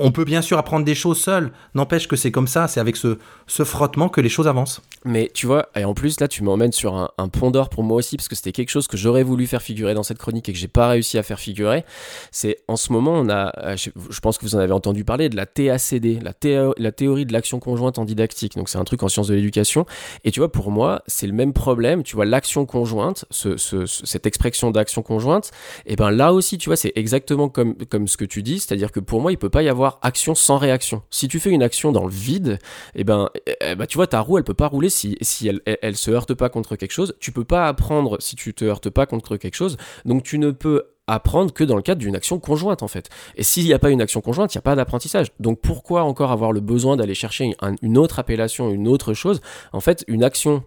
on 0.00 0.10
peut 0.10 0.24
bien 0.24 0.40
sûr 0.40 0.58
apprendre 0.58 0.84
des 0.84 0.94
choses 0.94 1.18
seul, 1.18 1.52
n'empêche 1.74 2.08
que 2.08 2.16
c'est 2.16 2.30
comme 2.30 2.46
ça, 2.46 2.66
c'est 2.66 2.80
avec 2.80 2.96
ce, 2.96 3.18
ce, 3.46 3.64
frottement 3.64 4.08
que 4.08 4.20
les 4.20 4.30
choses 4.30 4.48
avancent. 4.48 4.80
Mais 5.04 5.30
tu 5.34 5.46
vois, 5.46 5.68
et 5.76 5.84
en 5.84 5.92
plus 5.92 6.18
là 6.20 6.28
tu 6.28 6.42
m'emmènes 6.42 6.72
sur 6.72 6.94
un, 6.94 7.28
pont 7.28 7.50
d'or 7.50 7.68
pour 7.68 7.82
moi 7.82 7.98
aussi, 7.98 8.16
parce 8.16 8.28
que 8.28 8.34
c'était 8.34 8.52
quelque 8.52 8.70
chose 8.70 8.88
que 8.88 8.96
j'aurais 8.96 9.22
voulu 9.22 9.46
faire 9.46 9.60
figurer 9.60 9.92
dans 9.92 10.02
cette 10.02 10.18
chronique 10.18 10.48
et 10.48 10.52
que 10.52 10.58
j'ai 10.58 10.68
pas 10.68 10.88
réussi 10.88 11.18
à 11.18 11.22
faire 11.22 11.38
figurer. 11.38 11.84
C'est 12.30 12.58
en 12.68 12.76
ce 12.76 12.92
moment, 12.92 13.12
on 13.12 13.28
a, 13.28 13.52
euh, 13.58 13.76
je, 13.76 14.20
pense 14.20 14.38
que 14.38 14.44
vous 14.44 14.56
en 14.56 14.58
avez 14.60 14.72
entendu 14.72 15.04
parler, 15.04 15.28
de 15.28 15.36
la 15.36 15.46
TACD, 15.46 16.20
la, 16.22 16.32
la 16.78 16.92
théorie 16.92 17.26
de 17.26 17.32
l'action 17.32 17.60
conjointe 17.60 17.98
en 17.98 18.04
didactique. 18.04 18.56
Donc 18.56 18.68
c'est 18.68 18.78
un 18.78 18.84
truc 18.84 19.02
en 19.02 19.08
sciences 19.08 19.28
de 19.28 19.34
l'éducation. 19.34 19.84
Et 20.24 20.30
tu 20.30 20.40
vois, 20.40 20.50
pour 20.50 20.70
moi, 20.70 21.02
c'est 21.06 21.26
le 21.26 21.34
même 21.34 21.52
problème. 21.52 22.02
Tu 22.02 22.16
vois, 22.16 22.24
l'action 22.24 22.64
conjointe, 22.64 23.26
ce, 23.30 23.56
ce, 23.58 23.84
cette 23.86 24.26
expression 24.26 24.70
d'action 24.70 25.02
conjointe, 25.02 25.50
et 25.84 25.96
ben 25.96 26.10
là 26.10 26.32
aussi, 26.32 26.56
tu 26.56 26.70
vois, 26.70 26.76
c'est 26.76 26.92
exactement 26.94 27.48
comme, 27.48 27.74
comme 27.90 28.08
ce 28.08 28.16
que 28.16 28.24
tu 28.24 28.42
dis, 28.42 28.58
c'est-à-dire 28.60 28.90
que 28.90 29.00
pour 29.00 29.20
moi, 29.20 29.32
il 29.32 29.38
peut 29.38 29.49
pas 29.50 29.62
y 29.62 29.68
avoir 29.68 29.98
action 30.02 30.34
sans 30.34 30.58
réaction. 30.58 31.02
Si 31.10 31.28
tu 31.28 31.40
fais 31.40 31.50
une 31.50 31.62
action 31.62 31.92
dans 31.92 32.04
le 32.04 32.12
vide, 32.12 32.58
et 32.94 33.00
eh 33.00 33.04
ben, 33.04 33.28
eh 33.60 33.74
ben, 33.74 33.86
tu 33.86 33.98
vois, 33.98 34.06
ta 34.06 34.20
roue, 34.20 34.38
elle 34.38 34.44
peut 34.44 34.54
pas 34.54 34.68
rouler 34.68 34.90
si, 34.90 35.16
si 35.20 35.48
elle, 35.48 35.60
elle, 35.66 35.96
se 35.96 36.10
heurte 36.10 36.34
pas 36.34 36.48
contre 36.48 36.76
quelque 36.76 36.92
chose. 36.92 37.14
Tu 37.20 37.32
peux 37.32 37.44
pas 37.44 37.68
apprendre 37.68 38.16
si 38.20 38.36
tu 38.36 38.54
te 38.54 38.64
heurtes 38.64 38.90
pas 38.90 39.06
contre 39.06 39.36
quelque 39.36 39.56
chose. 39.56 39.76
Donc, 40.04 40.22
tu 40.22 40.38
ne 40.38 40.50
peux 40.50 40.84
apprendre 41.10 41.52
que 41.52 41.64
dans 41.64 41.76
le 41.76 41.82
cadre 41.82 42.00
d'une 42.00 42.16
action 42.16 42.38
conjointe 42.38 42.82
en 42.82 42.88
fait. 42.88 43.08
Et 43.36 43.42
s'il 43.42 43.64
n'y 43.64 43.72
a 43.72 43.78
pas 43.78 43.90
une 43.90 44.00
action 44.00 44.20
conjointe, 44.20 44.54
il 44.54 44.58
n'y 44.58 44.60
a 44.60 44.62
pas 44.62 44.76
d'apprentissage. 44.76 45.28
Donc 45.40 45.60
pourquoi 45.60 46.04
encore 46.04 46.30
avoir 46.30 46.52
le 46.52 46.60
besoin 46.60 46.96
d'aller 46.96 47.14
chercher 47.14 47.52
une 47.82 47.98
autre 47.98 48.18
appellation, 48.18 48.70
une 48.70 48.86
autre 48.86 49.12
chose? 49.12 49.40
En 49.72 49.80
fait, 49.80 50.04
une 50.06 50.22
action 50.22 50.62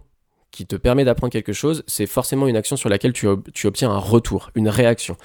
qui 0.50 0.66
te 0.66 0.76
permet 0.76 1.04
d'apprendre 1.04 1.32
quelque 1.32 1.52
chose, 1.52 1.82
c'est 1.88 2.06
forcément 2.06 2.46
une 2.46 2.56
action 2.56 2.76
sur 2.76 2.88
laquelle 2.88 3.12
tu, 3.12 3.26
tu, 3.54 3.66
obtiens 3.66 3.90
un 3.90 3.98
retour, 3.98 4.50
une 4.54 4.68
réaction. 4.68 5.16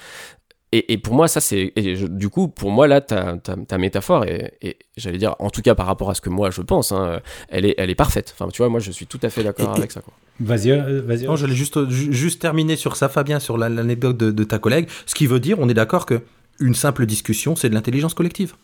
Et, 0.72 0.98
pour 0.98 1.14
moi, 1.14 1.26
ça, 1.26 1.40
c'est. 1.40 1.72
Du 2.08 2.28
coup, 2.28 2.46
pour 2.46 2.70
moi, 2.70 2.86
là, 2.86 3.00
ta, 3.00 3.36
ta, 3.38 3.78
métaphore, 3.78 4.24
et, 4.24 4.78
j'allais 4.96 5.18
dire, 5.18 5.34
en 5.40 5.50
tout 5.50 5.62
cas 5.62 5.74
par 5.74 5.86
rapport 5.86 6.10
à 6.10 6.14
ce 6.14 6.20
que 6.20 6.30
moi 6.30 6.50
je 6.50 6.62
pense, 6.62 6.92
hein, 6.92 7.20
elle, 7.48 7.64
est, 7.64 7.74
elle 7.76 7.90
est 7.90 7.96
parfaite. 7.96 8.32
Enfin, 8.36 8.48
tu 8.52 8.58
vois, 8.58 8.68
moi, 8.68 8.78
je 8.78 8.92
suis 8.92 9.06
tout 9.06 9.18
à 9.22 9.30
fait 9.30 9.42
d'accord 9.42 9.76
avec 9.76 9.90
ça. 9.90 10.00
Vas-y, 10.38 10.70
euh, 10.70 11.02
vas-y. 11.04 11.24
Non, 11.24 11.34
j'allais 11.34 11.56
juste, 11.56 11.88
juste 11.90 12.40
terminer 12.40 12.76
sur 12.76 12.94
ça, 12.94 13.08
Fabien, 13.08 13.40
sur 13.40 13.58
l'anecdote 13.58 14.16
de, 14.16 14.30
de, 14.30 14.44
ta 14.44 14.60
collègue. 14.60 14.88
Ce 15.06 15.14
qui 15.16 15.26
veut 15.26 15.40
dire, 15.40 15.58
on 15.58 15.68
est 15.68 15.74
d'accord 15.74 16.06
que 16.06 16.22
une 16.60 16.74
simple 16.74 17.04
discussion, 17.04 17.56
c'est 17.56 17.68
de 17.68 17.74
l'intelligence 17.74 18.14
collective. 18.14 18.54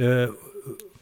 Euh, 0.00 0.28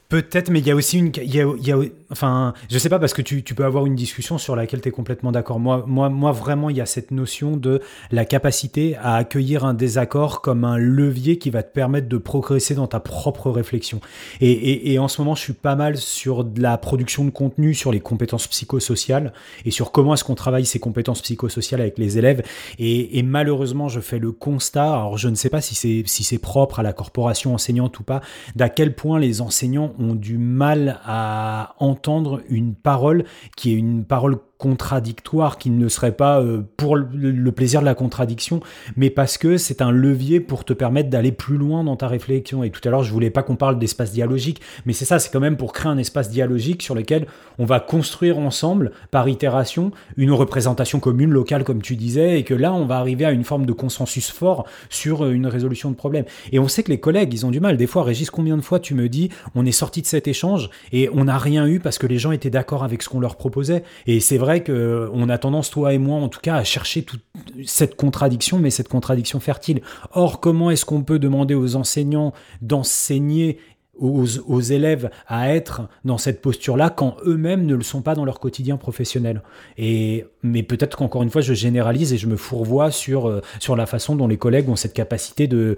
Peut-être, 0.09 0.50
mais 0.50 0.61
il 0.61 0.66
y 0.66 0.70
a 0.70 0.76
aussi 0.76 0.98
une. 0.98 1.11
Il 1.16 1.34
y 1.34 1.40
a, 1.40 1.78
enfin, 2.12 2.54
je 2.70 2.78
sais 2.78 2.88
pas, 2.88 3.00
parce 3.00 3.12
que 3.12 3.22
tu, 3.22 3.42
peux 3.42 3.64
avoir 3.64 3.86
une 3.86 3.96
discussion 3.96 4.38
sur 4.38 4.54
laquelle 4.54 4.80
tu 4.80 4.88
es 4.88 4.92
complètement 4.92 5.32
d'accord. 5.32 5.59
Moi, 5.59 5.84
moi, 5.88 6.09
moi, 6.11 6.30
vraiment, 6.30 6.70
il 6.70 6.76
y 6.76 6.80
a 6.80 6.86
cette 6.86 7.11
notion 7.11 7.57
de 7.57 7.80
la 8.12 8.24
capacité 8.24 8.96
à 8.96 9.16
accueillir 9.16 9.64
un 9.64 9.74
désaccord 9.74 10.42
comme 10.42 10.64
un 10.64 10.78
levier 10.78 11.38
qui 11.38 11.50
va 11.50 11.64
te 11.64 11.72
permettre 11.72 12.09
de 12.09 12.18
progresser 12.18 12.76
dans 12.76 12.86
ta 12.86 13.00
propre 13.00 13.50
réflexion. 13.50 14.00
Et, 14.40 14.96
en 15.00 15.09
ce 15.09 15.20
moment, 15.20 15.34
je 15.34 15.42
suis 15.42 15.52
pas 15.54 15.74
mal 15.74 15.96
sur 15.96 16.44
de 16.44 16.62
la 16.62 16.78
production 16.78 17.24
de 17.24 17.30
contenu, 17.30 17.74
sur 17.74 17.90
les 17.90 18.00
compétences 18.00 18.46
psychosociales 18.46 19.32
et 19.64 19.72
sur 19.72 19.90
comment 19.90 20.14
est-ce 20.14 20.24
qu'on 20.24 20.36
travaille 20.36 20.66
ces 20.66 20.78
compétences 20.78 21.20
psychosociales 21.20 21.80
avec 21.80 21.98
les 21.98 22.16
élèves. 22.16 22.42
Et, 22.78 23.22
malheureusement, 23.24 23.88
je 23.88 23.98
fais 23.98 24.20
le 24.20 24.30
constat, 24.30 24.84
alors 24.84 25.18
je 25.18 25.28
ne 25.28 25.34
sais 25.34 25.50
pas 25.50 25.61
si 25.61 25.74
c'est 25.74 26.04
si 26.07 26.38
propre 26.38 26.78
à 26.78 26.82
la 26.84 26.92
corporation 26.92 27.54
enseignante 27.54 27.98
ou 27.98 28.04
pas, 28.04 28.20
d'à 28.54 28.68
quel 28.68 28.94
point 28.94 29.18
les 29.18 29.40
enseignants 29.40 29.94
ont 29.99 30.14
du 30.14 30.38
mal 30.38 31.01
à 31.05 31.74
entendre 31.78 32.42
une 32.49 32.74
parole 32.74 33.24
qui 33.57 33.72
est 33.72 33.76
une 33.76 34.05
parole 34.05 34.38
contradictoire, 34.59 35.59
qui 35.59 35.70
ne 35.70 35.88
serait 35.88 36.12
pas 36.12 36.40
euh, 36.40 36.62
pour 36.76 36.96
le 36.96 37.52
plaisir 37.52 37.80
de 37.80 37.84
la 37.84 37.94
contradiction, 37.94 38.61
mais 38.96 39.11
parce 39.11 39.36
que 39.38 39.59
c'est 39.59 39.82
un 39.82 39.90
levier 39.90 40.40
pour 40.40 40.64
te 40.64 40.72
permettre 40.72 41.11
d'aller 41.11 41.32
plus 41.32 41.59
loin 41.59 41.84
dans 41.84 41.96
ta 41.96 42.09
réflexion. 42.09 42.62
Et 42.62 42.70
tout 42.70 42.80
à 42.86 42.90
l'heure, 42.90 43.02
je 43.02 43.12
voulais 43.12 43.30
pas 43.30 43.42
qu'on 43.42 43.57
parle 43.57 43.78
d'espace 43.78 44.12
dialogique, 44.12 44.61
mais 44.86 44.92
c'est 44.92 45.04
ça, 45.04 45.18
c'est 45.18 45.30
quand 45.30 45.40
même 45.40 45.57
pour 45.57 45.72
créer 45.72 45.90
un 45.90 45.98
espace 45.98 46.30
dialogique 46.30 46.82
sur 46.82 46.94
lequel 46.94 47.26
on 47.59 47.64
va 47.64 47.80
construire 47.80 48.38
ensemble, 48.38 48.92
par 49.11 49.28
itération, 49.28 49.90
une 50.16 50.32
représentation 50.32 51.00
commune, 51.00 51.30
locale, 51.30 51.64
comme 51.64 51.82
tu 51.82 51.96
disais, 51.96 52.38
et 52.38 52.44
que 52.44 52.54
là, 52.54 52.72
on 52.72 52.86
va 52.86 52.96
arriver 52.96 53.24
à 53.24 53.32
une 53.32 53.44
forme 53.44 53.66
de 53.66 53.72
consensus 53.72 54.30
fort 54.30 54.66
sur 54.88 55.24
euh, 55.24 55.32
une 55.32 55.46
résolution 55.46 55.90
de 55.90 55.96
problème. 55.96 56.24
Et 56.52 56.59
on 56.59 56.68
sait 56.68 56.82
que 56.82 56.90
les 56.90 57.00
collègues, 57.00 57.32
ils 57.34 57.44
ont 57.44 57.50
du 57.50 57.61
mal. 57.61 57.76
Des 57.76 57.86
fois, 57.86 58.04
Régis, 58.04 58.30
combien 58.30 58.57
de 58.57 58.62
fois 58.62 58.80
tu 58.80 58.94
me 58.94 59.09
dis, 59.09 59.30
on 59.54 59.66
est 59.66 59.72
sorti 59.72 60.00
de 60.00 60.07
cet 60.07 60.28
échange 60.28 60.70
et 60.92 61.11
on 61.12 61.24
n'a 61.24 61.38
rien 61.38 61.66
eu 61.66 61.80
parce 61.80 61.98
que 61.98 62.07
les 62.07 62.18
gens 62.18 62.32
étaient 62.32 62.50
d'accord 62.50 62.84
avec 62.84 63.02
ce 63.02 63.09
qu'on 63.09 63.20
leur 63.20 63.36
proposait. 63.36 63.82
Et 64.07 64.20
c'est 64.20 64.38
vrai 64.38 64.45
qu'on 64.47 64.72
euh, 64.72 65.28
a 65.28 65.38
tendance, 65.38 65.70
toi 65.70 65.92
et 65.92 65.99
moi 65.99 66.18
en 66.18 66.28
tout 66.28 66.40
cas, 66.40 66.57
à 66.57 66.64
chercher 66.64 67.03
toute 67.03 67.22
cette 67.64 67.97
contradiction, 67.97 68.59
mais 68.59 68.70
cette 68.70 68.88
contradiction 68.88 69.40
fertile. 69.40 69.82
Or, 70.12 70.40
comment 70.40 70.70
est-ce 70.70 70.84
qu'on 70.84 71.03
peut 71.03 71.18
demander 71.18 71.55
aux 71.55 71.76
enseignants 71.76 72.32
d'enseigner 72.62 73.59
aux, 73.99 74.61
élèves 74.61 75.09
à 75.26 75.55
être 75.55 75.88
dans 76.05 76.18
cette 76.18 76.42
posture-là 76.42 76.90
quand 76.90 77.16
eux-mêmes 77.24 77.64
ne 77.64 77.74
le 77.74 77.82
sont 77.82 78.03
pas 78.03 78.14
dans 78.14 78.24
leur 78.24 78.40
quotidien 78.40 78.76
professionnel? 78.76 79.42
Et, 79.78 80.26
mais 80.42 80.62
peut-être 80.62 80.97
qu'encore 80.97 81.22
une 81.22 81.30
fois, 81.30 81.40
je 81.40 81.55
généralise 81.55 82.12
et 82.12 82.18
je 82.18 82.26
me 82.26 82.36
fourvoie 82.36 82.90
sur, 82.90 83.26
euh, 83.26 83.40
sur 83.59 83.74
la 83.74 83.86
façon 83.86 84.14
dont 84.16 84.28
les 84.28 84.36
collègues 84.36 84.68
ont 84.68 84.76
cette 84.76 84.92
capacité 84.92 85.47
de, 85.49 85.76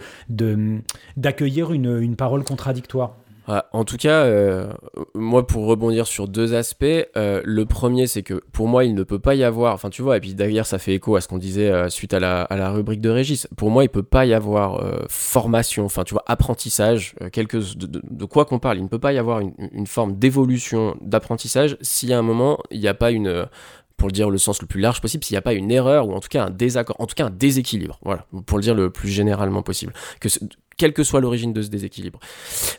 d'accueillir 1.16 1.72
une, 1.72 2.00
une 2.00 2.16
parole 2.16 2.44
contradictoire. 2.44 3.16
En 3.72 3.84
tout 3.84 3.96
cas, 3.96 4.24
euh, 4.24 4.70
moi, 5.14 5.46
pour 5.46 5.64
rebondir 5.64 6.06
sur 6.06 6.28
deux 6.28 6.54
aspects, 6.54 6.84
euh, 6.84 7.40
le 7.44 7.64
premier, 7.64 8.06
c'est 8.06 8.22
que 8.22 8.42
pour 8.52 8.68
moi, 8.68 8.84
il 8.84 8.94
ne 8.94 9.02
peut 9.02 9.18
pas 9.18 9.34
y 9.34 9.42
avoir, 9.42 9.72
enfin, 9.72 9.88
tu 9.88 10.02
vois, 10.02 10.18
et 10.18 10.20
puis 10.20 10.34
d'ailleurs, 10.34 10.66
ça 10.66 10.78
fait 10.78 10.94
écho 10.94 11.16
à 11.16 11.22
ce 11.22 11.28
qu'on 11.28 11.38
disait 11.38 11.70
euh, 11.70 11.88
suite 11.88 12.12
à 12.12 12.20
la, 12.20 12.42
à 12.42 12.56
la, 12.56 12.70
rubrique 12.70 13.00
de 13.00 13.08
Régis. 13.08 13.48
Pour 13.56 13.70
moi, 13.70 13.84
il 13.84 13.88
peut 13.88 14.02
pas 14.02 14.26
y 14.26 14.34
avoir 14.34 14.82
formation, 15.08 15.86
enfin, 15.86 16.04
tu 16.04 16.12
vois, 16.12 16.24
apprentissage, 16.26 17.14
quelque, 17.32 17.56
de, 17.76 18.02
de, 18.02 18.24
quoi 18.26 18.44
qu'on 18.44 18.58
parle. 18.58 18.76
Il 18.76 18.82
ne 18.82 18.88
peut 18.88 18.98
pas 18.98 19.14
y 19.14 19.18
avoir 19.18 19.40
une, 19.40 19.54
une 19.72 19.86
forme 19.86 20.18
d'évolution 20.18 20.96
d'apprentissage 21.00 21.78
si 21.80 22.12
à 22.12 22.18
un 22.18 22.22
moment, 22.22 22.58
il 22.70 22.80
n'y 22.80 22.88
a 22.88 22.94
pas 22.94 23.10
une 23.10 23.46
pour 23.96 24.08
le 24.08 24.12
dire 24.12 24.30
le 24.30 24.38
sens 24.38 24.60
le 24.62 24.68
plus 24.68 24.80
large 24.80 25.00
possible, 25.00 25.24
s'il 25.24 25.34
n'y 25.34 25.38
a 25.38 25.42
pas 25.42 25.54
une 25.54 25.72
erreur 25.72 26.08
ou 26.08 26.14
en 26.14 26.20
tout 26.20 26.28
cas 26.28 26.44
un 26.44 26.50
désaccord, 26.50 26.94
en 27.00 27.06
tout 27.06 27.16
cas 27.16 27.26
un 27.26 27.30
déséquilibre, 27.30 27.98
voilà, 28.04 28.26
pour 28.46 28.58
le 28.58 28.62
dire 28.62 28.74
le 28.74 28.90
plus 28.90 29.08
généralement 29.08 29.62
possible. 29.62 29.92
Que 30.20 30.28
quelle 30.78 30.94
que 30.94 31.02
soit 31.02 31.20
l'origine 31.20 31.52
de 31.52 31.60
ce 31.60 31.68
déséquilibre. 31.68 32.18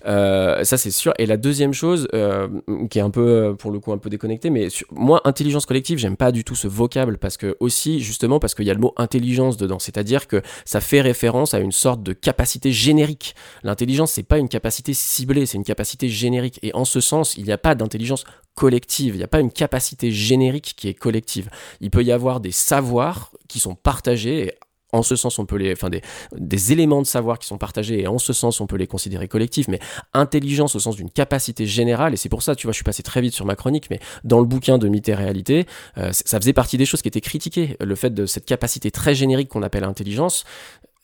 Euh, 0.06 0.64
ça 0.64 0.78
c'est 0.78 0.90
sûr. 0.90 1.14
Et 1.20 1.26
la 1.26 1.38
deuxième 1.38 1.74
chose, 1.74 2.08
euh, 2.14 2.48
qui 2.90 2.98
est 2.98 3.02
un 3.02 3.12
peu, 3.12 3.28
euh, 3.28 3.54
pour 3.54 3.72
le 3.72 3.80
coup, 3.80 3.92
un 3.92 3.98
peu 3.98 4.10
déconnectée, 4.10 4.50
mais 4.50 4.70
moi, 4.92 5.22
intelligence 5.26 5.66
collective, 5.66 6.00
j'aime 6.00 6.18
pas 6.18 6.32
du 6.32 6.44
tout 6.44 6.56
ce 6.56 6.68
vocable 6.68 7.18
parce 7.18 7.38
que 7.38 7.58
aussi, 7.60 8.00
justement, 8.00 8.40
parce 8.40 8.56
qu'il 8.56 8.66
y 8.66 8.72
a 8.72 8.74
le 8.74 8.80
mot 8.80 8.94
intelligence 8.98 9.58
dedans, 9.58 9.80
c'est-à-dire 9.80 10.28
que 10.28 10.42
ça 10.66 10.82
fait 10.82 11.02
référence 11.02 11.54
à 11.54 11.60
une 11.60 11.74
sorte 11.74 12.02
de 12.02 12.14
capacité 12.14 12.72
générique. 12.72 13.36
L'intelligence, 13.64 14.14
c'est 14.14 14.24
pas 14.24 14.38
une 14.38 14.50
capacité 14.50 14.94
ciblée, 14.94 15.46
c'est 15.46 15.58
une 15.58 15.64
capacité 15.64 16.08
générique. 16.08 16.60
Et 16.64 16.74
en 16.74 16.86
ce 16.86 17.02
sens, 17.02 17.36
il 17.38 17.44
n'y 17.44 17.52
a 17.52 17.58
pas 17.58 17.76
d'intelligence 17.76 18.24
collective, 18.56 19.16
il 19.16 19.18
n'y 19.18 19.24
a 19.24 19.28
pas 19.28 19.40
une 19.40 19.52
capacité 19.52 20.12
générique 20.12 20.74
qui 20.78 20.88
est 20.88 20.94
collective. 20.94 21.50
Il 21.82 21.92
peut 21.92 22.04
y 22.04 22.12
avoir 22.12 22.40
des 22.40 22.52
savoirs 22.52 23.32
qui 23.48 23.60
sont 23.60 23.76
partagés 23.76 24.54
en 24.92 25.04
ce 25.04 25.16
sens, 25.16 25.40
on 25.40 25.46
peut 25.46 25.58
les, 25.58 25.74
enfin 25.74 25.90
des, 25.90 26.02
des, 26.36 26.72
éléments 26.72 27.02
de 27.02 27.08
savoir 27.08 27.40
qui 27.40 27.48
sont 27.48 27.58
partagés 27.58 28.02
et 28.02 28.08
en 28.08 28.18
ce 28.18 28.34
sens, 28.34 28.60
on 28.62 28.68
peut 28.68 28.78
les 28.78 28.88
considérer 28.88 29.28
collectifs, 29.28 29.68
mais 29.68 29.80
intelligence 30.14 30.76
au 30.76 30.80
sens 30.80 30.96
d'une 30.96 31.12
capacité 31.12 31.66
générale, 31.66 32.14
et 32.14 32.18
c'est 32.18 32.30
pour 32.30 32.44
ça, 32.44 32.56
tu 32.56 32.68
vois, 32.68 32.72
je 32.72 32.78
suis 32.78 32.84
passé 32.84 33.04
très 33.04 33.22
vite 33.22 33.34
sur 33.34 33.46
ma 33.46 33.56
chronique, 33.56 33.90
mais 33.90 34.00
dans 34.24 34.40
le 34.40 34.46
bouquin 34.46 34.78
de 34.78 34.88
Mythe 34.88 35.10
et 35.10 35.16
Réalité, 35.16 35.66
euh, 35.98 36.10
ça 36.12 36.40
faisait 36.40 36.54
partie 36.54 36.78
des 36.78 36.86
choses 36.86 37.02
qui 37.02 37.08
étaient 37.08 37.22
critiquées, 37.22 37.78
le 37.80 37.96
fait 37.96 38.14
de 38.14 38.26
cette 38.26 38.46
capacité 38.46 38.92
très 38.92 39.16
générique 39.16 39.50
qu'on 39.50 39.64
appelle 39.64 39.84
intelligence, 39.84 40.46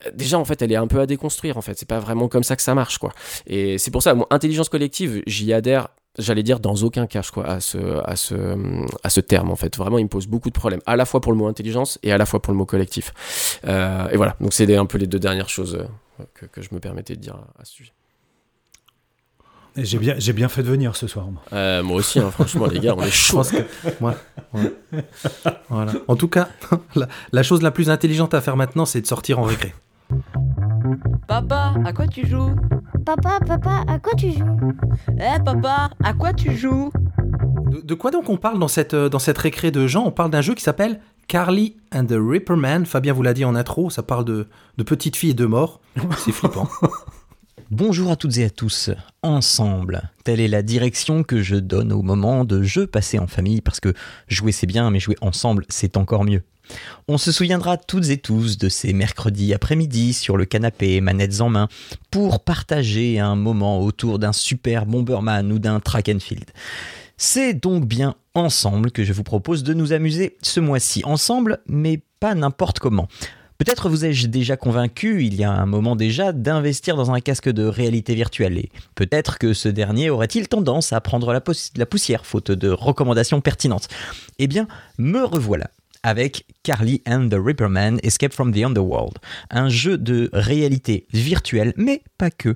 euh, 0.06 0.12
déjà 0.14 0.40
en 0.40 0.46
fait 0.46 0.62
elle 0.62 0.72
est 0.72 0.78
un 0.78 0.88
peu 0.88 1.00
à 1.00 1.06
déconstruire 1.06 1.58
en 1.58 1.62
fait. 1.62 1.78
C'est 1.78 1.88
pas 1.88 2.00
vraiment 2.00 2.28
comme 2.28 2.44
ça 2.44 2.56
que 2.56 2.62
ça 2.62 2.76
marche 2.76 2.98
quoi. 2.98 3.12
Et 3.48 3.78
c'est 3.78 3.92
pour 3.92 4.04
ça 4.04 4.14
mon 4.14 4.26
intelligence 4.30 4.70
collective 4.70 5.22
j'y 5.28 5.54
adhère 5.54 5.90
j'allais 6.18 6.44
dire 6.44 6.60
dans 6.60 6.76
aucun 6.76 7.08
cas 7.08 7.22
quoi 7.34 7.46
à 7.46 7.60
ce 7.60 7.78
à 8.04 8.16
ce 8.16 8.36
à 9.04 9.10
ce 9.10 9.20
terme 9.20 9.52
en 9.52 9.56
fait 9.56 9.76
vraiment 9.78 9.98
il 9.98 10.06
me 10.06 10.10
pose 10.10 10.28
beaucoup 10.28 10.50
de 10.50 10.54
problèmes 10.54 10.82
à 10.86 10.96
la 10.96 11.06
fois 11.06 11.22
pour 11.22 11.32
le 11.32 11.38
mot 11.38 11.48
intelligence 11.48 12.00
et 12.04 12.12
à 12.12 12.18
la 12.18 12.26
fois 12.26 12.42
pour 12.42 12.54
le 12.54 12.58
mot 12.58 12.66
collectif 12.66 13.14
euh, 13.66 14.08
et 14.10 14.18
voilà 14.18 14.36
donc 14.40 14.54
c'est 14.54 14.74
un 14.76 14.86
peu 14.86 14.98
les 14.98 15.08
deux 15.08 15.20
dernières 15.20 15.50
choses 15.50 15.76
euh, 15.76 16.24
que, 16.34 16.46
que, 16.46 16.62
je 16.62 16.70
me 16.72 16.80
permettais 16.80 17.16
de 17.16 17.22
dire 17.22 17.36
à, 17.60 17.66
ce 17.66 17.74
sujet 17.74 17.94
j'ai 19.78 19.98
bien, 19.98 20.16
j'ai 20.18 20.32
bien 20.32 20.48
fait 20.48 20.64
de 20.64 20.70
venir 20.70 20.96
ce 20.96 21.06
soir. 21.06 21.28
Moi, 21.30 21.42
euh, 21.52 21.84
moi 21.84 21.98
aussi, 21.98 22.18
hein, 22.20 22.32
franchement, 22.32 22.66
les 22.68 22.80
gars, 22.80 22.96
on 22.98 23.04
est 23.04 23.12
chaud. 23.12 23.42
voilà. 25.70 25.92
En 26.08 26.16
tout 26.16 26.30
cas, 26.30 26.48
la, 26.96 27.10
la 27.34 27.44
chose 27.44 27.62
la 27.62 27.72
plus 27.72 27.90
intelligente 27.90 28.34
à 28.34 28.40
faire 28.40 28.56
maintenant, 28.56 28.86
c'est 28.86 29.02
de 29.02 29.06
sortir 29.06 29.38
en 29.38 29.44
récré. 29.44 29.74
Papa, 31.28 31.74
à 31.86 31.94
quoi 31.94 32.08
tu 32.08 32.28
joues 32.28 32.56
Papa, 33.06 33.40
papa, 33.46 33.84
à 33.88 34.00
quoi 34.00 34.14
tu 34.16 34.32
joues 34.32 34.74
Eh 35.10 35.44
papa, 35.44 35.90
à 36.04 36.14
quoi 36.14 36.34
tu 36.34 36.56
joues 36.56 36.92
De, 37.68 37.82
de 37.82 37.94
quoi 37.94 38.12
donc 38.12 38.30
on 38.30 38.38
parle 38.38 38.60
dans 38.60 38.68
cette, 38.68 38.94
euh, 38.94 39.10
dans 39.10 39.20
cette 39.20 39.38
récré 39.38 39.72
de 39.72 39.88
gens 39.88 40.06
On 40.06 40.12
parle 40.12 40.32
d'un 40.32 40.42
jeu 40.42 40.56
qui 40.56 40.64
s'appelle 40.64 41.00
Carly 41.28 41.76
and 41.94 42.06
the 42.06 42.16
Ripper 42.18 42.56
Man. 42.56 42.86
Fabien 42.86 43.14
vous 43.14 43.24
l'a 43.24 43.34
dit 43.34 43.46
en 43.46 43.56
intro, 43.56 43.90
ça 43.90 44.04
parle 44.04 44.26
de, 44.26 44.48
de 44.78 44.84
petites 44.84 45.16
filles 45.16 45.32
et 45.32 45.36
de 45.36 45.46
morts. 45.46 45.82
C'est 46.18 46.32
flippant. 46.32 46.68
Bonjour 47.72 48.12
à 48.12 48.16
toutes 48.16 48.38
et 48.38 48.46
à 48.46 48.50
tous. 48.50 48.92
Ensemble, 49.24 50.12
telle 50.24 50.40
est 50.40 50.48
la 50.48 50.62
direction 50.62 51.24
que 51.24 51.42
je 51.42 51.56
donne 51.56 51.92
au 51.92 52.04
moment 52.04 52.46
de 52.46 52.62
jeux 52.62 52.86
passés 52.86 53.18
en 53.18 53.26
famille, 53.26 53.62
parce 53.62 53.80
que 53.80 53.94
jouer 54.28 54.52
c'est 54.52 54.68
bien, 54.68 54.92
mais 54.92 55.00
jouer 55.00 55.16
ensemble 55.22 55.66
c'est 55.68 55.98
encore 55.98 56.26
mieux. 56.26 56.44
On 57.08 57.18
se 57.18 57.32
souviendra 57.32 57.78
toutes 57.78 58.10
et 58.10 58.18
tous 58.18 58.58
de 58.58 58.70
ces 58.70 58.94
mercredis 58.94 59.54
après-midi 59.54 60.14
sur 60.14 60.38
le 60.38 60.46
canapé, 60.46 61.02
manettes 61.02 61.42
en 61.42 61.50
main, 61.50 61.68
pour 62.12 62.44
partager 62.44 63.20
un 63.20 63.36
moment 63.36 63.82
autour 63.82 64.20
d'un 64.20 64.34
super 64.34 64.86
Bomberman 64.86 65.52
ou 65.52 65.60
d'un 65.60 65.80
track 65.80 66.10
and 66.10 66.20
field. 66.20 66.46
C'est 67.18 67.54
donc 67.54 67.86
bien 67.86 68.16
ensemble 68.34 68.92
que 68.92 69.04
je 69.04 69.14
vous 69.14 69.24
propose 69.24 69.64
de 69.64 69.74
nous 69.74 69.94
amuser 69.94 70.38
ce 70.42 70.60
mois-ci. 70.60 71.02
Ensemble, 71.06 71.60
mais 71.68 72.02
pas 72.20 72.36
n'importe 72.36 72.80
comment. 72.80 73.08
Peut-être 73.58 73.88
vous 73.88 74.04
ai-je 74.04 74.28
déjà 74.28 74.58
convaincu, 74.58 75.24
il 75.24 75.36
y 75.36 75.46
a 75.46 75.52
un 75.52 75.66
moment 75.66 75.96
déjà, 75.96 76.34
d'investir 76.34 76.98
dans 76.98 77.12
un 77.12 77.22
casque 77.22 77.50
de 77.50 77.64
réalité 77.64 78.14
virtuelle. 78.14 78.58
Et 78.58 78.70
peut-être 78.96 79.38
que 79.38 79.54
ce 79.54 79.70
dernier 79.70 80.10
aurait-il 80.10 80.50
tendance 80.50 80.92
à 80.92 81.00
prendre 81.00 81.32
la, 81.32 81.42
la 81.78 81.86
poussière, 81.86 82.26
faute 82.26 82.52
de 82.52 82.70
recommandations 82.70 83.40
pertinentes. 83.40 83.88
Eh 84.40 84.48
bien, 84.48 84.68
me 84.98 85.24
revoilà 85.24 85.70
avec 86.06 86.46
Carly 86.62 87.02
and 87.08 87.30
the 87.30 87.38
Ripperman 87.44 87.98
Escape 88.04 88.32
from 88.32 88.54
the 88.54 88.64
Underworld, 88.64 89.18
un 89.50 89.70
jeu 89.70 89.98
de 89.98 90.30
réalité 90.34 91.08
virtuelle, 91.12 91.74
mais 91.78 92.04
pas 92.20 92.30
que. 92.30 92.56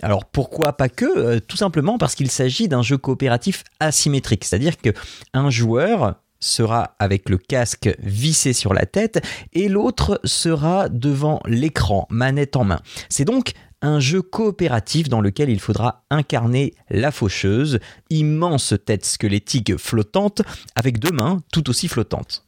Alors 0.00 0.24
pourquoi 0.24 0.74
pas 0.74 0.88
que? 0.88 1.04
Euh, 1.04 1.40
Tout 1.40 1.56
simplement 1.56 1.98
parce 1.98 2.14
qu'il 2.14 2.30
s'agit 2.30 2.68
d'un 2.68 2.82
jeu 2.82 2.96
coopératif 2.96 3.64
asymétrique, 3.80 4.44
c'est-à-dire 4.44 4.76
que 4.76 4.90
un 5.32 5.50
joueur 5.50 6.14
sera 6.38 6.94
avec 7.00 7.30
le 7.30 7.36
casque 7.36 7.90
vissé 7.98 8.52
sur 8.52 8.72
la 8.72 8.86
tête 8.86 9.20
et 9.52 9.68
l'autre 9.68 10.20
sera 10.22 10.88
devant 10.88 11.40
l'écran, 11.46 12.06
manette 12.10 12.54
en 12.54 12.62
main. 12.62 12.80
C'est 13.08 13.24
donc 13.24 13.54
un 13.82 13.98
jeu 13.98 14.22
coopératif 14.22 15.08
dans 15.08 15.20
lequel 15.20 15.50
il 15.50 15.58
faudra 15.58 16.04
incarner 16.10 16.74
la 16.90 17.10
faucheuse, 17.10 17.80
immense 18.08 18.74
tête 18.86 19.04
squelettique 19.04 19.76
flottante 19.78 20.42
avec 20.76 21.00
deux 21.00 21.12
mains 21.12 21.42
tout 21.52 21.68
aussi 21.68 21.88
flottantes. 21.88 22.44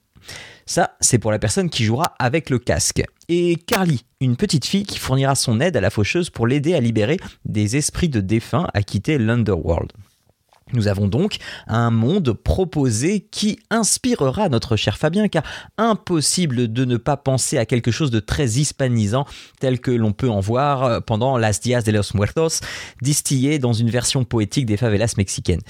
Ça, 0.67 0.97
c'est 1.01 1.19
pour 1.19 1.31
la 1.31 1.39
personne 1.39 1.71
qui 1.71 1.85
jouera 1.85 2.15
avec 2.19 2.51
le 2.51 2.59
casque. 2.59 3.03
Et 3.29 3.57
Carly, 3.57 4.05
une 4.21 4.37
petite 4.37 4.67
fille 4.67 4.85
qui 4.85 4.99
fournira 4.99 5.37
son 5.37 5.61
aide 5.61 5.77
à 5.77 5.81
la 5.81 5.91
faucheuse 5.91 6.29
pour 6.29 6.47
l'aider 6.47 6.75
à 6.75 6.81
libérer 6.81 7.19
des 7.45 7.77
esprits 7.77 8.09
de 8.09 8.21
défunts 8.21 8.67
à 8.75 8.83
quitter 8.83 9.19
l'Underworld. 9.19 9.93
Nous 10.73 10.89
avons 10.89 11.07
donc 11.07 11.37
un 11.69 11.93
monde 11.93 12.33
proposé 12.33 13.21
qui 13.21 13.61
inspirera 13.71 14.49
notre 14.49 14.75
cher 14.75 14.99
Fabien, 14.99 15.29
car 15.29 15.45
impossible 15.79 16.73
de 16.73 16.85
ne 16.85 16.97
pas 16.97 17.17
penser 17.17 17.57
à 17.57 17.67
quelque 17.67 17.93
chose 17.93 18.11
de 18.11 18.19
très 18.19 18.49
hispanisant, 18.59 19.27
tel 19.61 19.79
que 19.79 19.93
l'on 19.93 20.13
peut 20.13 20.29
en 20.29 20.41
voir 20.41 21.05
pendant 21.05 21.39
Las 21.39 21.61
Dias 21.61 21.83
de 21.83 21.93
los 21.93 22.15
Muertos, 22.15 22.61
distillé 23.01 23.61
dans 23.61 23.73
une 23.73 23.91
version 23.91 24.25
poétique 24.25 24.67
des 24.67 24.77
favelas 24.77 25.15
mexicaines. 25.17 25.63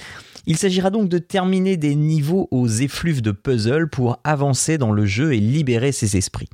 Il 0.49 0.57
s'agira 0.57 0.89
donc 0.91 1.09
de 1.09 1.17
terminer 1.17 1.75
des 1.75 1.93
niveaux 1.93 2.47
aux 2.51 2.67
effluves 2.67 3.21
de 3.21 3.31
puzzle 3.31 3.89
pour 3.89 4.21
avancer 4.23 4.77
dans 4.77 4.93
le 4.93 5.05
jeu 5.05 5.33
et 5.33 5.41
libérer 5.41 5.91
ses 5.91 6.15
esprits. 6.15 6.47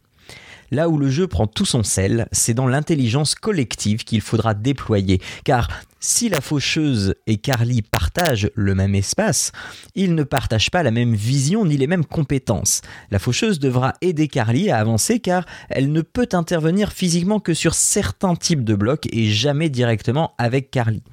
Là 0.74 0.90
où 0.90 0.98
le 0.98 1.08
jeu 1.08 1.28
prend 1.28 1.46
tout 1.46 1.68
son 1.68 1.84
sel, 1.84 2.28
c'est 2.32 2.56
dans 2.56 2.66
l'intelligence 2.66 3.36
collective 3.36 4.04
qu'il 4.04 4.22
faudra 4.22 4.56
déployer, 4.56 5.22
car 5.44 5.68
si 6.00 6.30
la 6.30 6.42
faucheuse 6.42 7.14
et 7.28 7.38
Carly 7.38 7.84
partagent 7.84 8.50
le 8.56 8.74
même 8.74 8.96
espace, 8.96 9.52
ils 9.94 10.16
ne 10.16 10.24
partagent 10.24 10.72
pas 10.72 10.82
la 10.82 10.90
même 10.90 11.14
vision 11.14 11.64
ni 11.64 11.78
les 11.78 11.86
mêmes 11.86 12.06
compétences. 12.06 12.82
La 13.12 13.20
faucheuse 13.20 13.60
devra 13.60 13.94
aider 14.02 14.28
Carly 14.28 14.72
à 14.72 14.80
avancer 14.80 15.20
car 15.20 15.46
elle 15.70 15.92
ne 15.92 16.02
peut 16.02 16.30
intervenir 16.34 16.92
physiquement 16.92 17.40
que 17.40 17.54
sur 17.54 17.76
certains 17.76 18.36
types 18.36 18.64
de 18.64 18.74
blocs 18.74 19.08
et 19.12 19.30
jamais 19.30 19.70
directement 19.70 20.34
avec 20.40 20.72
Carly. 20.72 21.04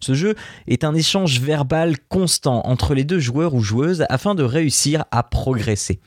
Ce 0.00 0.14
jeu 0.14 0.34
est 0.66 0.82
un 0.82 0.94
échange 0.94 1.40
verbal 1.40 2.00
constant 2.08 2.66
entre 2.66 2.94
les 2.94 3.04
deux 3.04 3.20
joueurs 3.20 3.54
ou 3.54 3.60
joueuses 3.60 4.04
afin 4.08 4.34
de 4.34 4.42
réussir 4.42 5.04
à 5.12 5.22
progresser. 5.22 6.00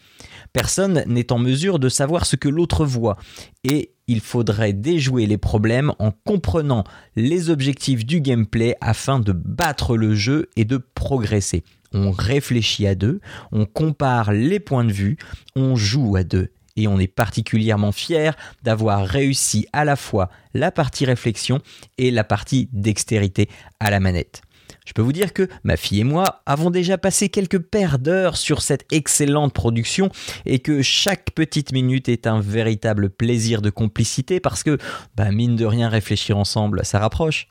Personne 0.54 1.04
n'est 1.08 1.32
en 1.32 1.40
mesure 1.40 1.80
de 1.80 1.90
savoir 1.90 2.26
ce 2.26 2.36
que 2.36 2.50
l'autre 2.50 2.86
voit 2.86 3.18
et 3.64 3.92
il 4.08 4.22
faudrait 4.22 4.74
déjouer 4.74 5.26
les 5.26 5.38
problèmes 5.38 5.92
en 6.00 6.12
comprenant 6.12 6.84
les 7.16 7.50
objectifs 7.50 8.06
du 8.06 8.22
gameplay 8.22 8.76
afin 8.80 9.20
de 9.20 9.34
battre 9.34 9.98
le 9.98 10.16
jeu 10.16 10.50
et 10.56 10.66
de 10.66 10.78
progresser. 10.78 11.64
On 11.94 12.12
réfléchit 12.12 12.88
à 12.88 12.96
deux, 12.96 13.20
on 13.52 13.66
compare 13.66 14.32
les 14.32 14.60
points 14.60 14.86
de 14.86 14.92
vue, 14.92 15.18
on 15.56 15.76
joue 15.76 16.16
à 16.16 16.24
deux. 16.24 16.52
Et 16.80 16.88
on 16.88 17.00
est 17.00 17.08
particulièrement 17.08 17.92
fier 17.92 18.38
d'avoir 18.62 19.06
réussi 19.06 19.66
à 19.74 19.84
la 19.84 19.96
fois 19.96 20.30
la 20.54 20.72
partie 20.72 21.06
réflexion 21.06 21.60
et 21.98 22.12
la 22.12 22.24
partie 22.24 22.70
dextérité 22.72 23.50
à 23.80 23.90
la 23.90 24.00
manette. 24.00 24.42
Je 24.88 24.94
peux 24.94 25.02
vous 25.02 25.12
dire 25.12 25.34
que 25.34 25.50
ma 25.66 25.76
fille 25.76 26.00
et 26.00 26.06
moi 26.06 26.42
avons 26.46 26.72
déjà 26.72 26.98
passé 26.98 27.28
quelques 27.28 27.60
paires 27.60 28.00
d'heures 28.00 28.38
sur 28.38 28.62
cette 28.62 28.86
excellente 28.94 29.52
production 29.52 30.10
et 30.46 30.60
que 30.60 30.82
chaque 30.82 31.32
petite 31.32 31.74
minute 31.74 32.08
est 32.08 32.26
un 32.26 32.40
véritable 32.40 33.10
plaisir 33.10 33.62
de 33.62 33.70
complicité 33.70 34.40
parce 34.40 34.64
que, 34.64 34.78
bah, 35.18 35.30
mine 35.34 35.58
de 35.58 35.66
rien, 35.66 35.90
réfléchir 35.90 36.38
ensemble, 36.38 36.86
ça 36.86 37.00
rapproche. 37.00 37.50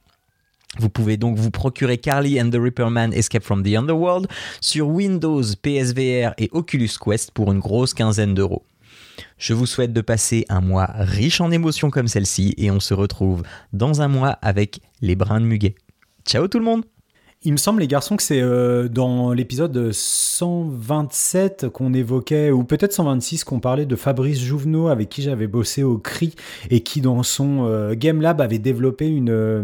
Vous 0.79 0.89
pouvez 0.89 1.19
donc 1.19 1.37
vous 1.37 1.51
procurer 1.51 1.99
Carly 1.99 2.41
and 2.41 2.49
the 2.49 2.57
Ripperman 2.59 3.13
Escape 3.13 3.45
from 3.45 3.63
the 3.63 3.77
Underworld 3.77 4.29
sur 4.63 4.89
Windows, 4.89 5.43
PSVR 5.61 6.33
et 6.39 6.49
Oculus 6.53 6.93
Quest 6.99 7.33
pour 7.33 7.53
une 7.53 7.61
grosse 7.61 7.93
quinzaine 7.93 8.33
d'euros. 8.33 8.65
Je 9.37 9.53
vous 9.53 9.67
souhaite 9.67 9.93
de 9.93 10.01
passer 10.01 10.47
un 10.49 10.63
mois 10.63 10.89
riche 10.95 11.43
en 11.43 11.51
émotions 11.51 11.91
comme 11.91 12.09
celle-ci 12.09 12.55
et 12.57 12.71
on 12.71 12.81
se 12.81 12.95
retrouve 12.95 13.43
dans 13.75 14.01
un 14.01 14.09
mois 14.09 14.39
avec 14.41 14.81
les 15.03 15.17
brins 15.17 15.41
de 15.43 15.47
muguet. 15.47 15.75
Ciao 16.25 16.49
tout 16.49 16.59
le 16.59 16.65
monde 16.65 16.85
Il 17.47 17.53
me 17.53 17.59
semble, 17.59 17.81
les 17.81 17.87
garçons, 17.87 18.17
que 18.17 18.25
c'est 18.25 18.41
euh, 18.41 18.89
dans 18.89 19.33
l'épisode 19.33 19.93
127 19.93 21.69
qu'on 21.69 21.95
évoquait, 21.95 22.51
ou 22.51 22.65
peut-être 22.65 22.93
126, 22.93 23.45
qu'on 23.45 23.61
parlait 23.61 23.87
de 23.87 23.95
Fabrice 23.95 24.41
Jouvenot, 24.41 24.89
avec 24.89 25.09
qui 25.09 25.23
j'avais 25.23 25.47
bossé 25.47 25.85
au 25.85 25.97
CRI, 25.97 26.35
et 26.71 26.81
qui, 26.81 27.01
dans 27.01 27.23
son 27.23 27.65
euh, 27.67 27.95
Game 27.95 28.21
Lab, 28.21 28.41
avait 28.41 28.59
développé 28.59 29.07
une, 29.07 29.31
euh, 29.31 29.63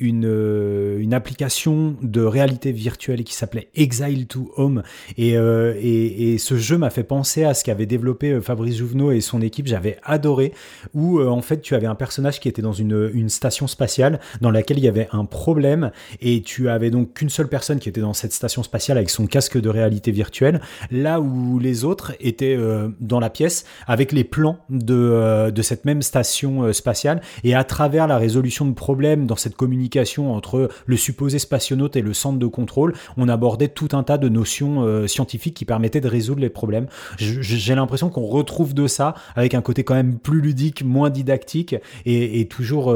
euh, 0.00 0.98
une 1.00 1.14
application 1.14 1.96
de 2.00 2.22
réalité 2.22 2.70
virtuelle 2.70 3.24
qui 3.24 3.34
s'appelait 3.34 3.70
Exile 3.74 4.28
to 4.28 4.52
Home. 4.56 4.84
Et, 5.18 5.30
et, 5.30 6.32
et 6.32 6.38
ce 6.38 6.56
jeu 6.56 6.78
m'a 6.78 6.90
fait 6.90 7.02
penser 7.02 7.42
à 7.42 7.54
ce 7.54 7.64
qu'avait 7.64 7.86
développé 7.86 8.40
Fabrice 8.40 8.76
Jouvenot 8.76 9.10
et 9.10 9.20
son 9.20 9.42
équipe. 9.42 9.66
J'avais 9.66 9.98
adoré, 10.04 10.52
où 10.94 11.20
en 11.20 11.42
fait, 11.42 11.60
tu 11.60 11.74
avais 11.74 11.88
un 11.88 11.96
personnage 11.96 12.38
qui 12.38 12.48
était 12.48 12.62
dans 12.62 12.72
une, 12.72 13.10
une 13.12 13.30
station 13.30 13.66
spatiale, 13.66 14.20
dans 14.40 14.52
laquelle 14.52 14.78
il 14.78 14.84
y 14.84 14.88
avait 14.88 15.08
un 15.10 15.24
problème, 15.24 15.90
et 16.20 16.42
tu 16.42 16.68
avais 16.68 16.90
donc 16.90 17.15
qu'une 17.16 17.30
seule 17.30 17.48
personne 17.48 17.80
qui 17.80 17.88
était 17.88 18.00
dans 18.00 18.12
cette 18.12 18.32
station 18.32 18.62
spatiale 18.62 18.98
avec 18.98 19.10
son 19.10 19.26
casque 19.26 19.58
de 19.58 19.68
réalité 19.68 20.12
virtuelle, 20.12 20.60
là 20.90 21.20
où 21.20 21.58
les 21.58 21.84
autres 21.84 22.12
étaient 22.20 22.56
euh, 22.56 22.88
dans 23.00 23.20
la 23.20 23.30
pièce 23.30 23.64
avec 23.86 24.12
les 24.12 24.22
plans 24.22 24.58
de, 24.68 24.94
euh, 24.94 25.50
de 25.50 25.62
cette 25.62 25.86
même 25.86 26.02
station 26.02 26.64
euh, 26.64 26.72
spatiale 26.72 27.22
et 27.42 27.54
à 27.54 27.64
travers 27.64 28.06
la 28.06 28.18
résolution 28.18 28.66
de 28.66 28.74
problèmes 28.74 29.26
dans 29.26 29.36
cette 29.36 29.56
communication 29.56 30.34
entre 30.34 30.68
le 30.84 30.96
supposé 30.96 31.38
spationaute 31.38 31.96
et 31.96 32.02
le 32.02 32.12
centre 32.12 32.38
de 32.38 32.46
contrôle, 32.46 32.92
on 33.16 33.28
abordait 33.28 33.68
tout 33.68 33.88
un 33.92 34.02
tas 34.02 34.18
de 34.18 34.28
notions 34.28 35.06
scientifiques 35.08 35.54
qui 35.54 35.64
permettaient 35.64 36.02
de 36.02 36.08
résoudre 36.08 36.40
les 36.40 36.50
problèmes. 36.50 36.86
J'ai 37.16 37.74
l'impression 37.74 38.10
qu'on 38.10 38.26
retrouve 38.26 38.74
de 38.74 38.86
ça 38.86 39.14
avec 39.34 39.54
un 39.54 39.62
côté 39.62 39.84
quand 39.84 39.94
même 39.94 40.18
plus 40.18 40.40
ludique, 40.40 40.84
moins 40.84 41.08
didactique 41.08 41.74
et, 42.04 42.40
et 42.40 42.48
toujours 42.48 42.94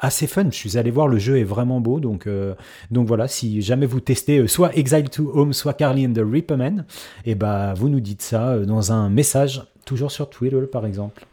assez 0.00 0.26
fun. 0.26 0.46
Je 0.50 0.56
suis 0.56 0.78
allé 0.78 0.90
voir, 0.90 1.08
le 1.08 1.18
jeu 1.18 1.38
est 1.38 1.44
vraiment 1.44 1.80
beau, 1.80 2.00
donc, 2.00 2.28
donc 2.90 3.06
voilà, 3.06 3.28
si 3.28 3.57
jamais 3.60 3.86
vous 3.86 4.00
testez 4.00 4.38
euh, 4.38 4.46
soit 4.46 4.76
Exile 4.76 5.08
to 5.10 5.30
Home, 5.34 5.52
soit 5.52 5.74
Carly 5.74 6.06
and 6.06 6.12
the 6.12 6.22
Ripperman, 6.24 6.84
et 7.24 7.34
bah 7.34 7.74
vous 7.74 7.88
nous 7.88 8.00
dites 8.00 8.22
ça 8.22 8.50
euh, 8.50 8.64
dans 8.64 8.92
un 8.92 9.08
message, 9.08 9.62
toujours 9.84 10.10
sur 10.10 10.30
Twitter 10.30 10.62
par 10.70 10.86
exemple. 10.86 11.26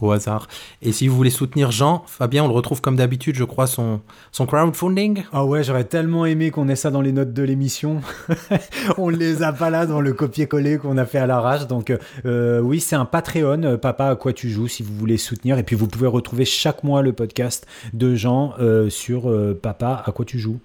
au 0.00 0.10
hasard. 0.10 0.48
Et 0.82 0.92
si 0.92 1.08
vous 1.08 1.16
voulez 1.16 1.30
soutenir 1.30 1.70
Jean, 1.70 2.04
Fabien, 2.06 2.44
on 2.44 2.48
le 2.48 2.54
retrouve 2.54 2.80
comme 2.80 2.96
d'habitude, 2.96 3.34
je 3.36 3.44
crois, 3.44 3.66
son, 3.66 4.00
son 4.32 4.46
crowdfunding. 4.46 5.24
Ah 5.32 5.44
ouais, 5.44 5.62
j'aurais 5.62 5.84
tellement 5.84 6.26
aimé 6.26 6.50
qu'on 6.50 6.68
ait 6.68 6.76
ça 6.76 6.90
dans 6.90 7.00
les 7.00 7.12
notes 7.12 7.32
de 7.32 7.42
l'émission. 7.42 8.00
on 8.98 9.08
les 9.08 9.42
a 9.42 9.52
pas 9.52 9.70
là 9.70 9.86
dans 9.86 10.00
le 10.00 10.12
copier-coller 10.12 10.78
qu'on 10.78 10.98
a 10.98 11.06
fait 11.06 11.18
à 11.18 11.26
l'arrache. 11.26 11.66
Donc 11.66 11.92
euh, 12.24 12.60
oui, 12.60 12.80
c'est 12.80 12.96
un 12.96 13.04
Patreon, 13.04 13.78
Papa 13.78 14.08
à 14.08 14.16
quoi 14.16 14.32
tu 14.32 14.50
joues, 14.50 14.68
si 14.68 14.82
vous 14.82 14.94
voulez 14.94 15.16
soutenir? 15.16 15.58
Et 15.58 15.62
puis 15.62 15.76
vous 15.76 15.88
pouvez 15.88 16.06
retrouver 16.06 16.44
chaque 16.44 16.84
mois 16.84 17.02
le 17.02 17.12
podcast 17.12 17.66
de 17.92 18.14
Jean 18.14 18.54
euh, 18.58 18.90
sur 18.90 19.30
euh, 19.30 19.58
Papa 19.60 20.02
à 20.04 20.12
quoi 20.12 20.24
tu 20.24 20.38
joues. 20.38 20.60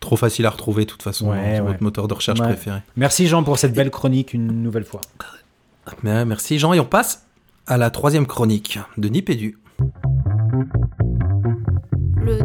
Trop 0.00 0.16
facile 0.16 0.46
à 0.46 0.50
retrouver, 0.50 0.84
de 0.84 0.90
toute 0.90 1.02
façon, 1.02 1.28
Ouais, 1.30 1.36
ouais. 1.36 1.60
votre 1.60 1.82
moteur 1.82 2.06
de 2.08 2.14
recherche 2.14 2.38
Ouais. 2.40 2.46
préféré. 2.46 2.80
Merci 2.96 3.26
Jean 3.26 3.42
pour 3.42 3.58
cette 3.58 3.72
belle 3.74 3.90
chronique 3.90 4.32
une 4.32 4.62
nouvelle 4.62 4.84
fois. 4.84 5.00
Mais, 6.02 6.24
Merci 6.24 6.58
Jean, 6.58 6.72
et 6.72 6.80
on 6.80 6.84
passe 6.84 7.26
à 7.66 7.76
la 7.76 7.90
troisième 7.90 8.26
chronique 8.26 8.78
de 8.96 9.08
Nipédu. 9.08 9.58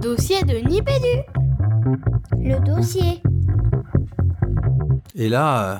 dossier 0.01 0.43
de 0.43 0.55
Nipédu. 0.67 1.23
Le 2.37 2.59
dossier. 2.65 3.21
Et 5.15 5.29
là, 5.29 5.63
euh, 5.63 5.77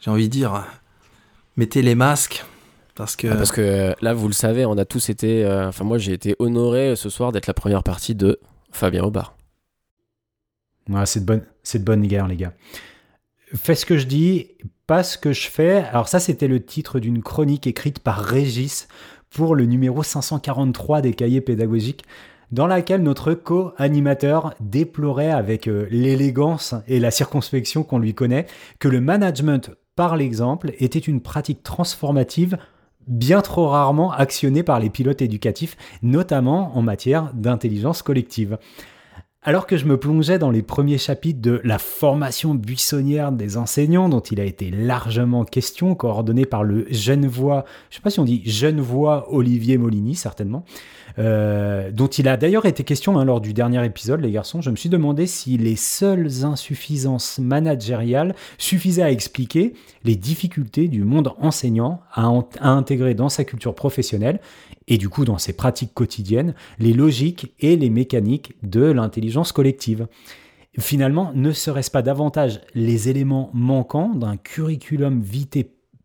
j'ai 0.00 0.10
envie 0.10 0.28
de 0.28 0.32
dire, 0.32 0.64
mettez 1.56 1.82
les 1.82 1.94
masques. 1.94 2.44
Parce 2.94 3.14
que. 3.16 3.28
Ah, 3.28 3.36
Parce 3.36 3.52
que 3.52 3.60
euh, 3.60 3.92
là, 4.00 4.12
vous 4.14 4.26
le 4.26 4.34
savez, 4.34 4.66
on 4.66 4.76
a 4.78 4.84
tous 4.84 5.08
été. 5.10 5.44
euh, 5.44 5.68
Enfin, 5.68 5.84
moi, 5.84 5.98
j'ai 5.98 6.12
été 6.12 6.34
honoré 6.40 6.88
euh, 6.90 6.96
ce 6.96 7.10
soir 7.10 7.30
d'être 7.32 7.46
la 7.46 7.54
première 7.54 7.82
partie 7.84 8.14
de 8.16 8.40
Fabien 8.72 9.04
Aubard. 9.04 9.34
C'est 11.04 11.20
de 11.20 11.24
bonne, 11.24 11.42
c'est 11.62 11.78
de 11.80 11.84
bonne 11.84 12.06
guerre, 12.06 12.28
les 12.28 12.36
gars. 12.36 12.52
Fais 13.54 13.74
ce 13.74 13.86
que 13.86 13.96
je 13.96 14.06
dis, 14.06 14.48
pas 14.86 15.02
ce 15.02 15.18
que 15.18 15.32
je 15.32 15.48
fais. 15.48 15.84
Alors 15.90 16.08
ça, 16.08 16.20
c'était 16.20 16.48
le 16.48 16.64
titre 16.64 17.00
d'une 17.00 17.22
chronique 17.22 17.66
écrite 17.66 18.00
par 18.00 18.18
Régis 18.18 18.88
pour 19.30 19.54
le 19.54 19.66
numéro 19.66 20.02
543 20.02 21.02
des 21.02 21.12
cahiers 21.12 21.40
pédagogiques, 21.40 22.04
dans 22.50 22.66
laquelle 22.66 23.02
notre 23.02 23.34
co-animateur 23.34 24.54
déplorait 24.60 25.30
avec 25.30 25.68
euh, 25.68 25.86
l'élégance 25.90 26.74
et 26.86 26.98
la 26.98 27.10
circonspection 27.10 27.82
qu'on 27.82 27.98
lui 27.98 28.14
connaît 28.14 28.46
que 28.78 28.88
le 28.88 29.00
management 29.00 29.70
par 29.96 30.16
l'exemple 30.16 30.72
était 30.78 30.98
une 30.98 31.20
pratique 31.20 31.62
transformative 31.62 32.56
bien 33.06 33.40
trop 33.40 33.68
rarement 33.68 34.12
actionnée 34.12 34.62
par 34.62 34.80
les 34.80 34.90
pilotes 34.90 35.22
éducatifs, 35.22 35.76
notamment 36.02 36.76
en 36.76 36.82
matière 36.82 37.32
d'intelligence 37.34 38.02
collective. 38.02 38.58
Alors 39.48 39.66
que 39.66 39.78
je 39.78 39.86
me 39.86 39.96
plongeais 39.96 40.38
dans 40.38 40.50
les 40.50 40.60
premiers 40.60 40.98
chapitres 40.98 41.40
de 41.40 41.62
la 41.64 41.78
formation 41.78 42.54
buissonnière 42.54 43.32
des 43.32 43.56
enseignants, 43.56 44.10
dont 44.10 44.20
il 44.20 44.40
a 44.40 44.44
été 44.44 44.70
largement 44.70 45.46
question, 45.46 45.94
coordonné 45.94 46.44
par 46.44 46.64
le 46.64 46.86
Genevois, 46.90 47.64
je 47.88 47.96
sais 47.96 48.02
pas 48.02 48.10
si 48.10 48.20
on 48.20 48.26
dit 48.26 48.42
Genevois 48.44 49.26
Olivier 49.32 49.78
Molini, 49.78 50.16
certainement, 50.16 50.66
euh, 51.18 51.90
dont 51.90 52.06
il 52.06 52.28
a 52.28 52.36
d'ailleurs 52.36 52.66
été 52.66 52.84
question 52.84 53.18
hein, 53.18 53.24
lors 53.24 53.40
du 53.40 53.52
dernier 53.52 53.84
épisode, 53.84 54.20
les 54.20 54.30
garçons, 54.30 54.60
je 54.60 54.70
me 54.70 54.76
suis 54.76 54.88
demandé 54.88 55.26
si 55.26 55.58
les 55.58 55.74
seules 55.74 56.44
insuffisances 56.44 57.38
managériales 57.38 58.34
suffisaient 58.56 59.02
à 59.02 59.10
expliquer 59.10 59.74
les 60.04 60.16
difficultés 60.16 60.86
du 60.86 61.02
monde 61.02 61.32
enseignant 61.38 62.00
à, 62.12 62.30
intégrer 62.60 63.14
dans 63.14 63.28
sa 63.28 63.44
culture 63.44 63.74
professionnelle 63.74 64.40
et 64.86 64.96
du 64.96 65.08
coup 65.08 65.24
dans 65.24 65.38
ses 65.38 65.52
pratiques 65.52 65.92
quotidiennes 65.92 66.54
les 66.78 66.92
logiques 66.92 67.52
et 67.60 67.76
les 67.76 67.90
mécaniques 67.90 68.54
de 68.62 68.84
l'intelligence 68.84 69.52
collective. 69.52 70.06
Finalement, 70.78 71.32
ne 71.34 71.50
serait-ce 71.50 71.90
pas 71.90 72.02
davantage 72.02 72.60
les 72.74 73.08
éléments 73.08 73.50
manquants 73.52 74.14
d'un 74.14 74.36
curriculum 74.36 75.20
vitae 75.20 75.64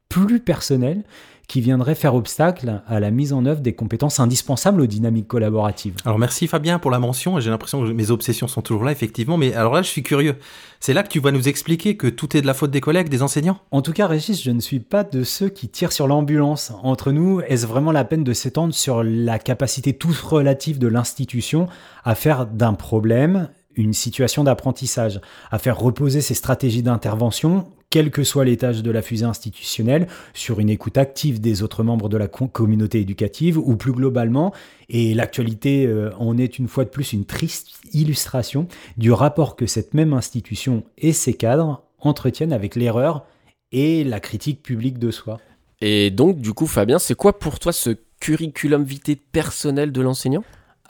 plus 0.09 0.39
personnel 0.39 1.03
qui 1.47 1.61
viendrait 1.61 1.95
faire 1.95 2.15
obstacle 2.15 2.81
à 2.87 2.99
la 2.99 3.11
mise 3.11 3.33
en 3.33 3.45
œuvre 3.45 3.61
des 3.61 3.73
compétences 3.73 4.19
indispensables 4.19 4.81
aux 4.81 4.87
dynamiques 4.87 5.27
collaboratives 5.27 5.95
Alors 6.05 6.19
merci 6.19 6.47
Fabien 6.47 6.79
pour 6.79 6.91
la 6.91 6.99
mention, 6.99 7.39
j'ai 7.39 7.49
l'impression 7.49 7.83
que 7.85 7.91
mes 7.91 8.11
obsessions 8.11 8.47
sont 8.47 8.61
toujours 8.61 8.83
là, 8.83 8.91
effectivement, 8.91 9.37
mais 9.37 9.53
alors 9.53 9.73
là 9.73 9.81
je 9.81 9.89
suis 9.89 10.03
curieux. 10.03 10.35
C'est 10.79 10.93
là 10.93 11.03
que 11.03 11.09
tu 11.09 11.19
vas 11.19 11.31
nous 11.31 11.47
expliquer 11.47 11.95
que 11.95 12.07
tout 12.07 12.35
est 12.35 12.41
de 12.41 12.47
la 12.47 12.53
faute 12.53 12.71
des 12.71 12.81
collègues, 12.81 13.09
des 13.09 13.21
enseignants? 13.21 13.59
En 13.71 13.81
tout 13.81 13.93
cas, 13.93 14.07
Régis, 14.07 14.41
je 14.43 14.51
ne 14.51 14.59
suis 14.59 14.79
pas 14.79 15.03
de 15.03 15.23
ceux 15.23 15.47
qui 15.47 15.69
tirent 15.69 15.93
sur 15.93 16.07
l'ambulance. 16.07 16.73
Entre 16.83 17.11
nous, 17.11 17.41
est-ce 17.47 17.65
vraiment 17.65 17.93
la 17.93 18.03
peine 18.03 18.23
de 18.23 18.33
s'étendre 18.33 18.73
sur 18.73 19.01
la 19.03 19.39
capacité 19.39 19.93
toute 19.93 20.17
relative 20.17 20.79
de 20.79 20.87
l'institution 20.87 21.67
à 22.03 22.15
faire 22.15 22.45
d'un 22.45 22.73
problème 22.73 23.49
une 23.75 23.93
situation 23.93 24.43
d'apprentissage, 24.43 25.19
à 25.51 25.57
faire 25.57 25.79
reposer 25.79 26.21
ses 26.21 26.33
stratégies 26.33 26.83
d'intervention, 26.83 27.65
quel 27.93 28.09
que 28.09 28.23
soit 28.23 28.43
l'étage 28.43 28.81
de 28.81 28.89
la 28.89 29.03
fusée 29.03 29.25
institutionnelle, 29.25 30.07
sur 30.33 30.59
une 30.59 30.71
écoute 30.71 30.97
active 30.97 31.39
des 31.39 31.61
autres 31.61 31.83
membres 31.83 32.09
de 32.09 32.17
la 32.17 32.27
co- 32.27 32.47
communauté 32.47 32.99
éducative, 32.99 33.59
ou 33.59 33.75
plus 33.75 33.91
globalement, 33.91 34.51
et 34.89 35.13
l'actualité 35.13 35.85
euh, 35.85 36.09
en 36.17 36.39
est 36.39 36.57
une 36.57 36.67
fois 36.67 36.85
de 36.85 36.89
plus 36.89 37.13
une 37.13 37.25
triste 37.25 37.79
illustration 37.93 38.67
du 38.97 39.11
rapport 39.11 39.55
que 39.55 39.67
cette 39.67 39.93
même 39.93 40.11
institution 40.11 40.83
et 40.97 41.13
ses 41.13 41.35
cadres 41.35 41.83
entretiennent 41.99 42.51
avec 42.51 42.75
l'erreur 42.75 43.27
et 43.71 44.03
la 44.03 44.19
critique 44.19 44.63
publique 44.63 44.97
de 44.97 45.11
soi. 45.11 45.39
Et 45.79 46.09
donc, 46.09 46.39
du 46.39 46.51
coup, 46.51 46.65
Fabien, 46.65 46.97
c'est 46.97 47.13
quoi 47.13 47.37
pour 47.37 47.59
toi 47.59 47.71
ce 47.71 47.91
curriculum 48.19 48.83
vitae 48.83 49.17
personnel 49.31 49.91
de 49.91 50.01
l'enseignant? 50.01 50.43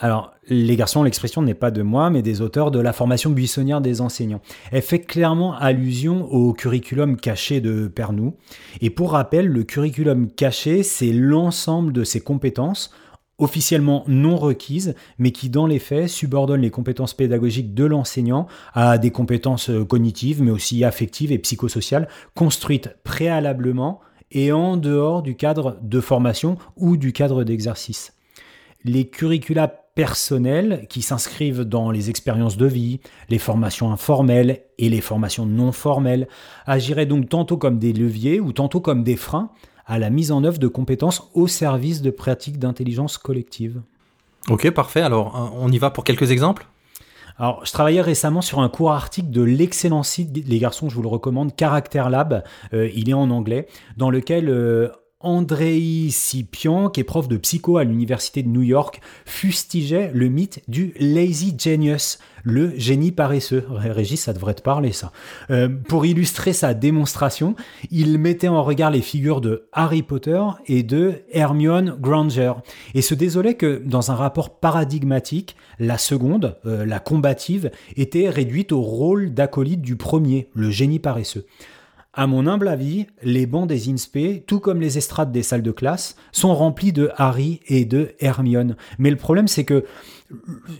Alors, 0.03 0.33
les 0.49 0.75
garçons, 0.75 1.01
l'expression 1.01 1.41
n'est 1.41 1.53
pas 1.53 1.71
de 1.71 1.81
moi, 1.81 2.09
mais 2.09 2.21
des 2.21 2.41
auteurs 2.41 2.71
de 2.71 2.79
la 2.81 2.91
formation 2.91 3.29
buissonnière 3.29 3.79
des 3.79 4.01
enseignants. 4.01 4.41
Elle 4.73 4.81
fait 4.81 4.99
clairement 4.99 5.55
allusion 5.55 6.25
au 6.29 6.51
curriculum 6.51 7.15
caché 7.15 7.61
de 7.61 7.87
Pernou. 7.87 8.35
Et 8.81 8.89
pour 8.89 9.13
rappel, 9.13 9.47
le 9.47 9.63
curriculum 9.63 10.29
caché, 10.29 10.83
c'est 10.83 11.13
l'ensemble 11.13 11.93
de 11.93 12.03
ces 12.03 12.19
compétences 12.19 12.91
officiellement 13.37 14.03
non 14.07 14.35
requises, 14.35 14.93
mais 15.19 15.31
qui 15.31 15.49
dans 15.49 15.67
les 15.67 15.79
faits 15.79 16.09
subordonnent 16.09 16.63
les 16.63 16.69
compétences 16.69 17.13
pédagogiques 17.13 17.73
de 17.73 17.85
l'enseignant 17.85 18.47
à 18.73 18.97
des 18.97 19.11
compétences 19.11 19.69
euh, 19.69 19.85
cognitives, 19.85 20.43
mais 20.43 20.51
aussi 20.51 20.83
affectives 20.83 21.31
et 21.31 21.39
psychosociales, 21.39 22.09
construites 22.35 22.93
préalablement 23.05 24.01
et 24.31 24.51
en 24.51 24.75
dehors 24.75 25.21
du 25.21 25.37
cadre 25.37 25.77
de 25.81 26.01
formation 26.01 26.57
ou 26.75 26.97
du 26.97 27.13
cadre 27.13 27.45
d'exercice 27.45 28.13
les 28.83 29.05
curricula 29.05 29.82
personnels 29.95 30.85
qui 30.89 31.01
s'inscrivent 31.01 31.61
dans 31.61 31.91
les 31.91 32.09
expériences 32.09 32.57
de 32.57 32.65
vie, 32.65 32.99
les 33.29 33.37
formations 33.37 33.91
informelles 33.91 34.61
et 34.77 34.89
les 34.89 35.01
formations 35.01 35.45
non 35.45 35.71
formelles. 35.71 36.27
Agiraient 36.65 37.05
donc 37.05 37.29
tantôt 37.29 37.57
comme 37.57 37.79
des 37.79 37.93
leviers 37.93 38.39
ou 38.39 38.53
tantôt 38.53 38.81
comme 38.81 39.03
des 39.03 39.15
freins 39.15 39.49
à 39.85 39.99
la 39.99 40.09
mise 40.09 40.31
en 40.31 40.43
œuvre 40.43 40.59
de 40.59 40.67
compétences 40.67 41.29
au 41.33 41.47
service 41.47 42.01
de 42.01 42.09
pratiques 42.09 42.57
d'intelligence 42.57 43.17
collective. 43.17 43.81
Ok, 44.49 44.69
parfait, 44.71 45.01
alors 45.01 45.35
euh, 45.35 45.57
on 45.59 45.71
y 45.71 45.77
va 45.77 45.89
pour 45.89 46.03
quelques 46.03 46.31
exemples? 46.31 46.67
Alors, 47.37 47.65
je 47.65 47.71
travaillais 47.71 48.01
récemment 48.01 48.41
sur 48.41 48.59
un 48.59 48.69
court 48.69 48.91
article 48.91 49.31
de 49.31 49.41
l'excellent 49.41 50.03
site, 50.03 50.47
les 50.47 50.59
garçons, 50.59 50.89
je 50.89 50.95
vous 50.95 51.01
le 51.01 51.07
recommande, 51.07 51.51
Character 51.59 52.03
Lab, 52.09 52.43
euh, 52.73 52.89
il 52.93 53.09
est 53.09 53.13
en 53.13 53.31
anglais, 53.31 53.67
dans 53.97 54.11
lequel 54.11 54.49
euh, 54.49 54.89
Andrei 55.23 56.09
Sipian, 56.09 56.89
qui 56.89 56.99
est 56.99 57.05
prof 57.05 57.27
de 57.27 57.37
psycho 57.37 57.77
à 57.77 57.83
l'université 57.83 58.43
de 58.43 58.49
New 58.49 58.61
York, 58.61 59.01
fustigeait 59.25 60.11
le 60.13 60.27
mythe 60.27 60.61
du 60.67 60.93
lazy 60.99 61.55
genius, 61.57 62.19
le 62.43 62.77
génie 62.77 63.11
paresseux. 63.11 63.65
Régis, 63.69 64.21
ça 64.21 64.33
devrait 64.33 64.53
te 64.53 64.61
parler, 64.61 64.91
ça. 64.91 65.11
Euh, 65.49 65.69
pour 65.69 66.05
illustrer 66.05 66.53
sa 66.53 66.73
démonstration, 66.73 67.55
il 67.89 68.17
mettait 68.17 68.49
en 68.49 68.63
regard 68.63 68.91
les 68.91 69.01
figures 69.01 69.41
de 69.41 69.67
Harry 69.71 70.03
Potter 70.03 70.41
et 70.67 70.83
de 70.83 71.21
Hermione 71.31 71.97
Granger, 71.99 72.53
et 72.93 73.01
se 73.01 73.15
désolait 73.15 73.55
que, 73.55 73.81
dans 73.85 74.11
un 74.11 74.15
rapport 74.15 74.59
paradigmatique, 74.59 75.55
la 75.79 75.97
seconde, 75.97 76.57
euh, 76.65 76.85
la 76.85 76.99
combative, 76.99 77.71
était 77.95 78.29
réduite 78.29 78.71
au 78.71 78.81
rôle 78.81 79.33
d'acolyte 79.33 79.81
du 79.81 79.95
premier, 79.95 80.49
le 80.53 80.69
génie 80.69 80.99
paresseux. 80.99 81.45
À 82.15 82.27
mon 82.27 82.45
humble 82.45 82.67
avis, 82.67 83.07
les 83.23 83.47
bancs 83.47 83.67
des 83.67 83.89
INSPE, 83.89 84.45
tout 84.45 84.59
comme 84.59 84.79
les 84.79 84.99
estrades 84.99 85.31
des 85.31 85.41
salles 85.41 85.63
de 85.63 85.71
classe, 85.71 86.15
sont 86.31 86.53
remplis 86.53 86.93
de 86.93 87.09
Harry 87.17 87.59
et 87.67 87.85
de 87.85 88.11
Hermione. 88.19 88.75
Mais 88.99 89.09
le 89.09 89.15
problème, 89.15 89.47
c'est 89.47 89.65
que 89.65 89.83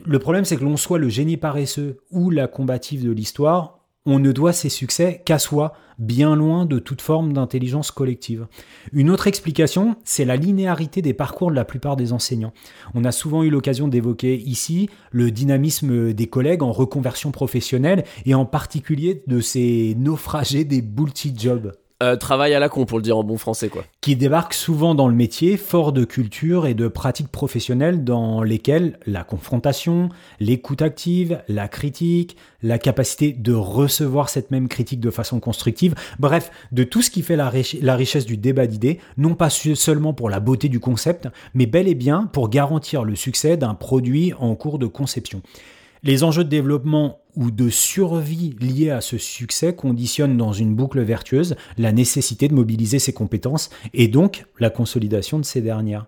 le 0.05 0.19
problème, 0.19 0.45
c'est 0.45 0.57
que 0.57 0.63
l'on 0.63 0.77
soit 0.77 0.99
le 0.99 1.09
génie 1.09 1.37
paresseux 1.37 1.97
ou 2.11 2.29
la 2.29 2.47
combative 2.47 3.03
de 3.03 3.11
l'histoire, 3.11 3.82
on 4.05 4.19
ne 4.19 4.31
doit 4.31 4.53
ses 4.53 4.69
succès 4.69 5.21
qu'à 5.25 5.39
soi, 5.39 5.73
bien 5.97 6.35
loin 6.35 6.65
de 6.65 6.79
toute 6.79 7.01
forme 7.01 7.33
d'intelligence 7.33 7.91
collective. 7.91 8.47
Une 8.91 9.09
autre 9.09 9.27
explication, 9.27 9.95
c'est 10.03 10.25
la 10.25 10.35
linéarité 10.35 11.01
des 11.01 11.13
parcours 11.13 11.51
de 11.51 11.55
la 11.55 11.65
plupart 11.65 11.95
des 11.95 12.11
enseignants. 12.11 12.53
On 12.95 13.05
a 13.05 13.11
souvent 13.11 13.43
eu 13.43 13.49
l'occasion 13.49 13.87
d'évoquer 13.87 14.35
ici 14.35 14.89
le 15.11 15.31
dynamisme 15.31 16.13
des 16.13 16.27
collègues 16.27 16.63
en 16.63 16.71
reconversion 16.71 17.31
professionnelle 17.31 18.03
et 18.25 18.35
en 18.35 18.45
particulier 18.45 19.23
de 19.27 19.39
ces 19.39 19.95
naufragés 19.97 20.65
des 20.65 20.81
multi-jobs 20.81 21.71
Euh, 22.01 22.15
Travail 22.15 22.53
à 22.53 22.59
la 22.59 22.69
con, 22.69 22.85
pour 22.85 22.97
le 22.97 23.03
dire 23.03 23.17
en 23.17 23.23
bon 23.23 23.37
français, 23.37 23.69
quoi. 23.69 23.83
qui 24.01 24.15
débarquent 24.15 24.55
souvent 24.55 24.95
dans 24.95 25.07
le 25.07 25.13
métier 25.13 25.57
fort 25.57 25.93
de 25.93 26.03
culture 26.05 26.65
et 26.65 26.73
de 26.73 26.87
pratiques 26.87 27.27
professionnelles 27.29 28.03
dans 28.03 28.41
lesquelles 28.41 28.97
la 29.05 29.23
confrontation, 29.23 30.09
l'écoute 30.39 30.81
active, 30.81 31.41
la 31.47 31.67
critique, 31.67 32.35
la 32.61 32.77
capacité 32.77 33.31
de 33.31 33.53
recevoir 33.53 34.29
cette 34.29 34.51
même 34.51 34.67
critique 34.67 34.99
de 34.99 35.11
façon 35.11 35.39
constructive, 35.39 35.93
bref, 36.19 36.51
de 36.71 36.83
tout 36.83 37.01
ce 37.01 37.09
qui 37.09 37.21
fait 37.21 37.35
la, 37.35 37.51
la 37.81 37.95
richesse 37.95 38.25
du 38.25 38.37
débat 38.37 38.67
d'idées, 38.67 38.99
non 39.17 39.35
pas 39.35 39.49
seulement 39.49 40.13
pour 40.13 40.29
la 40.29 40.39
beauté 40.39 40.69
du 40.69 40.79
concept, 40.79 41.27
mais 41.53 41.67
bel 41.67 41.87
et 41.87 41.95
bien 41.95 42.29
pour 42.33 42.49
garantir 42.49 43.03
le 43.03 43.15
succès 43.15 43.55
d'un 43.55 43.75
produit 43.75 44.33
en 44.39 44.55
cours 44.55 44.79
de 44.79 44.87
conception. 44.87 45.41
Les 46.03 46.25
enjeux 46.25 46.43
de 46.43 46.49
développement 46.49 47.21
ou 47.37 47.49
de 47.49 47.69
survie 47.69 48.57
liés 48.59 48.89
à 48.89 48.99
ce 48.99 49.17
succès 49.17 49.73
conditionnent 49.73 50.35
dans 50.35 50.51
une 50.51 50.75
boucle 50.75 51.01
vertueuse 51.01 51.55
la 51.77 51.93
nécessité 51.93 52.49
de 52.49 52.53
mobiliser 52.53 52.99
ses 52.99 53.13
compétences 53.13 53.69
et 53.93 54.09
donc 54.09 54.45
la 54.59 54.69
consolidation 54.69 55.39
de 55.39 55.45
ces 55.45 55.61
dernières. 55.61 56.07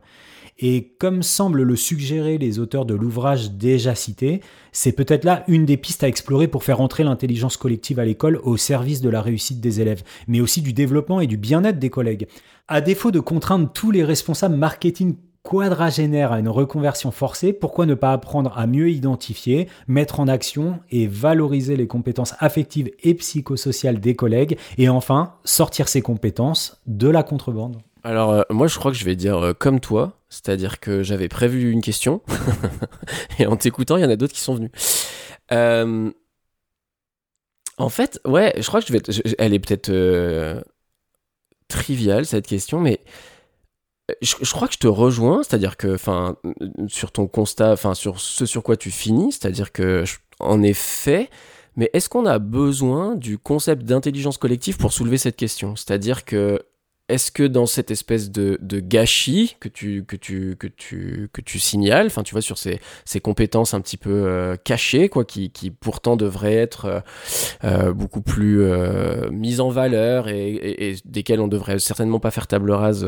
Et 0.59 0.95
comme 0.99 1.23
semblent 1.23 1.63
le 1.63 1.75
suggérer 1.77 2.37
les 2.37 2.59
auteurs 2.59 2.85
de 2.85 2.93
l'ouvrage 2.93 3.51
déjà 3.51 3.95
cité, 3.95 4.41
c'est 4.73 4.91
peut-être 4.91 5.23
là 5.23 5.45
une 5.47 5.65
des 5.65 5.77
pistes 5.77 6.03
à 6.03 6.09
explorer 6.09 6.49
pour 6.49 6.65
faire 6.65 6.81
entrer 6.81 7.03
l'intelligence 7.03 7.55
collective 7.55 7.99
à 7.99 8.05
l'école 8.05 8.39
au 8.43 8.57
service 8.57 9.01
de 9.01 9.09
la 9.09 9.21
réussite 9.21 9.61
des 9.61 9.81
élèves, 9.81 10.03
mais 10.27 10.41
aussi 10.41 10.61
du 10.61 10.73
développement 10.73 11.21
et 11.21 11.27
du 11.27 11.37
bien-être 11.37 11.79
des 11.79 11.89
collègues. 11.89 12.27
À 12.67 12.81
défaut 12.81 13.11
de 13.11 13.19
contraindre 13.19 13.71
tous 13.71 13.91
les 13.91 14.03
responsables 14.03 14.55
marketing 14.55 15.15
quadragénaire 15.45 16.31
à 16.31 16.39
une 16.39 16.49
reconversion 16.49 17.11
forcée, 17.11 17.53
pourquoi 17.53 17.85
ne 17.85 17.93
pas 17.93 18.11
apprendre 18.11 18.51
à 18.57 18.65
mieux 18.65 18.89
identifier, 18.89 19.69
mettre 19.87 20.19
en 20.19 20.27
action 20.27 20.79
et 20.89 21.05
valoriser 21.07 21.75
les 21.75 21.87
compétences 21.87 22.33
affectives 22.39 22.89
et 23.03 23.13
psychosociales 23.13 23.99
des 23.99 24.15
collègues 24.15 24.57
et 24.77 24.89
enfin 24.89 25.35
sortir 25.45 25.87
ces 25.87 26.01
compétences 26.01 26.81
de 26.87 27.09
la 27.09 27.21
contrebande? 27.21 27.77
Alors 28.03 28.31
euh, 28.31 28.41
moi 28.49 28.67
je 28.67 28.77
crois 28.77 28.91
que 28.91 28.97
je 28.97 29.05
vais 29.05 29.15
dire 29.15 29.37
euh, 29.37 29.53
comme 29.53 29.79
toi, 29.79 30.19
c'est-à-dire 30.29 30.79
que 30.79 31.03
j'avais 31.03 31.27
prévu 31.27 31.71
une 31.71 31.81
question 31.81 32.21
et 33.39 33.45
en 33.45 33.55
t'écoutant 33.55 33.97
il 33.97 34.03
y 34.03 34.05
en 34.05 34.09
a 34.09 34.15
d'autres 34.15 34.33
qui 34.33 34.41
sont 34.41 34.55
venus. 34.55 34.71
Euh, 35.51 36.11
en 37.77 37.89
fait, 37.89 38.19
ouais, 38.25 38.53
je 38.57 38.65
crois 38.65 38.81
que 38.81 38.87
je 38.87 38.93
vais, 38.93 39.01
elle 39.37 39.53
est 39.53 39.59
peut-être 39.59 39.91
triviale 41.67 42.25
cette 42.25 42.47
question, 42.47 42.79
mais 42.79 43.01
je, 44.21 44.51
crois 44.51 44.67
que 44.67 44.73
je 44.73 44.79
te 44.79 44.87
rejoins, 44.87 45.43
c'est-à-dire 45.43 45.77
que, 45.77 45.95
enfin, 45.95 46.37
sur 46.87 47.11
ton 47.11 47.27
constat, 47.27 47.71
enfin, 47.71 47.93
sur 47.93 48.19
ce 48.19 48.45
sur 48.45 48.63
quoi 48.63 48.77
tu 48.77 48.91
finis, 48.91 49.31
c'est-à-dire 49.31 49.71
que, 49.71 50.03
en 50.39 50.61
effet, 50.61 51.29
mais 51.75 51.89
est-ce 51.93 52.07
qu'on 52.07 52.25
a 52.25 52.39
besoin 52.39 53.15
du 53.15 53.37
concept 53.37 53.83
d'intelligence 53.83 54.37
collective 54.37 54.77
pour 54.77 54.93
soulever 54.93 55.17
cette 55.17 55.35
question? 55.35 55.75
C'est-à-dire 55.75 56.23
que, 56.25 56.61
est-ce 57.07 57.31
que 57.31 57.43
dans 57.43 57.67
cette 57.67 57.91
espèce 57.91 58.31
de, 58.31 58.57
de 58.61 58.79
gâchis 58.79 59.57
que 59.59 59.69
tu, 59.69 60.03
que, 60.07 60.15
tu, 60.15 60.55
que, 60.57 60.65
tu, 60.65 61.29
que 61.31 61.41
tu 61.41 61.59
signales, 61.59 62.07
enfin, 62.07 62.23
tu 62.23 62.33
vois, 62.33 62.41
sur 62.41 62.57
ces, 62.57 62.79
ces 63.05 63.19
compétences 63.19 63.75
un 63.75 63.81
petit 63.81 63.97
peu 63.97 64.09
euh, 64.09 64.55
cachées, 64.63 65.07
quoi, 65.07 65.23
qui, 65.23 65.51
qui 65.51 65.69
pourtant 65.69 66.15
devraient 66.15 66.55
être 66.55 66.85
euh, 66.85 66.99
euh, 67.63 67.93
beaucoup 67.93 68.21
plus 68.21 68.65
mises 69.31 69.59
en 69.59 69.69
valeur 69.69 70.27
et, 70.29 70.95
desquelles 71.05 71.39
on 71.41 71.47
devrait 71.47 71.79
certainement 71.79 72.19
pas 72.19 72.31
faire 72.31 72.47
table 72.47 72.71
rase. 72.71 73.07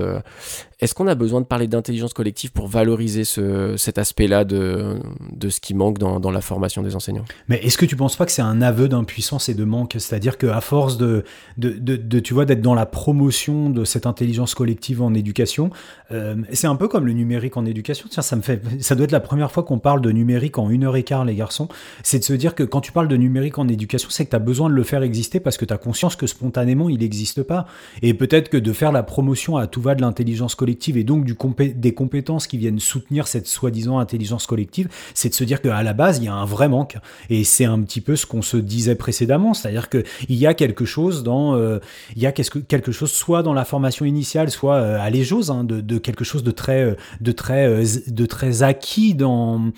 Est-ce 0.80 0.94
qu'on 0.94 1.08
a 1.08 1.16
besoin 1.16 1.42
de 1.42 1.46
parler 1.46 1.68
d'intelligence 1.68 2.14
collective 2.14 2.52
pour 2.52 2.68
valoriser 2.68 3.24
ce, 3.24 3.76
cet 3.78 3.98
aspect-là 3.98 4.44
de, 4.44 5.00
de 5.32 5.50
ce 5.50 5.60
qui 5.60 5.74
manque 5.74 5.98
dans, 5.98 6.20
dans 6.20 6.32
la 6.32 6.42
formation 6.42 6.84
des 6.84 6.96
enseignants? 6.96 7.26
Mais 7.48 7.58
est-ce 7.64 7.78
que 7.78 7.86
tu 7.86 7.96
penses 7.96 8.16
pas 8.16 8.26
que 8.26 8.32
c'est 8.32 8.44
un 8.44 8.62
aveu 8.62 8.88
d'impuissance 8.88 9.50
et 9.50 9.56
de 9.56 9.64
manque? 9.64 9.96
C'est-à-dire 9.98 10.38
qu'à 10.38 10.62
force 10.62 10.98
de, 10.98 11.24
de, 11.58 11.72
de, 11.72 12.20
tu 12.20 12.34
vois, 12.34 12.46
d'être 12.46 12.62
dans 12.62 12.76
la 12.76 12.86
promotion 12.86 13.70
de 13.70 13.87
cette 13.88 14.06
intelligence 14.06 14.54
collective 14.54 15.02
en 15.02 15.14
éducation, 15.14 15.72
euh, 16.12 16.36
c'est 16.54 16.68
un 16.68 16.76
peu 16.76 16.88
comme 16.88 17.06
le 17.06 17.14
numérique 17.14 17.58
en 17.58 17.66
éducation. 17.66 18.08
Tiens, 18.10 18.24
ça 18.24 18.36
me 18.36 18.42
fait, 18.42 18.62
ça 18.82 18.96
doit 18.96 19.06
être 19.06 19.12
la 19.12 19.20
première 19.20 19.52
fois 19.52 19.64
qu'on 19.64 19.80
parle 19.80 20.02
de 20.02 20.12
numérique 20.12 20.58
en 20.58 20.70
une 20.70 20.84
heure 20.84 20.96
et 20.96 21.04
quart, 21.04 21.26
les 21.26 21.36
garçons. 21.36 21.68
C'est 22.04 22.20
de 22.20 22.24
se 22.24 22.34
dire 22.34 22.56
que 22.56 22.64
quand 22.64 22.82
tu 22.82 22.92
parles 22.92 23.08
de 23.08 23.18
numérique 23.18 23.58
en 23.58 23.68
éducation, 23.68 24.10
c'est 24.12 24.26
que 24.26 24.30
tu 24.30 24.36
as 24.36 24.40
besoin 24.40 24.70
de 24.70 24.76
le 24.76 24.84
faire 24.84 25.04
exister 25.04 25.40
parce 25.40 25.58
que 25.58 25.66
tu 25.66 25.74
as 25.74 25.78
conscience 25.78 26.16
que 26.16 26.28
spontanément, 26.28 26.90
il 26.90 27.00
n'existe 27.00 27.44
pas. 27.44 27.66
Et 28.02 28.14
peut-être 28.14 28.50
que 28.50 28.58
de 28.58 28.74
faire 28.74 28.92
la 28.92 29.04
promotion 29.04 29.58
à 29.58 29.68
tout 29.68 29.82
va 29.82 29.96
de 29.96 30.02
l'intelligence 30.02 30.56
collective 30.56 30.98
et 30.98 31.04
donc 31.04 31.26
du 31.26 31.36
des 31.76 31.94
compétences 31.94 32.48
qui 32.48 32.58
viennent 32.58 32.80
soutenir 32.80 33.28
cette 33.28 33.48
soi-disant 33.48 34.00
intelligence 34.00 34.48
collective, 34.48 34.90
c'est 35.14 35.30
de 35.30 35.34
se 35.34 35.44
dire 35.44 35.62
qu'à 35.62 35.82
la 35.84 35.94
base, 35.94 36.18
il 36.18 36.26
y 36.26 36.28
a 36.28 36.34
un 36.34 36.46
vrai 36.46 36.68
manque. 36.68 36.98
Et 37.30 37.44
c'est 37.44 37.66
un 37.66 37.82
petit 37.82 38.02
peu 38.02 38.16
ce 38.16 38.26
qu'on 38.26 38.42
se 38.42 38.58
disait 38.58 38.96
précédemment, 38.96 39.54
c'est-à-dire 39.54 39.90
qu'il 39.90 40.04
y 40.30 40.46
a 40.46 40.54
quelque 40.54 40.86
chose 40.86 41.24
dans, 41.24 41.56
euh, 41.56 41.80
il 42.16 42.22
y 42.22 42.26
a 42.26 42.32
quelque 42.32 42.92
chose 42.92 43.12
soit 43.12 43.44
dans 43.44 43.54
la 43.54 43.66
formation 43.66 43.77
initiale, 44.06 44.50
soit 44.50 44.76
euh, 44.76 45.00
à 45.00 45.10
l'EJOS, 45.10 45.52
hein, 45.52 45.64
de, 45.64 45.82
de 45.82 45.98
quelque 45.98 46.24
chose 46.24 46.44
de 46.44 46.52
très, 46.52 46.84
euh, 46.84 46.96
de 47.22 47.32
très, 47.32 47.68
euh, 47.68 47.86
de 48.08 48.26
très 48.26 48.64
acquis 48.64 49.14
dans 49.14 49.72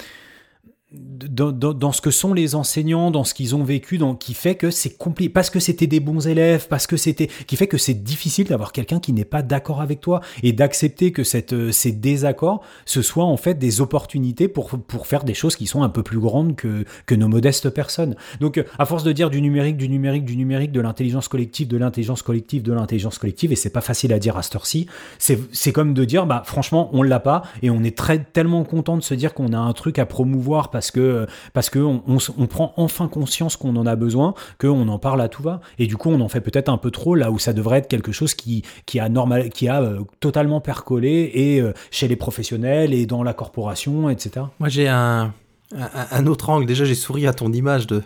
dans, 0.91 1.51
dans, 1.51 1.73
dans 1.73 1.91
ce 1.91 2.01
que 2.01 2.09
sont 2.09 2.33
les 2.33 2.55
enseignants, 2.55 3.11
dans 3.11 3.23
ce 3.23 3.35
qu'ils 3.35 3.55
ont 3.55 3.63
vécu, 3.63 3.99
dans, 3.99 4.15
qui 4.15 4.33
fait 4.33 4.55
que 4.55 4.71
c'est 4.71 4.97
compliqué, 4.97 5.29
parce 5.29 5.51
que 5.51 5.59
c'était 5.59 5.85
des 5.85 5.99
bons 5.99 6.27
élèves, 6.27 6.67
parce 6.67 6.87
que 6.87 6.97
c'était, 6.97 7.27
qui 7.45 7.57
fait 7.57 7.67
que 7.67 7.77
c'est 7.77 7.93
difficile 7.93 8.47
d'avoir 8.47 8.71
quelqu'un 8.71 8.99
qui 8.99 9.13
n'est 9.13 9.25
pas 9.25 9.43
d'accord 9.43 9.81
avec 9.81 10.01
toi 10.01 10.21
et 10.41 10.51
d'accepter 10.51 11.11
que 11.11 11.23
cette, 11.23 11.53
euh, 11.53 11.71
ces 11.71 11.91
désaccords, 11.91 12.61
ce 12.85 13.03
soit 13.03 13.25
en 13.25 13.37
fait 13.37 13.53
des 13.53 13.81
opportunités 13.81 14.47
pour, 14.47 14.69
pour 14.69 15.05
faire 15.05 15.23
des 15.23 15.35
choses 15.35 15.55
qui 15.55 15.67
sont 15.67 15.83
un 15.83 15.89
peu 15.89 16.01
plus 16.01 16.17
grandes 16.17 16.55
que, 16.55 16.85
que 17.05 17.13
nos 17.13 17.27
modestes 17.27 17.69
personnes. 17.69 18.15
Donc, 18.39 18.63
à 18.79 18.85
force 18.85 19.03
de 19.03 19.11
dire 19.11 19.29
du 19.29 19.41
numérique, 19.43 19.77
du 19.77 19.89
numérique, 19.89 20.25
du 20.25 20.37
numérique, 20.37 20.71
de 20.71 20.81
l'intelligence 20.81 21.27
collective, 21.27 21.67
de 21.67 21.77
l'intelligence 21.77 22.23
collective, 22.23 22.63
de 22.63 22.73
l'intelligence 22.73 23.19
collective, 23.19 23.51
et 23.51 23.55
c'est 23.55 23.69
pas 23.69 23.81
facile 23.81 24.11
à 24.11 24.17
dire 24.17 24.37
à 24.37 24.41
cette 24.41 24.55
heure-ci, 24.55 24.87
c'est 25.19 25.71
comme 25.71 25.93
de 25.93 26.03
dire, 26.03 26.25
bah, 26.25 26.41
franchement, 26.45 26.89
on 26.93 27.03
l'a 27.03 27.19
pas, 27.19 27.43
et 27.61 27.69
on 27.69 27.83
est 27.83 27.95
très, 27.95 28.23
tellement 28.23 28.63
content 28.63 28.97
de 28.97 29.03
se 29.03 29.13
dire 29.13 29.35
qu'on 29.35 29.53
a 29.53 29.59
un 29.59 29.73
truc 29.73 29.99
à 29.99 30.07
promouvoir 30.07 30.71
parce 30.71 30.78
parce 31.53 31.69
que 31.69 31.79
on, 31.79 32.47
prend 32.47 32.73
enfin 32.77 33.07
conscience 33.07 33.57
qu'on 33.57 33.75
en 33.75 33.85
a 33.85 33.95
besoin, 33.95 34.33
qu'on 34.59 34.87
en 34.87 34.99
parle 34.99 35.21
à 35.21 35.27
tout 35.27 35.43
va, 35.43 35.61
et 35.77 35.87
du 35.87 35.97
coup, 35.97 36.09
on 36.09 36.21
en 36.21 36.29
fait 36.29 36.41
peut-être 36.41 36.69
un 36.69 36.77
peu 36.77 36.91
trop 36.91 37.15
là 37.15 37.31
où 37.31 37.39
ça 37.39 37.53
devrait 37.53 37.79
être 37.79 37.87
quelque 37.87 38.11
chose 38.11 38.33
qui, 38.33 38.63
a 38.99 39.81
euh, 39.81 39.99
totalement 40.19 40.61
percolé 40.61 41.31
et 41.33 41.61
euh, 41.61 41.73
chez 41.91 42.07
les 42.07 42.15
professionnels 42.15 42.93
et 42.93 43.05
dans 43.05 43.23
la 43.23 43.33
corporation, 43.33 44.09
etc. 44.09 44.45
Moi, 44.59 44.69
j'ai 44.69 44.87
un, 44.87 45.33
autre 46.27 46.49
angle. 46.49 46.65
Déjà, 46.65 46.85
j'ai 46.85 46.95
souri 46.95 47.27
à 47.27 47.33
ton 47.33 47.51
image 47.53 47.87
de, 47.87 48.01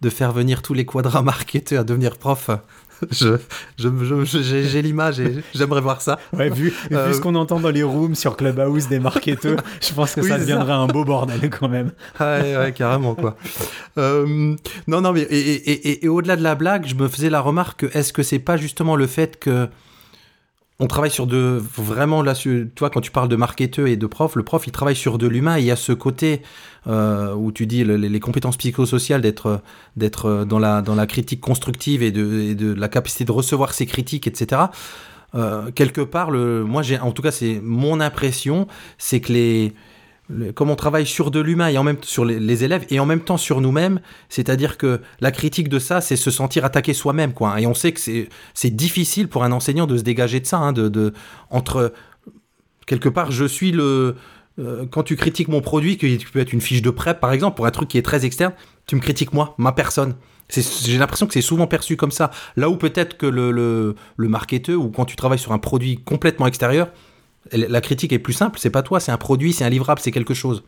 de 0.00 0.10
faire 0.10 0.32
venir 0.32 0.62
tous 0.62 0.74
les 0.74 0.84
quadras 0.84 1.22
marketeurs 1.22 1.80
à 1.80 1.84
devenir 1.84 2.16
prof. 2.16 2.50
Je, 3.10 3.36
je, 3.78 3.88
je- 4.02 4.24
je- 4.24 4.62
j'ai, 4.64 4.82
l'image 4.82 5.20
et 5.20 5.38
j'aimerais 5.54 5.80
voir 5.80 6.00
ça. 6.02 6.18
Ouais, 6.36 6.50
vu, 6.50 6.72
Euh, 6.92 7.06
vu 7.08 7.14
ce 7.14 7.20
qu'on 7.20 7.34
entend 7.36 7.60
dans 7.60 7.70
les 7.70 7.82
rooms 7.82 8.14
sur 8.14 8.36
Clubhouse 8.36 8.88
des 8.88 8.98
marketeurs, 8.98 9.60
je 9.80 9.92
pense 9.94 10.14
que 10.14 10.20
Oui, 10.20 10.28
ça 10.28 10.38
deviendrait 10.38 10.72
un 10.72 10.86
beau 10.86 11.04
bordel 11.04 11.48
quand 11.50 11.68
même. 11.68 11.92
Ouais, 12.20 12.56
ouais, 12.56 12.72
carrément, 12.72 13.14
quoi. 13.14 13.36
Euh, 13.98 14.54
non, 14.86 15.00
non, 15.00 15.12
mais 15.12 15.22
et, 15.22 15.36
et, 15.38 15.70
et, 15.90 16.04
et 16.04 16.08
au-delà 16.08 16.36
de 16.36 16.42
la 16.42 16.54
blague, 16.54 16.86
je 16.86 16.94
me 16.94 17.08
faisais 17.08 17.30
la 17.30 17.40
remarque 17.40 17.80
que 17.80 17.98
est-ce 17.98 18.12
que 18.12 18.22
c'est 18.22 18.38
pas 18.38 18.56
justement 18.56 18.94
le 18.94 19.08
fait 19.08 19.38
que 19.40 19.68
on 20.80 20.86
travaille 20.86 21.10
sur 21.10 21.26
de 21.26 21.60
vraiment 21.76 22.22
là, 22.22 22.34
toi 22.76 22.88
quand 22.90 23.00
tu 23.00 23.10
parles 23.10 23.28
de 23.28 23.34
marketeur 23.36 23.88
et 23.88 23.96
de 23.96 24.06
prof, 24.06 24.36
le 24.36 24.44
prof 24.44 24.66
il 24.66 24.70
travaille 24.72 24.94
sur 24.94 25.18
de 25.18 25.26
l'humain. 25.26 25.58
Il 25.58 25.64
y 25.64 25.72
a 25.72 25.76
ce 25.76 25.92
côté 25.92 26.42
euh, 26.86 27.34
où 27.34 27.50
tu 27.50 27.66
dis 27.66 27.82
le- 27.82 27.96
les, 27.96 28.20
compétences 28.20 28.56
psychosociales 28.56 29.20
d'être 29.20 29.60
d'être 29.96 30.44
dans 30.44 30.60
la 30.60 30.80
dans 30.82 30.94
la 30.94 31.06
critique 31.06 31.40
constructive 31.40 32.02
et 32.02 32.12
de, 32.12 32.52
de 32.54 32.72
la 32.74 32.88
capacité 32.88 33.24
de 33.24 33.32
recevoir 33.32 33.74
ses 33.74 33.86
critiques, 33.86 34.28
etc. 34.28 34.62
Euh, 35.34 35.70
quelque 35.72 36.00
part, 36.00 36.30
le, 36.30 36.62
moi 36.64 36.82
j'ai 36.82 36.98
en 36.98 37.10
tout 37.12 37.22
cas 37.22 37.32
c'est 37.32 37.60
mon 37.62 38.00
impression, 38.00 38.66
c'est 38.98 39.20
que 39.20 39.32
les 39.32 39.74
comme 40.54 40.70
on 40.70 40.76
travaille 40.76 41.06
sur 41.06 41.30
de 41.30 41.40
l'humain 41.40 41.68
et 41.68 41.78
en 41.78 41.84
même 41.84 41.96
sur 42.02 42.24
les, 42.24 42.64
élèves 42.64 42.84
et 42.90 43.00
en 43.00 43.06
même 43.06 43.20
temps 43.20 43.38
sur 43.38 43.60
nous-mêmes, 43.60 44.00
c'est-à-dire 44.28 44.76
que 44.76 45.00
la 45.20 45.30
critique 45.30 45.68
de 45.68 45.78
ça, 45.78 46.00
c'est 46.00 46.16
se 46.16 46.30
sentir 46.30 46.64
attaqué 46.64 46.92
soi-même, 46.92 47.32
quoi. 47.32 47.60
Et 47.60 47.66
on 47.66 47.74
sait 47.74 47.92
que 47.92 48.00
c'est 48.54 48.70
difficile 48.70 49.28
pour 49.28 49.44
un 49.44 49.52
enseignant 49.52 49.86
de 49.86 49.96
se 49.96 50.02
dégager 50.02 50.40
de 50.40 50.46
ça, 50.46 50.58
hein, 50.58 50.72
de, 50.72 50.88
de 50.88 51.14
entre 51.50 51.92
quelque 52.86 53.08
part, 53.08 53.30
je 53.30 53.44
suis 53.44 53.72
le 53.72 54.16
euh, 54.58 54.86
quand 54.90 55.04
tu 55.04 55.16
critiques 55.16 55.48
mon 55.48 55.60
produit, 55.60 55.96
qui 55.96 56.18
peut 56.32 56.40
être 56.40 56.52
une 56.52 56.60
fiche 56.60 56.82
de 56.82 56.90
prep 56.90 57.20
par 57.20 57.32
exemple, 57.32 57.56
pour 57.56 57.66
un 57.66 57.70
truc 57.70 57.88
qui 57.88 57.96
est 57.96 58.02
très 58.02 58.24
externe, 58.24 58.52
tu 58.86 58.96
me 58.96 59.00
critiques 59.00 59.32
moi, 59.32 59.54
ma 59.56 59.72
personne. 59.72 60.14
J'ai 60.50 60.98
l'impression 60.98 61.26
que 61.26 61.34
c'est 61.34 61.42
souvent 61.42 61.66
perçu 61.66 61.96
comme 61.96 62.10
ça. 62.10 62.30
Là 62.56 62.70
où 62.70 62.76
peut-être 62.76 63.18
que 63.18 63.26
le, 63.26 63.50
le, 63.50 63.94
le 64.16 64.28
marketeur 64.28 64.80
ou 64.80 64.88
quand 64.88 65.04
tu 65.04 65.14
travailles 65.14 65.38
sur 65.38 65.52
un 65.52 65.58
produit 65.58 65.98
complètement 65.98 66.46
extérieur, 66.46 66.88
la 67.52 67.80
critique 67.80 68.12
est 68.12 68.18
plus 68.18 68.32
simple. 68.32 68.58
C'est 68.58 68.70
pas 68.70 68.82
toi, 68.82 69.00
c'est 69.00 69.12
un 69.12 69.16
produit, 69.16 69.52
c'est 69.52 69.64
un 69.64 69.70
livrable, 69.70 70.00
c'est 70.00 70.12
quelque 70.12 70.34
chose. 70.34 70.62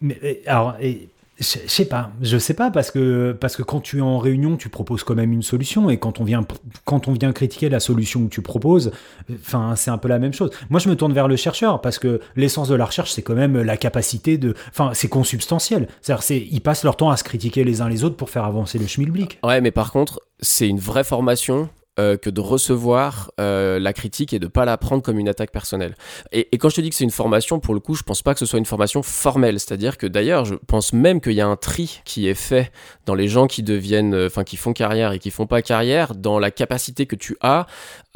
Mais 0.00 0.18
euh, 0.22 0.34
alors, 0.46 0.76
et, 0.80 1.08
je 1.40 1.44
je 1.44 1.68
sais 1.68 1.84
pas, 1.84 2.10
je 2.20 2.36
sais 2.36 2.54
pas 2.54 2.70
parce 2.70 2.90
que 2.90 3.32
parce 3.32 3.54
que 3.54 3.62
quand 3.62 3.80
tu 3.80 3.98
es 3.98 4.00
en 4.00 4.18
réunion, 4.18 4.56
tu 4.56 4.68
proposes 4.68 5.04
quand 5.04 5.14
même 5.14 5.32
une 5.32 5.42
solution 5.42 5.88
et 5.88 5.96
quand 5.96 6.20
on 6.20 6.24
vient 6.24 6.44
quand 6.84 7.06
on 7.06 7.12
vient 7.12 7.32
critiquer 7.32 7.68
la 7.68 7.78
solution 7.78 8.24
que 8.24 8.30
tu 8.30 8.42
proposes, 8.42 8.90
enfin 9.30 9.76
c'est 9.76 9.90
un 9.90 9.98
peu 9.98 10.08
la 10.08 10.18
même 10.18 10.32
chose. 10.32 10.50
Moi, 10.68 10.80
je 10.80 10.88
me 10.88 10.96
tourne 10.96 11.12
vers 11.12 11.28
le 11.28 11.36
chercheur 11.36 11.80
parce 11.80 11.98
que 12.00 12.20
l'essence 12.34 12.68
de 12.68 12.74
la 12.74 12.84
recherche, 12.84 13.12
c'est 13.12 13.22
quand 13.22 13.34
même 13.34 13.60
la 13.60 13.76
capacité 13.76 14.36
de, 14.36 14.54
enfin 14.70 14.90
c'est 14.94 15.08
consubstantiel. 15.08 15.86
C'est-à-dire, 16.02 16.24
c'est 16.24 16.38
ils 16.50 16.60
passent 16.60 16.82
leur 16.82 16.96
temps 16.96 17.10
à 17.10 17.16
se 17.16 17.24
critiquer 17.24 17.62
les 17.62 17.80
uns 17.82 17.88
les 17.88 18.02
autres 18.02 18.16
pour 18.16 18.30
faire 18.30 18.44
avancer 18.44 18.78
le 18.78 18.88
schmilblick. 18.88 19.38
Ouais, 19.44 19.60
mais 19.60 19.70
par 19.70 19.92
contre, 19.92 20.20
c'est 20.40 20.68
une 20.68 20.80
vraie 20.80 21.04
formation 21.04 21.68
euh, 21.98 22.16
que 22.16 22.30
de 22.30 22.40
recevoir 22.40 23.32
euh, 23.40 23.78
la 23.78 23.92
critique 23.92 24.32
et 24.32 24.38
de 24.38 24.46
pas 24.46 24.64
la 24.64 24.76
prendre 24.76 25.02
comme 25.02 25.18
une 25.18 25.28
attaque 25.28 25.50
personnelle. 25.50 25.96
Et, 26.32 26.48
et 26.52 26.58
quand 26.58 26.68
je 26.68 26.76
te 26.76 26.80
dis 26.80 26.90
que 26.90 26.96
c'est 26.96 27.04
une 27.04 27.10
formation, 27.10 27.60
pour 27.60 27.74
le 27.74 27.80
coup, 27.80 27.94
je 27.94 28.02
pense 28.02 28.22
pas 28.22 28.34
que 28.34 28.40
ce 28.40 28.46
soit 28.46 28.58
une 28.58 28.64
formation 28.64 29.02
formelle. 29.02 29.58
C'est-à-dire 29.58 29.98
que 29.98 30.06
d'ailleurs, 30.06 30.44
je 30.44 30.54
pense 30.54 30.92
même 30.92 31.20
qu'il 31.20 31.32
y 31.32 31.40
a 31.40 31.46
un 31.46 31.56
tri 31.56 32.00
qui 32.04 32.28
est 32.28 32.34
fait 32.34 32.70
dans 33.06 33.14
les 33.14 33.28
gens 33.28 33.46
qui 33.46 33.62
deviennent, 33.62 34.14
euh, 34.14 34.26
enfin, 34.26 34.44
qui 34.44 34.56
font 34.56 34.72
carrière 34.72 35.12
et 35.12 35.18
qui 35.18 35.30
font 35.30 35.46
pas 35.46 35.62
carrière, 35.62 36.14
dans 36.14 36.38
la 36.38 36.50
capacité 36.50 37.06
que 37.06 37.16
tu 37.16 37.36
as 37.40 37.66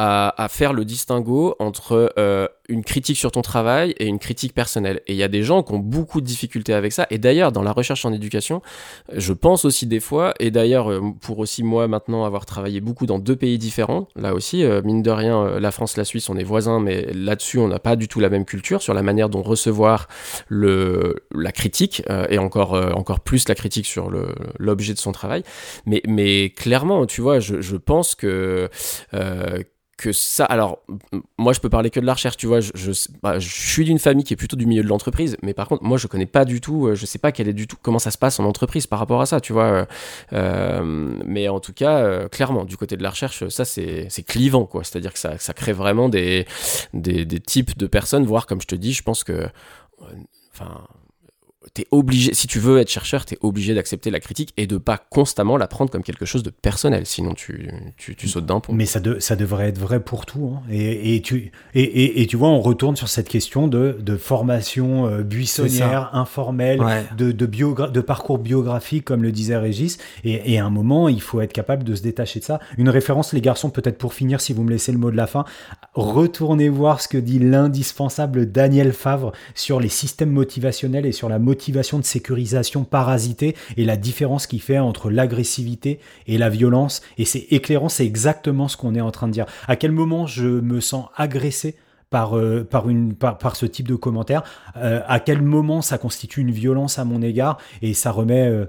à, 0.02 0.34
à 0.42 0.48
faire 0.48 0.72
le 0.72 0.84
distinguo 0.84 1.54
entre 1.60 2.12
euh, 2.18 2.48
une 2.68 2.82
critique 2.82 3.16
sur 3.16 3.30
ton 3.30 3.42
travail 3.42 3.94
et 3.98 4.06
une 4.06 4.18
critique 4.18 4.52
personnelle. 4.52 5.00
Et 5.06 5.12
il 5.12 5.16
y 5.16 5.22
a 5.22 5.28
des 5.28 5.44
gens 5.44 5.62
qui 5.62 5.72
ont 5.74 5.78
beaucoup 5.78 6.20
de 6.20 6.26
difficultés 6.26 6.74
avec 6.74 6.92
ça. 6.92 7.06
Et 7.10 7.18
d'ailleurs, 7.18 7.52
dans 7.52 7.62
la 7.62 7.70
recherche 7.70 8.04
en 8.04 8.12
éducation, 8.12 8.62
je 9.14 9.32
pense 9.32 9.64
aussi 9.64 9.86
des 9.86 10.00
fois, 10.00 10.34
et 10.40 10.50
d'ailleurs, 10.50 10.90
euh, 10.90 11.00
pour 11.20 11.38
aussi 11.38 11.62
moi 11.62 11.86
maintenant 11.86 12.24
avoir 12.24 12.46
travaillé 12.46 12.80
beaucoup 12.80 13.06
dans 13.06 13.20
deux 13.20 13.36
pays 13.36 13.58
différents, 13.58 14.08
là 14.16 14.34
aussi, 14.34 14.64
euh, 14.64 14.82
mine 14.82 15.02
de 15.02 15.10
rien, 15.10 15.40
euh, 15.40 15.60
la 15.60 15.70
France, 15.70 15.96
la 15.96 16.04
Suisse, 16.04 16.28
on 16.28 16.36
est 16.36 16.42
voisins, 16.42 16.80
mais 16.80 17.06
là-dessus, 17.14 17.58
on 17.58 17.68
n'a 17.68 17.78
pas 17.78 17.94
du 17.94 18.08
tout 18.08 18.18
la 18.18 18.28
même 18.28 18.44
culture 18.44 18.82
sur 18.82 18.94
la 18.94 19.02
manière 19.02 19.28
dont 19.28 19.42
recevoir 19.42 20.08
le, 20.48 21.24
la 21.32 21.52
critique, 21.52 22.02
euh, 22.10 22.26
et 22.28 22.38
encore, 22.38 22.72
encore 22.96 23.20
plus 23.20 23.48
la 23.48 23.54
critique 23.54 23.86
sur 23.86 24.10
l'objet 24.58 24.94
de 24.94 24.98
son 24.98 25.12
travail. 25.12 25.44
Mais, 25.86 26.02
mais 26.08 26.50
clairement, 26.50 27.06
tu 27.06 27.20
vois, 27.20 27.38
je, 27.38 27.60
je 27.60 27.76
pense 27.76 28.16
que. 28.16 28.68
Euh, 29.92 30.02
que 30.02 30.12
ça. 30.12 30.44
Alors, 30.44 30.80
moi, 31.38 31.52
je 31.52 31.60
peux 31.60 31.68
parler 31.68 31.90
que 31.90 32.00
de 32.00 32.06
la 32.06 32.14
recherche, 32.14 32.36
tu 32.36 32.46
vois. 32.46 32.60
Bah, 33.22 33.38
je 33.38 33.48
suis 33.48 33.84
d'une 33.84 33.98
famille 33.98 34.24
qui 34.24 34.34
est 34.34 34.36
plutôt 34.36 34.56
du 34.56 34.66
milieu 34.66 34.82
de 34.82 34.88
l'entreprise, 34.88 35.36
mais 35.42 35.54
par 35.54 35.68
contre, 35.68 35.84
moi, 35.84 35.98
je 35.98 36.06
connais 36.06 36.26
pas 36.26 36.44
du 36.44 36.60
tout, 36.60 36.88
euh, 36.88 36.94
je 36.94 37.06
sais 37.06 37.18
pas 37.18 37.32
quelle 37.32 37.48
est 37.48 37.52
du 37.52 37.66
tout 37.66 37.76
comment 37.80 37.98
ça 37.98 38.10
se 38.10 38.18
passe 38.18 38.40
en 38.40 38.44
entreprise 38.44 38.86
par 38.86 38.98
rapport 38.98 39.20
à 39.20 39.26
ça, 39.26 39.40
tu 39.40 39.52
vois. 39.52 39.86
Euh, 40.32 40.82
mais 41.24 41.48
en 41.48 41.60
tout 41.60 41.72
cas, 41.72 41.98
euh, 41.98 42.28
clairement, 42.28 42.64
du 42.64 42.76
côté 42.76 42.96
de 42.96 43.02
la 43.02 43.10
recherche, 43.10 43.48
ça, 43.48 43.64
c'est 43.64 44.08
clivant, 44.26 44.66
quoi. 44.66 44.84
C'est-à-dire 44.84 45.12
que 45.12 45.18
ça, 45.18 45.38
ça 45.38 45.52
crée 45.52 45.72
vraiment 45.72 46.08
des, 46.08 46.46
des, 46.94 47.24
des 47.24 47.40
types 47.40 47.76
de 47.76 47.86
personnes, 47.86 48.24
voire, 48.24 48.46
comme 48.46 48.60
je 48.60 48.66
te 48.66 48.74
dis, 48.74 48.92
je 48.92 49.02
pense 49.02 49.24
que. 49.24 49.46
Enfin 50.54 50.82
t'es 51.74 51.86
obligé, 51.90 52.34
si 52.34 52.46
tu 52.46 52.58
veux 52.58 52.78
être 52.78 52.90
chercheur, 52.90 53.24
t'es 53.24 53.38
obligé 53.40 53.74
d'accepter 53.74 54.10
la 54.10 54.20
critique 54.20 54.52
et 54.56 54.66
de 54.66 54.76
pas 54.76 54.98
constamment 54.98 55.56
la 55.56 55.66
prendre 55.66 55.90
comme 55.90 56.02
quelque 56.02 56.24
chose 56.24 56.42
de 56.42 56.50
personnel, 56.50 57.06
sinon 57.06 57.34
tu, 57.34 57.70
tu, 57.96 58.14
tu 58.16 58.28
sautes 58.28 58.46
d'un 58.46 58.60
pont. 58.60 58.72
Mais 58.72 58.86
ça, 58.86 59.00
de, 59.00 59.18
ça 59.18 59.36
devrait 59.36 59.68
être 59.68 59.78
vrai 59.78 60.00
pour 60.00 60.26
tout. 60.26 60.54
Hein. 60.56 60.62
Et, 60.70 61.14
et, 61.14 61.22
tu, 61.22 61.52
et, 61.74 61.82
et, 61.82 62.22
et, 62.22 62.26
tu 62.26 62.36
vois, 62.36 62.48
on 62.48 62.60
retourne 62.60 62.96
sur 62.96 63.08
cette 63.08 63.28
question 63.28 63.68
de, 63.68 63.96
de 64.00 64.16
formation 64.16 65.06
euh, 65.06 65.22
buissonnière, 65.22 66.10
informelle, 66.12 66.80
de, 67.16 67.32
de, 67.32 67.46
de 67.46 68.00
parcours 68.00 68.38
biographique, 68.38 69.04
comme 69.04 69.22
le 69.22 69.32
disait 69.32 69.56
Régis. 69.56 69.98
Et, 70.24 70.52
et, 70.52 70.58
à 70.58 70.64
un 70.64 70.70
moment, 70.70 71.08
il 71.08 71.20
faut 71.20 71.40
être 71.40 71.52
capable 71.52 71.84
de 71.84 71.94
se 71.94 72.02
détacher 72.02 72.40
de 72.40 72.44
ça. 72.44 72.60
Une 72.76 72.88
référence, 72.88 73.32
les 73.32 73.40
garçons, 73.40 73.70
peut-être 73.70 73.98
pour 73.98 74.14
finir, 74.14 74.40
si 74.40 74.52
vous 74.52 74.64
me 74.64 74.70
laissez 74.70 74.92
le 74.92 74.98
mot 74.98 75.10
de 75.10 75.16
la 75.16 75.26
fin, 75.26 75.44
retournez 75.94 76.68
voir 76.68 77.00
ce 77.00 77.08
que 77.08 77.18
dit 77.18 77.38
l'indispensable 77.38 78.50
Daniel 78.50 78.92
Favre 78.92 79.32
sur 79.54 79.80
les 79.80 79.88
systèmes 79.88 80.30
motivationnels 80.30 81.06
et 81.06 81.12
sur 81.12 81.28
la 81.28 81.38
motivation 81.38 81.51
motivation 81.52 81.98
de 81.98 82.04
sécurisation 82.04 82.84
parasitée 82.84 83.54
et 83.76 83.84
la 83.84 83.98
différence 83.98 84.46
qu'il 84.46 84.62
fait 84.62 84.78
entre 84.78 85.10
l'agressivité 85.10 86.00
et 86.26 86.38
la 86.38 86.48
violence. 86.48 87.02
Et 87.18 87.26
c'est 87.26 87.46
éclairant, 87.50 87.90
c'est 87.90 88.06
exactement 88.06 88.68
ce 88.68 88.78
qu'on 88.78 88.94
est 88.94 89.02
en 89.02 89.10
train 89.10 89.28
de 89.28 89.32
dire. 89.32 89.44
À 89.68 89.76
quel 89.76 89.92
moment 89.92 90.26
je 90.26 90.46
me 90.46 90.80
sens 90.80 91.06
agressé 91.14 91.76
par, 92.08 92.38
euh, 92.38 92.64
par, 92.64 92.88
une, 92.88 93.14
par, 93.14 93.56
ce 93.56 93.66
type 93.66 93.88
de 93.88 93.96
commentaire, 93.96 94.42
euh, 94.76 95.00
à 95.06 95.20
quel 95.20 95.42
moment 95.42 95.82
ça 95.82 95.98
constitue 95.98 96.40
une 96.40 96.50
violence 96.50 96.98
à 96.98 97.04
mon 97.04 97.20
égard, 97.22 97.58
et 97.80 97.94
ça 97.94 98.10
remet, 98.12 98.46
euh, 98.46 98.66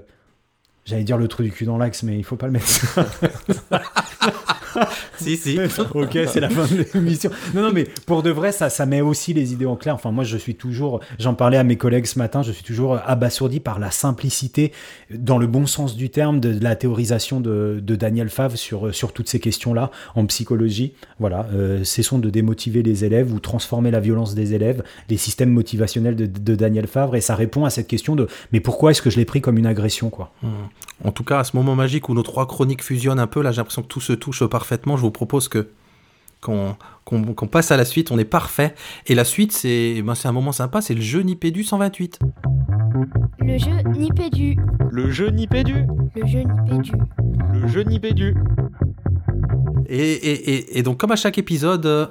j'allais 0.84 1.04
dire 1.04 1.18
le 1.18 1.28
trou 1.28 1.42
du 1.42 1.52
cul 1.52 1.64
dans 1.66 1.78
l'axe, 1.78 2.02
mais 2.02 2.18
il 2.18 2.24
faut 2.24 2.36
pas 2.36 2.46
le 2.46 2.52
mettre. 2.52 2.98
si, 5.18 5.36
si. 5.36 5.58
ok, 5.94 6.18
c'est 6.26 6.40
la 6.40 6.48
fin 6.48 6.66
de 6.66 6.84
l'émission. 6.94 7.30
Non, 7.54 7.62
non, 7.62 7.72
mais 7.72 7.84
pour 8.06 8.22
de 8.22 8.30
vrai, 8.30 8.52
ça, 8.52 8.70
ça 8.70 8.86
met 8.86 9.00
aussi 9.00 9.32
les 9.32 9.52
idées 9.52 9.66
en 9.66 9.76
clair. 9.76 9.94
Enfin, 9.94 10.10
moi, 10.10 10.24
je 10.24 10.36
suis 10.36 10.54
toujours, 10.54 11.00
j'en 11.18 11.34
parlais 11.34 11.56
à 11.56 11.64
mes 11.64 11.76
collègues 11.76 12.06
ce 12.06 12.18
matin, 12.18 12.42
je 12.42 12.52
suis 12.52 12.64
toujours 12.64 12.98
abasourdi 13.04 13.60
par 13.60 13.78
la 13.78 13.90
simplicité, 13.90 14.72
dans 15.10 15.38
le 15.38 15.46
bon 15.46 15.66
sens 15.66 15.96
du 15.96 16.10
terme, 16.10 16.40
de, 16.40 16.56
la 16.62 16.76
théorisation 16.76 17.40
de, 17.40 17.80
de, 17.82 17.96
Daniel 17.96 18.28
Favre 18.28 18.56
sur, 18.56 18.94
sur 18.94 19.12
toutes 19.12 19.28
ces 19.28 19.40
questions-là 19.40 19.90
en 20.14 20.26
psychologie. 20.26 20.94
Voilà, 21.18 21.46
euh, 21.52 21.84
cessons 21.84 22.18
de 22.18 22.30
démotiver 22.30 22.82
les 22.82 23.04
élèves 23.04 23.32
ou 23.32 23.40
transformer 23.40 23.90
la 23.90 24.00
violence 24.00 24.34
des 24.34 24.54
élèves, 24.54 24.82
les 25.08 25.16
systèmes 25.16 25.50
motivationnels 25.50 26.16
de, 26.16 26.26
de 26.26 26.54
Daniel 26.54 26.86
Favre, 26.86 27.16
et 27.16 27.20
ça 27.20 27.34
répond 27.34 27.64
à 27.64 27.70
cette 27.70 27.86
question 27.86 28.16
de 28.16 28.28
mais 28.52 28.60
pourquoi 28.60 28.90
est-ce 28.90 29.02
que 29.02 29.10
je 29.10 29.16
l'ai 29.16 29.24
pris 29.24 29.40
comme 29.40 29.58
une 29.58 29.66
agression, 29.66 30.10
quoi? 30.10 30.32
Mmh. 30.42 30.48
En 31.04 31.12
tout 31.12 31.24
cas, 31.24 31.40
à 31.40 31.44
ce 31.44 31.56
moment 31.56 31.74
magique 31.74 32.08
où 32.08 32.14
nos 32.14 32.22
trois 32.22 32.46
chroniques 32.46 32.82
fusionnent 32.82 33.18
un 33.18 33.26
peu, 33.26 33.42
là, 33.42 33.50
j'ai 33.50 33.58
l'impression 33.58 33.82
que 33.82 33.88
tout 33.88 34.00
se 34.00 34.12
touche 34.12 34.42
parfaitement. 34.64 34.96
Je 34.96 35.02
vous 35.02 35.10
propose 35.10 35.48
que 35.48 35.68
qu'on 36.40 37.46
passe 37.50 37.70
à 37.70 37.76
la 37.76 37.84
suite. 37.84 38.10
On 38.10 38.18
est 38.18 38.24
parfait. 38.24 38.74
Et 39.06 39.14
la 39.14 39.24
suite, 39.24 39.52
c'est 39.52 40.02
ben, 40.02 40.14
un 40.24 40.32
moment 40.32 40.52
sympa. 40.52 40.80
C'est 40.80 40.94
le 40.94 41.02
jeu 41.02 41.20
Nipédu 41.20 41.64
128. 41.64 42.18
Le 43.40 43.58
jeu 43.58 43.82
Nipédu. 43.94 44.56
Le 44.90 45.10
jeu 45.10 45.28
Nipédu. 45.28 45.86
Le 46.14 46.26
jeu 46.26 46.42
Nipédu. 46.42 46.92
Le 47.52 47.68
jeu 47.68 47.82
Nipédu. 47.82 48.34
Et, 49.86 50.12
et, 50.12 50.78
et, 50.78 50.82
donc, 50.82 50.98
comme 50.98 51.12
à 51.12 51.16
chaque 51.16 51.36
épisode, 51.36 52.10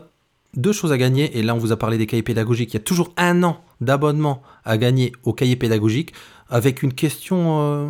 deux 0.55 0.73
choses 0.73 0.91
à 0.91 0.97
gagner. 0.97 1.38
Et 1.38 1.41
là, 1.41 1.55
on 1.55 1.59
vous 1.59 1.71
a 1.71 1.77
parlé 1.77 1.97
des 1.97 2.05
cahiers 2.05 2.23
pédagogiques. 2.23 2.73
Il 2.73 2.77
y 2.77 2.81
a 2.81 2.84
toujours 2.84 3.13
un 3.17 3.41
an 3.43 3.61
d'abonnement 3.81 4.43
à 4.63 4.77
gagner 4.77 5.11
aux 5.23 5.34
cahiers 5.34 5.55
pédagogiques 5.55 6.13
avec 6.49 6.84
une 6.84 6.93
question. 6.93 7.61
Euh, 7.61 7.89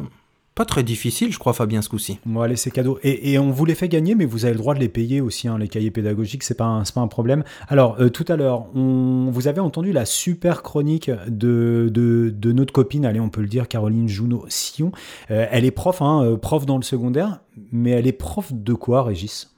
pas 0.56 0.66
très 0.66 0.84
difficile, 0.84 1.34
je 1.34 1.40
crois, 1.40 1.54
Fabien, 1.54 1.82
ce 1.82 1.90
coup-ci. 1.90 2.20
Bon, 2.26 2.42
allez, 2.42 2.56
c'est 2.56 2.70
cadeau. 2.70 3.00
Et, 3.04 3.40
on 3.40 3.50
vous 3.50 3.66
les 3.66 3.74
fait 3.74 3.88
gagner, 3.88 4.14
mais 4.14 4.26
vous 4.26 4.46
avez 4.46 4.54
le 4.54 4.60
droit 4.60 4.76
de 4.76 4.80
les 4.80 4.90
payer 4.90 5.20
aussi, 5.20 5.48
hein, 5.48 5.58
les 5.58 5.68
cahiers 5.68 5.90
pédagogiques, 5.90 6.44
c'est 6.44 6.54
pas, 6.54 6.84
pas 6.94 7.02
un 7.02 7.08
problème. 7.08 7.44
Alors, 7.70 8.00
euh, 8.00 8.10
tout 8.10 8.26
à 8.28 8.36
l'heure, 8.36 8.68
vous 8.74 9.48
avez 9.48 9.60
entendu 9.60 9.92
la 9.92 10.06
super 10.06 10.62
chronique 10.62 11.10
de, 11.28 11.90
de, 11.92 12.52
notre 12.52 12.72
copine, 12.72 13.06
allez, 13.06 13.20
on 13.20 13.30
peut 13.30 13.42
le 13.42 13.48
dire, 13.48 13.68
Caroline 13.68 14.08
Junot-Sion. 14.08 14.92
Euh, 15.32 15.48
elle 15.50 15.66
est 15.66 15.72
prof, 15.72 16.02
hein, 16.02 16.24
euh, 16.24 16.38
prof 16.38 16.66
dans 16.68 16.78
le 16.78 16.84
secondaire, 16.84 17.40
mais 17.72 17.92
elle 17.92 18.06
est 18.06 18.12
prof 18.12 18.54
de 18.54 18.74
quoi, 18.74 19.04
Régis? 19.04 19.53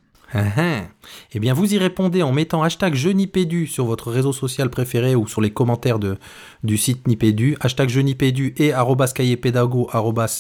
Eh 1.32 1.40
bien, 1.40 1.54
vous 1.54 1.74
y 1.74 1.78
répondez 1.78 2.24
en 2.24 2.32
mettant 2.32 2.64
hashtag 2.64 2.96
je 2.96 3.10
Nipédu 3.10 3.68
sur 3.68 3.86
votre 3.86 4.12
réseau 4.12 4.34
social 4.34 4.70
préféré 4.70 5.16
ou 5.16 5.28
sur 5.28 5.42
les 5.42 5.52
commentaires 5.52 6.00
de, 6.00 6.18
du 6.64 6.78
site 6.78 7.08
Nipédu, 7.08 7.58
hashtag 7.60 7.90
je 7.90 8.00
Nipédu 8.00 8.54
et 8.58 8.74
arrobas 8.74 9.14
pédago 9.42 9.90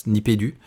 Nipédu. 0.07 0.57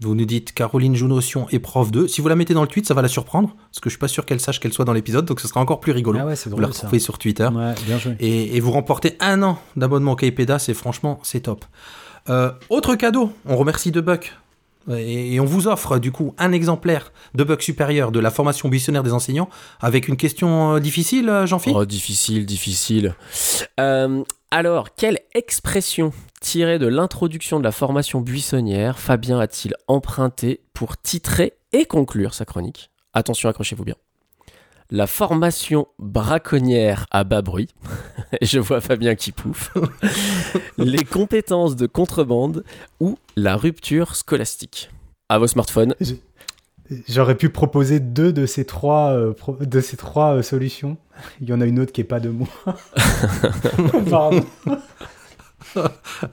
Vous 0.00 0.16
nous 0.16 0.24
dites 0.24 0.52
Caroline 0.52 0.96
Jounotion 0.96 1.46
est 1.50 1.60
prof 1.60 1.92
2. 1.92 2.08
Si 2.08 2.20
vous 2.20 2.28
la 2.28 2.34
mettez 2.34 2.54
dans 2.54 2.62
le 2.62 2.68
tweet, 2.68 2.86
ça 2.86 2.94
va 2.94 3.02
la 3.02 3.08
surprendre, 3.08 3.54
parce 3.70 3.78
que 3.78 3.88
je 3.88 3.94
suis 3.94 4.00
pas 4.00 4.08
sûr 4.08 4.26
qu'elle 4.26 4.40
sache 4.40 4.58
qu'elle 4.58 4.72
soit 4.72 4.84
dans 4.84 4.92
l'épisode, 4.92 5.24
donc 5.26 5.38
ce 5.38 5.46
sera 5.46 5.60
encore 5.60 5.78
plus 5.78 5.92
rigolo. 5.92 6.18
Ah 6.20 6.26
ouais, 6.26 6.34
vous 6.46 6.58
la 6.58 6.66
retrouvez 6.66 6.98
sur 6.98 7.18
Twitter. 7.18 7.48
bien 7.86 7.98
joué. 7.98 8.16
Et, 8.18 8.58
vous 8.58 8.72
remportez 8.72 9.16
un 9.20 9.42
an 9.42 9.58
d'abonnement 9.76 10.12
au 10.12 10.16
Kaypeda, 10.16 10.58
c'est 10.58 10.74
franchement, 10.74 11.20
c'est 11.22 11.40
top. 11.42 11.64
Euh, 12.28 12.50
autre 12.68 12.96
cadeau, 12.96 13.32
on 13.46 13.56
remercie 13.56 13.92
Debuck 13.92 14.32
et, 14.90 15.38
on 15.40 15.44
vous 15.44 15.68
offre 15.68 15.98
du 15.98 16.12
coup 16.12 16.34
un 16.38 16.52
exemplaire 16.52 17.12
de 17.34 17.44
bug 17.44 17.60
supérieur 17.60 18.12
de 18.12 18.20
la 18.20 18.30
formation 18.30 18.68
buissonnaire 18.68 19.02
des 19.02 19.12
enseignants 19.12 19.48
avec 19.80 20.08
une 20.08 20.16
question 20.16 20.74
euh, 20.74 20.80
difficile, 20.80 21.28
euh, 21.28 21.46
Jean-Philippe 21.46 21.78
Oh, 21.78 21.84
difficile, 21.84 22.46
difficile. 22.46 23.14
Euh, 23.80 24.22
alors, 24.50 24.94
quelle 24.94 25.18
expression 25.34 26.12
tirée 26.40 26.78
de 26.78 26.86
l'introduction 26.86 27.58
de 27.58 27.64
la 27.64 27.72
formation 27.72 28.20
buissonnière 28.20 28.98
Fabien 28.98 29.38
a-t-il 29.38 29.74
emprunté 29.88 30.60
pour 30.74 30.96
titrer 31.00 31.54
et 31.72 31.84
conclure 31.84 32.34
sa 32.34 32.44
chronique? 32.44 32.90
Attention, 33.14 33.48
accrochez-vous 33.48 33.84
bien 33.84 33.96
la 34.92 35.06
formation 35.06 35.88
braconnière 35.98 37.06
à 37.10 37.24
bas 37.24 37.40
bruit, 37.40 37.68
et 38.40 38.46
je 38.46 38.60
vois 38.60 38.80
Fabien 38.80 39.14
qui 39.14 39.32
pouffe, 39.32 39.72
les 40.78 41.04
compétences 41.04 41.74
de 41.74 41.86
contrebande 41.86 42.62
ou 43.00 43.18
la 43.34 43.56
rupture 43.56 44.14
scolastique. 44.14 44.90
À 45.30 45.38
vos 45.38 45.46
smartphones. 45.46 45.94
J'aurais 47.08 47.36
pu 47.36 47.48
proposer 47.48 48.00
deux 48.00 48.34
de 48.34 48.44
ces 48.44 48.66
trois, 48.66 49.12
euh, 49.12 49.32
de 49.60 49.80
ces 49.80 49.96
trois 49.96 50.34
euh, 50.34 50.42
solutions. 50.42 50.98
Il 51.40 51.48
y 51.48 51.54
en 51.54 51.62
a 51.62 51.64
une 51.64 51.80
autre 51.80 51.92
qui 51.92 52.02
est 52.02 52.04
pas 52.04 52.20
de 52.20 52.28
moi. 52.28 52.48
Pardon. 54.10 54.44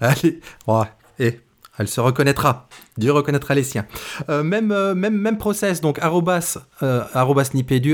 Allez, 0.01 0.41
ouais. 0.67 0.85
Et 1.17 1.39
elle 1.79 1.87
se 1.87 2.01
reconnaîtra. 2.01 2.67
Dieu 2.97 3.11
reconnaîtra 3.13 3.55
les 3.55 3.63
siens. 3.63 3.85
Euh, 4.29 4.43
même, 4.43 4.71
euh, 4.71 4.93
même, 4.93 5.17
même 5.17 5.37
process, 5.37 5.79
donc 5.79 5.97
arrobas, 5.99 6.59
euh, 6.83 7.03
arrobas 7.13 7.49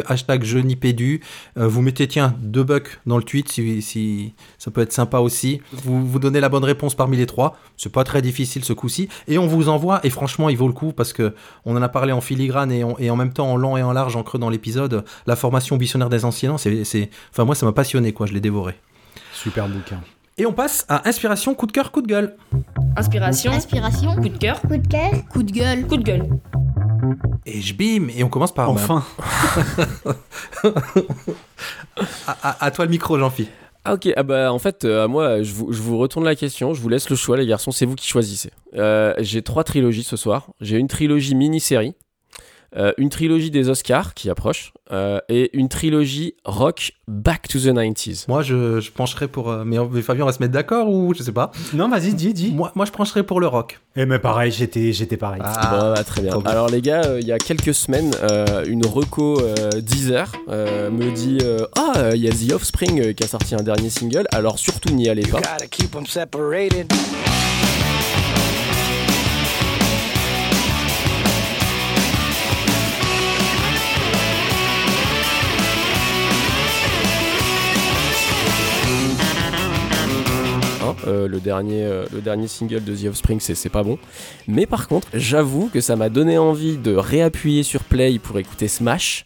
hashtag 0.08 0.44
je 0.44 0.58
nipédu. 0.58 1.22
vous 1.56 1.82
mettez, 1.82 2.08
tiens, 2.08 2.36
deux 2.40 2.64
bucks 2.64 3.00
dans 3.06 3.18
le 3.18 3.24
tweet, 3.24 3.50
si, 3.50 4.34
ça 4.58 4.72
peut 4.72 4.82
être 4.82 4.92
sympa 4.92 5.20
aussi. 5.20 5.62
Vous, 5.72 6.06
vous 6.06 6.20
donnez 6.20 6.40
la 6.40 6.50
bonne 6.50 6.64
réponse 6.64 6.96
parmi 6.96 7.16
les 7.16 7.28
trois. 7.28 7.58
C'est 7.78 7.92
pas 7.92 8.04
très 8.04 8.24
difficile 8.24 8.66
ce 8.66 8.74
coup-ci. 8.74 9.08
Et 9.28 9.38
on 9.38 9.46
vous 9.46 9.70
envoie, 9.70 10.00
et 10.04 10.10
franchement, 10.10 10.50
il 10.50 10.58
vaut 10.58 10.68
le 10.68 10.74
coup 10.74 10.92
parce 10.92 11.14
que 11.14 11.36
on 11.66 11.78
en 11.78 11.82
a 11.82 11.90
parlé 11.90 12.12
en 12.12 12.22
filigrane 12.22 12.72
et, 12.72 12.84
en 12.84 13.16
même 13.16 13.34
temps 13.34 13.52
en 13.52 13.56
long 13.56 13.78
et 13.78 13.84
en 13.84 13.94
large, 13.94 14.16
en 14.16 14.24
creux 14.24 14.40
dans 14.40 14.50
l'épisode. 14.50 15.06
La 15.28 15.36
formation 15.36 15.78
missionnaire 15.78 16.10
des 16.10 16.26
anciens, 16.26 16.58
c'est, 16.58 17.10
enfin, 17.32 17.46
moi, 17.46 17.54
ça 17.54 17.68
m'a 17.68 17.72
passionné, 17.72 18.14
quoi. 18.14 18.26
Je 18.26 18.34
l'ai 18.34 18.42
dévoré. 18.42 18.74
Super 19.32 19.70
bouquin. 19.70 20.02
Et 20.38 20.46
on 20.46 20.52
passe 20.52 20.86
à 20.90 21.08
inspiration, 21.08 21.56
coup 21.56 21.66
de 21.66 21.72
cœur, 21.72 21.94
coup 21.94 22.02
de 22.02 22.08
gueule. 22.08 22.36
Inspiration. 22.98 23.54
Inspiration. 23.54 24.16
Coup 24.18 24.28
de 24.28 24.38
cœur. 24.38 24.60
Coup 24.62 24.76
de 24.76 24.86
cœur. 24.86 25.12
Coup 25.32 25.44
de 25.44 25.52
gueule. 25.52 25.88
Coup 25.88 25.96
de 25.96 26.04
gueule. 26.04 26.28
Et 27.46 27.62
je 27.62 27.74
bim, 27.74 28.10
et 28.14 28.22
on 28.22 28.28
commence 28.28 28.54
par. 28.54 28.70
Enfin. 28.70 29.06
à, 32.28 32.70
toi 32.72 32.84
le 32.84 32.92
micro, 32.92 33.18
Jean-Phi. 33.18 33.48
Ah 33.86 33.94
ok, 33.94 34.10
ah 34.18 34.24
bah 34.24 34.52
en 34.52 34.60
fait, 34.60 34.84
euh, 34.84 35.08
moi, 35.08 35.42
je 35.42 35.54
vous, 35.54 35.72
je 35.72 35.82
vous, 35.82 35.98
retourne 35.98 36.26
la 36.26 36.36
question, 36.36 36.74
je 36.74 36.82
vous 36.82 36.90
laisse 36.90 37.10
le 37.10 37.16
choix 37.16 37.38
les 37.38 37.46
garçons, 37.46 37.72
c'est 37.72 37.86
vous 37.86 37.96
qui 37.96 38.08
choisissez. 38.08 38.52
Euh, 38.74 39.14
j'ai 39.20 39.42
trois 39.42 39.64
trilogies 39.64 40.04
ce 40.04 40.18
soir. 40.18 40.50
J'ai 40.60 40.78
une 40.78 40.88
trilogie 40.88 41.36
mini-série, 41.36 41.94
euh, 42.78 42.92
une 42.98 43.10
trilogie 43.10 43.52
des 43.52 43.70
Oscars 43.70 44.14
qui 44.14 44.30
approche 44.30 44.74
euh, 44.92 45.20
et 45.30 45.56
une 45.58 45.70
trilogie 45.70 46.36
rock 46.44 46.92
Back 47.08 47.48
to 47.48 47.60
the 47.60 47.68
90s. 47.68 48.26
Moi, 48.28 48.42
je, 48.42 48.80
je 48.82 48.92
pencherais 48.92 49.28
pour. 49.28 49.50
Euh, 49.50 49.64
mais, 49.64 49.78
Fabien, 50.02 50.24
on 50.24 50.26
va 50.26 50.34
se 50.34 50.40
mettre 50.40 50.54
d'accord 50.54 50.90
ou 50.90 51.14
je 51.14 51.24
sais 51.24 51.32
pas? 51.32 51.52
Non, 51.74 51.88
vas-y, 51.88 52.14
dis, 52.14 52.34
dis. 52.34 52.52
Moi, 52.52 52.72
moi, 52.76 52.86
je 52.86 52.92
pencherais 52.92 53.24
pour 53.24 53.40
le 53.40 53.48
rock. 53.48 53.80
Et 53.96 54.02
eh, 54.02 54.06
mais 54.06 54.20
pareil, 54.20 54.52
j'étais, 54.52 54.92
j'étais 54.92 55.16
pareil. 55.16 55.42
Ah, 55.44 55.94
bah, 55.96 56.04
très 56.04 56.22
bien. 56.22 56.38
Alors, 56.46 56.70
les 56.70 56.82
gars, 56.82 57.18
il 57.20 57.26
y 57.26 57.32
a 57.32 57.38
quelques 57.38 57.74
semaines, 57.74 58.12
une 58.68 58.86
reco 58.86 59.42
Deezer 59.78 60.32
me 60.48 61.12
dit 61.12 61.38
Ah, 61.78 62.10
il 62.14 62.22
y 62.22 62.28
a 62.28 62.32
The 62.32 62.54
Offspring 62.54 63.14
qui 63.14 63.24
a 63.24 63.28
sorti 63.28 63.56
un 63.56 63.64
dernier 63.64 63.90
single, 63.90 64.26
alors 64.34 64.60
surtout 64.60 64.94
n'y 64.94 65.08
allez 65.08 65.26
pas. 65.26 65.40
Euh, 81.08 81.28
le, 81.28 81.40
dernier, 81.40 81.84
euh, 81.84 82.06
le 82.14 82.22
dernier 82.22 82.48
single 82.48 82.84
de 82.84 82.96
The 82.96 83.06
Offspring, 83.10 83.40
c'est 83.40 83.56
c'est 83.56 83.70
pas 83.70 83.84
bon. 83.84 83.98
Mais 84.48 84.66
par 84.66 84.88
contre, 84.88 85.08
j'avoue 85.14 85.70
que 85.74 85.82
ça 85.82 85.96
m'a 85.96 86.10
donné 86.10 86.38
envie 86.38 86.78
de 86.78 86.96
réappuyer 86.96 87.64
sur 87.64 87.84
Play 87.84 88.20
pour 88.20 88.38
écouter 88.40 88.68
Smash. 88.68 89.26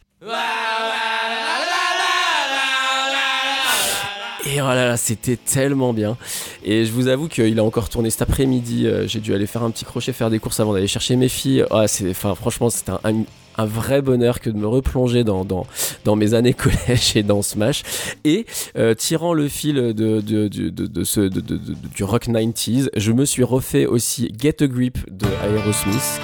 Et 4.46 4.62
oh 4.62 4.68
là 4.68 4.88
là, 4.88 4.98
c'était 4.98 5.36
tellement 5.36 5.94
bien. 5.94 6.18
Et 6.64 6.86
je 6.86 6.92
vous 6.92 7.08
avoue 7.08 7.28
qu'il 7.28 7.60
a 7.60 7.64
encore 7.64 7.90
tourné 7.90 8.10
cet 8.10 8.22
après-midi. 8.24 8.88
euh, 8.88 9.08
J'ai 9.08 9.20
dû 9.20 9.34
aller 9.34 9.46
faire 9.46 9.64
un 9.64 9.70
petit 9.70 9.86
crochet, 9.86 10.12
faire 10.14 10.30
des 10.30 10.40
courses 10.40 10.60
avant 10.60 10.74
d'aller 10.74 10.88
chercher 10.88 11.16
mes 11.18 11.30
filles. 11.30 11.66
Ah, 11.70 11.86
enfin, 12.10 12.36
franchement, 12.36 12.70
c'était 12.70 12.94
un, 13.04 13.24
un- 13.62 13.66
vrai 13.66 14.02
bonheur 14.02 14.40
que 14.40 14.50
de 14.50 14.58
me 14.58 14.68
replonger 14.68 15.24
dans, 15.24 15.46
dans, 15.46 15.66
dans 16.06 16.16
mes 16.16 16.34
années 16.34 16.54
collège 16.66 17.16
et 17.16 17.24
dans 17.24 17.42
Smash. 17.42 17.84
Et 18.24 18.46
euh, 18.78 18.94
tirant 18.96 19.34
le 19.34 19.48
fil 19.48 19.76
de, 19.94 21.04
ce, 21.04 21.22
du 21.22 22.04
rock 22.04 22.28
90s, 22.28 22.90
je 22.96 23.12
me 23.12 23.26
suis 23.26 23.44
refait 23.44 23.86
aussi 23.86 24.32
Get 24.40 24.64
a 24.64 24.68
Grip 24.68 24.98
de 25.10 25.28
Aerosmith. 25.44 26.20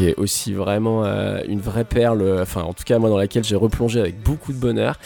Qui 0.00 0.08
est 0.08 0.14
aussi 0.16 0.54
vraiment 0.54 1.04
euh, 1.04 1.40
une 1.46 1.60
vraie 1.60 1.84
perle, 1.84 2.22
euh, 2.22 2.42
enfin 2.42 2.62
en 2.62 2.72
tout 2.72 2.84
cas 2.84 2.98
moi 2.98 3.10
dans 3.10 3.18
laquelle 3.18 3.44
j'ai 3.44 3.56
replongé 3.56 4.00
avec 4.00 4.22
beaucoup 4.22 4.54
de 4.54 4.58
bonheur. 4.58 4.98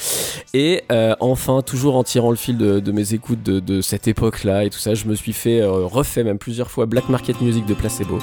Et 0.53 0.85
euh, 0.93 1.17
enfin, 1.19 1.63
toujours 1.63 1.97
en 1.97 2.05
tirant 2.05 2.31
le 2.31 2.37
fil 2.37 2.57
de, 2.57 2.93
mes 2.93 3.13
écoutes 3.13 3.43
de, 3.43 3.81
cette 3.81 4.07
époque-là 4.07 4.65
et 4.65 4.71
tout 4.71 4.79
ça, 4.79 4.95
je 4.95 5.07
me 5.07 5.17
suis 5.17 5.33
fait 5.33 5.65
refait 5.65 6.23
même 6.23 6.39
plusieurs 6.39 6.71
fois 6.71 6.87
Black 6.87 7.09
Market 7.09 7.41
Music 7.41 7.67
de 7.67 7.75
Placebo. 7.75 8.21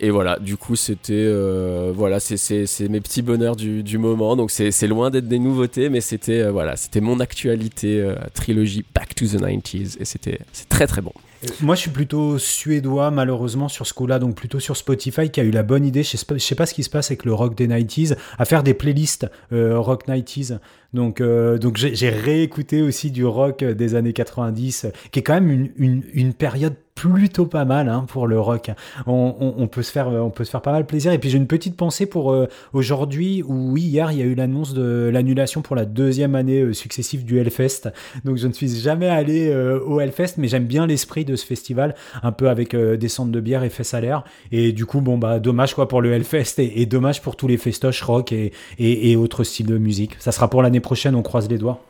Et, 0.00 0.10
voilà, 0.10 0.38
du 0.38 0.56
coup, 0.56 0.76
c'était 0.76 1.12
euh, 1.14 1.92
voilà, 1.94 2.20
c'est- 2.20 2.88
mes 2.88 3.00
petits 3.00 3.22
bonheurs 3.22 3.56
du, 3.56 3.98
moment. 3.98 4.36
Donc 4.36 4.50
c'est 4.50 4.86
loin 4.86 5.10
d'être 5.10 5.28
des 5.28 5.38
nouveautés, 5.38 5.88
mais 5.88 6.00
c'était 6.00 6.40
euh, 6.40 6.50
voilà, 6.50 6.76
c'était 6.76 7.00
mon 7.00 7.20
actualité 7.20 8.00
euh, 8.00 8.14
trilogie 8.34 8.84
Back 8.94 9.14
to 9.14 9.26
the 9.26 9.40
90s 9.40 9.96
et 10.00 10.04
c'était 10.04 10.38
c'est 10.52 10.68
très 10.68 10.86
très 10.86 11.00
bon. 11.00 11.12
Moi, 11.60 11.74
je 11.74 11.82
suis 11.82 11.90
plutôt 11.90 12.38
suédois, 12.38 13.10
malheureusement, 13.10 13.68
sur 13.68 13.86
ce 13.86 13.92
coup-là, 13.92 14.18
donc 14.18 14.34
plutôt 14.34 14.60
sur 14.60 14.78
Spotify, 14.78 15.30
qui 15.30 15.40
a 15.40 15.44
eu 15.44 15.50
la 15.50 15.62
bonne 15.62 15.84
idée, 15.84 16.02
je 16.02 16.16
sais 16.16 16.38
sais 16.38 16.54
pas 16.54 16.64
ce 16.64 16.72
qui 16.72 16.82
se 16.82 16.88
passe 16.88 17.10
avec 17.10 17.26
le 17.26 17.34
rock 17.34 17.54
des 17.54 17.68
90s, 17.68 18.16
à 18.38 18.44
faire 18.46 18.62
des 18.62 18.72
playlists 18.72 19.26
rock 19.50 20.06
90s. 20.08 20.58
Donc, 20.94 21.20
euh, 21.20 21.58
donc 21.58 21.76
j'ai 21.76 22.08
réécouté 22.08 22.80
aussi 22.80 23.10
du 23.10 23.26
rock 23.26 23.64
des 23.64 23.96
années 23.96 24.12
90, 24.12 24.86
qui 25.10 25.18
est 25.18 25.22
quand 25.22 25.34
même 25.34 25.70
une, 25.76 26.02
une, 26.14 26.32
période 26.32 26.74
plutôt 26.94 27.46
pas 27.46 27.64
mal 27.64 27.88
hein, 27.88 28.04
pour 28.08 28.26
le 28.26 28.38
rock. 28.38 28.70
On, 29.06 29.66
peut 29.66 29.82
se 29.82 29.90
faire, 29.90 30.08
on 30.08 30.30
peut 30.30 30.44
se 30.44 30.50
faire 30.50 30.62
pas 30.62 30.72
mal 30.72 30.86
plaisir. 30.86 31.12
Et 31.12 31.18
puis 31.18 31.30
j'ai 31.30 31.38
une 31.38 31.46
petite 31.46 31.76
pensée 31.76 32.06
pour 32.06 32.32
euh, 32.32 32.46
aujourd'hui, 32.72 33.42
oui, 33.46 33.82
hier, 33.82 34.12
il 34.12 34.18
y 34.18 34.22
a 34.22 34.24
eu 34.24 34.34
l'annonce 34.34 34.74
de 34.74 35.10
l'annulation 35.12 35.62
pour 35.62 35.76
la 35.76 35.84
deuxième 35.84 36.34
année 36.34 36.60
euh, 36.60 36.72
successive 36.72 37.24
du 37.24 37.38
Hellfest. 37.38 37.90
Donc 38.24 38.36
je 38.36 38.46
ne 38.46 38.52
suis 38.52 38.68
jamais 38.68 39.08
allé 39.08 39.48
euh, 39.48 39.80
au 39.80 40.00
Hellfest, 40.00 40.34
mais 40.38 40.48
j'aime 40.48 40.66
bien 40.66 40.86
l'esprit 40.86 41.24
de 41.24 41.36
ce 41.36 41.44
festival, 41.44 41.94
un 42.22 42.32
peu 42.32 42.48
avec 42.48 42.74
euh, 42.74 42.96
des 42.96 43.08
centres 43.08 43.32
de 43.32 43.40
bière 43.40 43.64
et 43.64 43.70
fait 43.70 43.84
salaire. 43.84 44.24
Et 44.52 44.72
du 44.72 44.86
coup, 44.86 45.00
bon 45.00 45.18
bah 45.18 45.40
dommage 45.40 45.74
quoi 45.74 45.88
pour 45.88 46.00
le 46.00 46.12
Hellfest 46.12 46.58
et, 46.58 46.86
dommage 46.86 47.22
pour 47.22 47.36
tous 47.36 47.48
les 47.48 47.56
festoches 47.56 48.02
rock 48.02 48.32
et, 48.32 48.52
et, 48.78 49.16
autres 49.16 49.42
styles 49.42 49.66
de 49.66 49.78
musique. 49.78 50.16
Ça 50.18 50.32
sera 50.32 50.48
pour 50.48 50.62
l'année 50.62 50.80
prochaine, 50.84 51.14
on 51.16 51.22
croise 51.22 51.48
les 51.48 51.58
doigts. 51.58 51.82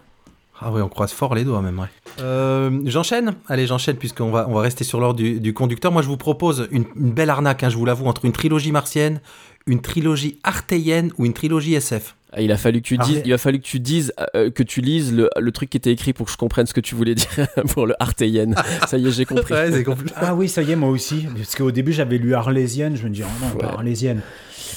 Ah 0.61 0.71
oui, 0.73 0.81
on 0.81 0.89
croise 0.89 1.12
fort 1.12 1.35
les 1.35 1.45
doigts 1.45 1.61
même, 1.61 1.79
ouais. 1.81 1.89
Euh, 2.21 2.71
j'enchaîne? 2.87 3.35
Allez, 3.49 3.66
j'enchaîne 3.66 3.97
puisqu'on 3.97 4.31
va, 4.31 4.47
on 4.49 4.55
va 4.55 4.61
rester 4.62 4.85
sur 4.85 5.01
l'ordre 5.01 5.16
du, 5.19 5.41
du 5.41 5.53
conducteur. 5.53 5.91
Moi, 5.93 6.01
je 6.03 6.07
vous 6.09 6.16
propose 6.16 6.69
une, 6.71 6.85
une 6.97 7.11
belle 7.12 7.29
arnaque, 7.29 7.65
hein, 7.65 7.69
je 7.69 7.77
vous 7.77 7.85
l'avoue, 7.85 8.07
entre 8.07 8.25
une 8.25 8.33
trilogie 8.33 8.71
martienne, 8.73 9.21
une 9.66 9.83
trilogie 9.83 10.39
artéienne 10.45 11.11
ou 11.19 11.27
une 11.27 11.33
trilogie 11.35 11.75
SF. 11.75 12.15
Ah, 12.33 12.41
Il 12.41 12.53
a 12.53 12.57
fallu 12.57 12.81
que 12.83 12.87
tu 12.87 12.99
dises, 12.99 13.23
il 13.25 13.33
a 13.33 13.39
fallu 13.39 13.59
que 13.61 13.65
tu 13.66 13.81
dises, 13.81 14.12
euh, 14.37 14.51
que 14.51 14.62
tu 14.62 14.81
lises 14.81 15.12
le, 15.12 15.29
le 15.39 15.53
truc 15.53 15.71
qui 15.71 15.77
était 15.77 15.93
écrit 15.93 16.12
pour 16.12 16.27
que 16.27 16.33
je 16.33 16.37
comprenne 16.37 16.66
ce 16.66 16.75
que 16.75 16.81
tu 16.81 16.95
voulais 16.95 17.15
dire 17.16 17.29
pour 17.73 17.87
le 17.87 17.95
Artéienne. 18.01 18.55
Ça 18.89 18.97
y 18.97 19.07
est, 19.07 19.11
j'ai 19.11 19.25
compris. 19.25 19.53
Ouais, 19.55 19.71
c'est 19.73 19.83
compl- 19.83 20.12
Ah 20.16 20.35
oui, 20.37 20.49
ça 20.49 20.62
y 20.62 20.71
est, 20.73 20.77
moi 20.77 20.89
aussi. 20.89 21.27
Parce 21.37 21.55
qu'au 21.57 21.71
début, 21.73 21.93
j'avais 21.93 22.19
lu 22.19 22.35
Arlésienne. 22.35 22.97
Je 22.97 23.05
me 23.05 23.11
dis, 23.11 23.23
oh 23.25 23.45
non, 23.45 23.59
pas. 23.59 23.75
Arlésienne. 23.75 24.21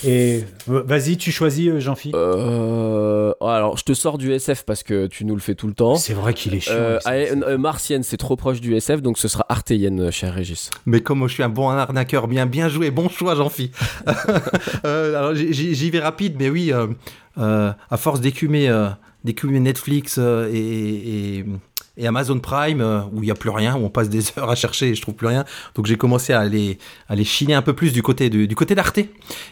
Et 0.06 0.44
vas-y, 0.68 1.18
tu 1.18 1.32
choisis, 1.32 1.70
euh, 1.70 1.80
Jean-Philippe. 1.80 2.16
Euh, 2.16 3.34
alors, 3.42 3.78
je 3.78 3.84
te 3.84 3.94
sors 3.94 4.18
du 4.18 4.32
SF 4.34 4.64
parce 4.64 4.84
que 4.84 5.08
tu 5.08 5.26
nous 5.26 5.36
le 5.36 5.42
fais 5.42 5.56
tout 5.56 5.68
le 5.68 5.74
temps. 5.74 5.96
C'est 5.96 6.14
vrai 6.14 6.34
qu'il 6.34 6.54
est 6.56 6.60
chiant. 6.60 6.74
Euh, 7.08 7.58
Martienne, 7.58 8.04
c'est 8.04 8.18
trop 8.18 8.36
proche 8.36 8.62
du 8.62 8.76
SF, 8.76 9.02
donc 9.02 9.18
ce 9.18 9.28
sera 9.28 9.46
Artéienne, 9.50 10.12
cher 10.12 10.34
Régis. 10.34 10.70
Mais 10.86 11.02
comme 11.02 11.28
je 11.28 11.34
suis 11.34 11.44
un 11.44 11.50
bon 11.50 11.70
arnaqueur, 11.70 12.28
bien, 12.28 12.46
bien 12.46 12.70
joué, 12.70 12.92
bon 12.92 13.10
choix, 13.10 13.36
Jean-Phi. 13.36 13.72
Euh, 14.86 15.18
alors, 15.18 15.36
j'y- 15.36 15.90
vais 15.90 16.00
rapide, 16.00 16.36
mais 16.40 16.50
oui, 16.50 16.72
euh, 16.72 16.88
euh, 17.38 17.72
à 17.90 17.98
force 17.98 18.22
d'écumer 18.22 18.70
euh, 18.70 18.90
d'écumer 19.24 19.60
Netflix 19.60 20.16
euh, 20.20 20.50
et, 20.54 20.58
et- 21.40 21.46
et 21.98 22.08
Amazon 22.08 22.40
Prime, 22.40 22.80
euh, 22.82 23.02
où 23.12 23.24
il 23.24 23.26
n'y 23.26 23.32
a 23.32 23.36
plus 23.36 23.50
rien, 23.50 23.76
où 23.76 23.80
on 23.86 23.90
passe 23.90 24.10
des 24.10 24.22
heures 24.38 24.50
à 24.50 24.56
chercher 24.56 24.90
et 24.90 24.96
je 24.96 25.02
trouve 25.02 25.16
plus 25.16 25.28
rien. 25.28 25.46
Donc 25.76 25.88
j'ai 25.88 25.98
commencé 25.98 26.32
à 26.34 26.40
aller, 26.40 26.78
à 27.10 27.14
aller 27.14 27.24
chiner 27.24 27.54
un 27.56 27.62
peu 27.62 27.74
plus 27.74 27.92
du 27.92 28.02
côté, 28.04 28.30
du, 28.30 28.56
côté 28.56 28.76
d'Arte. 28.76 29.00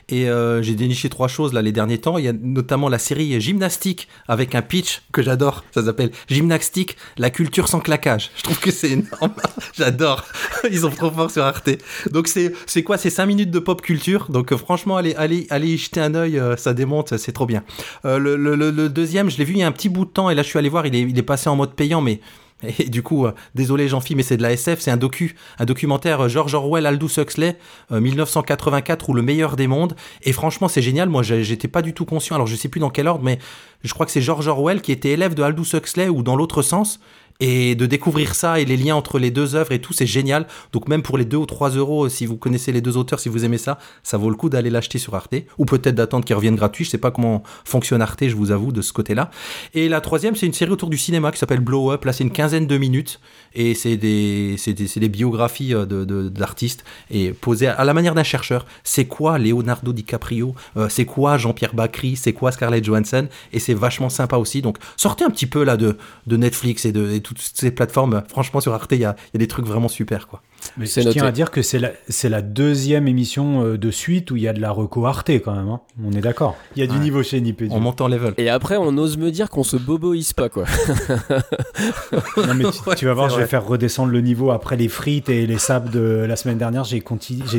Et 0.10 0.30
euh, 0.30 0.62
j'ai 0.62 0.76
déniché 0.76 1.10
trois 1.10 1.28
choses 1.28 1.54
là 1.54 1.62
les 1.62 1.72
derniers 1.72 1.98
temps. 1.98 2.18
Il 2.18 2.26
y 2.26 2.28
a 2.28 2.34
notamment 2.34 2.90
la 2.90 3.00
série 3.00 3.40
Gymnastique 3.42 4.08
avec 4.28 4.56
un 4.56 4.62
pitch 4.62 5.02
que 5.12 5.22
j'adore. 5.22 5.64
Ça 5.74 5.84
s'appelle 5.84 6.12
Gymnastique, 6.30 6.96
la 7.18 7.30
culture 7.30 7.68
sans 7.68 7.80
claquage. 7.80 8.32
Je 8.38 8.44
trouve 8.44 8.60
que 8.60 8.72
c'est 8.72 8.92
énorme. 8.92 9.34
j'adore. 9.78 10.24
Ils 10.70 10.80
sont 10.80 10.92
trop 10.92 11.12
forts 11.12 11.32
sur 11.32 11.44
Arte. 11.44 11.70
Donc 12.12 12.28
c'est 12.28 12.54
c'est 12.68 12.84
quoi? 12.84 12.98
C'est 12.98 13.10
5 13.10 13.26
minutes 13.26 13.52
de 13.52 13.60
pop 13.60 13.82
culture. 13.82 14.28
Donc 14.30 14.52
euh, 14.52 14.58
franchement, 14.58 14.98
allez, 14.98 15.16
allez, 15.16 15.48
allez 15.50 15.70
y 15.70 15.78
jeter 15.78 16.02
un 16.02 16.14
œil, 16.16 16.42
ça 16.58 16.74
démonte, 16.74 17.18
c'est 17.18 17.32
trop 17.32 17.46
bien. 17.46 17.64
Le- 18.04 18.36
le- 18.36 18.56
le 18.56 18.90
deuxième, 18.90 19.30
je 19.30 19.38
l'ai 19.38 19.46
vu 19.46 19.54
il 19.54 19.60
y 19.60 19.64
a 19.64 19.68
un 19.68 19.72
petit 19.72 19.90
bout 19.90 20.06
de 20.06 20.10
temps 20.12 20.30
et 20.30 20.36
là 20.36 20.44
je 20.44 20.48
suis 20.48 20.60
allé 20.60 20.70
voir, 20.70 20.86
il 20.86 20.96
est, 20.96 21.02
il 21.02 21.18
est 21.18 21.24
passé 21.24 21.50
en 21.50 21.56
mode 21.56 21.74
payant, 21.74 22.02
mais 22.02 22.20
et 22.64 22.90
du 22.90 23.04
coup, 23.04 23.26
euh, 23.26 23.34
désolé 23.54 23.88
Jean-Phi, 23.88 24.16
mais 24.16 24.24
c'est 24.24 24.38
de 24.38 24.42
la 24.42 24.54
SF, 24.54 24.80
c'est 24.80 24.92
un 24.92 24.98
docu, 24.98 25.36
un 25.60 25.66
documentaire 25.66 26.22
euh, 26.22 26.28
George 26.30 26.54
Orwell, 26.54 26.86
Aldous 26.86 27.20
Huxley, 27.20 27.58
euh, 27.92 28.00
1984 28.00 29.10
ou 29.10 29.14
le 29.14 29.22
meilleur 29.22 29.56
des 29.56 29.68
mondes. 29.68 29.96
Et 30.24 30.32
franchement, 30.32 30.68
c'est 30.68 30.82
génial. 30.82 31.10
Moi, 31.10 31.22
j'étais 31.24 31.68
pas 31.68 31.82
du 31.82 31.94
tout 31.94 32.06
conscient. 32.06 32.36
Alors, 32.36 32.48
je 32.48 32.56
sais 32.56 32.70
plus 32.70 32.80
dans 32.80 32.90
quel 32.90 33.08
ordre, 33.08 33.24
mais 33.24 33.40
je 33.84 33.94
crois 33.94 34.06
que 34.06 34.12
c'est 34.12 34.22
George 34.22 34.48
Orwell 34.48 34.82
qui 34.82 34.92
était 34.92 35.10
élève 35.10 35.34
de 35.34 35.44
Aldous 35.44 35.76
Huxley 35.76 36.08
ou 36.08 36.24
dans 36.24 36.36
l'autre 36.36 36.62
sens. 36.62 37.00
Et 37.42 37.76
de 37.76 37.86
découvrir 37.86 38.34
ça 38.34 38.62
et 38.62 38.66
les 38.66 38.78
liens 38.78 38.96
entre 38.96 39.20
les 39.20 39.30
deux 39.30 39.56
œuvres 39.56 39.74
et 39.74 39.80
tout, 39.82 39.92
c'est 39.92 40.06
génial. 40.06 40.48
Donc 40.72 40.88
même 40.88 41.02
pour 41.02 41.18
les 41.18 41.26
2 41.26 41.36
ou 41.36 41.46
3 41.46 41.72
euros, 41.72 42.08
si 42.08 42.26
vous 42.26 42.38
connaissez 42.38 42.72
les 42.72 42.80
deux 42.80 42.96
auteurs, 42.96 43.20
si 43.20 43.28
vous 43.28 43.44
aimez 43.44 43.58
ça, 43.58 43.78
ça 44.04 44.16
vaut 44.18 44.30
le 44.30 44.38
coup 44.38 44.48
d'aller 44.50 44.70
l'acheter 44.70 45.00
sur 45.00 45.16
Arte. 45.16 45.36
Ou 45.58 45.66
peut-être 45.66 45.96
d'attendre 45.96 46.24
qu'ils 46.24 46.36
reviennent 46.38 46.56
gratuits. 46.56 46.86
Je 46.86 46.92
sais 46.92 46.98
pas 46.98 47.12
comment 47.12 47.44
fonctionne 47.66 48.02
Arte, 48.02 48.28
je 48.30 48.36
vous 48.36 48.52
avoue, 48.52 48.72
de 48.72 48.82
ce 48.82 48.94
côté-là. 48.94 49.32
Et 49.74 49.90
la 49.90 50.00
troisième, 50.00 50.36
c'est 50.38 50.46
une 50.46 50.54
série 50.54 50.72
autour 50.72 50.90
du 50.90 50.98
cinéma 50.98 51.32
qui 51.34 51.38
s'appelle 51.38 51.60
Blow 51.60 51.92
Up. 51.92 52.06
Là, 52.06 52.14
c'est 52.14 52.24
une 52.24 52.32
quinzaine 52.32 52.68
de 52.68 52.78
minutes. 52.78 53.20
Et 53.54 53.74
c'est 53.74 53.98
des, 53.98 54.56
des, 54.66 54.74
des 54.74 55.10
biographies 55.10 55.74
euh, 55.74 55.86
de, 55.86 56.06
de- 56.06 56.30
d'artistes 56.30 56.84
et 57.12 57.32
posées 57.32 57.68
à 57.68 57.84
la 57.84 57.94
manière 57.94 58.16
d'un 58.16 58.24
chercheur. 58.24 58.66
C'est 58.86 59.06
quoi 59.06 59.40
Leonardo 59.40 59.92
DiCaprio 59.92 60.56
Euh, 60.78 60.88
C'est 60.90 61.06
quoi 61.06 61.38
Jean-Pierre 61.38 61.74
Bacry 61.74 62.16
C'est 62.16 62.34
quoi 62.34 62.52
Scarlett 62.54 62.84
Johansson? 62.84 63.28
Et 63.52 63.60
c'est 63.60 63.74
vachement 63.74 64.10
sympa 64.10 64.38
aussi. 64.38 64.62
Donc 64.62 64.78
sortez 64.96 65.26
un 65.26 65.30
petit 65.30 65.48
peu 65.48 65.64
là 65.66 65.76
de, 65.78 65.98
de 66.28 66.38
Netflix 66.38 66.86
et 66.86 66.92
de 66.94 67.18
toutes 67.26 67.42
ces 67.42 67.72
plateformes. 67.72 68.24
Franchement, 68.30 68.62
sur 68.62 68.74
Arte, 68.74 68.92
il 68.92 69.00
y 69.00 69.06
des 69.38 69.48
trucs 69.48 69.66
vraiment 69.66 69.88
super. 69.88 70.28
quoi. 70.28 70.42
Mais 70.78 70.86
C'est 70.86 71.02
je 71.02 71.10
tiens 71.10 71.24
noté. 71.24 71.30
à 71.30 71.32
dire 71.32 71.52
que 71.52 71.62
c'est 71.62 71.80
la, 72.30 72.42
deuxième 72.42 73.08
émission 73.08 73.64
euh, 73.64 73.78
de 73.78 73.92
suite 73.92 74.32
où 74.32 74.36
il 74.36 74.44
y 74.44 74.48
a 74.48 74.54
de 74.54 74.62
la 74.62 74.72
reco 74.72 75.06
Arte 75.06 75.30
quand 75.30 75.54
même. 75.56 75.70
hein. 75.70 75.82
On 76.04 76.12
est 76.12 76.22
d'accord. 76.22 76.56
Il 76.76 76.82
y 76.82 76.84
a 76.84 76.88
du 76.88 77.00
niveau 77.00 77.24
chez 77.24 77.40
Nipédu. 77.42 77.72
On 77.74 77.80
monte 77.80 78.02
en 78.02 78.08
level. 78.08 78.34
Et 78.38 78.50
après, 78.50 78.78
on 78.78 78.98
ose 78.98 79.18
me 79.18 79.32
dire 79.32 79.50
qu'on 79.50 79.64
se 79.64 79.78
boboise 79.78 80.34
pas, 80.34 80.50
quoi. 80.50 80.66
Non, 82.38 82.54
mais 82.56 82.66
tu, 82.72 82.80
Ouais, 82.90 82.96
tu 82.96 83.06
vas 83.06 83.14
voir, 83.14 83.30
je 83.30 83.38
vais 83.38 83.48
faire 83.48 83.66
redescendre 83.66 84.12
le 84.12 84.22
niveau 84.22 84.52
après 84.52 84.76
les 84.78 84.88
frites 84.88 85.30
et 85.30 85.48
les 85.48 85.58
sables 85.58 85.90
de 85.92 86.26
la 86.28 86.36
semaine 86.36 86.58
dernière. 86.58 86.84
J'ai 86.84 87.02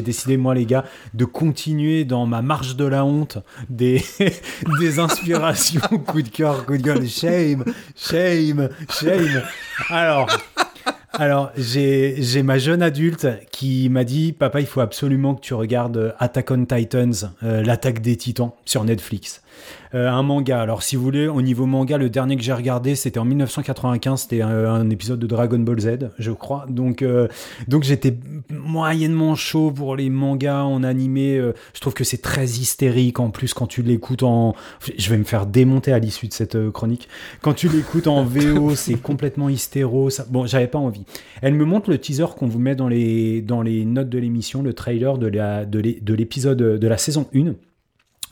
décidé, 0.03 0.37
moi, 0.37 0.55
les 0.55 0.67
gars, 0.67 0.85
de 1.15 1.25
continuer 1.25 2.05
dans 2.05 2.27
ma 2.27 2.43
marche 2.43 2.77
de 2.77 2.85
la 2.85 3.05
honte 3.05 3.39
des, 3.71 4.03
des 4.81 4.99
inspirations. 4.99 5.81
coup 6.07 6.23
de 6.23 6.29
cœur, 6.29 6.65
coup 6.67 6.77
de 6.77 6.83
gueule. 6.83 7.07
Shame, 7.09 7.65
shame, 7.97 8.69
shame. 8.91 9.43
Alors. 9.91 10.29
Alors, 11.19 11.51
j'ai 11.57 12.43
ma 12.43 12.59
jeune 12.59 12.83
adulte 12.83 13.27
qui 13.51 13.89
m'a 13.89 14.05
dit 14.05 14.33
Papa, 14.33 14.61
il 14.61 14.67
faut 14.67 14.81
absolument 14.81 15.35
que 15.35 15.41
tu 15.41 15.55
regardes 15.55 16.15
Attack 16.19 16.51
on 16.51 16.67
Titans, 16.67 17.15
euh, 17.43 17.63
l'attaque 17.63 18.03
des 18.03 18.17
titans 18.17 18.53
sur 18.67 18.85
Netflix. 18.85 19.43
Euh, 19.95 20.09
un 20.11 20.23
manga. 20.23 20.61
Alors, 20.61 20.83
si 20.83 20.97
vous 20.97 21.03
voulez, 21.03 21.29
au 21.29 21.43
niveau 21.43 21.67
manga, 21.67 21.97
le 21.97 22.11
dernier 22.11 22.37
que 22.37 22.43
j'ai 22.43 22.53
regardé, 22.53 22.95
c'était 22.95 23.19
en 23.19 23.25
1995. 23.25 24.23
C'était 24.23 24.43
un, 24.43 24.49
un 24.51 24.91
épisode 24.91 25.19
de 25.19 25.27
Dragon 25.27 25.59
Ball 25.59 25.81
Z, 25.81 26.11
je 26.19 26.33
crois. 26.33 26.67
Donc, 26.69 27.03
euh, 27.03 27.29
donc 27.69 27.85
j'étais 27.85 28.17
moyennement 28.51 29.35
chaud 29.35 29.71
pour 29.71 29.97
les 29.97 30.11
mangas 30.11 30.65
en 30.65 30.83
animé. 30.83 31.37
Euh, 31.37 31.53
je 31.75 31.81
trouve 31.81 31.95
que 31.95 32.05
c'est 32.05 32.21
très 32.21 32.45
hystérique. 32.45 33.21
En 33.21 33.31
plus, 33.31 33.55
quand 33.55 33.67
tu 33.67 33.83
l'écoutes 33.83 34.23
en, 34.23 34.55
je 34.97 35.11
vais 35.11 35.19
me 35.19 35.25
faire 35.25 35.47
démonter 35.47 35.93
à 35.93 35.99
l'issue 35.99 36.29
de 36.29 36.33
cette 36.33 36.57
euh, 36.57 36.71
chronique. 36.71 37.09
Quand 37.43 37.55
tu 37.55 37.69
l'écoutes 37.69 38.07
en 38.07 38.25
VO, 38.25 38.75
c'est 38.75 39.01
complètement 39.01 39.49
hystéro. 39.49 40.11
Ça... 40.11 40.27
Bon, 40.29 40.47
j'avais 40.47 40.69
pas 40.69 40.79
envie. 40.79 41.05
Elle 41.43 41.55
me 41.55 41.65
montre 41.65 41.91
le 41.91 41.99
teaser 41.99 42.27
qu'on 42.37 42.47
vous 42.47 42.59
met 42.59 42.75
dans 42.75 42.89
les 42.89 43.41
dans 43.43 43.63
les 43.63 43.85
notes 43.85 44.09
de 44.09 44.19
l'émission, 44.19 44.63
le 44.63 44.73
trailer 44.73 45.19
de 45.19 45.27
la 45.27 45.65
de 45.65 46.15
l'épisode 46.15 46.59
de 46.59 46.89
la 46.89 46.99
saison 46.99 47.27
1. 47.35 47.55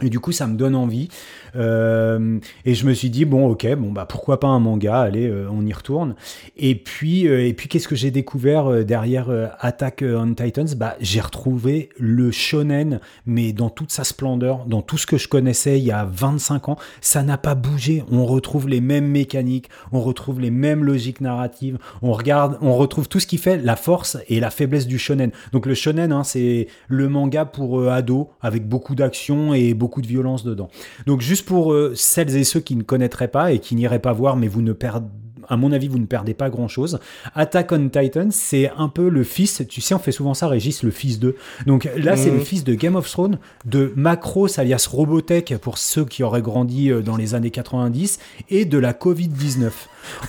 Et 0.03 0.11
du 0.11 0.21
coup, 0.21 0.33
ça 0.33 0.47
me 0.47 0.57
donne 0.57 0.75
envie. 0.75 1.09
Euh, 1.57 2.39
et 2.65 2.75
je 2.75 2.87
me 2.87 2.95
suis 2.95 3.11
dit 3.11 3.25
bon, 3.25 3.49
ok, 3.49 3.67
bon 3.77 3.93
bah 3.93 4.07
pourquoi 4.07 4.41
pas 4.41 4.49
un 4.49 4.61
manga 4.61 5.01
Allez, 5.01 5.29
euh, 5.29 5.49
on 5.51 5.65
y 5.67 5.73
retourne. 5.73 6.15
Et 6.57 6.75
puis, 6.75 7.29
euh, 7.29 7.47
et 7.47 7.55
puis 7.55 7.69
qu'est-ce 7.69 7.89
que 7.89 7.97
j'ai 7.97 8.11
découvert 8.11 8.85
derrière 8.85 9.29
Attack 9.61 10.05
on 10.07 10.35
Titans? 10.35 10.69
Bah, 10.77 10.97
j'ai 11.01 11.21
retrouvé 11.21 11.91
le 11.99 12.31
shonen, 12.31 13.01
mais 13.27 13.53
dans 13.53 13.71
toute 13.71 13.93
sa 13.93 14.05
splendeur, 14.05 14.65
dans 14.67 14.83
tout 14.83 14.99
ce 14.99 15.07
que 15.07 15.17
je 15.17 15.29
connaissais 15.29 15.79
il 15.79 15.85
y 15.85 15.93
a 15.93 16.05
25 16.05 16.69
ans, 16.69 16.77
ça 17.01 17.23
n'a 17.23 17.39
pas 17.39 17.55
bougé. 17.55 18.05
On 18.11 18.27
retrouve 18.27 18.69
les 18.69 18.81
mêmes 18.81 19.07
mécaniques, 19.07 19.69
on 19.93 20.01
retrouve 20.01 20.41
les 20.41 20.51
mêmes 20.51 20.85
logiques 20.85 21.21
narratives, 21.21 21.79
on 22.03 22.13
regarde, 22.13 22.59
on 22.61 22.77
retrouve 22.77 23.09
tout 23.09 23.21
ce 23.21 23.27
qui 23.27 23.39
fait 23.39 23.59
la 23.59 23.77
force 23.77 24.19
et 24.29 24.41
la 24.41 24.51
faiblesse 24.51 24.87
du 24.87 24.99
shonen. 24.99 25.31
Donc 25.53 25.67
le 25.67 25.75
shonen, 25.75 26.13
hein, 26.13 26.25
c'est 26.25 26.69
le 26.89 27.09
manga 27.09 27.45
pour 27.45 27.89
ados 27.89 28.27
avec 28.41 28.69
beaucoup 28.69 28.95
d'action 28.95 29.55
et 29.55 29.75
beaucoup 29.75 30.03
de 30.03 30.07
violence 30.07 30.45
dedans. 30.45 30.69
Donc 31.07 31.21
juste 31.21 31.44
pour 31.45 31.73
euh, 31.73 31.95
celles 31.95 32.37
et 32.37 32.45
ceux 32.45 32.61
qui 32.61 32.77
ne 32.77 32.83
connaîtraient 32.83 33.29
pas 33.29 33.53
et 33.53 33.59
qui 33.59 33.75
n'iraient 33.75 33.99
pas 33.99 34.13
voir, 34.13 34.37
mais 34.37 34.49
vous 34.49 34.63
ne 34.63 34.73
perdez 34.73 35.07
à 35.49 35.57
mon 35.57 35.73
avis, 35.73 35.89
vous 35.89 35.99
ne 35.99 36.07
perdez 36.07 36.35
pas 36.35 36.51
grand 36.51 36.69
chose. 36.69 36.99
Attack 37.35 37.73
on 37.73 37.89
Titan, 37.89 38.29
c'est 38.31 38.71
un 38.77 38.89
peu 38.89 39.09
le 39.09 39.25
fils, 39.25 39.63
tu 39.69 39.81
sais, 39.81 39.95
on 39.95 39.99
fait 39.99 40.13
souvent 40.13 40.35
ça, 40.35 40.49
Régis, 40.49 40.83
le 40.83 40.91
fils 40.91 41.19
de. 41.19 41.37
Donc 41.67 41.89
là, 41.97 42.17
c'est 42.17 42.31
Mhm. 42.31 42.39
le 42.39 42.45
fils 42.45 42.65
de 42.65 42.75
Game 42.75 42.97
of 42.97 43.11
Thrones, 43.11 43.39
de 43.65 43.93
Macross 43.97 44.59
alias 44.59 44.87
Robotech 44.91 45.57
pour 45.59 45.79
ceux 45.79 46.05
qui 46.05 46.23
auraient 46.23 46.43
grandi 46.43 46.91
euh, 46.91 47.01
dans 47.03 47.17
les 47.17 47.35
années 47.35 47.51
90 47.51 48.19
et 48.51 48.65
de 48.65 48.79
la 48.79 48.93
Covid-19. 48.93 49.71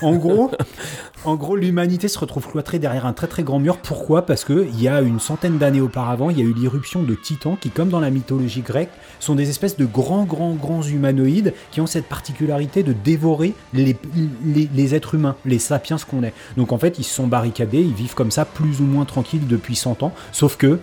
En 0.00 0.16
gros, 0.16 0.50
en 1.24 1.36
gros, 1.36 1.54
l'humanité 1.54 2.08
se 2.08 2.18
retrouve 2.18 2.48
cloîtrée 2.48 2.78
derrière 2.78 3.04
un 3.06 3.12
très 3.12 3.26
très 3.26 3.42
grand 3.42 3.58
mur. 3.58 3.76
Pourquoi? 3.78 4.24
Parce 4.24 4.42
que 4.44 4.66
il 4.72 4.80
y 4.82 4.88
a 4.88 5.02
une 5.02 5.20
centaine 5.20 5.58
d'années 5.58 5.80
auparavant, 5.82 6.30
il 6.30 6.38
y 6.38 6.40
a 6.40 6.44
eu 6.44 6.54
l'irruption 6.54 7.02
de 7.02 7.14
titans 7.14 7.56
qui, 7.60 7.68
comme 7.70 7.90
dans 7.90 8.00
la 8.00 8.10
mythologie 8.10 8.62
grecque, 8.62 8.90
sont 9.20 9.34
des 9.34 9.50
espèces 9.50 9.76
de 9.76 9.84
grands, 9.84 10.24
grands, 10.24 10.54
grands 10.54 10.82
humanoïdes 10.82 11.52
qui 11.70 11.80
ont 11.82 11.86
cette 11.86 12.06
particularité 12.06 12.82
de 12.82 12.92
dévorer 12.94 13.52
les, 13.74 13.96
les, 14.44 14.68
les 14.74 14.94
êtres 14.94 15.05
humains, 15.14 15.36
les 15.44 15.58
sapiens 15.58 15.96
qu'on 16.08 16.22
est. 16.22 16.34
Donc 16.56 16.72
en 16.72 16.78
fait, 16.78 16.98
ils 16.98 17.04
sont 17.04 17.26
barricadés, 17.26 17.80
ils 17.80 17.94
vivent 17.94 18.14
comme 18.14 18.30
ça 18.30 18.44
plus 18.44 18.80
ou 18.80 18.84
moins 18.84 19.04
tranquilles 19.04 19.46
depuis 19.46 19.76
100 19.76 20.02
ans. 20.02 20.12
Sauf 20.32 20.56
que 20.56 20.78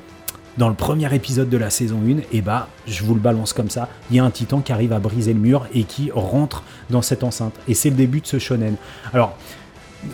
dans 0.58 0.70
le 0.70 0.76
premier 0.76 1.14
épisode 1.14 1.50
de 1.50 1.58
la 1.58 1.70
saison 1.70 2.00
1, 2.06 2.22
et 2.32 2.42
bah, 2.42 2.68
je 2.86 3.04
vous 3.04 3.16
le 3.16 3.20
balance 3.20 3.54
comme 3.54 3.70
ça, 3.70 3.90
il 4.12 4.18
y 4.18 4.20
a 4.20 4.24
un 4.24 4.30
titan 4.30 4.62
qui 4.62 4.72
arrive 4.72 4.94
à 4.94 5.00
briser 5.00 5.34
le 5.34 5.40
mur 5.40 5.66
et 5.74 5.84
qui 5.84 6.12
rentre 6.14 6.64
dans 6.92 7.02
cette 7.02 7.24
enceinte. 7.24 7.56
Et 7.68 7.74
c'est 7.74 7.90
le 7.90 7.96
début 7.96 8.22
de 8.22 8.28
ce 8.28 8.38
shonen. 8.38 8.76
Alors, 9.14 9.36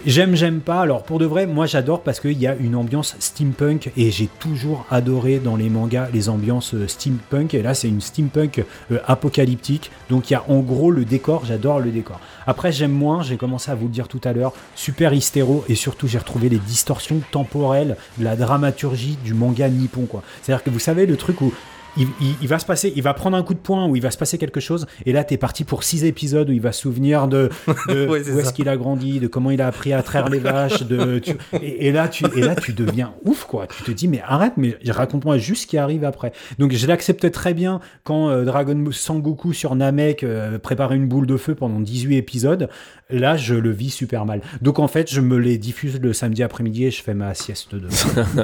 J'aime, 0.06 0.36
j'aime 0.36 0.62
pas. 0.62 0.82
Alors 0.82 1.04
pour 1.04 1.20
de 1.20 1.26
vrai, 1.26 1.46
moi 1.46 1.66
j'adore 1.66 2.02
parce 2.02 2.20
qu'il 2.20 2.40
y 2.40 2.48
a 2.48 2.56
une 2.56 2.76
ambiance 2.76 3.16
steampunk 3.20 3.92
et 3.98 4.12
j'ai 4.12 4.28
toujours 4.40 4.86
adoré 4.90 5.40
dans 5.40 5.56
les 5.56 5.70
mangas 5.70 6.08
les 6.14 6.30
ambiances 6.30 6.74
euh, 6.74 6.88
steampunk. 6.88 7.54
Et 7.54 7.62
là 7.62 7.74
c'est 7.74 7.90
une 7.90 8.00
steampunk 8.00 8.64
euh, 8.92 9.00
apocalyptique. 9.08 9.92
Donc 10.10 10.30
il 10.30 10.34
y 10.34 10.36
a 10.36 10.44
en 10.48 10.60
gros 10.60 10.92
le 10.92 11.06
décor, 11.06 11.46
j'adore 11.46 11.80
le 11.80 11.92
décor. 11.92 12.20
Après 12.48 12.72
j'aime 12.72 12.92
moins, 12.92 13.24
j'ai 13.24 13.38
commencé 13.38 13.72
à 13.72 13.76
vous 13.76 13.88
le 13.88 13.92
dire 13.92 14.08
tout 14.08 14.22
à 14.24 14.32
l'heure, 14.32 14.54
super 14.76 15.14
hystéro 15.14 15.66
et 15.68 15.76
surtout 15.76 16.08
j'ai 16.08 16.18
retrouvé 16.18 16.50
les 16.50 16.60
distorsions 16.60 17.22
temporelles 17.32 17.98
de 18.18 18.24
la 18.24 18.36
dramaturgie 18.36 19.18
du 19.24 19.34
manga 19.34 19.70
nippon. 19.70 20.08
C'est-à-dire 20.42 20.64
que 20.64 20.70
vous 20.70 20.80
savez 20.80 21.06
le 21.06 21.18
truc 21.18 21.42
où 21.42 21.54
il, 21.98 22.08
il- 22.22 22.36
il 22.42 22.48
va 22.48 22.60
se 22.60 22.66
passer, 22.66 22.92
il 22.96 23.02
va 23.04 23.14
prendre 23.14 23.36
un 23.38 23.44
coup 23.44 23.54
de 23.54 23.60
poing 23.60 23.88
où 23.88 23.96
il 23.96 24.02
va 24.02 24.12
se 24.12 24.18
passer 24.18 24.38
quelque 24.38 24.60
chose, 24.60 24.86
et 25.06 25.12
là 25.14 25.24
t'es 25.24 25.38
parti 25.38 25.64
pour 25.64 25.84
six 25.84 26.04
épisodes 26.06 26.50
où 26.50 26.54
il 26.54 26.62
va 26.62 26.72
se 26.72 26.82
souvenir 26.82 27.28
de, 27.28 27.50
de 27.88 28.08
Ouais, 28.10 28.30
où 28.30 28.40
est-ce 28.40 28.54
qu'il 28.54 28.70
a 28.70 28.78
grandi, 28.78 29.20
de 29.20 29.28
comment 29.28 29.52
il 29.52 29.62
a 29.62 29.68
appris 29.68 29.94
à 29.94 30.02
traire 30.04 30.30
les 30.30 30.40
vaches, 30.40 30.84
de 30.84 31.20
tu- 31.20 31.36
et, 31.62 31.88
et 31.88 31.92
là 31.92 32.08
tu 32.08 32.26
et 32.36 32.42
là 32.42 32.56
tu 32.56 32.74
deviens 32.74 33.14
ouf 33.26 33.46
quoi. 33.46 33.68
Tu 33.68 33.84
te 33.84 33.92
dis 33.92 34.08
mais 34.08 34.22
arrête, 34.26 34.54
mais 34.58 34.78
raconte-moi 34.88 35.38
juste 35.38 35.64
ce 35.64 35.68
qui 35.68 35.78
arrive 35.78 36.04
après. 36.04 36.32
Donc 36.60 36.72
je 36.74 36.88
l'acceptais 36.88 37.30
très 37.32 37.54
bien 37.54 37.80
quand 38.04 38.30
euh, 38.30 38.46
Dragon 38.46 38.86
Sangoku 38.92 39.54
sur 39.54 39.76
Namek 39.76 40.24
euh, 40.24 40.60
préparait 40.60 40.96
une 40.96 41.08
boule 41.08 41.28
de 41.28 41.38
feu 41.38 41.56
pendant 41.56 41.80
18 41.80 42.18
épisodes. 42.18 42.70
Là 43.12 43.38
je 43.38 43.56
le 43.56 43.72
vis 43.72 43.90
super 43.90 44.26
mal. 44.26 44.42
Donc 44.62 44.78
en 44.80 44.88
fait 44.88 45.10
je 45.12 45.20
me 45.22 45.38
les 45.38 45.58
diffuse 45.58 46.00
le 46.00 46.14
samedi 46.14 46.44
après-midi 46.44 46.86
et 46.86 46.92
je 46.92 47.02
fais 47.02 47.14
ma 47.16 47.34
sieste 47.34 47.74
de. 47.76 47.88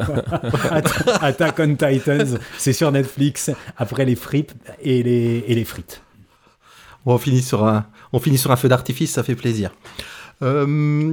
Atta- 0.72 1.20
Attack 1.22 1.60
on 1.60 1.76
Titans, 1.76 2.40
c'est 2.58 2.74
sur 2.74 2.92
Netflix 2.92 3.52
après 3.78 4.06
les 4.06 4.16
frites 4.16 4.56
et 4.82 5.04
les 5.04 5.44
et 5.48 5.54
les 5.56 5.66
frites. 5.66 6.02
On 7.06 7.18
finit 7.20 7.44
sur 7.44 7.66
un, 7.68 7.86
on 8.14 8.20
finit 8.20 8.40
sur 8.40 8.52
un 8.52 8.56
feu 8.56 8.68
d'artifice, 8.68 9.12
ça 9.12 9.22
fait 9.22 9.36
plaisir. 9.36 9.72
Euh, 10.42 10.66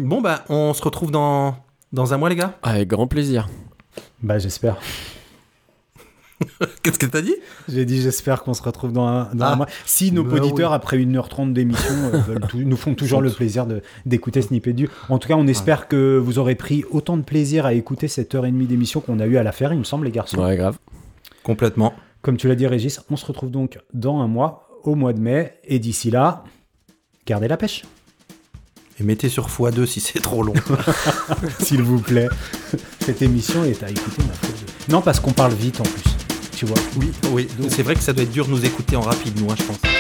bon, 0.02 0.22
bah, 0.22 0.44
on 0.48 0.72
se 0.72 0.82
retrouve 0.82 1.10
dans, 1.10 1.54
dans 1.92 2.14
un 2.14 2.16
mois, 2.18 2.30
les 2.30 2.36
gars? 2.36 2.54
Avec 2.62 2.88
grand 2.88 3.06
plaisir. 3.06 3.48
Bah 4.22 4.38
j'espère. 4.38 4.78
Qu'est-ce 6.82 6.98
que 6.98 7.06
t'as 7.06 7.20
dit? 7.23 7.35
J'ai 7.69 7.85
dit 7.85 8.01
j'espère 8.01 8.43
qu'on 8.43 8.55
se 8.55 8.62
retrouve 8.62 8.93
dans 8.93 9.06
un, 9.06 9.28
dans 9.35 9.47
Ah. 9.47 9.52
un 9.52 9.56
mois. 9.56 9.66
Si 9.86 10.12
nos 10.12 10.24
Bah 10.24 10.36
auditeurs, 10.36 10.70
oui. 10.70 10.77
après 10.77 10.98
1h30 10.98 11.52
d'émission, 11.52 11.94
euh, 12.12 12.39
nous 12.55 12.77
font 12.77 12.94
toujours 12.94 13.20
le 13.20 13.31
plaisir 13.31 13.66
de- 13.66 13.82
d'écouter 14.06 14.43
Snippet 14.43 14.73
du. 14.73 14.89
En 15.09 15.19
tout 15.19 15.28
cas, 15.28 15.35
on 15.36 15.47
espère 15.47 15.89
que 15.89 16.16
vous 16.19 16.39
aurez 16.39 16.55
pris 16.55 16.85
autant 16.90 17.16
de 17.16 17.23
plaisir 17.23 17.66
à 17.66 17.74
écouter 17.74 18.09
cette 18.09 18.35
heure 18.35 18.47
et 18.47 18.51
demie 18.52 18.66
d'émission 18.66 19.01
qu'on 19.01 19.20
a 19.20 19.27
eu 19.27 19.36
à 19.36 19.43
la 19.43 19.52
faire, 19.52 19.73
il 19.73 19.78
me 19.78 19.85
semble, 19.85 20.05
les 20.06 20.12
garçons. 20.12 20.39
Ouais, 20.43 20.56
grave. 20.56 20.78
Complètement. 21.43 21.93
Comme 22.23 22.36
tu 22.36 22.47
l'as 22.48 22.55
dit, 22.55 22.66
Régis, 22.66 23.01
on 23.10 23.16
se 23.16 23.27
retrouve 23.27 23.51
donc 23.51 23.78
dans 23.94 24.20
un 24.20 24.28
mois, 24.28 24.69
au 24.85 24.94
mois 24.94 25.12
de 25.12 25.20
mai. 25.20 25.55
Et 25.64 25.78
d'ici 25.78 26.10
là, 26.10 26.44
gardez 27.27 27.48
la 27.48 27.56
pêche, 27.56 27.82
Et 29.01 29.05
mettez 29.05 29.28
sur 29.28 29.48
x2 29.48 29.86
si 29.86 30.01
c'est 30.01 30.20
trop 30.20 30.43
long. 30.44 30.55
s'il 31.60 31.82
vous 31.82 31.98
plaît. 31.98 32.28
Cette 33.01 33.23
émission 33.23 33.64
est 33.64 33.82
à 33.82 33.90
écouter. 33.90 34.23
ma 34.27 34.32
foi 34.35 34.48
de- 34.51 34.93
Non, 34.93 35.01
parce 35.01 35.19
qu'on 35.19 35.32
parle 35.32 35.52
vite 35.55 35.81
en 35.81 35.85
plus. 35.85 36.11
Tu 36.56 36.66
vois. 36.66 36.76
oui, 36.96 37.10
oui. 37.30 37.48
C'est 37.68 37.82
vrai 37.82 37.94
que 37.94 38.02
ça 38.02 38.12
doit 38.12 38.24
être 38.24 38.32
dur 38.32 38.46
de 38.46 38.50
nous 38.50 38.64
écouter 38.64 38.96
en 38.96 39.02
rapide, 39.02 39.40
nous, 39.40 39.50
hein, 39.50 39.54
je 39.58 39.64
pense. 39.64 39.91